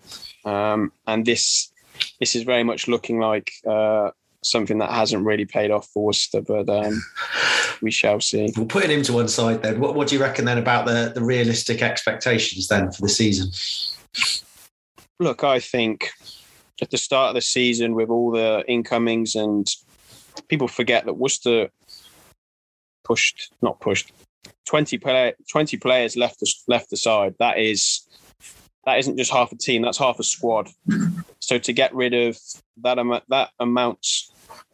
um, 0.45 0.93
and 1.07 1.25
this 1.25 1.73
this 2.21 2.35
is 2.35 2.43
very 2.43 2.65
much 2.65 2.89
looking 2.89 3.21
like 3.21 3.53
uh, 3.67 4.11
something 4.43 4.79
that 4.79 4.91
hasn't 4.91 5.25
really 5.25 5.45
paid 5.45 5.71
off 5.71 5.89
for 5.89 6.07
Worcester, 6.07 6.41
but 6.41 6.69
um, 6.69 7.01
we 7.83 7.91
shall 7.91 8.21
see. 8.21 8.53
We'll 8.57 8.67
put 8.67 8.91
him 8.91 9.03
to 9.05 9.13
one 9.13 9.29
side 9.29 9.63
then. 9.63 9.81
What, 9.81 9.95
what 9.95 10.09
do 10.09 10.17
you 10.17 10.23
reckon 10.23 10.45
then 10.45 10.59
about 10.59 10.87
the, 10.87 11.13
the 11.15 11.23
realistic 11.23 11.83
expectations 11.83 12.69
then 12.69 12.91
for 12.93 13.03
the 13.03 13.09
season? 13.09 13.51
Look, 15.21 15.43
I 15.43 15.59
think 15.59 16.11
at 16.81 16.91
the 16.91 16.97
start 16.97 17.31
of 17.31 17.35
the 17.35 17.41
season, 17.41 17.95
with 17.95 18.09
all 18.09 18.31
the 18.31 18.65
incomings, 18.69 19.35
and 19.35 19.69
people 20.49 20.69
forget 20.69 21.05
that 21.07 21.15
Worcester 21.15 21.69
pushed, 23.05 23.53
not 23.63 23.81
pushed, 23.81 24.13
20, 24.67 24.99
play, 24.99 25.35
20 25.51 25.77
players 25.79 26.17
left 26.17 26.41
the, 26.41 26.53
left 26.69 26.91
the 26.91 26.97
side. 26.97 27.35
That 27.39 27.59
is 27.59 28.07
that 28.85 28.99
isn't 28.99 29.19
just 29.19 29.33
half 29.33 29.53
a 29.53 29.57
team, 29.57 29.83
that's 29.83 29.99
half 29.99 30.19
a 30.19 30.23
squad. 30.23 30.69
So 31.41 31.59
to 31.59 31.73
get 31.73 31.95
rid 31.95 32.15
of 32.15 32.39
that 32.83 32.97
that 33.29 33.51
amount 33.61 34.07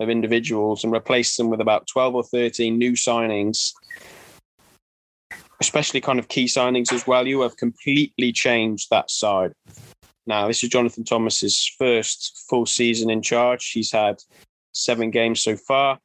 of 0.01 0.09
individuals 0.09 0.85
and 0.85 0.95
replace 0.95 1.37
them 1.37 1.51
with 1.51 1.61
about 1.61 1.87
12 1.89 2.15
or 2.15 2.23
13 2.23 2.79
new 2.79 2.93
signings, 2.93 3.73
especially 5.61 6.01
kind 6.01 6.19
of 6.19 6.29
key 6.29 6.47
signings 6.47 6.93
as 6.93 7.07
well, 7.07 7.27
you 7.27 7.41
have 7.41 7.57
completely 7.57 8.33
changed 8.33 8.89
that 8.91 9.11
side. 9.11 9.53
Now, 10.27 10.49
this 10.49 10.63
is 10.65 10.71
Jonathan 10.71 11.05
Thomas's 11.05 11.71
first 11.79 12.47
full 12.49 12.67
season 12.67 13.11
in 13.11 13.21
charge. 13.21 13.71
He's 13.71 13.93
had 13.93 14.23
seven 14.73 15.11
games 15.11 15.41
so 15.41 15.57
far. 15.57 15.99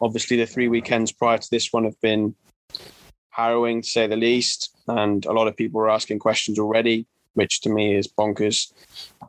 Obviously, 0.00 0.36
the 0.36 0.46
three 0.46 0.68
weekends 0.68 1.12
prior 1.12 1.38
to 1.38 1.50
this 1.50 1.72
one 1.72 1.84
have 1.84 2.00
been 2.00 2.34
harrowing 3.30 3.82
to 3.82 3.88
say 3.88 4.06
the 4.06 4.16
least 4.16 4.76
and 4.88 5.24
a 5.26 5.32
lot 5.32 5.48
of 5.48 5.56
people 5.56 5.80
are 5.80 5.90
asking 5.90 6.18
questions 6.18 6.58
already, 6.58 7.06
which 7.34 7.60
to 7.62 7.70
me 7.70 7.94
is 7.94 8.08
bonkers. 8.08 8.72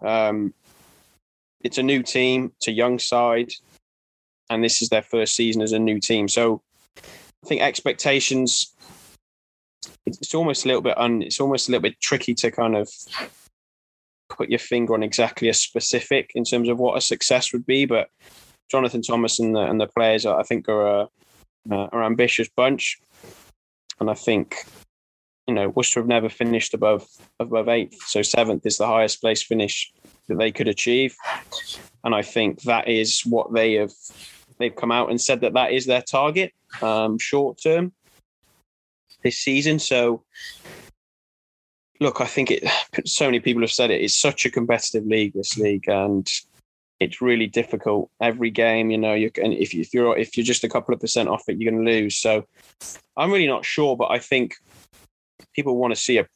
Um, 0.02 0.54
it's 1.62 1.78
a 1.78 1.84
new 1.84 2.04
team, 2.04 2.52
it's 2.58 2.68
a 2.68 2.72
young 2.72 3.00
side, 3.00 3.54
and 4.50 4.64
this 4.64 4.82
is 4.82 4.90
their 4.90 5.02
first 5.02 5.36
season 5.36 5.62
as 5.62 5.72
a 5.72 5.80
new 5.80 6.00
team. 6.00 6.28
So 6.28 6.62
I 6.98 7.48
think 7.48 7.62
expectations. 7.62 8.74
It's 10.06 10.36
almost 10.36 10.66
a 10.66 10.68
little 10.68 10.82
bit 10.82 10.98
un. 10.98 11.22
It's 11.22 11.40
almost 11.40 11.68
a 11.68 11.72
little 11.72 11.82
bit 11.82 12.00
tricky 12.02 12.34
to 12.36 12.52
kind 12.52 12.76
of 12.76 12.90
put 14.36 14.50
your 14.50 14.60
finger 14.60 14.94
on 14.94 15.04
exactly 15.04 15.50
a 15.50 15.54
specific 15.54 16.32
in 16.36 16.44
terms 16.44 16.70
of 16.70 16.80
what 16.80 16.98
a 16.98 17.02
success 17.02 17.54
would 17.54 17.66
be. 17.66 17.86
But 17.86 18.10
Jonathan 18.70 19.02
Thomas 19.02 19.40
and 19.40 19.56
the, 19.56 19.62
and 19.62 19.80
the 19.80 19.88
players, 19.88 20.26
I 20.26 20.44
think, 20.44 20.68
are 20.70 20.88
a, 21.02 21.10
uh, 21.72 21.88
are 21.92 22.04
ambitious 22.04 22.50
bunch, 22.56 23.00
and 24.00 24.10
I 24.10 24.14
think 24.14 24.66
you 25.48 25.54
know, 25.54 25.70
Worcester 25.70 26.00
have 26.00 26.08
never 26.08 26.30
finished 26.30 26.74
above 26.74 27.06
above 27.40 27.68
eighth, 27.68 28.02
so 28.08 28.22
seventh 28.22 28.66
is 28.66 28.78
the 28.78 28.88
highest 28.88 29.22
place 29.22 29.44
finish 29.44 29.92
that 30.28 30.38
they 30.38 30.52
could 30.52 30.68
achieve, 30.68 31.16
and 32.04 32.16
I 32.16 32.22
think 32.22 32.62
that 32.64 32.88
is 32.88 33.22
what 33.26 33.54
they 33.54 33.74
have. 33.74 33.92
They've 34.60 34.76
come 34.76 34.92
out 34.92 35.10
and 35.10 35.20
said 35.20 35.42
that 35.42 35.54
that 35.54 35.72
is 35.74 35.86
their 35.86 36.02
target, 36.02 36.54
um, 36.82 37.18
short 37.18 37.60
term, 37.62 37.92
this 39.24 39.38
season. 39.38 39.80
So, 39.80 40.24
look, 42.04 42.22
I 42.22 42.26
think 42.26 42.52
it. 42.52 42.64
So 43.06 43.26
many 43.26 43.40
people 43.40 43.64
have 43.64 43.72
said 43.72 43.90
it. 43.90 44.02
It's 44.02 44.16
such 44.16 44.46
a 44.46 44.52
competitive 44.52 45.08
league, 45.08 45.34
this 45.34 45.58
league, 45.58 45.90
and 45.90 46.30
it's 47.00 47.22
really 47.22 47.48
difficult. 47.48 48.12
Every 48.22 48.52
game, 48.52 48.92
you 48.92 49.00
know, 49.00 49.16
you 49.16 49.32
can 49.32 49.52
if, 49.52 49.74
you, 49.74 49.82
if 49.82 49.94
you're 49.96 50.16
if 50.16 50.38
you're 50.38 50.46
just 50.46 50.64
a 50.64 50.70
couple 50.70 50.94
of 50.94 51.02
percent 51.02 51.28
off 51.28 51.44
it, 51.48 51.58
you're 51.58 51.72
going 51.72 51.84
to 51.84 51.92
lose. 51.92 52.18
So, 52.18 52.46
I'm 53.18 53.32
really 53.32 53.48
not 53.48 53.66
sure, 53.66 53.98
but 53.98 54.12
I 54.12 54.20
think 54.20 54.54
people 55.56 55.76
want 55.78 55.96
to 55.96 56.00
see 56.00 56.20
a 56.20 56.28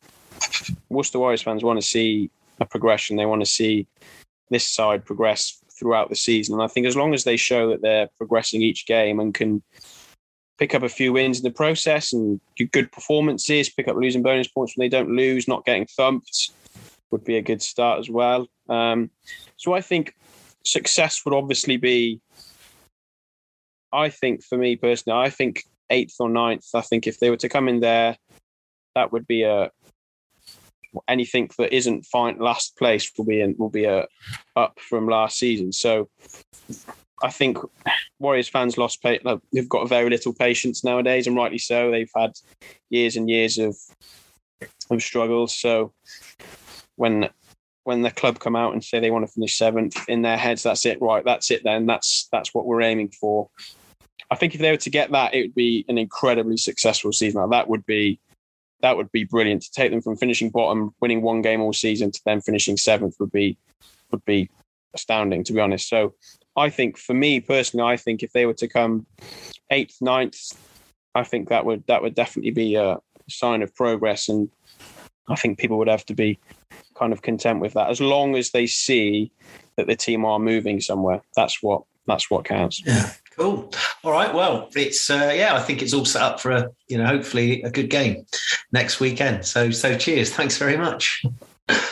Worcester 0.89 1.19
Warriors 1.19 1.43
fans 1.43 1.63
want 1.63 1.79
to 1.79 1.85
see 1.85 2.31
a 2.59 2.65
progression. 2.65 3.15
They 3.15 3.27
want 3.27 3.43
to 3.43 3.51
see 3.51 3.85
this 4.49 4.67
side 4.67 5.05
progress 5.05 5.61
throughout 5.77 6.09
the 6.09 6.15
season. 6.15 6.55
And 6.55 6.63
I 6.63 6.67
think 6.67 6.87
as 6.87 6.95
long 6.95 7.13
as 7.13 7.23
they 7.23 7.37
show 7.37 7.69
that 7.69 7.81
they're 7.81 8.09
progressing 8.17 8.63
each 8.63 8.87
game 8.87 9.19
and 9.19 9.33
can 9.33 9.61
pick 10.57 10.73
up 10.73 10.83
a 10.83 10.89
few 10.89 11.13
wins 11.13 11.37
in 11.37 11.43
the 11.43 11.51
process 11.51 12.13
and 12.13 12.39
good 12.71 12.91
performances, 12.91 13.69
pick 13.69 13.87
up 13.87 13.95
losing 13.95 14.23
bonus 14.23 14.47
points 14.47 14.75
when 14.75 14.85
they 14.85 14.89
don't 14.89 15.15
lose, 15.15 15.47
not 15.47 15.65
getting 15.65 15.85
thumped, 15.85 16.51
would 17.11 17.23
be 17.23 17.37
a 17.37 17.41
good 17.41 17.61
start 17.61 17.99
as 17.99 18.09
well. 18.09 18.47
Um, 18.69 19.09
so 19.55 19.73
I 19.73 19.81
think 19.81 20.15
success 20.65 21.23
would 21.25 21.33
obviously 21.33 21.77
be. 21.77 22.21
I 23.93 24.09
think 24.09 24.43
for 24.43 24.57
me 24.57 24.75
personally, 24.75 25.17
I 25.17 25.29
think 25.29 25.63
eighth 25.89 26.15
or 26.19 26.29
ninth. 26.29 26.65
I 26.75 26.81
think 26.81 27.07
if 27.07 27.19
they 27.19 27.29
were 27.29 27.37
to 27.37 27.49
come 27.49 27.69
in 27.69 27.79
there 27.79 28.17
that 28.97 29.11
would 29.11 29.27
be 29.27 29.43
a 29.43 29.69
anything 31.07 31.47
that 31.59 31.75
isn't 31.75 32.03
fine 32.05 32.39
last 32.39 32.75
place 32.77 33.11
will 33.15 33.25
be 33.25 33.39
in, 33.41 33.55
will 33.59 33.69
be 33.69 33.85
a 33.85 34.07
up 34.55 34.79
from 34.79 35.07
last 35.07 35.37
season. 35.37 35.71
So 35.71 36.09
I 37.23 37.31
think 37.31 37.57
Warriors 38.19 38.47
fans 38.47 38.77
lost 38.77 39.01
they've 39.03 39.69
got 39.69 39.89
very 39.89 40.09
little 40.09 40.33
patience 40.33 40.83
nowadays, 40.83 41.27
and 41.27 41.35
rightly 41.35 41.57
so. 41.57 41.91
They've 41.91 42.11
had 42.15 42.33
years 42.89 43.15
and 43.15 43.29
years 43.29 43.57
of 43.57 43.75
of 44.89 45.01
struggles. 45.01 45.57
So 45.57 45.93
when 46.95 47.29
when 47.83 48.01
the 48.01 48.11
club 48.11 48.39
come 48.39 48.55
out 48.55 48.73
and 48.73 48.83
say 48.83 48.99
they 48.99 49.11
want 49.11 49.25
to 49.25 49.31
finish 49.31 49.57
seventh 49.57 50.09
in 50.09 50.21
their 50.21 50.37
heads, 50.37 50.63
that's 50.63 50.85
it. 50.85 51.01
Right, 51.01 51.23
that's 51.23 51.49
it. 51.51 51.63
Then 51.63 51.85
that's 51.85 52.27
that's 52.31 52.53
what 52.53 52.65
we're 52.65 52.81
aiming 52.81 53.09
for. 53.09 53.49
I 54.29 54.35
think 54.35 54.55
if 54.55 54.61
they 54.61 54.71
were 54.71 54.77
to 54.77 54.89
get 54.89 55.11
that, 55.11 55.33
it 55.33 55.41
would 55.41 55.55
be 55.55 55.85
an 55.87 55.97
incredibly 55.97 56.57
successful 56.57 57.13
season. 57.13 57.41
Like, 57.41 57.51
that 57.51 57.69
would 57.69 57.85
be 57.85 58.19
that 58.81 58.97
would 58.97 59.11
be 59.11 59.23
brilliant 59.23 59.63
to 59.63 59.71
take 59.71 59.91
them 59.91 60.01
from 60.01 60.17
finishing 60.17 60.49
bottom, 60.49 60.93
winning 61.01 61.21
one 61.21 61.41
game 61.41 61.61
all 61.61 61.73
season, 61.73 62.11
to 62.11 62.21
then 62.25 62.41
finishing 62.41 62.77
seventh 62.77 63.15
would 63.19 63.31
be 63.31 63.57
would 64.11 64.23
be 64.25 64.49
astounding, 64.93 65.43
to 65.45 65.53
be 65.53 65.59
honest. 65.59 65.89
So 65.89 66.13
I 66.57 66.69
think 66.69 66.97
for 66.97 67.13
me 67.13 67.39
personally, 67.39 67.85
I 67.85 67.97
think 67.97 68.23
if 68.23 68.33
they 68.33 68.45
were 68.45 68.55
to 68.55 68.67
come 68.67 69.05
eighth, 69.69 69.97
ninth, 70.01 70.53
I 71.13 71.23
think 71.23 71.49
that 71.49 71.65
would 71.65 71.85
that 71.87 72.01
would 72.01 72.15
definitely 72.15 72.51
be 72.51 72.75
a 72.75 72.97
sign 73.29 73.61
of 73.61 73.73
progress, 73.75 74.27
and 74.27 74.49
I 75.29 75.35
think 75.35 75.59
people 75.59 75.77
would 75.77 75.87
have 75.87 76.05
to 76.07 76.15
be 76.15 76.39
kind 76.95 77.13
of 77.13 77.21
content 77.21 77.59
with 77.59 77.73
that 77.73 77.89
as 77.89 78.01
long 78.01 78.35
as 78.35 78.51
they 78.51 78.65
see 78.65 79.31
that 79.75 79.85
the 79.85 79.95
team 79.95 80.25
are 80.25 80.39
moving 80.39 80.81
somewhere. 80.81 81.21
That's 81.35 81.61
what 81.61 81.83
that's 82.07 82.31
what 82.31 82.45
counts. 82.45 82.81
Yeah. 82.85 83.11
Cool. 83.37 83.71
All 84.03 84.11
right. 84.11 84.33
Well, 84.33 84.69
it's 84.75 85.11
uh, 85.11 85.31
yeah. 85.35 85.55
I 85.55 85.59
think 85.59 85.83
it's 85.83 85.93
all 85.93 86.05
set 86.05 86.23
up 86.23 86.39
for 86.39 86.51
a 86.51 86.69
you 86.87 86.97
know 86.97 87.05
hopefully 87.05 87.61
a 87.61 87.69
good 87.69 87.91
game 87.91 88.25
next 88.71 88.99
weekend. 88.99 89.45
So 89.45 89.69
so 89.69 89.95
cheers. 89.95 90.31
Thanks 90.31 90.57
very 90.57 90.75
much. 90.77 91.23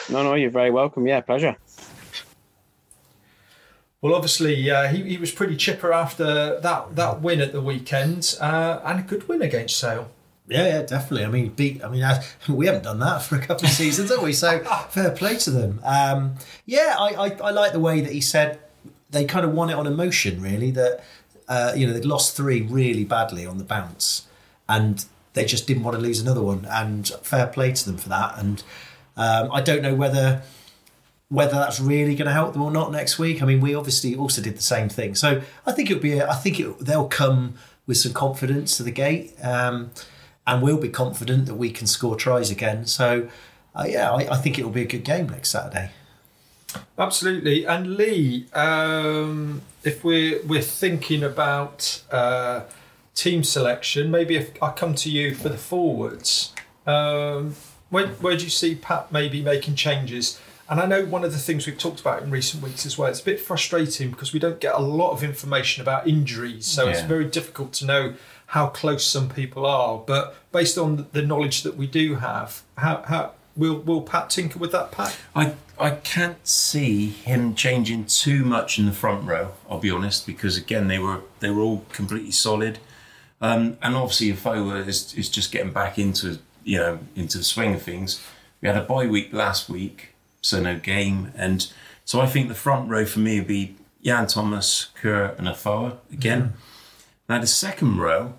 No, 0.10 0.24
no, 0.24 0.34
you're 0.34 0.50
very 0.50 0.72
welcome. 0.72 1.06
Yeah, 1.06 1.22
pleasure. 1.22 1.56
Well, 4.06 4.14
obviously, 4.14 4.70
uh, 4.70 4.88
he, 4.90 5.02
he 5.02 5.18
was 5.18 5.32
pretty 5.32 5.56
chipper 5.56 5.92
after 5.92 6.60
that, 6.60 6.96
that 6.96 7.22
win 7.24 7.42
at 7.42 7.54
the 7.54 7.60
weekend 7.60 8.38
uh, 8.40 8.80
and 8.86 9.00
a 9.00 9.02
good 9.02 9.28
win 9.28 9.42
against 9.42 9.80
Sale. 9.80 10.12
Yeah, 10.48 10.68
yeah, 10.68 10.82
definitely. 10.84 11.26
I 11.26 11.30
mean, 11.30 11.50
beat. 11.50 11.84
I 11.84 11.90
mean, 11.90 12.04
I, 12.04 12.24
we 12.48 12.68
haven't 12.68 12.84
done 12.84 13.00
that 13.00 13.24
for 13.24 13.36
a 13.36 13.40
couple 13.40 13.66
of 13.66 13.72
seasons, 13.72 14.12
have 14.12 14.22
we? 14.22 14.32
So 14.32 14.60
fair 14.92 15.10
play 15.10 15.38
to 15.38 15.50
them. 15.50 15.82
Um, 15.84 16.36
yeah, 16.68 16.96
I, 17.00 17.16
I, 17.16 17.30
I 17.46 17.50
like 17.50 17.72
the 17.72 17.80
way 17.80 18.00
that 18.02 18.12
he 18.12 18.22
said 18.22 18.60
they 19.10 19.26
kind 19.26 19.44
of 19.44 19.54
won 19.54 19.72
it 19.72 19.74
on 19.74 19.88
emotion. 19.88 20.40
Really, 20.40 20.70
that 20.70 21.04
uh, 21.48 21.74
you 21.76 21.88
know 21.88 21.94
they'd 21.94 22.06
lost 22.06 22.38
three 22.38 22.62
really 22.62 23.06
badly 23.06 23.44
on 23.48 23.58
the 23.58 23.64
bounce, 23.64 24.28
and 24.70 25.04
they 25.34 25.46
just 25.46 25.66
didn't 25.66 25.82
want 25.82 25.96
to 25.96 26.04
lose 26.04 26.22
another 26.22 26.44
one. 26.44 26.68
And 26.70 27.08
fair 27.24 27.48
play 27.48 27.72
to 27.72 27.84
them 27.84 27.98
for 27.98 28.10
that. 28.10 28.38
And 28.38 28.62
um, 29.18 29.52
I 29.52 29.62
don't 29.62 29.82
know 29.82 29.96
whether 29.96 30.44
whether 31.30 31.54
that's 31.54 31.80
really 31.80 32.16
going 32.16 32.28
to 32.28 32.34
help 32.34 32.54
them 32.54 32.62
or 32.62 32.72
not 32.72 32.92
next 32.92 33.18
week. 33.18 33.42
I 33.42 33.46
mean, 33.46 33.60
we 33.60 33.74
obviously 33.74 34.16
also 34.16 34.42
did 34.42 34.56
the 34.56 34.62
same 34.62 34.90
thing, 34.90 35.16
so 35.16 35.42
I 35.66 35.72
think 35.72 35.90
it'll 35.90 36.02
be. 36.02 36.20
A, 36.20 36.30
I 36.30 36.36
think 36.36 36.60
it, 36.60 36.80
they'll 36.80 37.08
come 37.08 37.56
with 37.88 37.98
some 37.98 38.14
confidence 38.14 38.78
to 38.78 38.84
the 38.84 38.92
gate, 38.92 39.36
um, 39.44 39.92
and 40.46 40.62
we'll 40.62 40.80
be 40.80 40.90
confident 40.90 41.46
that 41.48 41.56
we 41.56 41.72
can 41.72 41.88
score 41.88 42.16
tries 42.16 42.52
again. 42.52 42.86
So, 42.86 43.30
uh, 43.76 43.86
yeah, 43.88 44.12
I, 44.12 44.34
I 44.34 44.38
think 44.38 44.58
it 44.58 44.64
will 44.64 44.72
be 44.72 44.82
a 44.82 44.88
good 44.88 45.04
game 45.04 45.30
next 45.30 45.50
Saturday. 45.50 45.92
Absolutely. 46.98 47.66
And 47.66 47.96
Lee, 47.96 48.48
um, 48.54 49.62
if 49.84 50.04
we're 50.04 50.42
we're 50.44 50.62
thinking 50.62 51.24
about 51.24 52.04
uh, 52.12 52.64
team 53.14 53.44
selection, 53.44 54.12
maybe 54.12 54.36
if 54.36 54.62
I 54.62 54.72
come 54.72 54.96
to 54.96 55.10
you 55.10 55.36
for 55.36 55.50
the 55.50 55.58
forwards, 55.58 56.54
um, 56.86 57.56
where 57.90 58.08
where 58.08 58.38
do 58.38 58.44
you 58.44 58.50
see 58.50 58.76
Pat 58.76 59.12
maybe 59.12 59.42
making 59.42 59.76
changes? 59.76 60.40
And 60.68 60.80
I 60.80 60.86
know 60.86 61.06
one 61.06 61.24
of 61.24 61.32
the 61.32 61.38
things 61.38 61.68
we've 61.68 61.78
talked 61.78 62.02
about 62.02 62.24
in 62.24 62.32
recent 62.32 62.64
weeks 62.64 62.86
as 62.86 62.98
well. 62.98 63.08
It's 63.10 63.22
a 63.22 63.26
bit 63.26 63.40
frustrating 63.40 64.10
because 64.10 64.34
we 64.34 64.40
don't 64.40 64.60
get 64.60 64.74
a 64.74 64.82
lot 64.82 65.12
of 65.12 65.24
information 65.24 65.82
about 65.82 66.08
injuries, 66.08 66.66
so 66.66 66.88
it's 66.88 67.02
very 67.02 67.26
difficult 67.26 67.72
to 67.74 67.86
know 67.86 68.14
how 68.48 68.68
close 68.68 69.06
some 69.06 69.30
people 69.30 69.66
are. 69.66 70.00
But 70.00 70.36
based 70.52 70.78
on 70.78 71.08
the 71.12 71.22
knowledge 71.22 71.64
that 71.64 71.78
we 71.78 71.88
do 71.88 72.16
have, 72.16 72.64
how 72.78 73.04
how 73.04 73.34
will 73.56 73.80
will 73.80 74.02
Pat 74.02 74.30
tinker 74.30 74.60
with 74.60 74.72
that 74.72 74.92
pack? 74.92 75.16
I 75.36 75.54
I 75.80 75.92
can't 75.92 76.46
see 76.48 77.10
him 77.10 77.54
changing 77.54 78.06
too 78.06 78.44
much 78.44 78.80
in 78.80 78.86
the 78.86 78.92
front 78.92 79.28
row. 79.28 79.52
I'll 79.70 79.80
be 79.80 79.92
honest, 79.92 80.26
because 80.26 80.58
again 80.58 80.88
they 80.88 81.00
were 81.00 81.22
they 81.42 81.50
were 81.50 81.62
all 81.62 81.86
completely 81.92 82.32
solid, 82.32 82.80
um, 83.42 83.78
and 83.82 83.96
obviously 83.96 84.32
Afoa 84.32 84.88
is 84.88 85.14
is 85.14 85.30
just 85.30 85.52
getting 85.52 85.72
back 85.72 86.00
into 86.00 86.40
you 86.64 86.78
know 86.78 87.00
into 87.16 87.38
the 87.38 87.44
swing 87.44 87.76
of 87.76 87.82
things. 87.82 88.24
We 88.62 88.68
had 88.68 88.78
a 88.78 88.84
bye 88.84 89.06
week 89.06 89.32
last 89.32 89.70
week, 89.70 90.15
so 90.46 90.62
no 90.62 90.78
game, 90.78 91.32
and 91.36 91.72
so 92.06 92.22
I 92.22 92.28
think 92.28 92.48
the 92.48 92.56
front 92.56 92.90
row 92.90 93.06
for 93.06 93.20
me 93.20 93.40
would 93.40 93.48
be 93.48 93.76
Yann 94.02 94.28
Thomas, 94.28 94.88
Kerr, 95.02 95.36
and 95.38 95.48
Afoa 95.48 95.98
again. 96.12 96.54
Now 97.28 97.40
the 97.40 97.48
second 97.48 97.98
row, 97.98 98.34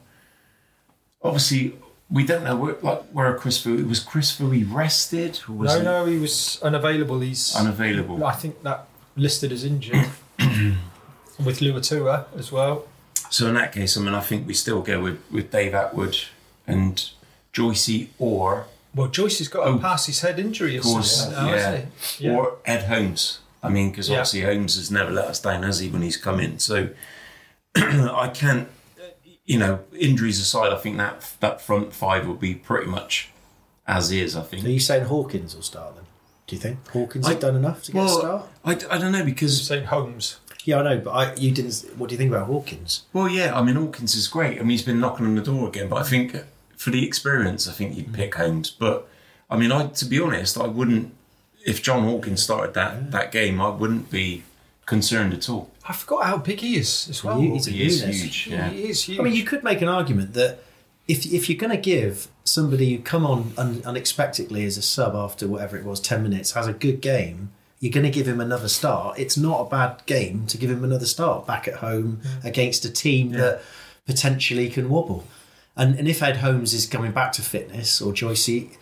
obviously. 1.22 1.76
We 2.08 2.24
don't 2.24 2.44
know 2.44 2.54
where, 2.54 2.76
like 2.82 3.02
where 3.06 3.36
Chris 3.36 3.60
Christopher 3.60 3.88
was. 3.88 3.98
Christopher 3.98 4.44
rested? 4.72 5.40
Or 5.48 5.54
was 5.56 5.72
No, 5.72 5.78
he 5.78 5.84
no, 5.84 6.06
he 6.06 6.18
was 6.18 6.60
unavailable. 6.62 7.18
He's 7.18 7.52
unavailable? 7.56 8.24
I 8.24 8.30
think 8.30 8.62
that 8.62 8.86
listed 9.16 9.50
as 9.50 9.64
injured 9.64 10.06
with 10.38 11.58
Luatua 11.58 12.26
as 12.38 12.52
well. 12.52 12.84
So 13.30 13.48
in 13.48 13.54
that 13.54 13.72
case, 13.72 13.96
I 13.96 14.00
mean, 14.02 14.14
I 14.14 14.20
think 14.20 14.46
we 14.46 14.54
still 14.54 14.82
go 14.82 15.00
with, 15.02 15.18
with 15.32 15.50
Dave 15.50 15.72
Attwood 15.72 16.28
and 16.64 17.10
Joycey 17.52 18.08
or 18.20 18.66
Well, 18.96 19.08
Joyce 19.08 19.38
has 19.38 19.48
got 19.48 19.66
a 19.68 19.70
Oh. 19.72 19.78
past 19.78 20.06
his 20.06 20.20
head 20.20 20.38
injury, 20.40 20.76
Of 20.76 20.82
course, 20.84 21.20
isn't 21.20 21.32
it? 21.32 21.36
now, 21.36 21.46
yeah. 21.48 21.56
hasn't 21.56 21.88
he? 22.18 22.24
Yeah. 22.26 22.32
or 22.36 22.56
Ed 22.64 22.82
Holmes. 22.84 23.38
I 23.62 23.68
mean, 23.68 23.90
because 23.90 24.08
Yeah. 24.08 24.16
obviously 24.16 24.40
Holmes 24.42 24.76
has 24.76 24.90
never 24.90 25.10
let 25.10 25.26
us 25.26 25.38
down, 25.40 25.62
has 25.64 25.80
he, 25.80 25.88
when 25.88 26.02
he's 26.02 26.16
come 26.16 26.40
in? 26.40 26.58
So 26.58 26.88
I 27.76 28.30
can't, 28.32 28.68
you 29.44 29.58
know, 29.58 29.80
injuries 29.98 30.40
aside, 30.40 30.72
I 30.72 30.76
think 30.76 30.96
that 30.96 31.34
that 31.40 31.60
front 31.60 31.92
five 31.92 32.26
will 32.26 32.34
be 32.34 32.54
pretty 32.54 32.86
much 32.86 33.28
as 33.86 34.10
is. 34.10 34.34
I 34.36 34.42
think. 34.42 34.64
Are 34.64 34.68
you 34.70 34.80
saying 34.80 35.04
Hawkins 35.04 35.54
will 35.54 35.62
start 35.62 35.94
then? 35.96 36.04
Do 36.46 36.56
you 36.56 36.62
think 36.62 36.88
Hawkins 36.88 37.26
I- 37.26 37.30
have 37.32 37.40
done 37.40 37.56
enough 37.56 37.82
to 37.84 37.92
get 37.92 38.04
a 38.04 38.08
start? 38.08 38.48
I, 38.64 38.72
I 38.90 38.98
don't 38.98 39.12
know 39.12 39.24
because 39.24 39.66
Saying 39.66 39.84
Holmes. 39.86 40.36
Yeah, 40.64 40.80
I 40.80 40.82
know, 40.82 40.98
but 40.98 41.10
I, 41.10 41.34
you 41.34 41.52
didn't. 41.52 41.84
What 41.96 42.08
do 42.08 42.14
you 42.14 42.18
think 42.18 42.32
about 42.32 42.46
Hawkins? 42.46 43.02
Well, 43.12 43.28
yeah, 43.28 43.56
I 43.56 43.62
mean, 43.62 43.76
Hawkins 43.76 44.16
is 44.16 44.26
great. 44.26 44.58
I 44.58 44.60
mean, 44.62 44.70
he's 44.70 44.82
been 44.82 44.98
knocking 44.98 45.26
on 45.26 45.34
the 45.36 45.42
door 45.42 45.68
again, 45.68 45.88
but 45.88 45.96
I 45.96 46.02
think 46.02 46.36
for 46.76 46.90
the 46.90 47.06
experience, 47.06 47.68
I 47.68 47.72
think 47.72 47.96
you'd 47.96 48.12
pick 48.12 48.34
Holmes. 48.34 48.70
But 48.70 49.08
I 49.50 49.56
mean, 49.56 49.72
I 49.72 49.86
to 49.86 50.04
be 50.04 50.20
honest, 50.20 50.58
I 50.58 50.66
wouldn't. 50.66 51.14
If 51.64 51.82
John 51.82 52.04
Hawkins 52.04 52.42
started 52.42 52.74
that 52.74 52.94
mm. 52.94 53.10
that 53.10 53.32
game, 53.32 53.60
I 53.60 53.68
wouldn't 53.68 54.10
be 54.10 54.44
concerned 54.84 55.34
at 55.34 55.48
all. 55.48 55.70
I 55.88 55.92
forgot 55.92 56.26
how 56.26 56.38
big 56.38 56.60
he 56.60 56.76
is 56.76 57.08
as 57.08 57.22
well. 57.22 57.40
He- 57.40 57.50
he's 57.50 57.66
a 57.66 57.70
He 57.70 57.86
is 57.86 58.02
huge. 58.02 58.46
Yeah. 58.46 58.70
He 58.70 58.88
is 58.88 59.02
huge. 59.02 59.18
I 59.18 59.22
mean, 59.22 59.34
you 59.34 59.44
could 59.44 59.62
make 59.62 59.82
an 59.82 59.88
argument 59.88 60.34
that 60.34 60.60
if 61.08 61.26
if 61.26 61.48
you're 61.48 61.58
going 61.58 61.70
to 61.70 61.76
give 61.76 62.28
somebody 62.44 62.94
who 62.94 63.02
come 63.02 63.26
on 63.26 63.52
un, 63.56 63.82
unexpectedly 63.84 64.64
as 64.64 64.76
a 64.76 64.82
sub 64.82 65.14
after 65.14 65.46
whatever 65.46 65.76
it 65.76 65.84
was, 65.84 66.00
ten 66.00 66.22
minutes, 66.22 66.52
has 66.52 66.66
a 66.66 66.72
good 66.72 67.00
game, 67.00 67.50
you're 67.80 67.92
going 67.92 68.04
to 68.06 68.10
give 68.10 68.26
him 68.26 68.40
another 68.40 68.68
start. 68.68 69.18
It's 69.18 69.36
not 69.36 69.60
a 69.60 69.70
bad 69.70 70.04
game 70.06 70.46
to 70.48 70.58
give 70.58 70.70
him 70.70 70.84
another 70.84 71.06
start 71.06 71.46
back 71.46 71.68
at 71.68 71.74
home 71.74 72.20
mm. 72.22 72.44
against 72.44 72.84
a 72.84 72.90
team 72.90 73.32
that 73.32 73.62
potentially 74.06 74.68
can 74.68 74.88
wobble. 74.88 75.24
And 75.76 75.98
and 75.98 76.08
if 76.08 76.22
Ed 76.22 76.38
Holmes 76.38 76.72
is 76.72 76.86
coming 76.86 77.12
back 77.12 77.32
to 77.32 77.42
fitness 77.42 78.00
or 78.00 78.12
Joycey, 78.12 78.76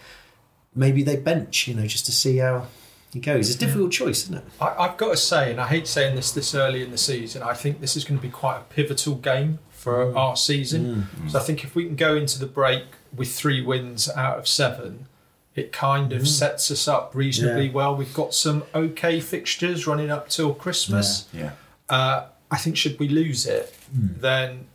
maybe 0.75 1.03
they 1.03 1.17
bench, 1.17 1.67
you 1.69 1.75
know, 1.75 1.87
just 1.87 2.07
to 2.07 2.13
see 2.13 2.39
how 2.39 2.67
he 3.13 3.21
goes. 3.21 3.49
It's 3.49 3.57
a 3.57 3.61
difficult 3.67 3.93
choice, 3.93 4.25
isn't 4.25 4.37
it? 4.39 4.45
I, 4.61 4.75
I've 4.79 4.97
got 4.97 5.11
to 5.11 5.17
say, 5.17 5.51
and 5.51 5.61
I 5.61 5.67
hate 5.69 5.87
saying 5.87 6.17
this 6.17 6.31
this 6.33 6.55
early 6.55 6.83
in 6.83 6.91
the 6.91 6.99
season, 6.99 7.43
I 7.43 7.55
think 7.55 7.81
this 7.81 7.97
is 7.97 8.05
going 8.05 8.19
to 8.19 8.23
be 8.23 8.31
quite 8.31 8.59
a 8.59 8.65
pivotal 8.75 9.15
game 9.17 9.59
for 9.71 10.07
Mm. 10.07 10.17
our 10.17 10.37
season. 10.37 11.07
So 11.29 11.39
I 11.39 11.43
think 11.43 11.63
if 11.63 11.75
we 11.75 11.85
can 11.85 11.95
go 11.97 12.15
into 12.17 12.39
the 12.39 12.47
break 12.47 12.85
with 13.15 13.31
three 13.33 13.61
wins 13.61 14.09
out 14.09 14.39
of 14.39 14.49
seven, 14.49 15.07
it 15.55 15.73
kind 15.73 16.13
of 16.13 16.27
sets 16.27 16.71
us 16.71 16.89
up 16.89 17.15
reasonably 17.15 17.65
Mm. 17.69 17.73
Yeah. 17.73 17.75
well. 17.75 17.95
We've 17.97 18.15
got 18.15 18.35
some 18.35 18.65
okay 18.75 19.21
fixtures 19.21 19.87
running 19.87 20.11
up 20.11 20.29
till 20.29 20.55
Christmas. 20.55 21.27
Yeah. 21.33 21.51
Uh, 21.89 22.27
I 22.51 22.57
think 22.57 22.77
should 22.77 22.99
we 22.99 23.09
lose 23.09 23.47
it, 23.47 23.75
then 23.93 24.67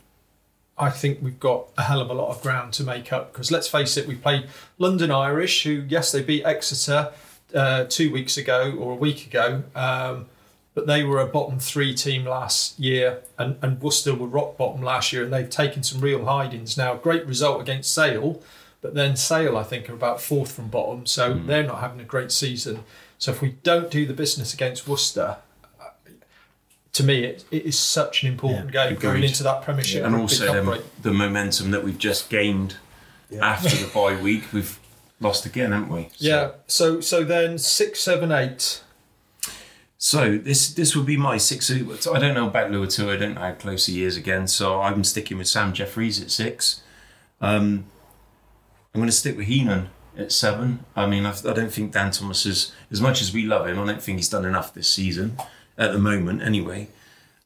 I 0.80 0.90
think 0.90 1.18
we've 1.20 1.38
got 1.38 1.66
a 1.76 1.82
hell 1.82 2.00
of 2.00 2.08
a 2.08 2.14
lot 2.14 2.30
of 2.30 2.42
ground 2.42 2.72
to 2.74 2.84
make 2.84 3.12
up. 3.12 3.32
Because 3.32 3.50
let's 3.50 3.68
face 3.68 3.96
it, 3.96 4.08
we 4.08 4.14
played 4.14 4.48
London 4.78 5.10
Irish, 5.10 5.62
who 5.62 5.84
yes 5.86 6.10
they 6.10 6.22
beat 6.22 6.44
Exeter 6.44 7.12
uh, 7.54 7.84
two 7.84 8.10
weeks 8.10 8.36
ago 8.36 8.74
or 8.78 8.92
a 8.92 8.96
week 8.96 9.26
ago, 9.26 9.62
um, 9.74 10.26
but 10.74 10.86
they 10.86 11.04
were 11.04 11.20
a 11.20 11.26
bottom 11.26 11.58
three 11.58 11.94
team 11.94 12.24
last 12.24 12.78
year, 12.78 13.22
and, 13.38 13.56
and 13.60 13.80
Worcester 13.82 14.14
were 14.14 14.26
rock 14.26 14.56
bottom 14.56 14.82
last 14.82 15.12
year, 15.12 15.24
and 15.24 15.32
they've 15.32 15.50
taken 15.50 15.82
some 15.82 16.00
real 16.00 16.24
hidings 16.24 16.76
now. 16.76 16.94
Great 16.94 17.26
result 17.26 17.60
against 17.60 17.92
Sale, 17.92 18.40
but 18.80 18.94
then 18.94 19.16
Sale 19.16 19.56
I 19.56 19.64
think 19.64 19.90
are 19.90 19.94
about 19.94 20.20
fourth 20.20 20.52
from 20.52 20.68
bottom, 20.68 21.06
so 21.06 21.34
they're 21.34 21.66
not 21.66 21.80
having 21.80 22.00
a 22.00 22.04
great 22.04 22.32
season. 22.32 22.84
So 23.18 23.32
if 23.32 23.42
we 23.42 23.56
don't 23.62 23.90
do 23.90 24.06
the 24.06 24.14
business 24.14 24.54
against 24.54 24.88
Worcester, 24.88 25.38
to 26.92 27.02
me, 27.04 27.24
it, 27.24 27.44
it 27.50 27.64
is 27.64 27.78
such 27.78 28.22
an 28.24 28.28
important 28.32 28.72
game 28.72 28.96
going 28.96 29.22
into 29.22 29.42
that 29.44 29.62
Premiership 29.62 30.04
and 30.04 30.12
Rugby 30.14 30.22
also 30.22 30.46
Cup 30.46 30.64
the, 31.02 31.08
the 31.10 31.12
momentum 31.14 31.70
that 31.70 31.84
we've 31.84 31.98
just 31.98 32.28
gained 32.30 32.76
after 33.40 33.68
the 33.76 33.88
bye 33.94 34.20
week. 34.20 34.52
We've 34.52 34.78
lost 35.20 35.46
again, 35.46 35.70
haven't 35.72 35.88
we? 35.88 36.02
So- 36.04 36.08
Yeah. 36.18 36.50
So 36.66 37.00
so 37.00 37.22
then 37.24 37.58
six, 37.58 38.00
seven, 38.00 38.32
eight. 38.32 38.82
So 39.98 40.38
this 40.38 40.72
this 40.72 40.96
would 40.96 41.04
be 41.06 41.16
my 41.16 41.36
six. 41.36 41.66
so 42.00 42.14
I 42.14 42.18
don't 42.18 42.34
know 42.34 42.46
about 42.48 42.70
Luatua. 42.70 43.14
I 43.14 43.16
don't 43.16 43.34
know 43.34 43.40
how 43.42 43.52
close 43.52 43.86
he 43.86 44.02
is 44.02 44.16
again. 44.16 44.46
So 44.48 44.80
I'm 44.80 45.04
sticking 45.04 45.36
with 45.38 45.46
Sam 45.46 45.72
Jeffries 45.74 46.20
at 46.22 46.30
six. 46.30 46.82
Um, 47.40 47.84
I'm 48.94 49.00
going 49.00 49.06
to 49.06 49.12
stick 49.12 49.36
with 49.36 49.46
Heenan 49.46 49.90
at 50.16 50.32
seven. 50.32 50.84
I 50.96 51.06
mean, 51.06 51.24
I, 51.26 51.30
I 51.30 51.52
don't 51.52 51.70
think 51.72 51.92
Dan 51.92 52.10
Thomas 52.10 52.44
is 52.46 52.72
as 52.90 53.00
much 53.00 53.20
as 53.22 53.32
we 53.32 53.44
love 53.44 53.66
him. 53.68 53.78
I 53.78 53.86
don't 53.86 54.02
think 54.02 54.18
he's 54.18 54.28
done 54.28 54.44
enough 54.46 54.72
this 54.74 54.88
season 54.88 55.36
at 55.80 55.92
the 55.92 55.98
moment, 55.98 56.42
anyway. 56.42 56.88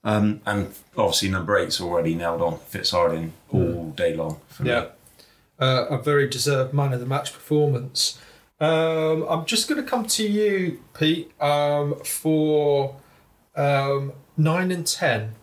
Um, 0.02 0.42
and 0.44 0.74
obviously 0.96 1.30
number 1.30 1.56
eight's 1.56 1.80
already 1.80 2.14
nailed 2.14 2.42
on. 2.42 2.58
Fitz 2.58 2.90
Harding 2.90 3.32
all 3.50 3.92
day 3.92 4.14
long. 4.14 4.40
For 4.48 4.64
me. 4.64 4.70
Yeah. 4.70 4.88
Uh, 5.58 5.86
a 5.88 6.02
very 6.02 6.28
deserved 6.28 6.74
man 6.74 6.92
of 6.92 7.00
the 7.00 7.06
match 7.06 7.32
performance. 7.32 8.18
Um, 8.60 9.24
I'm 9.28 9.46
just 9.46 9.68
going 9.68 9.82
to 9.82 9.88
come 9.88 10.04
to 10.06 10.26
you, 10.26 10.80
Pete, 10.98 11.32
um, 11.40 11.94
for 12.04 12.96
um, 13.56 14.12
nine 14.36 14.70
and 14.70 14.86
ten. 14.86 15.34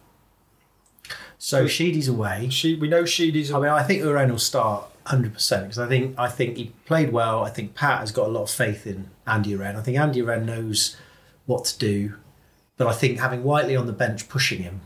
So 1.38 1.66
Sheedy's 1.66 2.08
away. 2.08 2.50
She, 2.52 2.76
we 2.76 2.88
know 2.88 3.06
Sheedy's. 3.06 3.52
I 3.52 3.60
mean, 3.60 3.70
I 3.70 3.84
think 3.84 4.04
Uren 4.04 4.30
will 4.30 4.38
start 4.38 4.84
100 5.04 5.34
percent 5.34 5.64
because 5.64 5.80
I 5.80 5.88
think 5.88 6.20
I 6.20 6.30
think 6.30 6.58
he 6.58 6.72
played 6.86 7.12
well. 7.12 7.44
I 7.44 7.50
think 7.50 7.74
Pat 7.74 8.02
has 8.02 8.12
got 8.12 8.28
a 8.28 8.32
lot 8.32 8.44
of 8.44 8.52
faith 8.52 8.86
in 8.86 9.10
Andy 9.26 9.54
Uren. 9.54 9.76
I 9.76 9.82
think 9.82 9.98
Andy 9.98 10.22
Uren 10.22 10.46
knows 10.46 10.98
what 11.48 11.66
to 11.66 11.78
do, 11.80 12.16
but 12.78 12.88
I 12.88 12.94
think 12.94 13.20
having 13.20 13.44
Whiteley 13.44 13.76
on 13.76 13.88
the 13.88 13.94
bench 13.94 14.30
pushing 14.30 14.64
him 14.64 14.82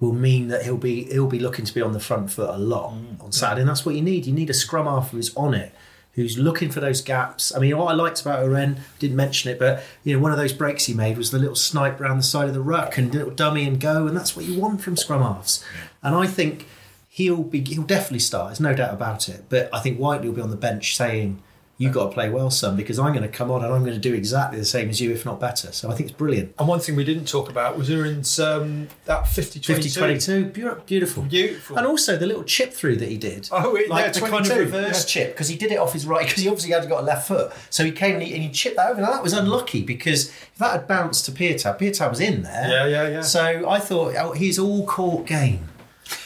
will 0.00 0.12
mean 0.12 0.48
that 0.48 0.62
he'll 0.62 0.76
be 0.76 1.04
he'll 1.04 1.26
be 1.26 1.38
looking 1.38 1.64
to 1.64 1.74
be 1.74 1.80
on 1.80 1.92
the 1.92 2.00
front 2.00 2.30
foot 2.30 2.50
a 2.50 2.58
lot 2.58 2.92
mm. 2.92 3.22
on 3.22 3.32
Saturday, 3.32 3.62
and 3.62 3.70
that's 3.70 3.86
what 3.86 3.94
you 3.94 4.02
need. 4.02 4.26
You 4.26 4.32
need 4.32 4.50
a 4.50 4.54
scrum 4.54 4.86
half 4.86 5.10
who's 5.10 5.34
on 5.36 5.54
it. 5.54 5.74
Who's 6.12 6.38
looking 6.38 6.70
for 6.70 6.78
those 6.78 7.00
gaps? 7.00 7.52
I 7.52 7.58
mean, 7.58 7.76
what 7.76 7.90
I 7.90 7.94
liked 7.94 8.20
about 8.20 8.44
Uren 8.44 8.78
didn't 9.00 9.16
mention 9.16 9.50
it, 9.50 9.58
but 9.58 9.82
you 10.04 10.14
know, 10.14 10.22
one 10.22 10.30
of 10.30 10.38
those 10.38 10.52
breaks 10.52 10.84
he 10.84 10.94
made 10.94 11.18
was 11.18 11.32
the 11.32 11.40
little 11.40 11.56
snipe 11.56 11.98
round 11.98 12.20
the 12.20 12.24
side 12.24 12.46
of 12.46 12.54
the 12.54 12.60
ruck 12.60 12.96
and 12.96 13.12
little 13.12 13.32
dummy 13.32 13.66
and 13.66 13.80
go, 13.80 14.06
and 14.06 14.16
that's 14.16 14.36
what 14.36 14.44
you 14.44 14.60
want 14.60 14.80
from 14.80 14.96
scrum 14.96 15.22
halves. 15.22 15.64
And 16.04 16.14
I 16.14 16.28
think 16.28 16.68
he'll 17.08 17.42
be 17.42 17.62
he'll 17.62 17.82
definitely 17.82 18.20
start. 18.20 18.48
There's 18.48 18.60
no 18.60 18.74
doubt 18.74 18.94
about 18.94 19.28
it. 19.28 19.44
But 19.48 19.70
I 19.72 19.80
think 19.80 19.98
Whiteley 19.98 20.28
will 20.28 20.36
be 20.36 20.42
on 20.42 20.50
the 20.50 20.56
bench 20.56 20.96
saying, 20.96 21.42
"You 21.78 21.90
got 21.90 22.08
to 22.08 22.12
play 22.12 22.30
well, 22.30 22.50
son, 22.50 22.76
because 22.76 22.98
I'm 22.98 23.12
going 23.12 23.22
to 23.22 23.28
come 23.28 23.50
on 23.50 23.64
and 23.64 23.72
I'm 23.72 23.82
going 23.82 23.94
to 23.94 24.00
do 24.00 24.14
exactly 24.14 24.58
the 24.58 24.64
same 24.64 24.88
as 24.88 25.00
you, 25.00 25.10
if 25.10 25.24
not 25.24 25.40
better." 25.40 25.72
So 25.72 25.90
I 25.90 25.94
think 25.94 26.08
it's 26.10 26.16
brilliant. 26.16 26.54
and 26.58 26.68
one 26.68 26.80
thing 26.80 26.96
we 26.96 27.04
didn't 27.04 27.26
talk 27.26 27.50
about 27.50 27.76
was 27.76 27.88
Uren's 27.88 28.38
um, 28.38 28.88
that 29.06 29.26
50 29.28 29.60
50 29.60 29.90
22, 29.90 30.44
beautiful. 30.86 31.22
Beautiful. 31.24 31.78
And 31.78 31.86
also 31.86 32.16
the 32.16 32.26
little 32.26 32.44
chip 32.44 32.72
through 32.72 32.96
that 32.96 33.08
he 33.08 33.16
did. 33.16 33.48
Oh, 33.52 33.76
it, 33.76 33.88
like 33.88 34.12
the 34.12 34.20
kind 34.20 34.34
of 34.34 34.46
22, 34.46 34.60
reverse 34.60 35.04
chip 35.04 35.32
because 35.32 35.48
he 35.48 35.56
did 35.56 35.72
it 35.72 35.78
off 35.78 35.92
his 35.92 36.06
right 36.06 36.26
because 36.26 36.42
he 36.42 36.48
obviously 36.48 36.72
had 36.72 36.88
got 36.88 37.02
a 37.02 37.06
left 37.06 37.28
foot. 37.28 37.52
So 37.70 37.84
he 37.84 37.92
came 37.92 38.14
and 38.14 38.22
he, 38.22 38.34
and 38.34 38.42
he 38.42 38.50
chipped 38.50 38.76
that 38.76 38.90
over. 38.90 39.00
Now 39.00 39.12
that 39.12 39.22
was 39.22 39.32
unlucky 39.32 39.82
because 39.82 40.28
if 40.28 40.56
that 40.58 40.72
had 40.72 40.88
bounced 40.88 41.24
to 41.26 41.32
Piutau, 41.32 41.78
Piutau 41.78 42.08
was 42.08 42.20
in 42.20 42.42
there. 42.42 42.68
Yeah, 42.68 42.86
yeah, 42.86 43.08
yeah. 43.08 43.20
So 43.22 43.68
I 43.68 43.80
thought 43.80 44.14
oh, 44.16 44.32
he's 44.32 44.58
all 44.58 44.86
court 44.86 45.26
game. 45.26 45.68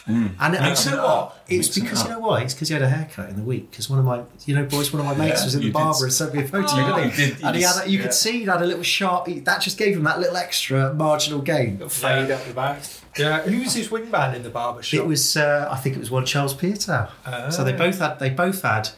And, 0.09 0.35
and 0.41 0.65
Mixing 0.65 0.93
you 0.93 0.97
know 0.99 1.05
what? 1.07 1.45
It's 1.49 1.69
Mixing 1.69 1.83
it 1.83 1.87
because 1.87 2.03
you 2.05 2.11
know 2.11 2.19
why? 2.21 2.41
It's 2.43 2.55
because 2.55 2.69
he 2.69 2.73
had 2.75 2.83
a 2.83 2.89
haircut 2.89 3.29
in 3.29 3.37
the 3.37 3.43
week. 3.43 3.71
Because 3.71 3.91
one 3.91 3.99
of 3.99 4.05
my, 4.07 4.23
you 4.47 4.55
know, 4.55 4.65
boys, 4.65 4.93
one 4.93 5.01
of 5.01 5.07
my 5.07 5.15
mates 5.15 5.41
Yeah, 5.41 5.45
was 5.45 5.55
in 5.55 5.61
the 5.61 5.67
you 5.67 5.73
did 5.73 5.79
barber 5.79 6.05
and 6.05 6.13
sent 6.13 6.35
me 6.35 6.43
a 6.43 6.49
photo. 6.49 6.67
Oh, 6.71 6.97
didn't 6.97 7.11
he? 7.11 7.17
did- 7.27 7.43
and 7.45 7.55
he 7.57 7.61
did 7.63 7.67
had, 7.69 7.83
s- 7.83 7.89
you 7.89 7.99
yeah. 7.99 8.05
could 8.05 8.15
see 8.15 8.33
he 8.41 8.45
had 8.45 8.63
a 8.63 8.67
little 8.67 8.83
sharp. 8.83 9.27
he- 9.27 9.41
That 9.41 9.61
just 9.61 9.77
gave 9.79 9.97
him 9.97 10.05
that 10.05 10.19
little 10.19 10.37
extra 10.37 10.95
marginal 10.95 11.41
gain. 11.41 11.79
Fade 11.89 12.31
up 12.31 12.43
the 12.45 12.55
back. 12.55 12.83
yeah. 13.19 13.43
Who 13.51 13.61
was 13.61 13.75
his 13.75 13.89
wingman 13.89 14.35
in 14.35 14.43
the 14.43 14.51
barber 14.51 14.83
shop? 14.83 15.01
It 15.01 15.07
was, 15.07 15.37
uh, 15.37 15.69
I 15.71 15.77
think 15.77 15.97
it 15.97 16.01
was 16.01 16.11
one 16.11 16.25
Charles 16.25 16.55
Piutau. 16.55 17.09
So 17.53 17.63
they 17.65 17.73
both 17.73 17.99
had, 17.99 18.19
they 18.19 18.31
both 18.31 18.63
had. 18.63 18.91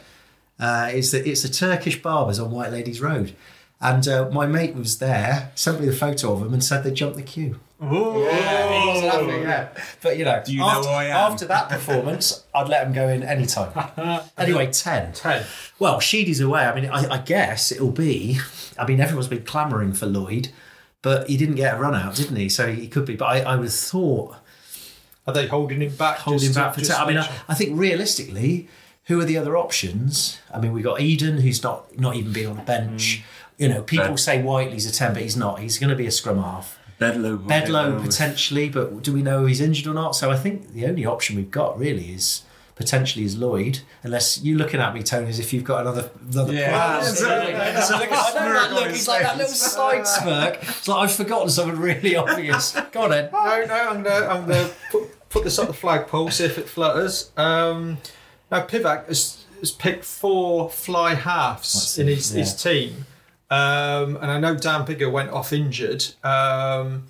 Uh, 0.59 0.89
it's 0.93 1.11
the 1.11 1.27
it's 1.27 1.41
the 1.41 1.49
Turkish 1.49 2.01
barbers 2.01 2.39
on 2.39 2.51
White 2.51 2.71
Ladies 2.71 3.01
Road, 3.01 3.35
and 3.79 4.07
uh, 4.07 4.29
my 4.31 4.45
mate 4.45 4.75
was 4.75 4.99
there, 4.99 5.51
sent 5.55 5.79
me 5.79 5.87
the 5.87 5.91
photo 5.95 6.33
of 6.33 6.41
them, 6.41 6.53
and 6.53 6.63
said 6.63 6.83
they 6.83 6.91
jumped 6.91 7.15
the 7.17 7.23
queue. 7.23 7.59
Yeah, 7.81 8.81
he 8.81 8.87
was 8.89 9.03
laughing, 9.03 9.41
yeah. 9.41 9.69
But 10.01 10.17
you 10.17 10.25
know, 10.25 10.41
Do 10.45 10.53
you 10.53 10.59
know 10.59 10.67
after, 10.67 10.87
who 10.89 10.93
I 10.93 11.03
am? 11.05 11.31
after 11.31 11.45
that 11.47 11.69
performance, 11.69 12.43
I'd 12.55 12.69
let 12.69 12.85
him 12.85 12.93
go 12.93 13.07
in 13.07 13.23
any 13.23 13.45
time. 13.45 13.71
anyway, 14.37 14.71
ten. 14.71 15.13
10. 15.13 15.45
Well, 15.79 15.99
Sheedy's 15.99 16.39
away. 16.39 16.61
I 16.61 16.75
mean, 16.79 16.89
I, 16.89 17.13
I 17.13 17.17
guess 17.17 17.71
it'll 17.71 17.91
be. 17.91 18.39
I 18.77 18.85
mean, 18.85 18.99
everyone's 19.01 19.27
been 19.27 19.43
clamouring 19.43 19.93
for 19.93 20.05
Lloyd, 20.05 20.49
but 21.01 21.27
he 21.27 21.37
didn't 21.37 21.55
get 21.55 21.75
a 21.75 21.79
run 21.79 21.95
out, 21.95 22.15
didn't 22.15 22.35
he? 22.35 22.49
So 22.49 22.71
he 22.71 22.87
could 22.87 23.05
be. 23.05 23.15
But 23.15 23.25
I, 23.25 23.39
I 23.41 23.55
would 23.55 23.65
have 23.65 23.73
thought 23.73 24.35
Are 25.25 25.33
they 25.33 25.47
holding 25.47 25.81
him 25.81 25.95
back? 25.95 26.17
holding 26.19 26.39
just 26.39 26.53
to- 26.53 26.59
back 26.59 26.73
for 26.75 26.79
just 26.81 26.91
ten. 26.91 27.01
I 27.01 27.07
mean, 27.07 27.17
I? 27.17 27.29
I 27.47 27.53
think 27.55 27.77
realistically, 27.79 28.67
who 29.05 29.19
are 29.19 29.25
the 29.25 29.37
other 29.37 29.57
options? 29.57 30.39
I 30.53 30.59
mean, 30.59 30.71
we 30.73 30.83
got 30.83 31.01
Eden, 31.01 31.37
who's 31.41 31.63
not 31.63 31.97
not 31.99 32.15
even 32.15 32.31
been 32.31 32.45
on 32.47 32.57
the 32.57 32.61
bench. 32.63 33.21
Mm. 33.21 33.23
You 33.57 33.69
know, 33.69 33.81
people 33.83 34.17
say 34.17 34.41
Whiteley's 34.41 34.85
a 34.85 34.91
ten, 34.91 35.13
but 35.13 35.21
he's 35.23 35.37
not. 35.37 35.59
He's 35.59 35.77
going 35.79 35.89
to 35.89 35.95
be 35.95 36.05
a 36.07 36.11
scrum 36.11 36.37
half. 36.41 36.77
Bedlow. 37.01 37.37
Bedlow 37.47 38.01
potentially, 38.03 38.69
but 38.69 39.01
do 39.01 39.11
we 39.11 39.21
know 39.21 39.45
he's 39.45 39.59
injured 39.61 39.87
or 39.87 39.93
not? 39.93 40.15
So 40.15 40.29
I 40.31 40.37
think 40.37 40.73
the 40.73 40.85
only 40.85 41.05
option 41.05 41.35
we've 41.35 41.49
got 41.51 41.77
really 41.79 42.13
is 42.13 42.43
potentially 42.75 43.25
is 43.25 43.37
Lloyd, 43.37 43.79
unless 44.03 44.41
you're 44.41 44.57
looking 44.57 44.79
at 44.79 44.93
me, 44.93 45.03
Tony, 45.03 45.27
as 45.29 45.39
if 45.39 45.51
you've 45.53 45.63
got 45.63 45.81
another 45.81 46.09
another 46.31 46.53
Yeah. 46.53 46.69
plan. 46.69 47.03
Yeah, 47.03 47.09
So, 47.11 47.27
yeah. 47.47 47.79
so 47.81 47.97
look, 47.97 48.09
I 48.11 48.45
know 48.45 48.53
that 48.53 48.73
look. 48.73 48.85
his 48.87 48.95
He's 48.97 49.07
like 49.07 49.21
that 49.23 49.37
little 49.37 49.53
side 49.53 50.07
smirk. 50.07 50.57
It's 50.61 50.87
like 50.87 50.97
I've 51.09 51.11
forgotten 51.15 51.49
something 51.49 51.79
really 51.79 52.15
obvious. 52.15 52.75
Go 52.91 53.01
on, 53.03 53.09
then. 53.11 53.29
No, 53.31 53.65
no, 53.65 53.73
I'm 53.89 54.03
gonna, 54.03 54.25
I'm 54.27 54.47
gonna 54.47 54.69
put, 54.91 55.29
put 55.29 55.43
this 55.43 55.59
up 55.59 55.67
the 55.67 55.73
flagpole, 55.73 56.29
see 56.31 56.45
if 56.45 56.57
it 56.57 56.67
flutters. 56.69 57.31
Um, 57.37 57.97
now 58.51 58.65
Pivac 58.65 59.07
has, 59.07 59.43
has 59.59 59.71
picked 59.71 60.03
four 60.05 60.69
fly 60.69 61.13
halves 61.15 61.97
in 61.99 62.07
his, 62.07 62.31
yeah. 62.33 62.39
his 62.39 62.55
team, 62.61 63.05
um, 63.51 64.15
and 64.17 64.31
I 64.31 64.39
know 64.39 64.55
Dan 64.55 64.85
Biggar 64.85 65.11
went 65.11 65.29
off 65.29 65.53
injured. 65.53 66.03
Um, 66.23 67.03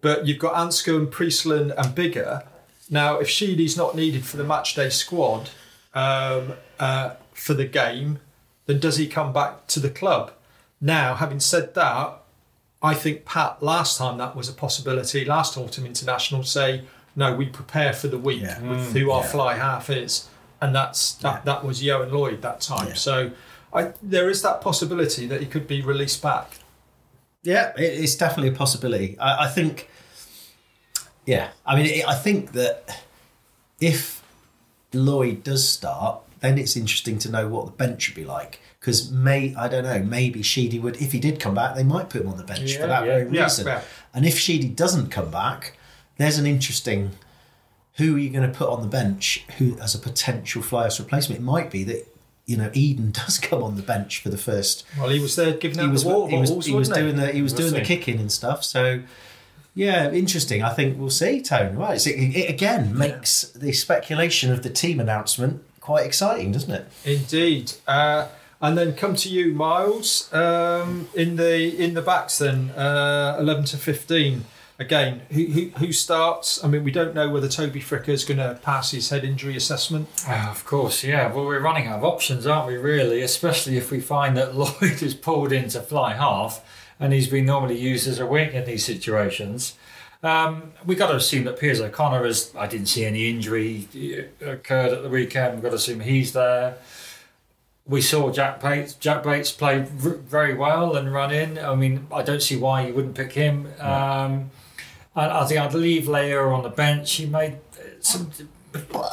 but 0.00 0.26
you've 0.26 0.38
got 0.38 0.54
Ansco 0.54 0.96
and 0.98 1.10
Priestland 1.10 1.72
and 1.76 1.94
Biggar. 1.96 2.44
Now, 2.90 3.18
if 3.18 3.28
Sheedy's 3.28 3.76
not 3.76 3.96
needed 3.96 4.24
for 4.26 4.36
the 4.36 4.44
matchday 4.44 4.92
squad 4.92 5.48
um, 5.94 6.52
uh, 6.78 7.14
for 7.32 7.54
the 7.54 7.64
game, 7.64 8.18
then 8.66 8.78
does 8.78 8.98
he 8.98 9.06
come 9.06 9.32
back 9.32 9.66
to 9.68 9.80
the 9.80 9.88
club? 9.90 10.32
Now, 10.80 11.14
having 11.14 11.40
said 11.40 11.74
that, 11.74 12.20
I 12.82 12.92
think 12.92 13.24
Pat 13.24 13.62
last 13.62 13.96
time 13.96 14.18
that 14.18 14.36
was 14.36 14.50
a 14.50 14.52
possibility. 14.52 15.24
Last 15.24 15.56
autumn 15.56 15.86
international 15.86 16.42
say 16.44 16.82
no, 17.16 17.34
we 17.34 17.46
prepare 17.46 17.92
for 17.92 18.08
the 18.08 18.18
week 18.18 18.42
Yeah. 18.42 18.60
with 18.60 18.92
who 18.92 19.10
our 19.10 19.22
fly 19.22 19.54
half 19.54 19.88
is, 19.88 20.28
and 20.60 20.74
that's 20.74 21.12
that. 21.14 21.36
Yeah. 21.36 21.40
That 21.44 21.64
was 21.64 21.80
Ioan 21.82 22.10
Lloyd 22.12 22.42
that 22.42 22.60
time. 22.60 22.88
Yeah. 22.88 22.94
So, 22.94 23.30
I 23.74 23.92
there 24.02 24.30
is 24.30 24.42
that 24.42 24.60
possibility 24.60 25.26
that 25.26 25.40
he 25.40 25.46
could 25.46 25.66
be 25.66 25.82
released 25.82 26.22
back. 26.22 26.58
Yeah, 27.42 27.72
it, 27.76 27.82
it's 27.82 28.14
definitely 28.14 28.54
a 28.54 28.56
possibility. 28.56 29.18
I, 29.18 29.44
I 29.44 29.48
think. 29.48 29.88
Yeah, 31.26 31.48
I 31.64 31.76
mean, 31.76 31.86
it, 31.86 32.08
I 32.08 32.14
think 32.14 32.52
that 32.52 33.02
if 33.80 34.22
Lloyd 34.92 35.42
does 35.42 35.66
start, 35.68 36.20
then 36.40 36.58
it's 36.58 36.76
interesting 36.76 37.18
to 37.20 37.30
know 37.30 37.48
what 37.48 37.66
the 37.66 37.72
bench 37.72 38.08
would 38.08 38.14
be 38.16 38.24
like. 38.24 38.60
Because 38.78 39.10
may 39.10 39.54
I 39.54 39.68
don't 39.68 39.84
know, 39.84 40.02
maybe 40.02 40.42
Sheedy 40.42 40.78
would, 40.78 41.00
if 41.00 41.12
he 41.12 41.18
did 41.18 41.40
come 41.40 41.54
back, 41.54 41.74
they 41.74 41.82
might 41.82 42.10
put 42.10 42.20
him 42.20 42.28
on 42.28 42.36
the 42.36 42.44
bench 42.44 42.72
Yeah, 42.74 42.80
for 42.82 42.86
that 42.88 43.06
yeah. 43.06 43.12
very 43.18 43.30
Yeah, 43.34 43.42
reason. 43.44 43.66
yeah. 43.66 43.80
And 44.12 44.26
if 44.26 44.38
Sheedy 44.38 44.68
doesn't 44.68 45.10
come 45.10 45.30
back, 45.30 45.78
there's 46.18 46.38
an 46.38 46.46
interesting. 46.46 47.12
Who 47.96 48.16
are 48.16 48.18
you 48.18 48.28
going 48.28 48.50
to 48.50 48.56
put 48.56 48.68
on 48.68 48.82
the 48.82 48.88
bench? 48.88 49.44
Who 49.58 49.78
as 49.80 49.94
a 49.94 49.98
potential 49.98 50.60
flyers 50.62 50.98
replacement? 51.00 51.40
It 51.40 51.44
might 51.44 51.70
be 51.70 51.82
that 51.84 52.13
you 52.46 52.56
know 52.56 52.70
Eden 52.74 53.10
does 53.12 53.38
come 53.38 53.62
on 53.62 53.76
the 53.76 53.82
bench 53.82 54.20
for 54.22 54.28
the 54.28 54.38
first 54.38 54.84
Well, 54.98 55.08
he 55.08 55.20
was 55.20 55.36
there 55.36 55.54
giving 55.54 55.78
out 55.78 55.86
he 55.86 55.90
was, 55.90 56.04
the 56.04 56.08
water 56.10 56.30
he 56.30 56.38
was, 56.38 56.50
bottles, 56.50 56.66
he 56.66 56.72
was 56.72 56.88
wasn't 56.88 57.06
doing 57.06 57.16
the 57.16 57.32
he 57.32 57.42
was 57.42 57.52
We'll 57.52 57.70
doing 57.70 57.74
the 57.74 57.86
kicking 57.86 58.20
and 58.20 58.30
stuff. 58.30 58.64
So 58.64 59.02
yeah, 59.74 60.10
interesting. 60.12 60.62
I 60.62 60.72
think 60.72 60.98
we'll 60.98 61.10
see. 61.10 61.42
Tone 61.42 61.76
right. 61.76 62.04
It, 62.06 62.36
it 62.36 62.50
again 62.50 62.96
makes 62.96 63.42
the 63.50 63.72
speculation 63.72 64.52
of 64.52 64.62
the 64.62 64.70
team 64.70 65.00
announcement 65.00 65.64
quite 65.80 66.06
exciting, 66.06 66.52
doesn't 66.52 66.70
it? 66.70 66.86
Indeed. 67.04 67.72
Uh, 67.86 68.28
and 68.60 68.78
then 68.78 68.94
come 68.94 69.16
to 69.16 69.28
you, 69.28 69.52
Miles. 69.52 70.32
Um, 70.32 71.08
in 71.14 71.36
the 71.36 71.82
in 71.82 71.94
the 71.94 72.02
backs, 72.02 72.38
then 72.38 72.70
uh, 72.70 73.36
eleven 73.38 73.64
to 73.64 73.76
fifteen. 73.76 74.44
Again, 74.76 75.22
who, 75.30 75.44
who 75.44 75.68
who 75.78 75.92
starts? 75.92 76.62
I 76.64 76.66
mean, 76.66 76.82
we 76.82 76.90
don't 76.90 77.14
know 77.14 77.30
whether 77.30 77.48
Toby 77.48 77.80
Fricker 77.80 78.08
is 78.08 78.24
going 78.24 78.38
to 78.38 78.58
pass 78.60 78.90
his 78.90 79.08
head 79.08 79.24
injury 79.24 79.56
assessment. 79.56 80.08
Ah, 80.26 80.50
of 80.50 80.64
course, 80.64 81.04
yeah. 81.04 81.32
Well, 81.32 81.46
we're 81.46 81.60
running 81.60 81.86
out 81.86 81.98
of 81.98 82.04
options, 82.04 82.44
aren't 82.44 82.66
we, 82.66 82.76
really? 82.76 83.22
Especially 83.22 83.76
if 83.76 83.92
we 83.92 84.00
find 84.00 84.36
that 84.36 84.54
Lloyd 84.56 85.00
is 85.00 85.14
pulled 85.14 85.52
in 85.52 85.68
to 85.68 85.80
fly 85.80 86.14
half 86.14 86.60
and 86.98 87.12
he's 87.12 87.28
been 87.28 87.46
normally 87.46 87.78
used 87.78 88.06
as 88.08 88.18
a 88.18 88.26
wing 88.26 88.52
in 88.52 88.64
these 88.64 88.84
situations. 88.84 89.74
Um, 90.22 90.72
we 90.86 90.94
got 90.94 91.08
to 91.08 91.16
assume 91.16 91.44
that 91.44 91.58
Piers 91.58 91.80
O'Conor 91.80 92.24
is. 92.24 92.50
I 92.56 92.66
didn't 92.66 92.86
see 92.86 93.04
any 93.04 93.28
injury 93.28 93.88
uh, 94.42 94.52
occurred 94.52 94.92
at 94.92 95.02
the 95.02 95.08
weekend. 95.08 95.54
We've 95.54 95.62
got 95.62 95.70
to 95.70 95.76
assume 95.76 96.00
he's 96.00 96.32
there. 96.32 96.76
We 97.86 98.00
saw 98.00 98.30
Jack 98.32 98.60
Bates. 98.60 98.94
Jack 98.94 99.22
Bates 99.22 99.52
play 99.52 99.80
very 99.86 100.54
well 100.54 100.96
and 100.96 101.12
run 101.12 101.30
in. 101.30 101.58
I 101.58 101.74
mean, 101.74 102.06
I 102.10 102.22
don't 102.22 102.40
see 102.40 102.56
why 102.56 102.86
you 102.86 102.94
wouldn't 102.94 103.14
pick 103.14 103.32
him. 103.32 103.68
Um, 103.78 104.50
I, 105.16 105.40
I 105.42 105.44
think 105.46 105.60
I'd 105.60 105.74
leave 105.74 106.04
Leiua 106.04 106.52
on 106.56 106.62
the 106.62 106.68
bench. 106.70 107.12
He 107.14 107.26
made 107.26 107.54
uh, 107.78 107.82
some 108.00 108.30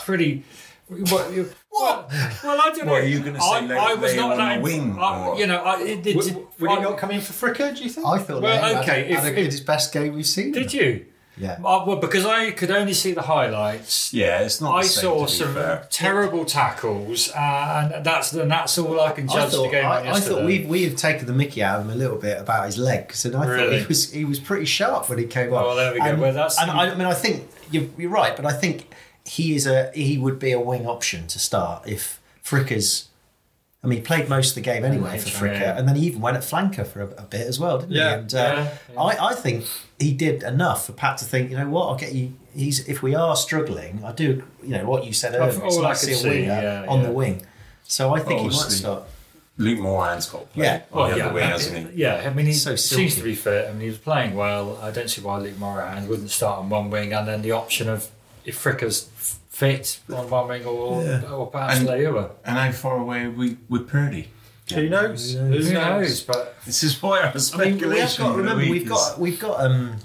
pretty 0.03 0.43
What? 0.87 1.31
You, 1.33 1.49
what? 1.69 2.11
Well, 2.43 2.59
I 2.61 2.69
don't 2.75 2.85
know. 2.85 2.91
What, 2.91 3.01
are 3.03 3.07
you 3.07 3.19
gonna 3.21 3.39
say 3.39 3.47
I, 3.47 3.59
Leo- 3.61 3.77
I 3.77 3.93
was 3.93 4.11
Leo 4.13 4.21
not 4.23 4.31
on 4.31 4.37
that 4.39 4.55
the 4.57 4.61
wing, 4.63 4.97
I- 4.99 5.35
you 5.37 5.47
know, 5.47 5.57
I, 5.63 5.81
it, 5.81 6.05
it, 6.07 6.15
Would, 6.15 6.47
would 6.59 6.69
I- 6.69 6.75
he 6.75 6.81
not 6.81 6.97
come 6.97 7.11
in 7.11 7.21
for 7.21 7.33
Fricker? 7.33 7.75
Do 7.75 7.83
you 7.83 7.89
think? 7.89 8.05
I 8.05 8.17
thought 8.17 8.41
Well, 8.41 8.61
Leo 8.61 8.73
had- 8.75 8.83
okay, 8.83 9.01
if- 9.09 9.19
had, 9.19 9.33
a, 9.33 9.39
if- 9.39 9.45
his 9.45 9.61
best 9.61 9.93
game 9.93 10.13
we've 10.13 10.25
seen. 10.27 10.51
Did 10.51 10.73
you? 10.73 11.05
Yeah. 11.41 11.53
Uh, 11.65 11.83
well, 11.87 11.95
because 11.95 12.23
I 12.23 12.51
could 12.51 12.69
only 12.69 12.93
see 12.93 13.13
the 13.13 13.23
highlights. 13.23 14.13
Yeah, 14.13 14.41
it's 14.41 14.61
not. 14.61 14.75
I 14.75 14.83
the 14.83 14.87
same, 14.89 15.01
saw 15.01 15.19
to 15.25 15.25
be 15.25 15.31
some 15.31 15.53
fair. 15.55 15.87
terrible 15.89 16.45
tackles, 16.45 17.29
and 17.35 18.05
that's 18.05 18.31
and 18.33 18.51
that's 18.51 18.77
all 18.77 18.99
I 18.99 19.11
can 19.11 19.27
I 19.27 19.33
judge 19.33 19.51
the 19.53 19.67
game. 19.67 19.83
on 19.85 19.91
I, 20.07 20.11
I 20.11 20.19
thought 20.19 20.45
we 20.45 20.65
we 20.65 20.83
have 20.83 20.95
taken 20.97 21.25
the 21.25 21.33
Mickey 21.33 21.63
out 21.63 21.79
of 21.79 21.85
him 21.85 21.91
a 21.91 21.95
little 21.95 22.17
bit 22.19 22.39
about 22.39 22.67
his 22.67 22.77
legs, 22.77 23.25
and 23.25 23.35
I 23.35 23.45
thought 23.47 23.73
he 23.73 23.85
was 23.87 24.11
he 24.11 24.23
was 24.23 24.39
pretty 24.39 24.65
sharp 24.65 25.09
when 25.09 25.17
he 25.17 25.25
came 25.25 25.51
on. 25.51 25.63
Oh, 25.65 25.75
there 25.75 25.91
we 25.93 25.99
go. 25.99 26.05
And, 26.05 26.21
Well, 26.21 26.33
that's- 26.33 26.61
and 26.61 26.69
I, 26.69 26.91
I 26.91 26.95
mean, 26.95 27.07
I 27.07 27.15
think 27.15 27.49
you're, 27.71 27.87
you're 27.97 28.11
right, 28.11 28.35
but 28.35 28.45
I 28.45 28.53
think 28.53 28.93
he 29.25 29.55
is 29.55 29.65
a 29.65 29.89
he 29.95 30.19
would 30.19 30.37
be 30.37 30.51
a 30.51 30.59
wing 30.59 30.85
option 30.85 31.25
to 31.27 31.39
start 31.39 31.87
if 31.87 32.21
Fricker's. 32.45 33.07
I 33.83 33.87
mean, 33.87 33.97
he 33.99 34.05
played 34.05 34.29
most 34.29 34.49
of 34.49 34.55
the 34.55 34.61
game 34.61 34.85
anyway 34.85 35.17
for 35.17 35.25
That's 35.25 35.41
right, 35.41 35.53
Fricker, 35.59 35.75
and 35.77 35.87
then 35.87 35.95
he 35.95 36.05
even 36.05 36.21
went 36.21 36.37
at 36.37 36.43
flanker 36.43 36.85
for 36.85 37.01
a, 37.01 37.07
a 37.07 37.23
bit 37.23 37.47
as 37.47 37.59
well, 37.59 37.79
didn't 37.79 37.93
Yeah, 37.93 38.09
he? 38.09 38.13
And 38.21 38.35
uh, 38.35 38.37
yeah, 38.37 38.77
yeah. 38.93 39.01
I, 39.01 39.27
I 39.29 39.33
think 39.33 39.65
he 39.99 40.13
did 40.13 40.43
enough 40.43 40.85
for 40.85 40.91
Pat 40.93 41.17
to 41.17 41.25
think, 41.25 41.49
you 41.49 41.57
know 41.57 41.67
what, 41.67 41.87
I'll 41.87 41.95
get 41.95 42.13
you. 42.13 42.33
He's 42.55 42.87
if 42.87 43.01
we 43.01 43.15
are 43.15 43.35
struggling, 43.35 44.03
I 44.05 44.11
do, 44.11 44.43
you 44.61 44.69
know, 44.77 44.85
what 44.85 45.05
you 45.05 45.13
said 45.13 45.33
earlier. 45.33 45.65
It's 45.65 45.77
nice 45.77 46.01
to 46.05 46.13
see 46.13 46.27
a 46.27 46.31
winger 46.31 46.45
yeah, 46.61 46.85
on 46.87 46.99
yeah. 46.99 47.05
the 47.07 47.11
wing, 47.11 47.45
so 47.83 48.13
I 48.13 48.19
think 48.19 48.41
he 48.41 48.47
might 48.47 48.53
Obviously. 48.53 48.75
start. 48.77 49.03
Luke 49.57 49.79
Morahan's 49.79 50.27
got 50.27 50.51
play 50.53 50.65
Yeah. 50.65 50.81
on 50.91 51.11
the 51.11 51.17
yeah, 51.17 51.25
other 51.25 51.33
wing, 51.35 51.43
hasn't 51.43 51.91
he? 51.91 52.01
Yeah, 52.01 52.23
I 52.25 52.33
mean, 52.33 52.45
he 52.47 52.53
So 52.53 52.75
seems 52.75 53.15
to 53.15 53.23
be 53.23 53.35
fit. 53.35 53.67
I 53.67 53.71
mean, 53.71 53.81
he 53.81 53.87
was 53.89 53.97
playing 53.97 54.35
well. 54.35 54.77
I 54.81 54.91
don't 54.91 55.09
see 55.09 55.21
why 55.21 55.37
Luke 55.39 55.57
Moran 55.59 56.07
wouldn't 56.07 56.29
start 56.31 56.59
on 56.59 56.69
one 56.69 56.89
wing, 56.89 57.13
and 57.13 57.27
then 57.27 57.41
the 57.41 57.51
option 57.51 57.89
of 57.89 58.09
if 58.45 58.61
Fricker's 58.63 59.09
f- 59.17 59.39
fit 59.51 59.99
on 60.11 60.29
one 60.29 60.47
wing, 60.47 60.65
or 60.65 61.03
Yeah. 61.03 61.21
or 61.31 61.47
perhaps 61.47 61.77
And- 61.79 61.87
Leiua. 61.89 62.31
And 62.43 62.57
how 62.57 62.71
far 62.71 62.97
away 62.97 63.25
are 63.25 63.29
we 63.31 63.57
with 63.69 63.87
Purdy? 63.87 64.29
Who 64.73 64.87
knows? 64.89 65.33
Who 65.33 65.49
knows? 65.49 65.67
Who 65.67 65.73
knows? 65.73 66.21
But 66.21 66.55
This 66.65 66.81
is 66.83 67.01
why 67.01 67.19
our 67.19 67.25
I 67.25 67.31
mean, 67.33 67.39
speculation. 67.39 67.89
we 67.89 67.99
have 67.99 68.17
got 68.17 68.35
remember 68.37 68.63
we've 68.63 68.83
is- 68.83 68.89
got 68.89 69.19
we've 69.19 69.39
got 69.39 69.59
um 69.59 69.97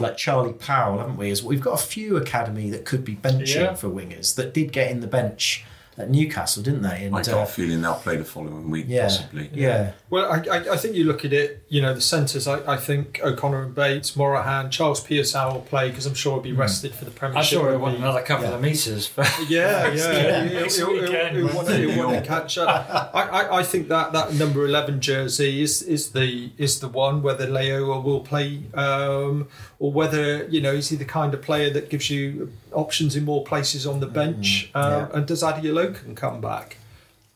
like 0.00 0.16
Charlie 0.16 0.54
Powell, 0.54 0.98
haven't 0.98 1.16
we? 1.18 1.30
As 1.30 1.42
we've 1.42 1.60
got 1.60 1.74
a 1.74 1.82
few 1.82 2.16
academy 2.16 2.68
that 2.70 2.84
could 2.84 3.04
be 3.04 3.14
benching 3.14 3.54
Yeah. 3.54 3.74
for 3.74 3.88
wingers 3.88 4.34
that 4.36 4.52
did 4.52 4.72
get 4.72 4.90
in 4.90 5.00
the 5.00 5.06
bench 5.06 5.64
at 5.98 6.08
Newcastle, 6.10 6.62
didn't 6.62 6.82
they? 6.82 7.04
And 7.04 7.14
I 7.14 7.22
got 7.22 7.34
uh, 7.34 7.38
a 7.42 7.46
feeling 7.46 7.82
they'll 7.82 7.94
play 7.94 8.16
the 8.16 8.24
following 8.24 8.70
week, 8.70 8.86
yeah, 8.88 9.02
possibly. 9.04 9.50
yeah, 9.52 9.92
Well, 10.08 10.30
I, 10.32 10.38
I, 10.50 10.72
I 10.72 10.76
think 10.78 10.94
you 10.96 11.04
look 11.04 11.24
at 11.24 11.32
it, 11.34 11.62
you 11.68 11.82
know, 11.82 11.92
the 11.92 12.00
centres, 12.00 12.48
I, 12.48 12.72
I 12.72 12.76
think 12.78 13.20
O'Conor 13.22 13.62
and 13.64 13.74
Bates, 13.74 14.16
Morahan, 14.16 14.70
Charles 14.70 15.04
Piutau 15.06 15.52
will 15.52 15.60
play 15.60 15.90
because 15.90 16.06
I'm 16.06 16.14
sure 16.14 16.32
he'll 16.34 16.42
be 16.42 16.52
rested 16.52 16.94
for 16.94 17.04
the 17.04 17.10
Premiership. 17.10 17.38
I'm 17.58 17.62
sure 17.64 17.70
he'll 17.70 17.78
want 17.80 17.96
be- 17.96 18.02
another 18.02 18.22
couple 18.22 18.46
Yeah. 18.46 18.54
of 18.54 18.62
meters. 18.62 19.08
But 19.14 19.30
Yeah, 19.48 19.92
yeah. 19.92 20.12
Yeah. 20.12 20.44
He'll, 20.44 20.60
Next 20.62 20.76
he'll, 20.78 20.86
he'll, 20.94 21.02
weekend, 21.02 21.36
he'll, 21.36 21.44
won't 21.44 21.56
want, 21.56 21.68
he? 21.68 21.90
he'll 21.92 22.06
want 22.06 22.22
to 22.24 22.28
catch 22.28 22.56
up. 22.58 23.14
I, 23.14 23.22
I, 23.28 23.58
I 23.58 23.62
think 23.62 23.88
that, 23.88 24.12
that 24.12 24.32
number 24.34 24.64
eleven 24.64 25.00
jersey 25.00 25.62
is, 25.62 25.82
is 25.82 26.12
the 26.12 26.50
is 26.58 26.80
the 26.80 26.88
one. 26.88 27.22
Whether 27.22 27.46
Leo 27.46 28.00
will 28.00 28.20
play, 28.20 28.62
um, 28.74 29.48
or 29.82 29.90
whether 29.92 30.44
you 30.54 30.60
know 30.64 30.72
is 30.80 30.90
he 30.90 30.96
the 30.96 31.10
kind 31.18 31.34
of 31.34 31.40
player 31.42 31.68
that 31.76 31.90
gives 31.90 32.08
you 32.08 32.52
options 32.72 33.16
in 33.16 33.24
more 33.24 33.42
places 33.52 33.86
on 33.86 33.98
the 34.00 34.06
bench? 34.06 34.70
um, 34.74 34.92
yeah. 34.92 35.08
And 35.14 35.26
does 35.26 35.42
Adeola 35.42 35.86
can 36.00 36.14
come 36.14 36.40
back 36.40 36.76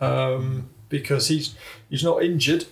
um, 0.01 0.69
because 0.89 1.25
he's 1.33 1.47
he's 1.91 2.05
not 2.05 2.23
injured. 2.23 2.65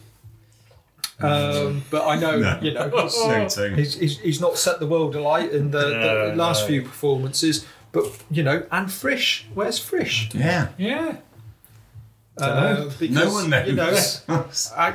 Um, 1.20 1.83
but 1.91 2.07
I 2.07 2.14
know 2.18 2.39
No. 2.41 2.59
you 2.61 2.72
know 2.75 2.89
he's, 3.03 3.16
No 3.59 3.75
he's, 3.75 3.95
he's, 3.95 4.18
he's 4.18 4.41
not 4.41 4.59
set 4.59 4.81
the 4.81 4.87
world 4.87 5.14
alight 5.14 5.51
in 5.53 5.70
the, 5.70 5.89
No, 5.91 6.31
the 6.31 6.37
last 6.37 6.62
no. 6.62 6.66
few 6.68 6.83
performances. 6.83 7.64
But 7.93 8.05
you 8.31 8.43
know, 8.43 8.64
and 8.72 8.91
Frisch, 8.91 9.47
where's 9.55 9.79
Frisch? 9.79 10.31
Yeah. 10.35 10.68
yeah, 10.77 11.16
Uh, 12.37 12.91
because, 12.99 13.11
No 13.11 13.33
one 13.33 13.49
knows. 13.51 13.68
You 13.68 13.75
know, 13.77 14.45
I, 14.77 14.95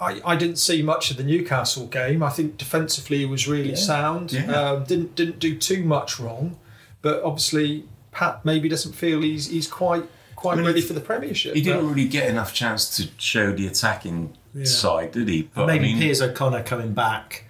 I, 0.00 0.20
I 0.24 0.36
didn't 0.36 0.56
see 0.56 0.82
much 0.82 1.10
of 1.10 1.16
the 1.16 1.24
Newcastle 1.24 1.86
game. 1.86 2.22
I 2.22 2.30
think 2.30 2.58
defensively 2.58 3.18
he 3.18 3.26
was 3.26 3.48
really 3.48 3.74
sound. 3.76 4.32
Yeah. 4.32 4.50
Um, 4.52 4.84
didn't 4.84 5.14
didn't 5.14 5.38
do 5.38 5.56
too 5.56 5.82
much 5.84 6.20
wrong, 6.20 6.58
but 7.02 7.22
obviously 7.22 7.84
Pat 8.12 8.44
maybe 8.44 8.68
doesn't 8.68 8.92
feel 8.92 9.22
he's 9.22 9.46
he's 9.48 9.68
quite 9.68 10.04
quite 10.34 10.54
I 10.54 10.56
mean, 10.56 10.66
ready 10.66 10.80
for 10.82 10.92
the 10.92 11.00
Premiership. 11.00 11.54
he 11.54 11.62
didn't 11.62 11.88
really 11.88 12.06
get 12.08 12.28
enough 12.28 12.52
chance 12.52 12.94
to 12.98 13.08
show 13.16 13.52
the 13.52 13.66
attacking 13.66 14.36
side, 14.64 15.12
did 15.12 15.28
he? 15.28 15.48
But 15.54 15.66
maybe 15.66 15.86
I 15.86 15.88
mean, 15.88 15.98
Piers 15.98 16.20
O'Conor 16.20 16.62
coming 16.62 16.92
back 16.92 17.44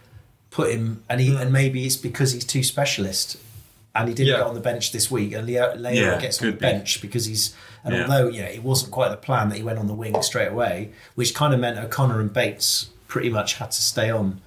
put 0.51 0.71
him, 0.73 1.03
and 1.09 1.21
he 1.21 1.35
and 1.37 1.53
maybe 1.53 1.85
it's 1.85 1.97
because 1.97 2.33
he's 2.33 2.45
too 2.45 2.63
specialist. 2.63 3.39
And 3.95 4.09
he 4.11 4.15
didn't 4.15 4.29
Yeah. 4.33 4.37
get 4.41 4.47
on 4.49 4.55
the 4.55 4.61
bench 4.61 4.93
this 4.93 5.11
week, 5.11 5.33
and 5.33 5.47
Leo, 5.47 5.75
Leo 5.75 5.91
Yeah, 6.13 6.21
gets 6.21 6.41
on 6.43 6.49
the 6.49 6.53
be. 6.53 6.59
bench 6.59 7.01
because 7.01 7.25
he's. 7.25 7.55
And 7.87 7.95
Yeah. 7.95 8.03
although 8.03 8.29
yeah, 8.29 8.45
it 8.47 8.63
wasn't 8.63 8.91
quite 8.91 9.09
the 9.11 9.17
plan 9.17 9.49
that 9.49 9.57
he 9.57 9.63
went 9.63 9.79
on 9.79 9.87
the 9.87 9.95
wing 9.95 10.21
straight 10.23 10.49
away, 10.49 10.91
which 11.15 11.35
kind 11.35 11.55
of 11.55 11.61
meant 11.61 11.79
O'Conor 11.79 12.21
and 12.21 12.33
Bates 12.33 12.91
pretty 13.07 13.31
much 13.31 13.55
had 13.55 13.71
to 13.71 13.81
stay 13.81 14.11
on. 14.11 14.41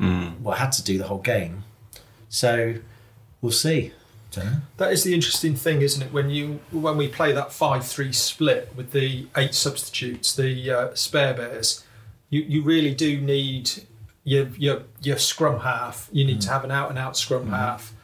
Mm. 0.00 0.40
Well, 0.40 0.56
had 0.56 0.72
to 0.72 0.82
do 0.82 0.96
the 0.98 1.04
whole 1.04 1.18
game. 1.20 1.64
So 2.28 2.76
we'll 3.40 3.52
see. 3.52 3.92
That 4.76 4.92
is 4.92 5.02
the 5.04 5.14
interesting 5.14 5.54
thing, 5.56 5.80
isn't 5.80 6.02
it? 6.02 6.12
When 6.12 6.28
you 6.28 6.60
when 6.70 6.96
we 6.98 7.08
play 7.08 7.32
that 7.32 7.52
five 7.52 7.86
three 7.86 8.12
split 8.12 8.70
with 8.76 8.90
the 8.92 9.28
eight 9.36 9.54
substitutes, 9.54 10.34
the 10.34 10.70
uh, 10.70 10.94
spare 10.94 11.32
bears, 11.32 11.84
you, 12.28 12.42
you 12.42 12.62
really 12.62 12.94
do 12.94 13.18
need 13.20 13.70
your 14.24 14.48
your 14.58 14.82
your 15.00 15.16
scrum 15.18 15.60
half. 15.60 16.10
You 16.12 16.24
need 16.26 16.42
to 16.42 16.50
have 16.50 16.64
an 16.64 16.70
out 16.70 16.90
and 16.90 16.98
out 16.98 17.16
scrum 17.16 17.48
half, 17.48 17.94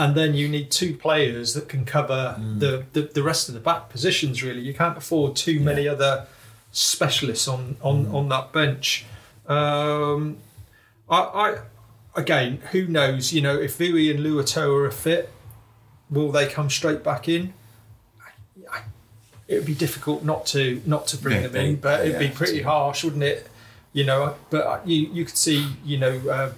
and 0.00 0.14
then 0.16 0.34
you 0.34 0.48
need 0.48 0.70
two 0.70 0.92
players 0.96 1.52
that 1.54 1.68
can 1.68 1.84
cover 1.84 2.20
the, 2.62 2.84
the 2.94 3.02
the 3.02 3.22
rest 3.22 3.48
of 3.48 3.54
the 3.54 3.60
back 3.60 3.82
positions. 3.90 4.42
Really, 4.42 4.62
you 4.62 4.74
can't 4.74 4.96
afford 4.96 5.36
too 5.36 5.60
many 5.60 5.86
other 5.86 6.26
specialists 6.72 7.46
on 7.46 7.76
on 7.82 8.06
on 8.18 8.28
that 8.30 8.52
bench. 8.52 9.04
Um, 9.46 10.38
I, 11.08 11.18
I 11.44 11.58
again, 12.22 12.62
who 12.72 12.86
knows? 12.86 13.32
You 13.32 13.42
know, 13.42 13.56
if 13.58 13.76
Vui 13.78 14.10
and 14.10 14.20
Luatua 14.20 14.86
are 14.88 14.90
fit, 14.90 15.30
will 16.08 16.32
they 16.32 16.46
come 16.46 16.70
straight 16.70 17.02
back 17.04 17.28
in? 17.28 17.52
I- 18.20 18.76
I- 18.78 18.84
It 19.48 19.54
would 19.58 19.66
be 19.66 19.74
difficult 19.74 20.22
not 20.24 20.46
to 20.54 20.80
not 20.86 21.06
to 21.08 21.16
bring 21.18 21.42
Yeah, 21.42 21.48
them 21.48 21.64
in, 21.66 21.76
but 21.76 22.06
it'd 22.06 22.18
be 22.18 22.28
pretty 22.28 22.62
harsh, 22.62 23.04
wouldn't 23.04 23.24
it? 23.34 23.48
You 23.92 24.04
know, 24.04 24.36
but 24.50 24.86
you 24.86 24.98
you 25.16 25.24
could 25.26 25.36
see, 25.36 25.60
you 25.84 25.98
know, 25.98 26.14
uh, 26.30 26.52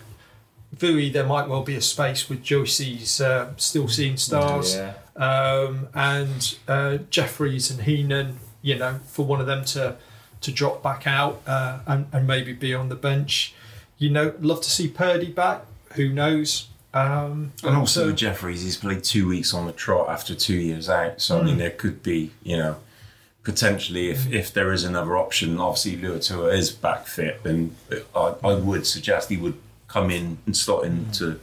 Vui 0.76 1.10
there 1.12 1.26
might 1.26 1.48
well 1.48 1.62
be 1.62 1.74
a 1.76 1.80
space 1.82 2.28
with 2.28 2.42
Joyce's 2.42 3.20
uh, 3.20 3.52
still 3.56 3.88
seeing 3.88 4.16
stars, 4.16 4.76
yeah. 4.76 4.94
um, 5.16 5.88
and 5.94 6.56
uh, 6.66 6.98
Jeffries 7.10 7.70
and 7.70 7.82
Heenan. 7.82 8.38
You 8.62 8.78
know, 8.78 9.00
for 9.06 9.26
one 9.26 9.40
of 9.40 9.46
them 9.46 9.64
to 9.66 9.96
to 10.40 10.52
drop 10.52 10.82
back 10.82 11.06
out 11.06 11.42
uh, 11.46 11.80
and 11.86 12.06
and 12.12 12.26
maybe 12.26 12.52
be 12.52 12.74
on 12.74 12.88
the 12.88 12.94
bench. 12.96 13.54
You 13.98 14.10
know, 14.10 14.34
love 14.40 14.60
to 14.62 14.70
see 14.70 14.88
Purdy 14.88 15.30
back. 15.30 15.64
Who 15.94 16.08
knows? 16.08 16.68
Um, 16.94 17.52
And 17.64 17.76
also 17.76 18.08
but, 18.08 18.16
Jeffries, 18.16 18.62
he's 18.62 18.76
played 18.76 19.02
two 19.04 19.26
weeks 19.28 19.54
on 19.54 19.66
the 19.66 19.72
trot 19.72 20.08
after 20.08 20.34
two 20.34 20.56
years 20.56 20.88
out. 20.88 21.20
So 21.20 21.36
Hmm. 21.38 21.42
I 21.42 21.46
mean, 21.46 21.58
there 21.58 21.70
could 21.70 22.02
be, 22.02 22.32
you 22.42 22.56
know, 22.56 22.76
potentially 23.44 24.10
if, 24.10 24.30
if 24.30 24.52
there 24.52 24.72
is 24.72 24.84
another 24.84 25.16
option. 25.16 25.58
Obviously, 25.58 25.96
Luatua 25.96 26.52
is 26.54 26.70
back 26.70 27.06
fit, 27.06 27.42
then 27.44 27.74
I, 28.14 28.34
I 28.44 28.54
would 28.54 28.86
suggest 28.86 29.28
he 29.30 29.36
would 29.36 29.54
come 29.92 30.10
in 30.10 30.38
and 30.46 30.56
slot 30.56 30.84
into 30.84 31.38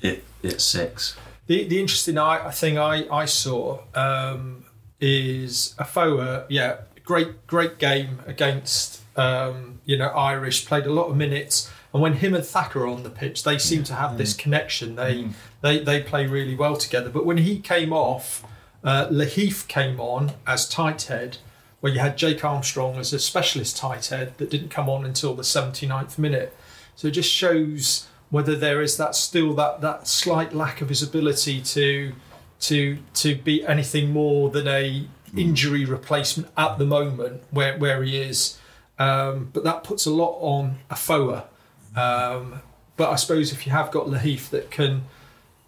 it 0.00 0.24
at 0.42 0.60
six. 0.60 1.16
The 1.46 1.66
the 1.68 1.80
interesting 1.80 2.16
I, 2.16 2.50
thing 2.50 2.78
I 2.78 3.06
I 3.08 3.24
saw 3.26 3.80
um, 3.94 4.64
is 5.00 5.74
Afoa. 5.78 6.46
Yeah, 6.48 6.78
great 7.04 7.46
great 7.46 7.78
game 7.78 8.20
against 8.26 9.02
um, 9.16 9.80
you 9.84 9.98
know 9.98 10.08
Irish. 10.08 10.66
Played 10.66 10.86
a 10.86 10.92
lot 10.92 11.08
of 11.08 11.16
minutes, 11.16 11.70
and 11.92 12.02
when 12.02 12.14
him 12.14 12.34
and 12.34 12.44
Thacker 12.44 12.84
are 12.84 12.86
on 12.86 13.02
the 13.02 13.10
pitch, 13.10 13.42
they 13.42 13.58
seem 13.58 13.84
to 13.84 13.94
have 13.94 14.16
this 14.16 14.32
connection. 14.32 14.96
They 14.96 15.28
they 15.60 15.80
they 15.80 16.02
play 16.02 16.26
really 16.26 16.54
well 16.54 16.76
together. 16.76 17.10
But 17.10 17.26
when 17.26 17.38
he 17.38 17.58
came 17.58 17.92
off, 17.92 18.44
uh, 18.82 19.08
Lahiff 19.08 19.68
came 19.68 20.00
on 20.00 20.32
as 20.46 20.68
tight 20.68 21.02
head. 21.02 21.38
Where 21.80 21.90
you 21.90 22.00
had 22.00 22.18
Jake 22.18 22.44
Armstrong 22.44 22.96
as 22.96 23.14
a 23.14 23.18
specialist 23.18 23.78
tight 23.78 24.04
head 24.08 24.36
that 24.36 24.50
didn't 24.50 24.68
come 24.68 24.90
on 24.90 25.02
until 25.02 25.32
the 25.34 25.42
79th 25.42 26.18
minute. 26.18 26.54
So 27.00 27.08
it 27.08 27.12
just 27.12 27.32
shows 27.32 28.08
whether 28.28 28.54
there 28.54 28.82
is 28.82 28.98
that 28.98 29.14
still 29.14 29.54
that 29.54 29.80
that 29.80 30.06
slight 30.06 30.52
lack 30.52 30.82
of 30.82 30.90
his 30.90 31.02
ability 31.02 31.62
to 31.62 32.12
to 32.60 32.98
to 33.14 33.36
be 33.36 33.64
anything 33.64 34.10
more 34.10 34.50
than 34.50 34.68
a 34.68 35.06
injury 35.34 35.86
replacement 35.86 36.52
at 36.58 36.76
the 36.76 36.84
moment 36.84 37.42
where 37.50 37.78
where 37.78 38.02
he 38.02 38.18
is. 38.18 38.58
Um, 38.98 39.48
but 39.54 39.64
that 39.64 39.82
puts 39.82 40.04
a 40.04 40.10
lot 40.10 40.36
on 40.42 40.80
Afoa. 40.90 41.44
Um, 41.96 42.60
but 42.98 43.08
I 43.08 43.16
suppose 43.16 43.50
if 43.50 43.64
you 43.64 43.72
have 43.72 43.90
got 43.90 44.06
Lahiff 44.06 44.50
that 44.50 44.70
can 44.70 45.04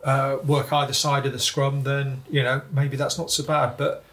uh, 0.04 0.36
work 0.44 0.70
either 0.70 0.92
side 0.92 1.24
of 1.24 1.32
the 1.32 1.38
scrum, 1.38 1.84
then 1.84 2.24
you 2.30 2.42
know 2.42 2.60
maybe 2.70 2.98
that's 2.98 3.16
not 3.16 3.30
so 3.30 3.42
bad. 3.42 3.78
But 3.78 4.04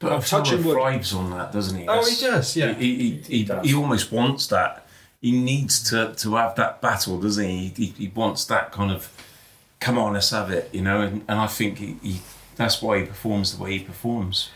But 0.00 0.12
I'm 0.12 0.20
touching 0.20 0.58
Afoa 0.58 0.72
thrives 0.74 1.14
on 1.14 1.30
that, 1.30 1.50
doesn't 1.50 1.78
he? 1.78 1.88
Oh, 1.88 2.04
he 2.04 2.20
does, 2.20 2.54
yeah. 2.58 2.74
He, 2.74 2.94
he, 2.94 3.10
he, 3.10 3.38
he, 3.38 3.44
does. 3.44 3.66
he 3.66 3.74
almost 3.74 4.12
wants 4.12 4.48
that. 4.48 4.83
He 5.24 5.32
needs 5.32 5.82
to, 5.88 6.12
to 6.16 6.34
have 6.34 6.54
that 6.56 6.82
battle, 6.82 7.18
doesn't 7.18 7.48
he? 7.48 7.72
he? 7.74 7.86
He 7.86 8.12
wants 8.14 8.44
that 8.44 8.72
kind 8.72 8.90
of, 8.90 9.10
come 9.80 9.96
on, 9.96 10.12
let's 10.12 10.28
have 10.28 10.50
it, 10.50 10.68
you 10.70 10.82
know. 10.82 11.00
And, 11.00 11.24
and 11.26 11.40
I 11.40 11.46
think 11.46 11.78
he, 11.78 11.96
he 12.02 12.20
that's 12.56 12.82
why 12.82 12.98
he 12.98 13.06
performs 13.06 13.56
the 13.56 13.62
way 13.62 13.78
he 13.78 13.84
performs. 13.84 14.50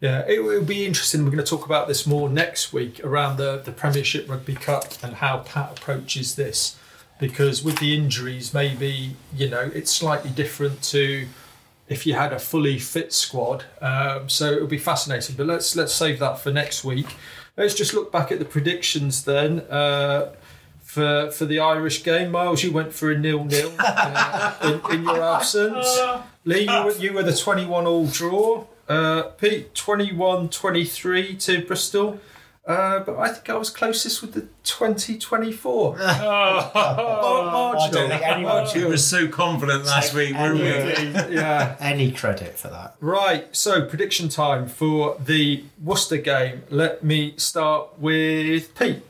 Yeah, 0.00 0.24
it 0.26 0.42
will 0.42 0.64
be 0.64 0.86
interesting. 0.86 1.22
We're 1.22 1.32
going 1.32 1.44
to 1.44 1.50
talk 1.50 1.66
about 1.66 1.86
this 1.86 2.06
more 2.06 2.30
next 2.30 2.72
week 2.72 3.04
around 3.04 3.36
the, 3.36 3.60
the 3.62 3.72
Premiership 3.72 4.26
Rugby 4.26 4.54
Cup 4.54 4.86
and 5.02 5.16
how 5.16 5.40
Pat 5.40 5.78
approaches 5.78 6.34
this. 6.34 6.78
Because 7.20 7.62
with 7.62 7.78
the 7.78 7.94
injuries, 7.94 8.54
maybe, 8.54 9.16
you 9.34 9.50
know, 9.50 9.70
it's 9.74 9.90
slightly 9.90 10.30
different 10.30 10.82
to 10.84 11.26
if 11.88 12.06
you 12.06 12.14
had 12.14 12.32
a 12.32 12.38
fully 12.38 12.78
fit 12.78 13.12
squad. 13.12 13.66
Um, 13.82 14.30
so 14.30 14.50
it'll 14.50 14.66
be 14.66 14.78
fascinating. 14.78 15.36
But 15.36 15.46
let's 15.46 15.76
let's 15.76 15.92
save 15.92 16.20
that 16.20 16.38
for 16.38 16.50
next 16.50 16.84
week. 16.84 17.16
Let's 17.56 17.74
just 17.74 17.94
look 17.94 18.12
back 18.12 18.30
at 18.30 18.38
the 18.38 18.44
predictions 18.44 19.24
then. 19.24 19.60
Uh, 19.70 20.32
for, 20.82 21.30
for 21.30 21.44
the 21.44 21.58
Irish 21.58 22.04
game, 22.04 22.30
Miles, 22.30 22.62
you 22.62 22.72
went 22.72 22.92
for 22.92 23.10
a 23.10 23.18
nil-nil 23.18 23.72
uh, 23.78 24.80
in, 24.88 24.94
in 24.94 25.02
your 25.04 25.22
absence. 25.22 25.86
Lee, 26.44 26.60
you 26.60 26.84
were, 26.84 26.92
you 26.92 27.12
were 27.12 27.22
the 27.22 27.36
21 27.36 27.86
all 27.86 28.06
draw. 28.06 28.64
Uh, 28.88 29.22
Pete, 29.38 29.74
21 29.74 30.48
23 30.48 31.36
to 31.36 31.64
Bristol. 31.66 32.20
Uh, 32.66 32.98
but 32.98 33.16
I 33.16 33.28
think 33.28 33.48
I 33.48 33.54
was 33.54 33.70
closest 33.70 34.22
with 34.22 34.32
the 34.34 34.48
2024. 34.64 35.96
I 36.00 37.88
don't 37.92 38.10
think 38.10 38.22
anyone 38.22 38.66
We 38.74 38.84
were 38.84 38.96
so 38.96 39.28
confident 39.28 39.84
last 39.84 40.12
week, 40.14 40.34
weren't 40.34 40.58
we? 40.58 40.66
yeah. 41.36 41.76
any 41.78 42.10
credit 42.10 42.58
for 42.58 42.66
that. 42.68 42.96
Right, 43.00 43.54
so 43.54 43.86
prediction 43.86 44.28
time 44.28 44.66
for 44.66 45.16
the 45.24 45.62
Worcester 45.80 46.16
game. 46.16 46.64
Let 46.68 47.04
me 47.04 47.34
start 47.36 48.00
with 48.00 48.74
Pete. 48.76 49.04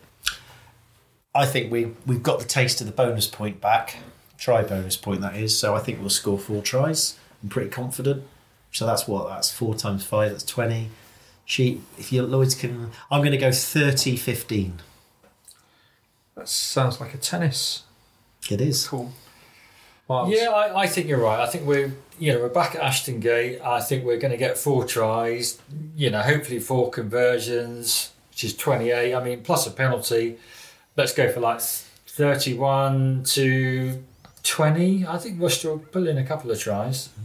I 1.34 1.46
think 1.46 1.72
we 1.72 1.92
we've 2.06 2.22
got 2.22 2.40
the 2.40 2.46
taste 2.46 2.82
of 2.82 2.86
the 2.86 2.92
bonus 2.92 3.26
point 3.26 3.60
back. 3.60 3.96
Try 4.38 4.62
bonus 4.62 4.98
point 4.98 5.22
that 5.22 5.34
is. 5.36 5.58
So 5.58 5.74
I 5.74 5.78
think 5.78 6.00
we'll 6.00 6.10
score 6.10 6.38
four 6.38 6.62
tries. 6.62 7.18
I'm 7.42 7.48
pretty 7.48 7.70
confident. 7.70 8.24
So 8.72 8.84
that's 8.84 9.08
what 9.08 9.28
that's 9.28 9.50
four 9.50 9.74
times 9.74 10.04
five. 10.04 10.30
That's 10.30 10.44
twenty. 10.44 10.90
She, 11.46 11.80
if 11.96 12.12
you 12.12 12.22
Lloyd's 12.22 12.56
can, 12.56 12.90
I'm 13.08 13.20
going 13.20 13.30
to 13.30 13.38
go 13.38 13.48
30-15. 13.48 14.72
That 16.34 16.48
sounds 16.48 17.00
like 17.00 17.14
a 17.14 17.18
tennis. 17.18 17.84
It 18.50 18.60
is. 18.60 18.86
Cool. 18.86 19.12
Miles. 20.08 20.30
Yeah, 20.30 20.50
I, 20.50 20.82
I 20.82 20.86
think 20.86 21.08
you're 21.08 21.20
right. 21.20 21.40
I 21.40 21.46
think 21.46 21.66
we're 21.66 21.92
you 22.18 22.32
know 22.32 22.40
we're 22.40 22.48
back 22.48 22.74
at 22.74 22.80
Ashton 22.80 23.20
Gate. 23.20 23.60
I 23.60 23.80
think 23.80 24.04
we're 24.04 24.18
going 24.18 24.30
to 24.30 24.36
get 24.36 24.56
four 24.56 24.84
tries. 24.84 25.58
You 25.96 26.10
know, 26.10 26.20
hopefully 26.20 26.60
four 26.60 26.90
conversions, 26.90 28.12
which 28.30 28.44
is 28.44 28.56
28. 28.56 29.14
I 29.14 29.24
mean, 29.24 29.42
plus 29.42 29.66
a 29.66 29.70
penalty. 29.70 30.38
Let's 30.96 31.12
go 31.12 31.32
for 31.32 31.40
like 31.40 31.60
31 31.60 33.24
to 33.24 34.04
20. 34.42 35.06
I 35.06 35.18
think 35.18 35.40
we'll 35.40 35.78
pull 35.78 36.06
in 36.06 36.18
a 36.18 36.24
couple 36.24 36.50
of 36.50 36.60
tries. 36.60 37.08
Mm-hmm. 37.08 37.22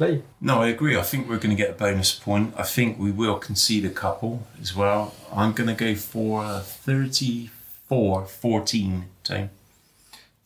Lee. 0.00 0.22
No, 0.40 0.62
I 0.62 0.68
agree. 0.68 0.96
I 0.96 1.02
think 1.02 1.28
we're 1.28 1.38
going 1.38 1.56
to 1.56 1.62
get 1.62 1.70
a 1.70 1.74
bonus 1.74 2.14
point. 2.14 2.54
I 2.56 2.62
think 2.62 2.98
we 2.98 3.10
will 3.10 3.38
concede 3.38 3.84
a 3.84 3.90
couple 3.90 4.46
as 4.60 4.74
well. 4.74 5.14
I'm 5.34 5.52
going 5.52 5.68
to 5.68 5.74
go 5.74 5.94
for 5.94 6.44
a 6.44 6.60
34 6.60 8.26
14 8.26 9.04
team. 9.24 9.50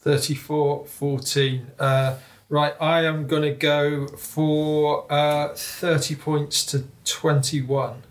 34 0.01 0.87
14. 0.87 1.67
Uh, 1.79 2.17
right, 2.49 2.75
I 2.81 3.05
am 3.05 3.27
going 3.27 3.43
to 3.43 3.55
go 3.55 4.07
for 4.07 5.11
uh, 5.11 5.55
30 5.55 6.15
points 6.17 6.65
to 6.67 6.85
21. 7.05 8.03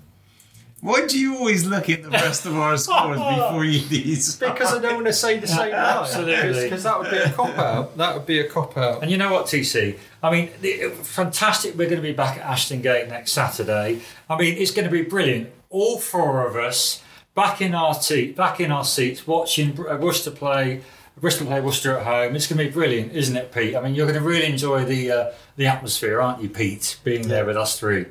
Why 0.85 1.07
do 1.07 1.19
you 1.19 1.35
always 1.35 1.65
look 1.65 1.89
at 1.89 2.03
the 2.03 2.11
rest 2.11 2.45
of 2.45 2.55
our 2.55 2.77
scores 2.77 3.17
before 3.35 3.65
you 3.65 3.79
do 3.79 3.87
these? 3.87 4.35
Because 4.35 4.71
I 4.71 4.79
don't 4.79 4.93
want 4.93 5.07
to 5.07 5.13
say 5.13 5.39
the 5.39 5.47
same 5.47 5.73
Absolutely. 5.73 6.65
Because 6.65 6.83
that 6.83 6.99
would 6.99 7.09
be 7.09 7.17
a 7.17 7.31
cop 7.31 7.57
out. 7.57 7.97
That 7.97 8.13
would 8.15 8.27
be 8.27 8.37
a 8.39 8.47
cop 8.47 8.77
out. 8.77 9.01
And 9.01 9.09
you 9.09 9.17
know 9.17 9.33
what, 9.33 9.47
TC? 9.47 9.97
I 10.21 10.29
mean, 10.31 10.51
the- 10.61 10.89
fantastic. 10.91 11.75
We're 11.75 11.89
going 11.89 12.03
to 12.03 12.07
be 12.07 12.13
back 12.13 12.37
at 12.37 12.43
Ashton 12.43 12.83
Gate 12.83 13.07
next 13.07 13.31
Saturday. 13.31 14.01
I 14.29 14.37
mean, 14.37 14.57
it's 14.59 14.69
going 14.69 14.85
to 14.85 14.91
be 14.91 15.01
brilliant. 15.01 15.49
All 15.71 15.97
four 15.97 16.45
of 16.45 16.55
us 16.55 17.01
back 17.33 17.61
in 17.61 17.73
our 17.73 17.95
seat, 17.95 18.35
back 18.35 18.59
in 18.59 18.71
our 18.71 18.85
seats, 18.85 19.25
watching 19.25 19.71
Br- 19.71 19.89
uh, 19.89 19.97
Worcester 19.97 20.29
play. 20.29 20.81
Bristol 21.19 21.47
play 21.47 21.61
Worcester 21.61 21.97
at 21.97 22.05
home. 22.05 22.35
It's 22.35 22.45
going 22.45 22.59
to 22.59 22.65
be 22.65 22.69
brilliant, 22.71 23.13
isn't 23.13 23.35
it, 23.35 23.51
Pete? 23.51 23.75
I 23.75 23.81
mean, 23.81 23.95
you're 23.95 24.05
going 24.05 24.19
to 24.19 24.23
really 24.23 24.45
enjoy 24.45 24.85
the 24.85 25.09
uh, 25.11 25.31
the 25.55 25.65
atmosphere, 25.65 26.21
aren't 26.21 26.43
you, 26.43 26.49
Pete? 26.49 26.99
Being 27.03 27.27
there 27.29 27.45
with 27.45 27.57
us 27.57 27.79
three. 27.79 28.05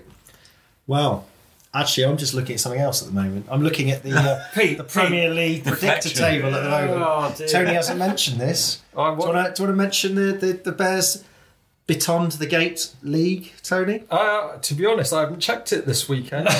Well, 0.88 1.26
actually, 1.74 2.06
I'm 2.06 2.16
just 2.16 2.32
looking 2.34 2.54
at 2.54 2.60
something 2.60 2.80
else 2.80 3.02
at 3.02 3.08
the 3.08 3.14
moment. 3.14 3.46
I'm 3.50 3.62
looking 3.62 3.90
at 3.90 4.02
the 4.02 4.12
uh, 4.16 4.44
Pete, 4.54 4.78
the 4.78 4.84
Premier 4.84 5.28
League 5.30 5.64
predictor 5.64 6.08
table 6.10 6.54
at 6.54 6.62
the 6.62 6.70
moment. 6.70 7.02
Oh, 7.06 7.34
dear. 7.36 7.48
Tony 7.48 7.74
hasn't 7.74 7.98
mentioned 7.98 8.40
this. 8.40 8.80
I 8.96 9.10
Do 9.10 9.12
you 9.12 9.18
want, 9.18 9.34
want 9.34 9.46
to, 9.48 9.52
do 9.54 9.62
you 9.62 9.68
want 9.68 9.78
to 9.78 9.82
mention 9.82 10.14
the, 10.14 10.32
the, 10.32 10.52
the 10.54 10.72
Bears 10.72 11.24
Biton 11.88 12.30
to 12.30 12.38
the 12.38 12.46
Gate 12.46 12.94
League, 13.02 13.52
Tony? 13.62 14.04
uh, 14.10 14.56
to 14.58 14.74
be 14.74 14.86
honest, 14.86 15.12
I 15.12 15.20
haven't 15.20 15.40
checked 15.40 15.72
it 15.72 15.84
this 15.86 16.08
weekend. 16.08 16.48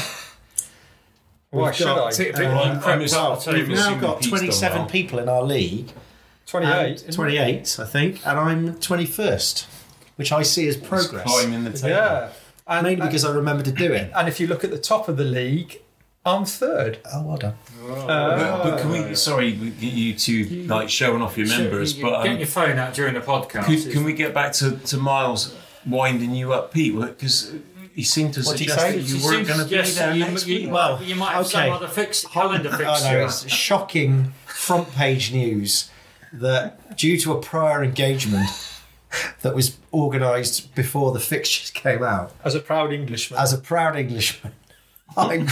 Why 1.51 1.67
We've 1.67 1.77
should 1.77 1.85
got- 1.85 2.13
I? 2.13 2.17
Pete, 2.17 2.35
Pete, 2.35 2.45
Uh, 2.47 2.49
I'm 2.51 2.71
I'm 2.79 2.81
prepped 2.81 3.15
I'll. 3.15 3.53
We've 3.55 3.69
now 3.69 3.95
got 3.99 4.23
27 4.23 4.79
well. 4.79 4.89
people 4.89 5.19
in 5.21 5.29
our 5.29 5.43
league. 5.43 5.93
28. 6.47 7.05
and 7.05 7.13
28, 7.13 7.77
I 7.81 7.85
think, 7.87 8.27
and 8.27 8.39
I'm 8.39 8.75
21st, 8.75 9.65
which 10.17 10.31
I 10.31 10.43
see 10.43 10.69
as 10.69 10.77
progress. 10.77 11.25
Climbing 11.25 11.65
the 11.65 11.73
table. 11.73 11.89
Yeah. 11.89 12.29
And, 12.67 12.87
Mainly 12.87 13.07
because 13.07 13.25
I 13.25 13.33
remember 13.33 13.63
to 13.65 13.73
do 13.73 13.93
it. 13.93 14.11
and 14.17 14.27
if 14.27 14.41
you 14.41 14.47
look 14.47 14.65
at 14.65 14.71
the 14.71 14.79
top 14.79 15.09
of 15.09 15.17
the 15.19 15.25
league, 15.25 15.83
I'm 16.25 16.47
third. 16.47 16.99
Oh, 17.13 17.23
well 17.23 17.37
done. 17.37 17.55
But, 17.87 18.63
but 18.63 18.81
can 18.81 18.91
we? 18.91 19.15
Sorry, 19.15 19.53
we 19.53 19.69
you 19.87 20.15
two 20.15 20.65
like 20.67 20.89
showing 20.89 21.21
off 21.21 21.37
your 21.37 21.47
members, 21.49 21.93
Sure, 21.93 21.99
you- 21.99 22.11
but 22.11 22.23
get 22.23 22.33
um, 22.33 22.39
your 22.39 22.47
phone 22.47 22.79
out 22.79 22.95
during 22.95 23.13
the 23.15 23.21
podcast. 23.21 23.65
could, 23.67 23.93
can 23.93 24.05
we 24.05 24.15
get 24.15 24.33
back 24.33 24.53
to, 24.55 24.79
to 24.79 24.97
Miles 24.97 25.55
winding 25.87 26.35
you 26.35 26.55
up, 26.55 26.73
Pete? 26.73 26.99
Because 26.99 27.53
he 27.95 28.03
seemed 28.03 28.33
to 28.35 28.41
What'd 28.41 28.59
suggest 28.59 28.79
that 28.79 28.97
you 28.97 29.17
It 29.17 29.23
weren't 29.25 29.47
seems 29.47 29.49
going 29.49 29.61
to 29.61 29.65
be 29.67 29.75
yes, 29.77 29.99
there 29.99 30.15
you, 30.15 30.25
next 30.25 30.47
you, 30.47 30.61
week. 30.63 30.73
Well, 30.73 31.03
you 31.03 31.15
might 31.15 31.33
have 31.33 31.43
okay. 31.47 31.51
some 31.51 31.73
other 31.73 31.89
fix, 31.89 32.25
calendar 32.25 32.71
I 32.73 33.13
know, 33.13 33.25
it's 33.27 33.47
shocking 33.49 34.33
front 34.47 34.91
page 34.93 35.33
news 35.33 35.91
that 36.33 36.97
due 36.97 37.19
to 37.19 37.33
a 37.33 37.41
prior 37.41 37.85
engagement 37.85 38.49
that 39.43 39.55
was 39.55 39.77
organised 39.93 40.75
before 40.75 41.13
the 41.13 41.21
fixtures 41.21 41.71
came 41.71 42.03
out, 42.03 42.33
As 42.45 42.55
a 42.55 42.61
proud 42.61 42.93
Englishman. 42.93 43.39
as 43.41 43.53
a 43.53 43.59
proud 43.59 43.97
Englishman, 43.97 44.53
I'm, 45.17 45.47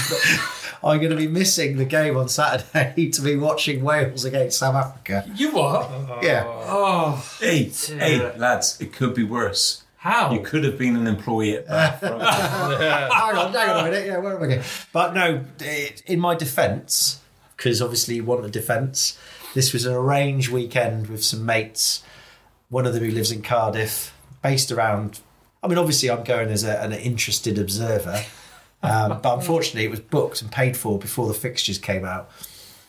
I'm 0.82 0.98
going 0.98 1.10
to 1.10 1.16
be 1.16 1.28
missing 1.28 1.76
the 1.76 1.84
game 1.84 2.16
on 2.16 2.28
Saturday 2.28 3.10
to 3.12 3.20
be 3.20 3.36
watching 3.36 3.82
Wales 3.84 4.24
against 4.24 4.58
South 4.58 4.74
Africa. 4.74 5.24
You 5.36 5.52
what? 5.52 6.22
Yeah. 6.24 6.44
Oh, 6.46 7.24
hey, 7.40 7.70
dear. 7.86 7.98
hey, 7.98 8.36
lads, 8.38 8.80
it 8.80 8.92
could 8.92 9.14
be 9.14 9.22
worse. 9.24 9.84
how? 9.98 10.32
You 10.32 10.40
could 10.40 10.64
have 10.64 10.76
been 10.78 10.96
an 10.96 11.06
employee 11.06 11.56
at 11.58 11.66
Bath. 11.68 12.00
hang 12.00 12.12
on, 12.12 13.52
hang 13.52 13.70
on 13.70 13.80
a 13.86 13.90
minute. 13.90 14.06
Yeah, 14.06 14.18
where 14.18 14.36
am 14.36 14.42
I 14.42 14.46
going? 14.46 14.62
But 14.92 15.14
no, 15.14 15.44
it, 15.60 16.02
in 16.06 16.18
my 16.18 16.34
defence, 16.34 17.20
because 17.56 17.80
obviously 17.80 18.16
you 18.16 18.24
want 18.24 18.44
a 18.44 18.50
defence, 18.50 19.16
this 19.54 19.72
was 19.72 19.84
an 19.86 19.92
arranged 19.94 20.50
weekend 20.50 21.06
with 21.08 21.22
some 21.22 21.46
mates. 21.46 22.02
One 22.72 22.86
of 22.86 22.94
them 22.94 23.04
who 23.04 23.10
lives 23.10 23.30
in 23.30 23.42
Cardiff, 23.42 24.14
based 24.42 24.72
around. 24.72 25.20
I 25.62 25.68
mean, 25.68 25.76
obviously, 25.78 26.10
I'm 26.10 26.24
going 26.24 26.48
as 26.48 26.64
a, 26.64 26.80
an 26.82 26.92
interested 26.92 27.58
observer, 27.58 28.24
um, 28.82 29.20
but 29.22 29.34
unfortunately, 29.34 29.84
it 29.84 29.90
was 29.90 30.00
booked 30.00 30.40
and 30.40 30.50
paid 30.50 30.76
for 30.76 30.98
before 30.98 31.28
the 31.28 31.34
fixtures 31.34 31.76
came 31.78 32.04
out. 32.06 32.30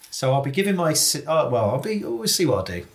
So 0.09 0.31
I'll 0.31 0.41
be 0.41 0.51
giving 0.51 0.75
my. 0.77 0.93
si- 0.93 1.23
Oh, 1.27 1.49
well, 1.49 1.69
I'll 1.71 1.81
be. 1.81 2.03
We'll 2.03 2.27
see 2.29 2.45
what 2.45 2.69
I 2.69 2.79
do. 2.79 2.85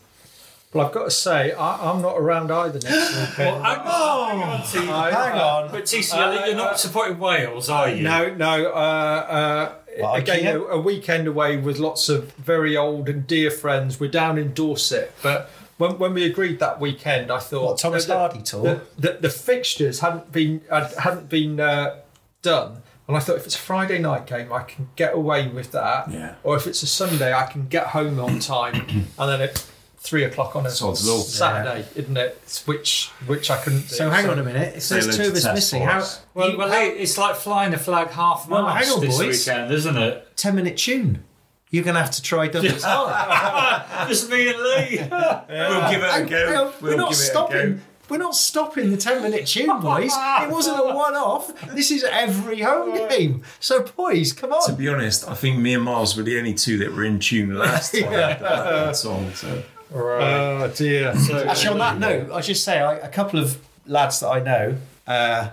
Well, 0.73 0.87
I've 0.87 0.93
got 0.93 1.05
to 1.05 1.11
say, 1.11 1.53
I, 1.53 1.91
I'm 1.91 2.01
not 2.03 2.17
around 2.19 2.51
either 2.51 2.79
next 2.79 3.09
weekend. 3.39 3.65
hang 3.65 3.79
on, 3.81 4.39
hang 4.39 4.43
on, 4.49 4.61
TC. 4.61 4.89
I- 4.89 5.11
Hang 5.31 5.41
on. 5.41 5.71
But 5.71 5.85
TC, 5.85 6.15
Uh, 6.15 6.47
you're 6.47 6.57
not 6.57 6.79
supporting 6.81 7.19
Wales, 7.19 7.69
are 7.71 7.89
you? 7.91 8.03
No, 8.03 8.35
no. 8.35 8.67
Uh, 8.67 8.77
uh, 8.77 9.73
Well, 10.01 10.15
again, 10.15 10.47
a, 10.57 10.61
a 10.63 10.81
weekend 10.81 11.27
away 11.27 11.57
with 11.59 11.79
lots 11.79 12.09
of 12.09 12.33
very 12.35 12.77
old 12.77 13.09
and 13.11 13.27
dear 13.27 13.51
friends. 13.51 13.99
We're 14.01 14.11
down 14.11 14.39
in 14.39 14.53
Dorset, 14.55 15.13
but 15.23 15.51
when, 15.79 15.99
when 15.99 16.15
we 16.15 16.25
agreed 16.25 16.59
that 16.61 16.79
weekend, 16.81 17.31
I 17.31 17.39
thought 17.39 17.65
What, 17.65 17.79
Thomas 17.79 18.05
the, 18.05 18.13
the- 18.13 18.19
Hardy 18.19 18.43
tour? 18.43 18.63
The, 18.63 18.83
the, 19.13 19.19
the 19.23 19.31
fixtures 19.31 20.01
hadn't 20.01 20.31
been 20.33 20.61
hadn't 20.71 21.29
been 21.29 21.59
uh, 21.61 22.01
done, 22.43 22.83
and 23.07 23.17
I 23.17 23.21
thought 23.21 23.37
if 23.37 23.47
it's 23.47 23.57
a 23.57 23.61
Friday 23.61 23.99
night 23.99 24.27
game, 24.27 24.53
I 24.53 24.63
can 24.63 24.91
get 24.97 25.15
away 25.15 25.49
with 25.49 25.73
that. 25.73 26.11
Yeah. 26.11 26.35
Or 26.43 26.57
if 26.57 26.67
it's 26.67 26.83
a 26.83 26.87
Sunday, 26.87 27.33
I 27.33 27.47
can 27.47 27.67
get 27.69 27.89
home 27.89 28.21
on 28.21 28.39
time, 28.41 28.75
and 29.19 29.31
then 29.31 29.41
at 29.41 29.67
three 30.01 30.23
o'clock 30.25 30.55
on 30.55 30.65
a 30.65 30.71
Sod's 30.71 31.07
law. 31.09 31.19
Saturday, 31.19 31.85
isn't 31.97 32.17
it? 32.17 32.39
It's 32.45 32.67
Which 32.67 33.09
which 33.27 33.51
I 33.51 33.57
couldn't. 33.63 33.83
Do. 33.83 33.87
So 33.89 34.11
hang 34.11 34.29
on 34.31 34.39
a 34.39 34.45
minute. 34.45 34.77
If 34.77 34.89
there's 34.89 35.17
two 35.17 35.25
of 35.29 35.35
us 35.35 35.45
missing, 35.47 35.83
how? 35.83 36.05
Well, 36.35 36.51
you- 36.51 36.59
well 36.59 36.71
hey, 36.71 36.91
it's 36.91 37.19
like 37.19 37.35
flying 37.37 37.73
the 37.73 37.79
flag 37.79 38.09
half 38.11 38.49
Well, 38.49 38.63
mast 38.63 38.85
hang 38.87 38.95
on, 38.95 39.01
this 39.01 39.19
boys. 39.19 39.47
weekend, 39.47 39.73
isn't 39.73 39.97
it? 39.97 40.37
10 40.37 40.55
minute 40.55 40.77
tune. 40.77 41.25
You're 41.71 41.85
going 41.85 41.95
to 41.95 42.01
have 42.01 42.13
to 42.13 42.23
try 42.23 42.49
double 42.49 42.69
time. 42.71 44.09
Just 44.09 44.31
me 44.31 44.49
and 44.49 44.59
Lee. 44.59 44.97
We'll 44.99 45.91
give 45.91 46.03
it 46.03 46.09
a 46.09 46.11
Hang- 46.11 46.11
hang 46.11 46.29
go. 46.29 46.73
We'll 46.81 46.93
we're 46.93 46.97
not 46.97 47.11
give 47.11 47.19
it 47.19 47.23
a 47.23 47.25
stopping. 47.25 47.75
go. 47.77 47.81
We're 48.09 48.17
not 48.17 48.35
stopping 48.35 48.91
the 48.91 48.97
10 48.97 49.23
minute 49.23 49.47
tune, 49.47 49.81
boys. 49.81 50.13
It 50.15 50.51
wasn't 50.51 50.81
a 50.81 50.95
one 50.95 51.15
off. 51.15 51.53
This 51.75 51.91
is 51.91 52.05
every 52.05 52.63
home 52.63 52.95
game. 53.11 53.43
So, 53.61 53.83
boys, 53.83 54.33
come 54.33 54.53
on. 54.53 54.67
To 54.67 54.73
be 54.73 54.89
honest, 54.89 55.29
I 55.29 55.35
think 55.35 55.59
me 55.59 55.75
and 55.75 55.85
Miles 55.85 56.17
were 56.17 56.23
the 56.23 56.39
only 56.39 56.55
two 56.55 56.79
that 56.79 56.95
were 56.95 57.05
in 57.05 57.19
tune 57.21 57.55
last 57.55 57.93
time. 57.93 58.11
that, 58.11 58.41
that 58.41 58.97
song. 58.97 59.31
So 59.35 59.63
Oh 59.95 60.73
dear. 60.75 61.09
Actually, 61.11 61.69
on 61.69 61.79
that 61.79 61.99
note, 61.99 62.31
I 62.33 62.41
should 62.41 62.57
say 62.57 62.81
I, 62.81 62.95
a 62.97 63.09
couple 63.09 63.41
of 63.41 63.59
lads 63.87 64.21
that 64.21 64.29
I 64.29 64.41
know 64.41 64.77
uh, 65.07 65.51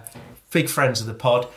big 0.52 0.70
friends 0.70 1.02
of 1.02 1.08
the 1.08 1.14
pod, 1.14 1.48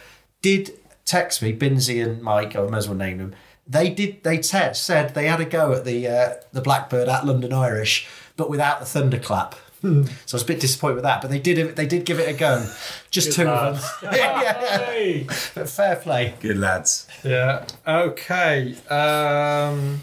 did 0.43 0.73
text 1.05 1.43
me, 1.43 1.53
Binsey 1.53 2.05
and 2.05 2.23
Mike, 2.23 2.55
I 2.57 2.67
may 2.67 2.79
as 2.79 2.89
well 2.89 2.97
name 2.97 3.19
them. 3.19 3.35
They 3.69 3.91
did. 3.91 4.23
They 4.25 4.39
te- 4.39 4.73
said 4.75 5.15
they 5.15 5.27
had 5.27 5.41
a 5.41 5.45
go 5.45 5.73
at 5.73 5.85
the 5.85 6.09
uh, 6.09 6.35
the 6.53 6.61
Blackbird 6.63 7.09
at 7.09 7.27
London 7.27 7.53
Irish, 7.53 8.07
but 8.37 8.49
without 8.49 8.81
the 8.81 8.87
thunderclap. 8.87 9.55
So 9.81 9.89
I 9.89 10.07
was 10.33 10.43
a 10.43 10.45
bit 10.45 10.59
disappointed 10.59 10.95
with 10.97 11.05
that, 11.05 11.23
but 11.23 11.31
they 11.31 11.39
did. 11.39 11.77
They 11.77 11.87
did 11.87 12.05
give 12.05 12.19
it 12.19 12.29
a 12.29 12.37
go. 12.37 12.69
Just 13.13 13.33
two 13.33 13.47
of 13.47 13.81
them. 13.81 13.91
yeah, 14.17 14.43
yeah. 14.43 14.79
Hey. 14.87 15.27
But 15.55 15.69
fair 15.69 15.95
play. 15.97 16.35
Good 16.41 16.59
lads. 16.59 17.07
Yeah. 17.23 17.65
Okay. 17.87 18.75
Um, 18.91 20.01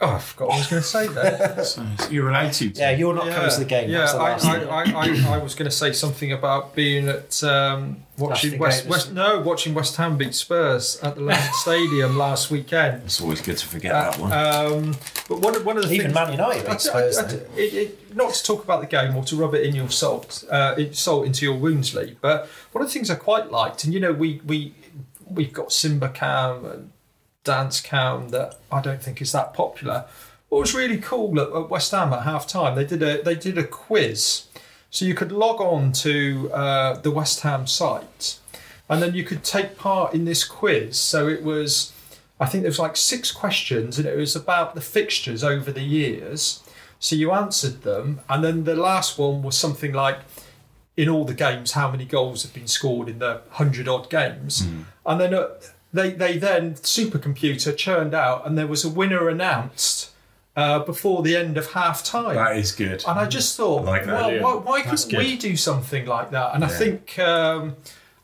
oh, 0.00 0.10
I 0.14 0.18
forgot 0.18 0.48
what 0.48 0.54
I 0.54 0.58
was 0.58 0.66
going 0.68 0.82
to 0.82 0.88
say 0.88 1.06
there. 1.08 1.64
So 1.64 1.84
you're 2.10 2.28
allowed 2.30 2.52
to. 2.54 2.68
Yeah, 2.68 2.90
you're 2.92 3.14
not 3.14 3.28
close 3.32 3.54
to 3.54 3.60
the 3.60 3.66
game. 3.68 3.90
Yeah, 3.90 4.06
the 4.12 4.18
I. 4.18 4.30
I, 4.32 4.56
I, 4.64 4.82
I, 4.92 5.34
I 5.34 5.38
was 5.38 5.54
going 5.54 5.68
to 5.70 5.76
say 5.76 5.92
something 5.92 6.32
about 6.32 6.74
being 6.74 7.08
at 7.08 7.42
um, 7.42 8.04
watching 8.16 8.58
West, 8.58 8.84
Gate, 8.84 8.90
West. 8.90 9.12
No, 9.12 9.40
watching 9.40 9.74
West 9.74 9.96
Ham 9.96 10.16
beat 10.16 10.34
Spurs 10.34 10.98
at 11.02 11.16
the 11.16 11.22
London 11.22 11.48
Stadium 11.54 12.16
last 12.16 12.50
weekend. 12.50 13.02
It's 13.04 13.20
always 13.20 13.40
good 13.40 13.58
to 13.58 13.66
forget 13.66 13.92
Uh, 13.94 14.10
that 14.10 14.18
one. 14.20 14.32
um, 14.32 14.96
but 15.28 15.40
one, 15.40 15.56
of- 15.56 15.66
one 15.66 15.76
of 15.76 15.82
the 15.88 15.92
Even 15.92 16.06
things, 16.06 16.14
Man 16.14 16.32
United 16.32 16.66
beat 16.68 16.80
Spurs. 16.80 17.18
I- 17.18 17.22
I- 17.22 17.26
though. 17.26 17.46
it, 17.56 17.74
it, 17.74 18.16
not 18.16 18.32
to 18.34 18.42
talk 18.44 18.64
about 18.64 18.80
the 18.80 18.86
game 18.86 19.14
or 19.16 19.24
to 19.24 19.36
rub 19.36 19.54
it 19.54 19.64
in 19.66 19.74
your 19.74 19.90
salt, 19.90 20.44
uh, 20.50 20.76
salt 20.92 21.26
into 21.26 21.44
your 21.44 21.56
wounds, 21.56 21.94
Lee. 21.94 22.16
But 22.20 22.48
one 22.72 22.82
of 22.82 22.88
the 22.88 22.92
things 22.92 23.10
I 23.10 23.14
quite 23.16 23.50
liked, 23.50 23.84
and 23.84 23.92
you 23.92 24.00
know, 24.00 24.12
we 24.12 24.40
we 24.46 24.74
we've 25.26 25.52
got 25.52 25.72
Simba 25.72 26.08
Cam 26.08 26.64
and 26.64 26.90
Dance 27.48 27.80
Cam 27.90 28.28
that 28.28 28.50
I 28.70 28.80
don't 28.86 29.02
think 29.02 29.20
is 29.20 29.32
that 29.32 29.48
popular. 29.54 29.98
What 30.50 30.60
was 30.60 30.74
really 30.74 30.98
cool 30.98 31.40
at, 31.40 31.48
at 31.48 31.68
West 31.74 31.90
Ham 31.92 32.12
at 32.12 32.22
half 32.22 32.46
time, 32.46 32.72
they 32.74 32.84
did 32.84 33.02
a 33.02 33.22
they 33.28 33.34
did 33.34 33.56
a 33.58 33.66
quiz, 33.84 34.46
so 34.90 35.04
you 35.04 35.14
could 35.20 35.32
log 35.32 35.58
on 35.60 35.92
to 36.04 36.50
uh, 36.62 36.92
the 37.06 37.10
West 37.10 37.40
Ham 37.46 37.66
site, 37.66 38.38
and 38.88 39.02
then 39.02 39.12
you 39.18 39.24
could 39.28 39.42
take 39.42 39.70
part 39.76 40.14
in 40.14 40.24
this 40.24 40.44
quiz. 40.44 40.98
So 40.98 41.28
it 41.36 41.42
was. 41.42 41.92
I 42.40 42.46
think 42.46 42.62
there 42.62 42.70
was 42.70 42.78
like 42.86 42.96
six 42.96 43.32
questions, 43.42 43.98
and 43.98 44.06
it 44.06 44.16
was 44.16 44.36
about 44.36 44.74
the 44.74 44.80
fixtures 44.80 45.42
over 45.42 45.70
the 45.72 45.86
years. 46.00 46.62
So 47.00 47.16
you 47.16 47.32
answered 47.32 47.82
them, 47.82 48.20
and 48.28 48.44
then 48.44 48.64
the 48.64 48.76
last 48.76 49.18
one 49.18 49.42
was 49.42 49.56
something 49.56 49.92
like, 49.92 50.18
in 50.96 51.08
all 51.08 51.24
the 51.24 51.34
games, 51.46 51.72
how 51.72 51.90
many 51.90 52.04
goals 52.04 52.42
have 52.44 52.54
been 52.54 52.68
scored 52.68 53.08
in 53.08 53.18
the 53.18 53.40
hundred 53.60 53.86
odd 53.88 54.06
games, 54.08 54.62
and 55.04 55.20
then 55.20 55.34
uh, 55.34 55.48
they 55.92 56.10
they 56.10 56.38
then 56.38 56.74
supercomputer 56.74 57.76
churned 57.76 58.14
out, 58.14 58.46
and 58.46 58.56
there 58.58 58.66
was 58.66 58.84
a 58.84 58.88
winner 58.88 59.28
announced 59.28 60.10
uh, 60.56 60.80
before 60.80 61.22
the 61.22 61.36
end 61.36 61.56
of 61.56 61.72
half 61.72 62.02
time. 62.04 62.34
that 62.34 62.56
is 62.56 62.72
good. 62.72 63.04
And 63.06 63.18
I 63.18 63.26
just 63.26 63.56
thought, 63.56 63.82
I 63.86 63.90
like 63.90 64.04
that. 64.06 64.12
well, 64.20 64.32
Yeah. 64.32 64.42
why, 64.42 64.54
why 64.54 64.82
couldn't 64.82 65.16
we 65.16 65.36
do 65.36 65.56
something 65.56 66.04
like 66.06 66.30
that? 66.32 66.54
And 66.54 66.64
I 66.64 66.68
think, 66.68 67.16
um, 67.20 67.76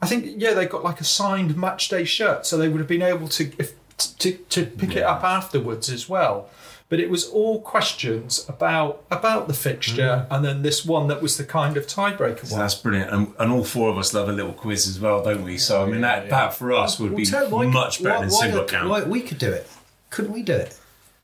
I 0.02 0.06
think, 0.06 0.34
yeah, 0.36 0.52
they 0.54 0.66
got 0.66 0.82
like 0.82 1.00
a 1.00 1.04
signed 1.04 1.56
match 1.56 1.88
day 1.88 2.04
shirt, 2.04 2.44
so 2.44 2.56
they 2.58 2.68
would 2.68 2.78
have 2.80 2.88
been 2.88 3.02
able 3.02 3.28
to 3.28 3.52
if, 3.58 3.74
to 4.18 4.32
to 4.32 4.66
pick 4.66 4.96
it 4.96 5.04
up 5.04 5.22
afterwards 5.22 5.88
as 5.90 6.08
well. 6.08 6.48
But 6.90 7.00
it 7.00 7.08
was 7.10 7.24
all 7.28 7.60
questions 7.62 8.44
about 8.48 9.02
about 9.10 9.48
the 9.48 9.54
fixture, 9.54 10.26
Mm. 10.30 10.36
and 10.36 10.44
then 10.44 10.62
this 10.62 10.84
one 10.84 11.08
that 11.08 11.22
was 11.22 11.36
the 11.38 11.44
kind 11.44 11.76
of 11.76 11.86
tiebreaker 11.86 12.46
So 12.46 12.52
one. 12.52 12.60
that's 12.60 12.74
brilliant, 12.74 13.10
and, 13.10 13.32
and 13.38 13.50
all 13.50 13.64
four 13.64 13.88
of 13.90 13.96
us 13.98 14.12
love 14.14 14.28
a 14.28 14.32
little 14.32 14.52
quiz 14.52 14.86
as 14.86 15.00
well, 15.00 15.22
don't 15.24 15.42
we? 15.42 15.56
So 15.58 15.82
I 15.82 15.86
mean, 15.86 16.02
that 16.02 16.28
that 16.30 16.54
for 16.54 16.72
us 16.72 17.00
would 17.00 17.16
be 17.16 17.24
tell- 17.24 17.48
why- 17.48 17.66
much 17.66 18.02
better 18.02 18.16
why- 18.16 18.20
than 18.20 18.30
why 18.30 18.40
single 18.40 18.60
not- 18.60 18.68
count. 18.68 18.88
why- 18.90 19.02
we 19.04 19.22
could 19.22 19.38
do 19.38 19.50
it. 19.50 19.66
Couldn't 20.10 20.32
we 20.32 20.42
do 20.42 20.52
it? 20.54 20.76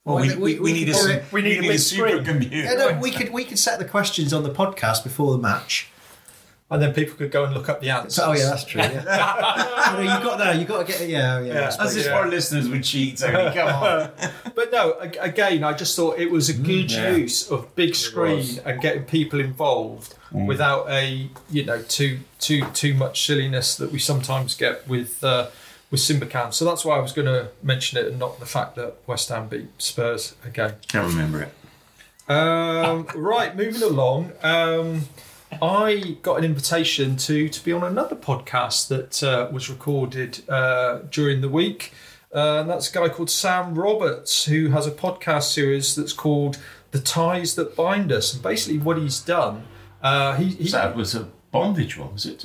well, 0.05 0.17
why 0.17 0.23
we, 0.23 0.29
we, 0.29 0.37
we- 0.37 0.55
we 0.55 0.61
we 0.61 0.73
need 0.73 0.89
a. 0.89 1.23
We 1.31 1.43
need 1.43 1.59
a 1.65 1.69
a 1.71 1.75
supercomputer. 1.75 2.51
Yeah, 2.53 2.75
no, 2.75 2.99
we 2.99 3.11
could 3.11 3.31
we 3.31 3.45
could 3.45 3.59
set 3.59 3.79
the 3.79 3.85
questions 3.85 4.33
on 4.33 4.43
the 4.43 4.51
podcast 4.51 5.05
before 5.05 5.31
the 5.33 5.39
match. 5.39 5.89
And 6.73 6.81
then 6.81 6.95
people 6.95 7.17
could 7.17 7.33
go 7.33 7.45
and 7.45 7.53
look 7.53 7.69
up 7.69 7.81
the 7.81 7.91
answers. 7.91 8.21
Oh 8.21 8.33
yeah, 8.33 8.45
that's 8.45 8.63
true. 8.65 8.81
Yeah. 8.81 9.03
no, 9.95 10.01
you 10.01 10.07
got 10.25 10.39
no, 10.39 10.51
you 10.53 10.65
got 10.65 10.87
to 10.87 10.93
get 10.93 11.09
yeah, 11.09 11.41
yeah. 11.41 11.53
Yeah. 11.53 11.77
As 11.81 11.97
if 11.97 12.07
Yeah. 12.07 12.13
our 12.13 12.29
listeners 12.29 12.69
would 12.69 12.85
cheat, 12.85 13.19
Tony. 13.19 13.53
Come 13.55 13.69
on. 13.69 14.11
But 14.55 14.71
no, 14.73 14.93
again, 15.21 15.65
I 15.65 15.73
just 15.73 15.97
thought 15.97 16.19
it 16.19 16.31
was 16.31 16.49
a 16.49 16.53
good 16.55 16.89
Mm, 16.89 16.97
yeah. 16.97 17.11
use 17.17 17.51
of 17.51 17.75
big 17.75 17.95
screen 17.97 18.61
and 18.65 18.81
getting 18.81 19.03
people 19.05 19.41
involved 19.41 20.15
Mm. 20.33 20.47
without 20.47 20.89
a 20.89 21.29
you 21.51 21.65
know 21.65 21.83
too 21.83 22.21
too 22.39 22.65
too 22.73 22.95
much 22.95 23.27
silliness 23.27 23.75
that 23.75 23.91
we 23.91 23.99
sometimes 23.99 24.55
get 24.55 24.87
with 24.87 25.25
uh, 25.25 25.49
with 25.91 25.99
Simbacam. 26.01 26.55
So 26.55 26.65
that's 26.65 26.85
why 26.85 26.97
I 26.97 27.01
was 27.01 27.11
going 27.13 27.27
to 27.27 27.49
mention 27.65 27.99
it 27.99 28.07
and 28.07 28.17
not 28.21 28.39
the 28.39 28.47
fact 28.47 28.77
that 28.77 28.95
West 29.09 29.29
Ham 29.31 29.49
beat 29.49 29.71
Spurs 29.79 30.37
again. 30.47 30.75
Can't 30.87 31.09
remember 31.09 31.43
it. 31.43 31.53
Um, 32.33 33.09
right, 33.17 33.57
moving 33.57 33.83
along. 33.83 34.31
Um, 34.45 35.07
I 35.63 36.17
got 36.23 36.39
an 36.39 36.45
invitation 36.45 37.17
to 37.17 37.49
to 37.49 37.65
be 37.65 37.73
on 37.73 37.83
another 37.83 38.17
podcast 38.17 38.89
that 38.89 39.23
uh, 39.23 39.49
was 39.53 39.69
recorded 39.69 40.49
uh, 40.49 41.01
during 41.11 41.41
the 41.41 41.49
week. 41.49 41.93
Uh, 42.33 42.61
and 42.61 42.71
that's 42.71 42.89
a 42.89 42.93
guy 42.93 43.09
called 43.09 43.29
Sam 43.29 43.75
Roberts 43.75 44.45
who 44.45 44.69
has 44.69 44.87
a 44.87 44.93
podcast 44.93 45.53
series 45.53 45.97
that's 45.97 46.13
called 46.13 46.59
"The 46.93 47.01
Ties 47.01 47.55
That 47.57 47.75
Bind 47.75 48.13
Us." 48.13 48.33
And 48.35 48.43
basically, 48.43 48.79
what 48.79 48.99
he's 48.99 49.21
done, 49.21 49.65
uh, 50.03 50.37
he, 50.37 50.51
he 50.51 50.71
That 50.71 50.95
was 50.95 51.15
a 51.15 51.29
bondage 51.51 51.99
one, 51.99 52.13
was 52.13 52.27
it, 52.27 52.45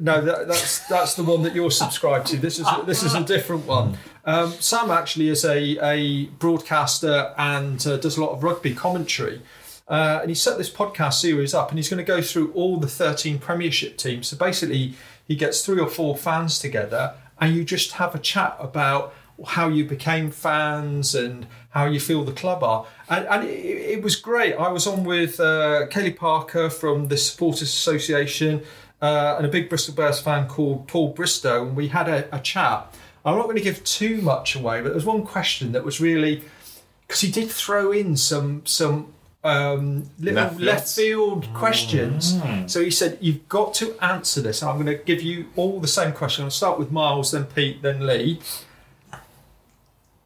no, 0.00 0.20
that, 0.20 0.48
that's 0.48 0.86
that's 0.88 1.14
the 1.14 1.24
one 1.24 1.42
that 1.42 1.54
you're 1.54 1.70
subscribed 1.70 2.26
to. 2.28 2.36
This 2.36 2.58
is 2.58 2.66
this 2.86 3.02
is 3.02 3.14
a 3.14 3.22
different 3.24 3.66
one. 3.66 3.98
Um, 4.24 4.52
Sam 4.52 4.90
actually 4.90 5.28
is 5.28 5.44
a 5.44 5.78
a 5.82 6.26
broadcaster 6.38 7.34
and 7.36 7.84
uh, 7.86 7.96
does 7.96 8.16
a 8.16 8.20
lot 8.24 8.30
of 8.30 8.42
rugby 8.42 8.74
commentary. 8.74 9.42
Uh, 9.88 10.18
and 10.20 10.28
he 10.30 10.34
set 10.34 10.58
this 10.58 10.70
podcast 10.70 11.14
series 11.14 11.54
up, 11.54 11.70
and 11.70 11.78
he's 11.78 11.88
going 11.88 12.04
to 12.04 12.04
go 12.04 12.20
through 12.20 12.52
all 12.52 12.78
the 12.78 12.88
13 12.88 13.38
Premiership 13.38 13.96
teams. 13.96 14.28
So 14.28 14.36
basically, 14.36 14.94
he 15.26 15.34
gets 15.34 15.64
three 15.64 15.80
or 15.80 15.88
four 15.88 16.16
fans 16.16 16.58
together, 16.58 17.14
and 17.40 17.54
you 17.54 17.64
just 17.64 17.92
have 17.92 18.14
a 18.14 18.18
chat 18.18 18.56
about 18.58 19.14
how 19.46 19.68
you 19.68 19.84
became 19.84 20.30
fans 20.30 21.14
and 21.14 21.46
how 21.70 21.86
you 21.86 22.00
feel 22.00 22.24
the 22.24 22.32
club 22.32 22.62
are. 22.62 22.86
And, 23.08 23.26
and 23.26 23.44
it, 23.44 23.48
it 23.48 24.02
was 24.02 24.16
great. 24.16 24.54
I 24.54 24.68
was 24.68 24.86
on 24.86 25.04
with 25.04 25.38
uh, 25.38 25.86
Kelly 25.86 26.12
Parker 26.12 26.68
from 26.68 27.08
the 27.08 27.16
Supporters 27.16 27.62
Association 27.62 28.62
uh, 29.00 29.36
and 29.36 29.46
a 29.46 29.48
big 29.48 29.68
Bristol 29.68 29.94
Bears 29.94 30.20
fan 30.20 30.48
called 30.48 30.88
Paul 30.88 31.12
Bristow, 31.12 31.66
and 31.66 31.76
we 31.76 31.88
had 31.88 32.08
a, 32.08 32.34
a 32.34 32.40
chat. 32.40 32.94
I'm 33.24 33.36
not 33.36 33.44
going 33.44 33.56
to 33.56 33.62
give 33.62 33.84
too 33.84 34.20
much 34.22 34.56
away, 34.56 34.80
but 34.80 34.88
there 34.88 34.94
was 34.94 35.04
one 35.04 35.24
question 35.24 35.72
that 35.72 35.84
was 35.84 36.00
really 36.00 36.42
because 37.06 37.20
he 37.20 37.30
did 37.30 37.50
throw 37.50 37.90
in 37.90 38.16
some 38.16 38.64
some 38.66 39.12
um, 39.44 40.10
little 40.18 40.42
Left 40.42 40.60
left, 40.60 40.94
field 40.94 41.52
questions. 41.54 42.40
So 42.66 42.82
he 42.82 42.90
said, 42.90 43.18
"You've 43.20 43.48
got 43.48 43.74
to 43.74 43.96
answer 44.02 44.40
this." 44.40 44.62
And 44.62 44.70
I'm 44.70 44.76
going 44.82 44.98
to 44.98 45.02
give 45.04 45.22
you 45.22 45.46
all 45.56 45.80
the 45.80 45.88
same 45.88 46.12
question. 46.12 46.44
I'll 46.44 46.50
start 46.50 46.78
with 46.78 46.90
Miles, 46.90 47.30
then 47.32 47.44
Pete, 47.44 47.82
then 47.82 48.06
Lee. 48.06 48.40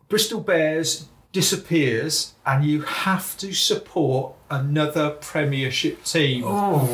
Bristol 0.08 0.40
Bears 0.40 1.06
disappears, 1.32 2.34
and 2.44 2.64
you 2.64 2.82
have 2.82 3.36
to 3.38 3.52
support 3.54 4.34
another 4.50 5.10
Premiership 5.10 6.04
team. 6.04 6.44
Oh. 6.46 6.86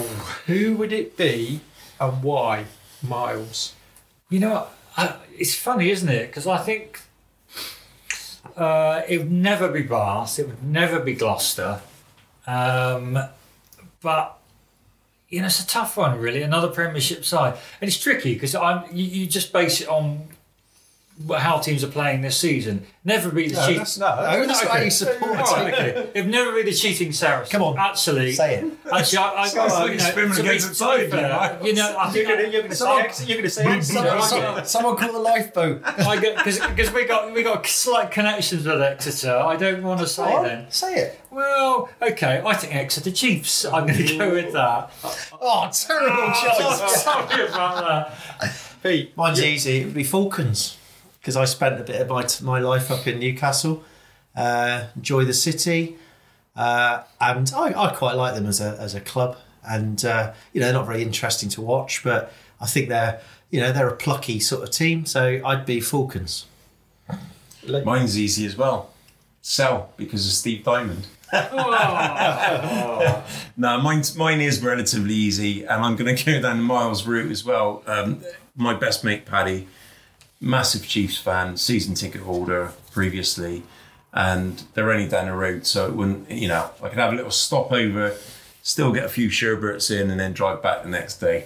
Who 0.46 0.76
would 0.76 0.92
it 0.92 1.16
be, 1.16 1.60
and 2.00 2.22
why? 2.22 2.66
Miles. 3.02 3.74
You 4.28 4.40
know. 4.40 4.66
I, 4.96 5.14
it's 5.36 5.54
funny, 5.54 5.90
isn't 5.90 6.08
it? 6.08 6.26
Because 6.26 6.48
I 6.48 6.58
think 6.58 7.00
uh, 8.56 9.02
it 9.08 9.18
would 9.18 9.30
never 9.30 9.68
be 9.68 9.82
Bath, 9.82 10.40
it 10.40 10.48
would 10.48 10.64
never 10.64 10.98
be 10.98 11.14
Gloucester. 11.14 11.80
Um, 12.48 13.18
but, 14.00 14.38
you 15.28 15.40
know, 15.40 15.46
it's 15.46 15.62
a 15.62 15.66
tough 15.66 15.98
one, 15.98 16.18
really. 16.18 16.42
Another 16.42 16.68
Premiership 16.68 17.24
side. 17.24 17.58
And 17.80 17.88
it's 17.88 17.98
tricky 17.98 18.32
because 18.34 18.54
I'm 18.54 18.84
you, 18.90 19.04
you 19.04 19.26
just 19.26 19.52
base 19.52 19.82
it 19.82 19.88
on 19.88 20.28
how 21.36 21.58
teams 21.58 21.82
are 21.82 21.88
playing 21.88 22.20
this 22.20 22.36
season. 22.36 22.86
Never 23.04 23.30
be 23.30 23.48
the 23.48 23.54
No, 23.54 23.66
cheat. 23.66 23.76
that's 23.78 23.98
not. 23.98 24.22
No, 24.22 24.46
that's 24.46 24.64
okay. 24.64 24.84
you 24.84 24.90
support 24.90 25.36
All 25.36 25.36
it. 25.66 25.72
right, 25.72 25.74
okay. 25.74 26.10
They've 26.14 26.26
never 26.26 26.52
been 26.52 26.66
the 26.66 26.72
cheating 26.72 27.12
Saracens. 27.12 27.50
Come 27.50 27.62
on, 27.62 27.78
actually, 27.78 28.32
say 28.32 28.56
it. 28.56 28.72
Actually, 28.92 29.18
I, 29.18 29.34
I, 29.42 29.48
Sounds 29.48 29.72
I, 29.72 29.82
like 29.82 29.92
you 29.92 29.98
know, 29.98 30.04
swimming 30.04 30.36
to 30.36 30.42
be- 30.42 30.48
against 30.48 30.68
the 30.68 30.74
to 30.74 30.80
tide, 30.80 31.10
fair, 31.10 31.28
Miles. 31.28 31.66
You 31.66 31.74
know, 31.74 31.96
I 31.98 32.10
think 32.10 32.28
You're 32.28 32.36
going 32.36 32.46
to, 32.46 32.52
you're 32.52 32.60
going 32.62 32.70
to 32.70 32.76
say 32.76 32.84
Someone- 32.84 33.04
X, 33.04 33.26
you're 33.26 33.36
going 33.36 33.44
to 33.44 33.50
say 33.50 33.66
X. 33.66 33.88
Someone, 33.88 34.22
someone, 34.22 34.64
someone 34.66 34.96
call 34.96 35.12
the 35.12 35.18
lifeboat. 35.18 35.84
because 35.84 36.92
we 36.92 37.04
got 37.04 37.32
we 37.32 37.42
got 37.42 37.66
slight 37.66 38.10
connections 38.10 38.64
with 38.66 38.80
Exeter. 38.80 39.36
I 39.36 39.56
don't 39.56 39.82
want 39.82 40.00
to 40.00 40.06
say 40.06 40.24
Go 40.24 40.36
on, 40.36 40.44
then. 40.44 40.70
Say 40.70 40.94
it. 40.94 41.20
Well, 41.30 41.88
okay, 42.00 42.42
I 42.44 42.54
think 42.54 42.74
Exeter 42.74 43.10
Chiefs. 43.10 43.64
I'm 43.64 43.86
going 43.86 44.06
to 44.06 44.16
go 44.18 44.32
with 44.34 44.52
that. 44.52 44.92
Oh, 45.40 45.68
terrible 45.72 46.16
ah, 46.16 46.78
choice. 46.78 47.02
Sorry 47.02 47.48
about 47.48 48.10
that. 48.40 48.54
Pete. 48.82 49.16
Mine's 49.16 49.42
easy. 49.42 49.78
It 49.80 49.84
would 49.86 49.94
be 49.94 50.04
Falcons 50.04 50.77
because 51.28 51.36
I 51.36 51.44
spent 51.44 51.78
a 51.78 51.84
bit 51.84 52.00
of 52.00 52.08
my, 52.08 52.26
my 52.40 52.58
life 52.58 52.90
up 52.90 53.06
in 53.06 53.18
Newcastle. 53.18 53.84
Uh, 54.34 54.86
enjoy 54.96 55.26
the 55.26 55.34
city, 55.34 55.98
uh, 56.56 57.02
and 57.20 57.52
I, 57.54 57.78
I 57.78 57.94
quite 57.94 58.14
like 58.14 58.34
them 58.34 58.46
as 58.46 58.62
a 58.62 58.78
as 58.80 58.94
a 58.94 59.00
club. 59.02 59.36
And 59.62 60.02
uh, 60.06 60.32
you 60.54 60.60
know, 60.60 60.68
they're 60.68 60.74
not 60.74 60.86
very 60.86 61.02
interesting 61.02 61.50
to 61.50 61.60
watch, 61.60 62.02
but 62.02 62.32
I 62.62 62.66
think 62.66 62.88
they're 62.88 63.20
you 63.50 63.60
know 63.60 63.72
they're 63.72 63.88
a 63.90 63.96
plucky 63.96 64.40
sort 64.40 64.62
of 64.62 64.70
team. 64.70 65.04
So 65.04 65.42
I'd 65.44 65.66
be 65.66 65.80
Falcons. 65.80 66.46
Mine's 67.84 68.18
easy 68.18 68.46
as 68.46 68.56
well. 68.56 68.94
sell 69.42 69.92
because 69.98 70.24
of 70.26 70.32
Steve 70.32 70.64
Diamond. 70.64 71.08
Oh. 71.30 73.24
No, 73.58 73.80
mine, 73.82 74.02
mine 74.16 74.40
is 74.40 74.62
relatively 74.62 75.14
easy, 75.14 75.64
and 75.64 75.84
I'm 75.84 75.96
going 75.96 76.16
to 76.16 76.24
go 76.24 76.40
down 76.40 76.58
the 76.58 76.62
Miles 76.62 77.06
route 77.06 77.30
as 77.30 77.44
well. 77.44 77.82
Um, 77.86 78.22
my 78.54 78.72
best 78.72 79.02
mate, 79.02 79.26
Paddy, 79.26 79.66
massive 80.40 80.86
Chiefs 80.86 81.16
fan, 81.18 81.56
season 81.56 81.94
ticket 81.94 82.22
holder 82.22 82.72
previously, 82.92 83.62
and 84.12 84.62
they're 84.74 84.90
only 84.90 85.08
down 85.08 85.26
the 85.26 85.32
road, 85.34 85.66
so 85.66 85.86
it 85.86 85.94
wouldn't, 85.94 86.30
you 86.30 86.48
know, 86.48 86.70
I 86.82 86.88
could 86.88 86.98
have 86.98 87.12
a 87.12 87.16
little 87.16 87.30
stopover, 87.30 88.14
still 88.62 88.92
get 88.92 89.04
a 89.04 89.08
few 89.08 89.28
sherbets 89.30 89.90
in, 89.90 90.10
and 90.10 90.18
then 90.18 90.32
drive 90.32 90.62
back 90.62 90.82
the 90.82 90.88
next 90.88 91.18
day. 91.18 91.44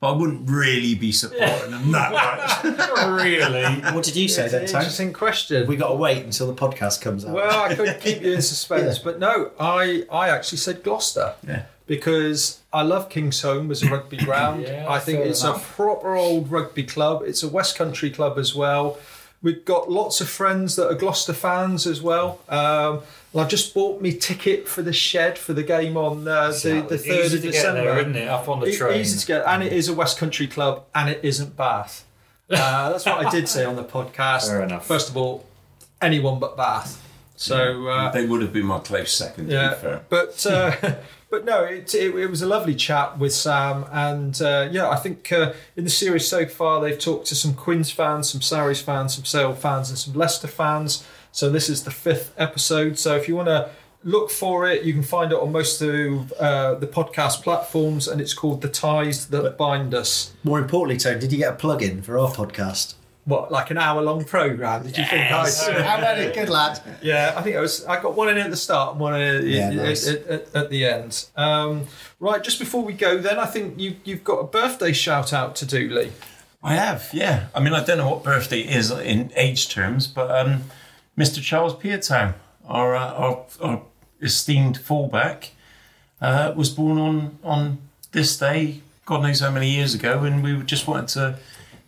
But 0.00 0.14
I 0.14 0.16
wouldn't 0.16 0.50
really 0.50 0.96
be 0.96 1.12
supporting 1.12 1.70
them 1.70 1.92
that 1.92 2.12
much. 2.64 2.76
Not 2.76 3.22
really. 3.22 3.62
What 3.94 4.02
did 4.02 4.16
you 4.16 4.26
say 4.28 4.46
It's 4.46 4.52
an 4.52 4.58
then, 4.60 4.68
Tony? 4.68 4.78
interesting 4.80 5.12
question. 5.12 5.66
We 5.68 5.76
got 5.76 5.90
to 5.90 5.94
wait 5.94 6.24
until 6.24 6.52
the 6.52 6.54
podcast 6.54 7.00
comes 7.00 7.24
out. 7.24 7.32
Well, 7.34 7.62
I 7.62 7.72
couldn't 7.76 8.00
keep 8.00 8.20
you 8.20 8.32
in 8.32 8.42
suspense, 8.42 8.96
Yeah. 8.98 9.04
but 9.04 9.20
no, 9.20 9.52
I 9.60 10.04
I 10.10 10.28
actually 10.30 10.58
said 10.58 10.82
Gloucester. 10.82 11.34
Yeah. 11.46 11.66
Because 11.86 12.60
I 12.72 12.82
love 12.82 13.08
Kingsholm 13.08 13.70
as 13.70 13.82
a 13.82 13.90
rugby 13.90 14.16
ground. 14.24 14.62
Yeah, 14.62 14.86
I 14.88 14.98
think 14.98 15.20
it's 15.20 15.42
enough. 15.42 15.70
a 15.70 15.74
proper 15.74 16.14
old 16.16 16.50
rugby 16.50 16.84
club. 16.84 17.22
It's 17.26 17.42
a 17.42 17.48
West 17.48 17.76
Country 17.76 18.10
club 18.10 18.38
as 18.38 18.54
well. 18.54 18.98
We've 19.42 19.64
got 19.64 19.90
lots 19.90 20.20
of 20.20 20.28
friends 20.28 20.76
that 20.76 20.86
are 20.88 20.94
Gloucester 20.94 21.32
fans 21.32 21.84
as 21.86 22.00
well. 22.00 22.38
Um, 22.48 23.00
and 23.32 23.40
I've 23.42 23.48
just 23.48 23.74
bought 23.74 24.00
me 24.00 24.12
ticket 24.16 24.68
for 24.68 24.82
the 24.82 24.92
shed 24.92 25.36
for 25.36 25.52
the 25.52 25.64
game 25.64 25.96
on 25.96 26.28
uh, 26.28 26.50
the, 26.50 26.86
the 26.88 26.96
3rd 26.96 27.24
Easy 27.24 27.24
of 27.24 27.30
to 27.30 27.38
get 27.48 27.52
December. 27.52 27.82
there, 27.84 27.98
isn't 27.98 28.16
it? 28.16 28.28
Up 28.28 28.48
on 28.48 28.60
the 28.60 28.66
E- 28.66 28.76
train. 28.76 29.00
Easy 29.00 29.18
to 29.18 29.26
get, 29.26 29.44
and 29.46 29.64
it 29.64 29.72
is 29.72 29.88
a 29.88 29.94
West 29.94 30.18
Country 30.18 30.46
club, 30.46 30.84
and 30.94 31.10
it 31.10 31.18
isn't 31.24 31.56
Bath. 31.56 32.04
Uh, 32.48 32.90
that's 32.92 33.04
what 33.06 33.26
I 33.26 33.30
did 33.30 33.48
say 33.48 33.64
on 33.64 33.74
the 33.76 33.82
podcast. 33.84 34.46
Fair 34.48 34.62
enough. 34.62 34.86
First 34.86 35.08
of 35.08 35.16
all, 35.16 35.44
anyone 36.00 36.38
but 36.38 36.56
Bath. 36.56 37.02
So 37.34 37.88
uh, 37.88 38.12
they 38.12 38.24
would 38.26 38.42
have 38.42 38.52
been 38.52 38.66
my 38.66 38.78
close 38.78 39.12
second, 39.12 39.48
to 39.48 39.52
yeah, 39.52 39.70
be 39.70 39.74
fair. 39.80 40.02
but 40.08 40.46
uh, 40.46 40.94
but 41.32 41.46
no, 41.46 41.64
it, 41.64 41.94
it, 41.94 42.14
it 42.14 42.26
was 42.26 42.42
a 42.42 42.46
lovely 42.46 42.74
chat 42.74 43.18
with 43.18 43.32
Sam, 43.32 43.86
and 43.90 44.40
uh, 44.42 44.68
yeah, 44.70 44.90
I 44.90 44.96
think 44.96 45.32
uh, 45.32 45.54
in 45.76 45.84
the 45.84 45.90
series 45.90 46.28
so 46.28 46.44
far 46.44 46.82
they've 46.82 46.98
talked 46.98 47.26
to 47.28 47.34
some 47.34 47.54
Quins 47.54 47.90
fans, 47.90 48.30
some 48.30 48.42
Sarries 48.42 48.82
fans, 48.82 49.14
some 49.14 49.24
Sale 49.24 49.54
fans, 49.54 49.88
and 49.88 49.98
some 49.98 50.12
Leicester 50.12 50.46
fans. 50.46 51.06
So 51.32 51.48
this 51.48 51.70
is 51.70 51.84
the 51.84 51.90
fifth 51.90 52.34
episode. 52.36 52.98
So 52.98 53.16
if 53.16 53.28
you 53.28 53.34
want 53.34 53.48
to 53.48 53.70
look 54.04 54.30
for 54.30 54.68
it, 54.68 54.82
you 54.82 54.92
can 54.92 55.02
find 55.02 55.32
it 55.32 55.38
on 55.38 55.52
most 55.52 55.80
of 55.80 56.32
uh, 56.32 56.74
the 56.74 56.86
podcast 56.86 57.42
platforms, 57.42 58.08
and 58.08 58.20
it's 58.20 58.34
called 58.34 58.60
"The 58.60 58.68
Ties 58.68 59.28
That 59.28 59.56
Bind 59.56 59.94
Us." 59.94 60.34
More 60.44 60.58
importantly, 60.58 60.98
Tony, 60.98 61.18
did 61.18 61.32
you 61.32 61.38
get 61.38 61.54
a 61.54 61.56
plug 61.56 61.82
in 61.82 62.02
for 62.02 62.18
our 62.18 62.28
podcast? 62.30 62.92
What, 63.24 63.52
like 63.52 63.70
an 63.70 63.78
hour-long 63.78 64.24
program? 64.24 64.82
Did 64.82 64.98
you 64.98 65.04
think 65.04 65.30
I? 65.30 65.48
How 65.82 65.98
about 65.98 66.18
it? 66.18 66.34
Good 66.34 66.48
lad. 66.48 66.80
Yeah, 67.02 67.34
I 67.36 67.42
think 67.42 67.56
I 67.56 67.60
was. 67.60 67.84
I 67.86 68.02
got 68.02 68.16
one 68.16 68.28
in 68.28 68.36
at 68.38 68.50
the 68.50 68.56
start, 68.56 68.92
and 68.92 69.00
one 69.00 69.20
in 69.20 69.46
Yeah, 69.46 69.68
at, 69.68 69.74
nice. 69.74 70.08
at, 70.08 70.26
at, 70.26 70.54
at 70.56 70.70
the 70.70 70.84
end. 70.86 71.26
Um, 71.36 71.86
right, 72.18 72.42
just 72.42 72.58
before 72.58 72.82
we 72.82 72.92
go, 72.94 73.18
then 73.18 73.38
I 73.38 73.46
think 73.46 73.78
you 73.78 73.96
you've 74.04 74.24
got 74.24 74.38
a 74.40 74.44
birthday 74.44 74.92
shout 74.92 75.32
out 75.32 75.54
to 75.56 75.66
do, 75.66 75.88
Lee. 75.88 76.10
I 76.64 76.74
have, 76.74 77.10
yeah. 77.12 77.46
I 77.54 77.60
mean, 77.60 77.72
I 77.74 77.82
don't 77.82 77.98
know 77.98 78.08
what 78.08 78.22
birthday 78.22 78.60
is 78.60 78.90
in 78.92 79.32
age 79.34 79.68
terms, 79.68 80.06
but 80.06 80.30
um, 80.30 80.64
Mr. 81.18 81.42
Charles 81.42 81.74
Piutau, 81.74 82.34
our, 82.66 82.94
uh, 82.94 83.12
our, 83.14 83.46
our 83.60 83.82
esteemed 84.20 84.78
fullback, 84.78 85.50
uh, 86.20 86.52
was 86.56 86.70
born 86.70 86.98
on, 86.98 87.38
on 87.42 87.78
this 88.12 88.36
day, 88.38 88.80
God 89.06 89.22
knows 89.24 89.40
how 89.40 89.50
many 89.50 89.70
years 89.70 89.92
ago, 89.94 90.22
and 90.22 90.40
we 90.44 90.56
just 90.62 90.86
wanted 90.86 91.08
to 91.08 91.38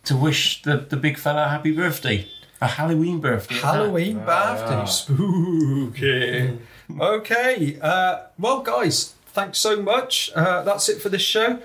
to 0.05 0.15
wish 0.15 0.61
the, 0.61 0.77
the 0.77 0.97
big 0.97 1.17
fella 1.17 1.45
a 1.45 1.49
happy 1.49 1.71
birthday, 1.71 2.27
a 2.61 2.67
Halloween 2.67 3.19
birthday. 3.19 3.55
Halloween 3.55 4.19
birthday, 4.19 4.85
spooky. 4.85 6.59
okay, 6.99 7.77
uh, 7.81 8.21
well, 8.39 8.61
guys, 8.61 9.13
thanks 9.27 9.57
so 9.57 9.81
much. 9.81 10.31
Uh, 10.35 10.63
that's 10.63 10.87
it 10.89 11.01
for 11.01 11.09
this 11.09 11.21
show. 11.21 11.59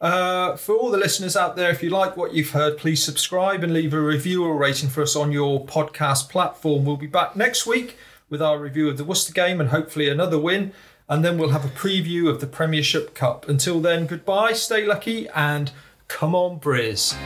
Uh, 0.00 0.56
for 0.56 0.74
all 0.74 0.90
the 0.90 0.96
listeners 0.96 1.36
out 1.36 1.56
there, 1.56 1.70
if 1.70 1.82
you 1.82 1.90
like 1.90 2.16
what 2.16 2.32
you've 2.32 2.50
heard, 2.50 2.78
please 2.78 3.04
subscribe 3.04 3.62
and 3.62 3.74
leave 3.74 3.92
a 3.92 4.00
review 4.00 4.44
or 4.44 4.56
rating 4.56 4.88
for 4.88 5.02
us 5.02 5.14
on 5.14 5.30
your 5.30 5.64
podcast 5.66 6.30
platform. 6.30 6.86
We'll 6.86 6.96
be 6.96 7.06
back 7.06 7.36
next 7.36 7.66
week 7.66 7.96
with 8.30 8.40
our 8.40 8.58
review 8.58 8.88
of 8.88 8.96
the 8.96 9.04
Worcester 9.04 9.34
game 9.34 9.60
and 9.60 9.68
hopefully 9.68 10.08
another 10.08 10.38
win. 10.38 10.72
And 11.06 11.22
then 11.24 11.36
we'll 11.36 11.50
have 11.50 11.64
a 11.64 11.68
preview 11.68 12.30
of 12.30 12.40
the 12.40 12.46
Premiership 12.46 13.14
Cup. 13.14 13.46
Until 13.48 13.80
then, 13.80 14.06
goodbye, 14.06 14.52
stay 14.52 14.86
lucky, 14.86 15.28
and 15.30 15.72
come 16.06 16.36
on, 16.36 16.60
Briz. 16.60 17.16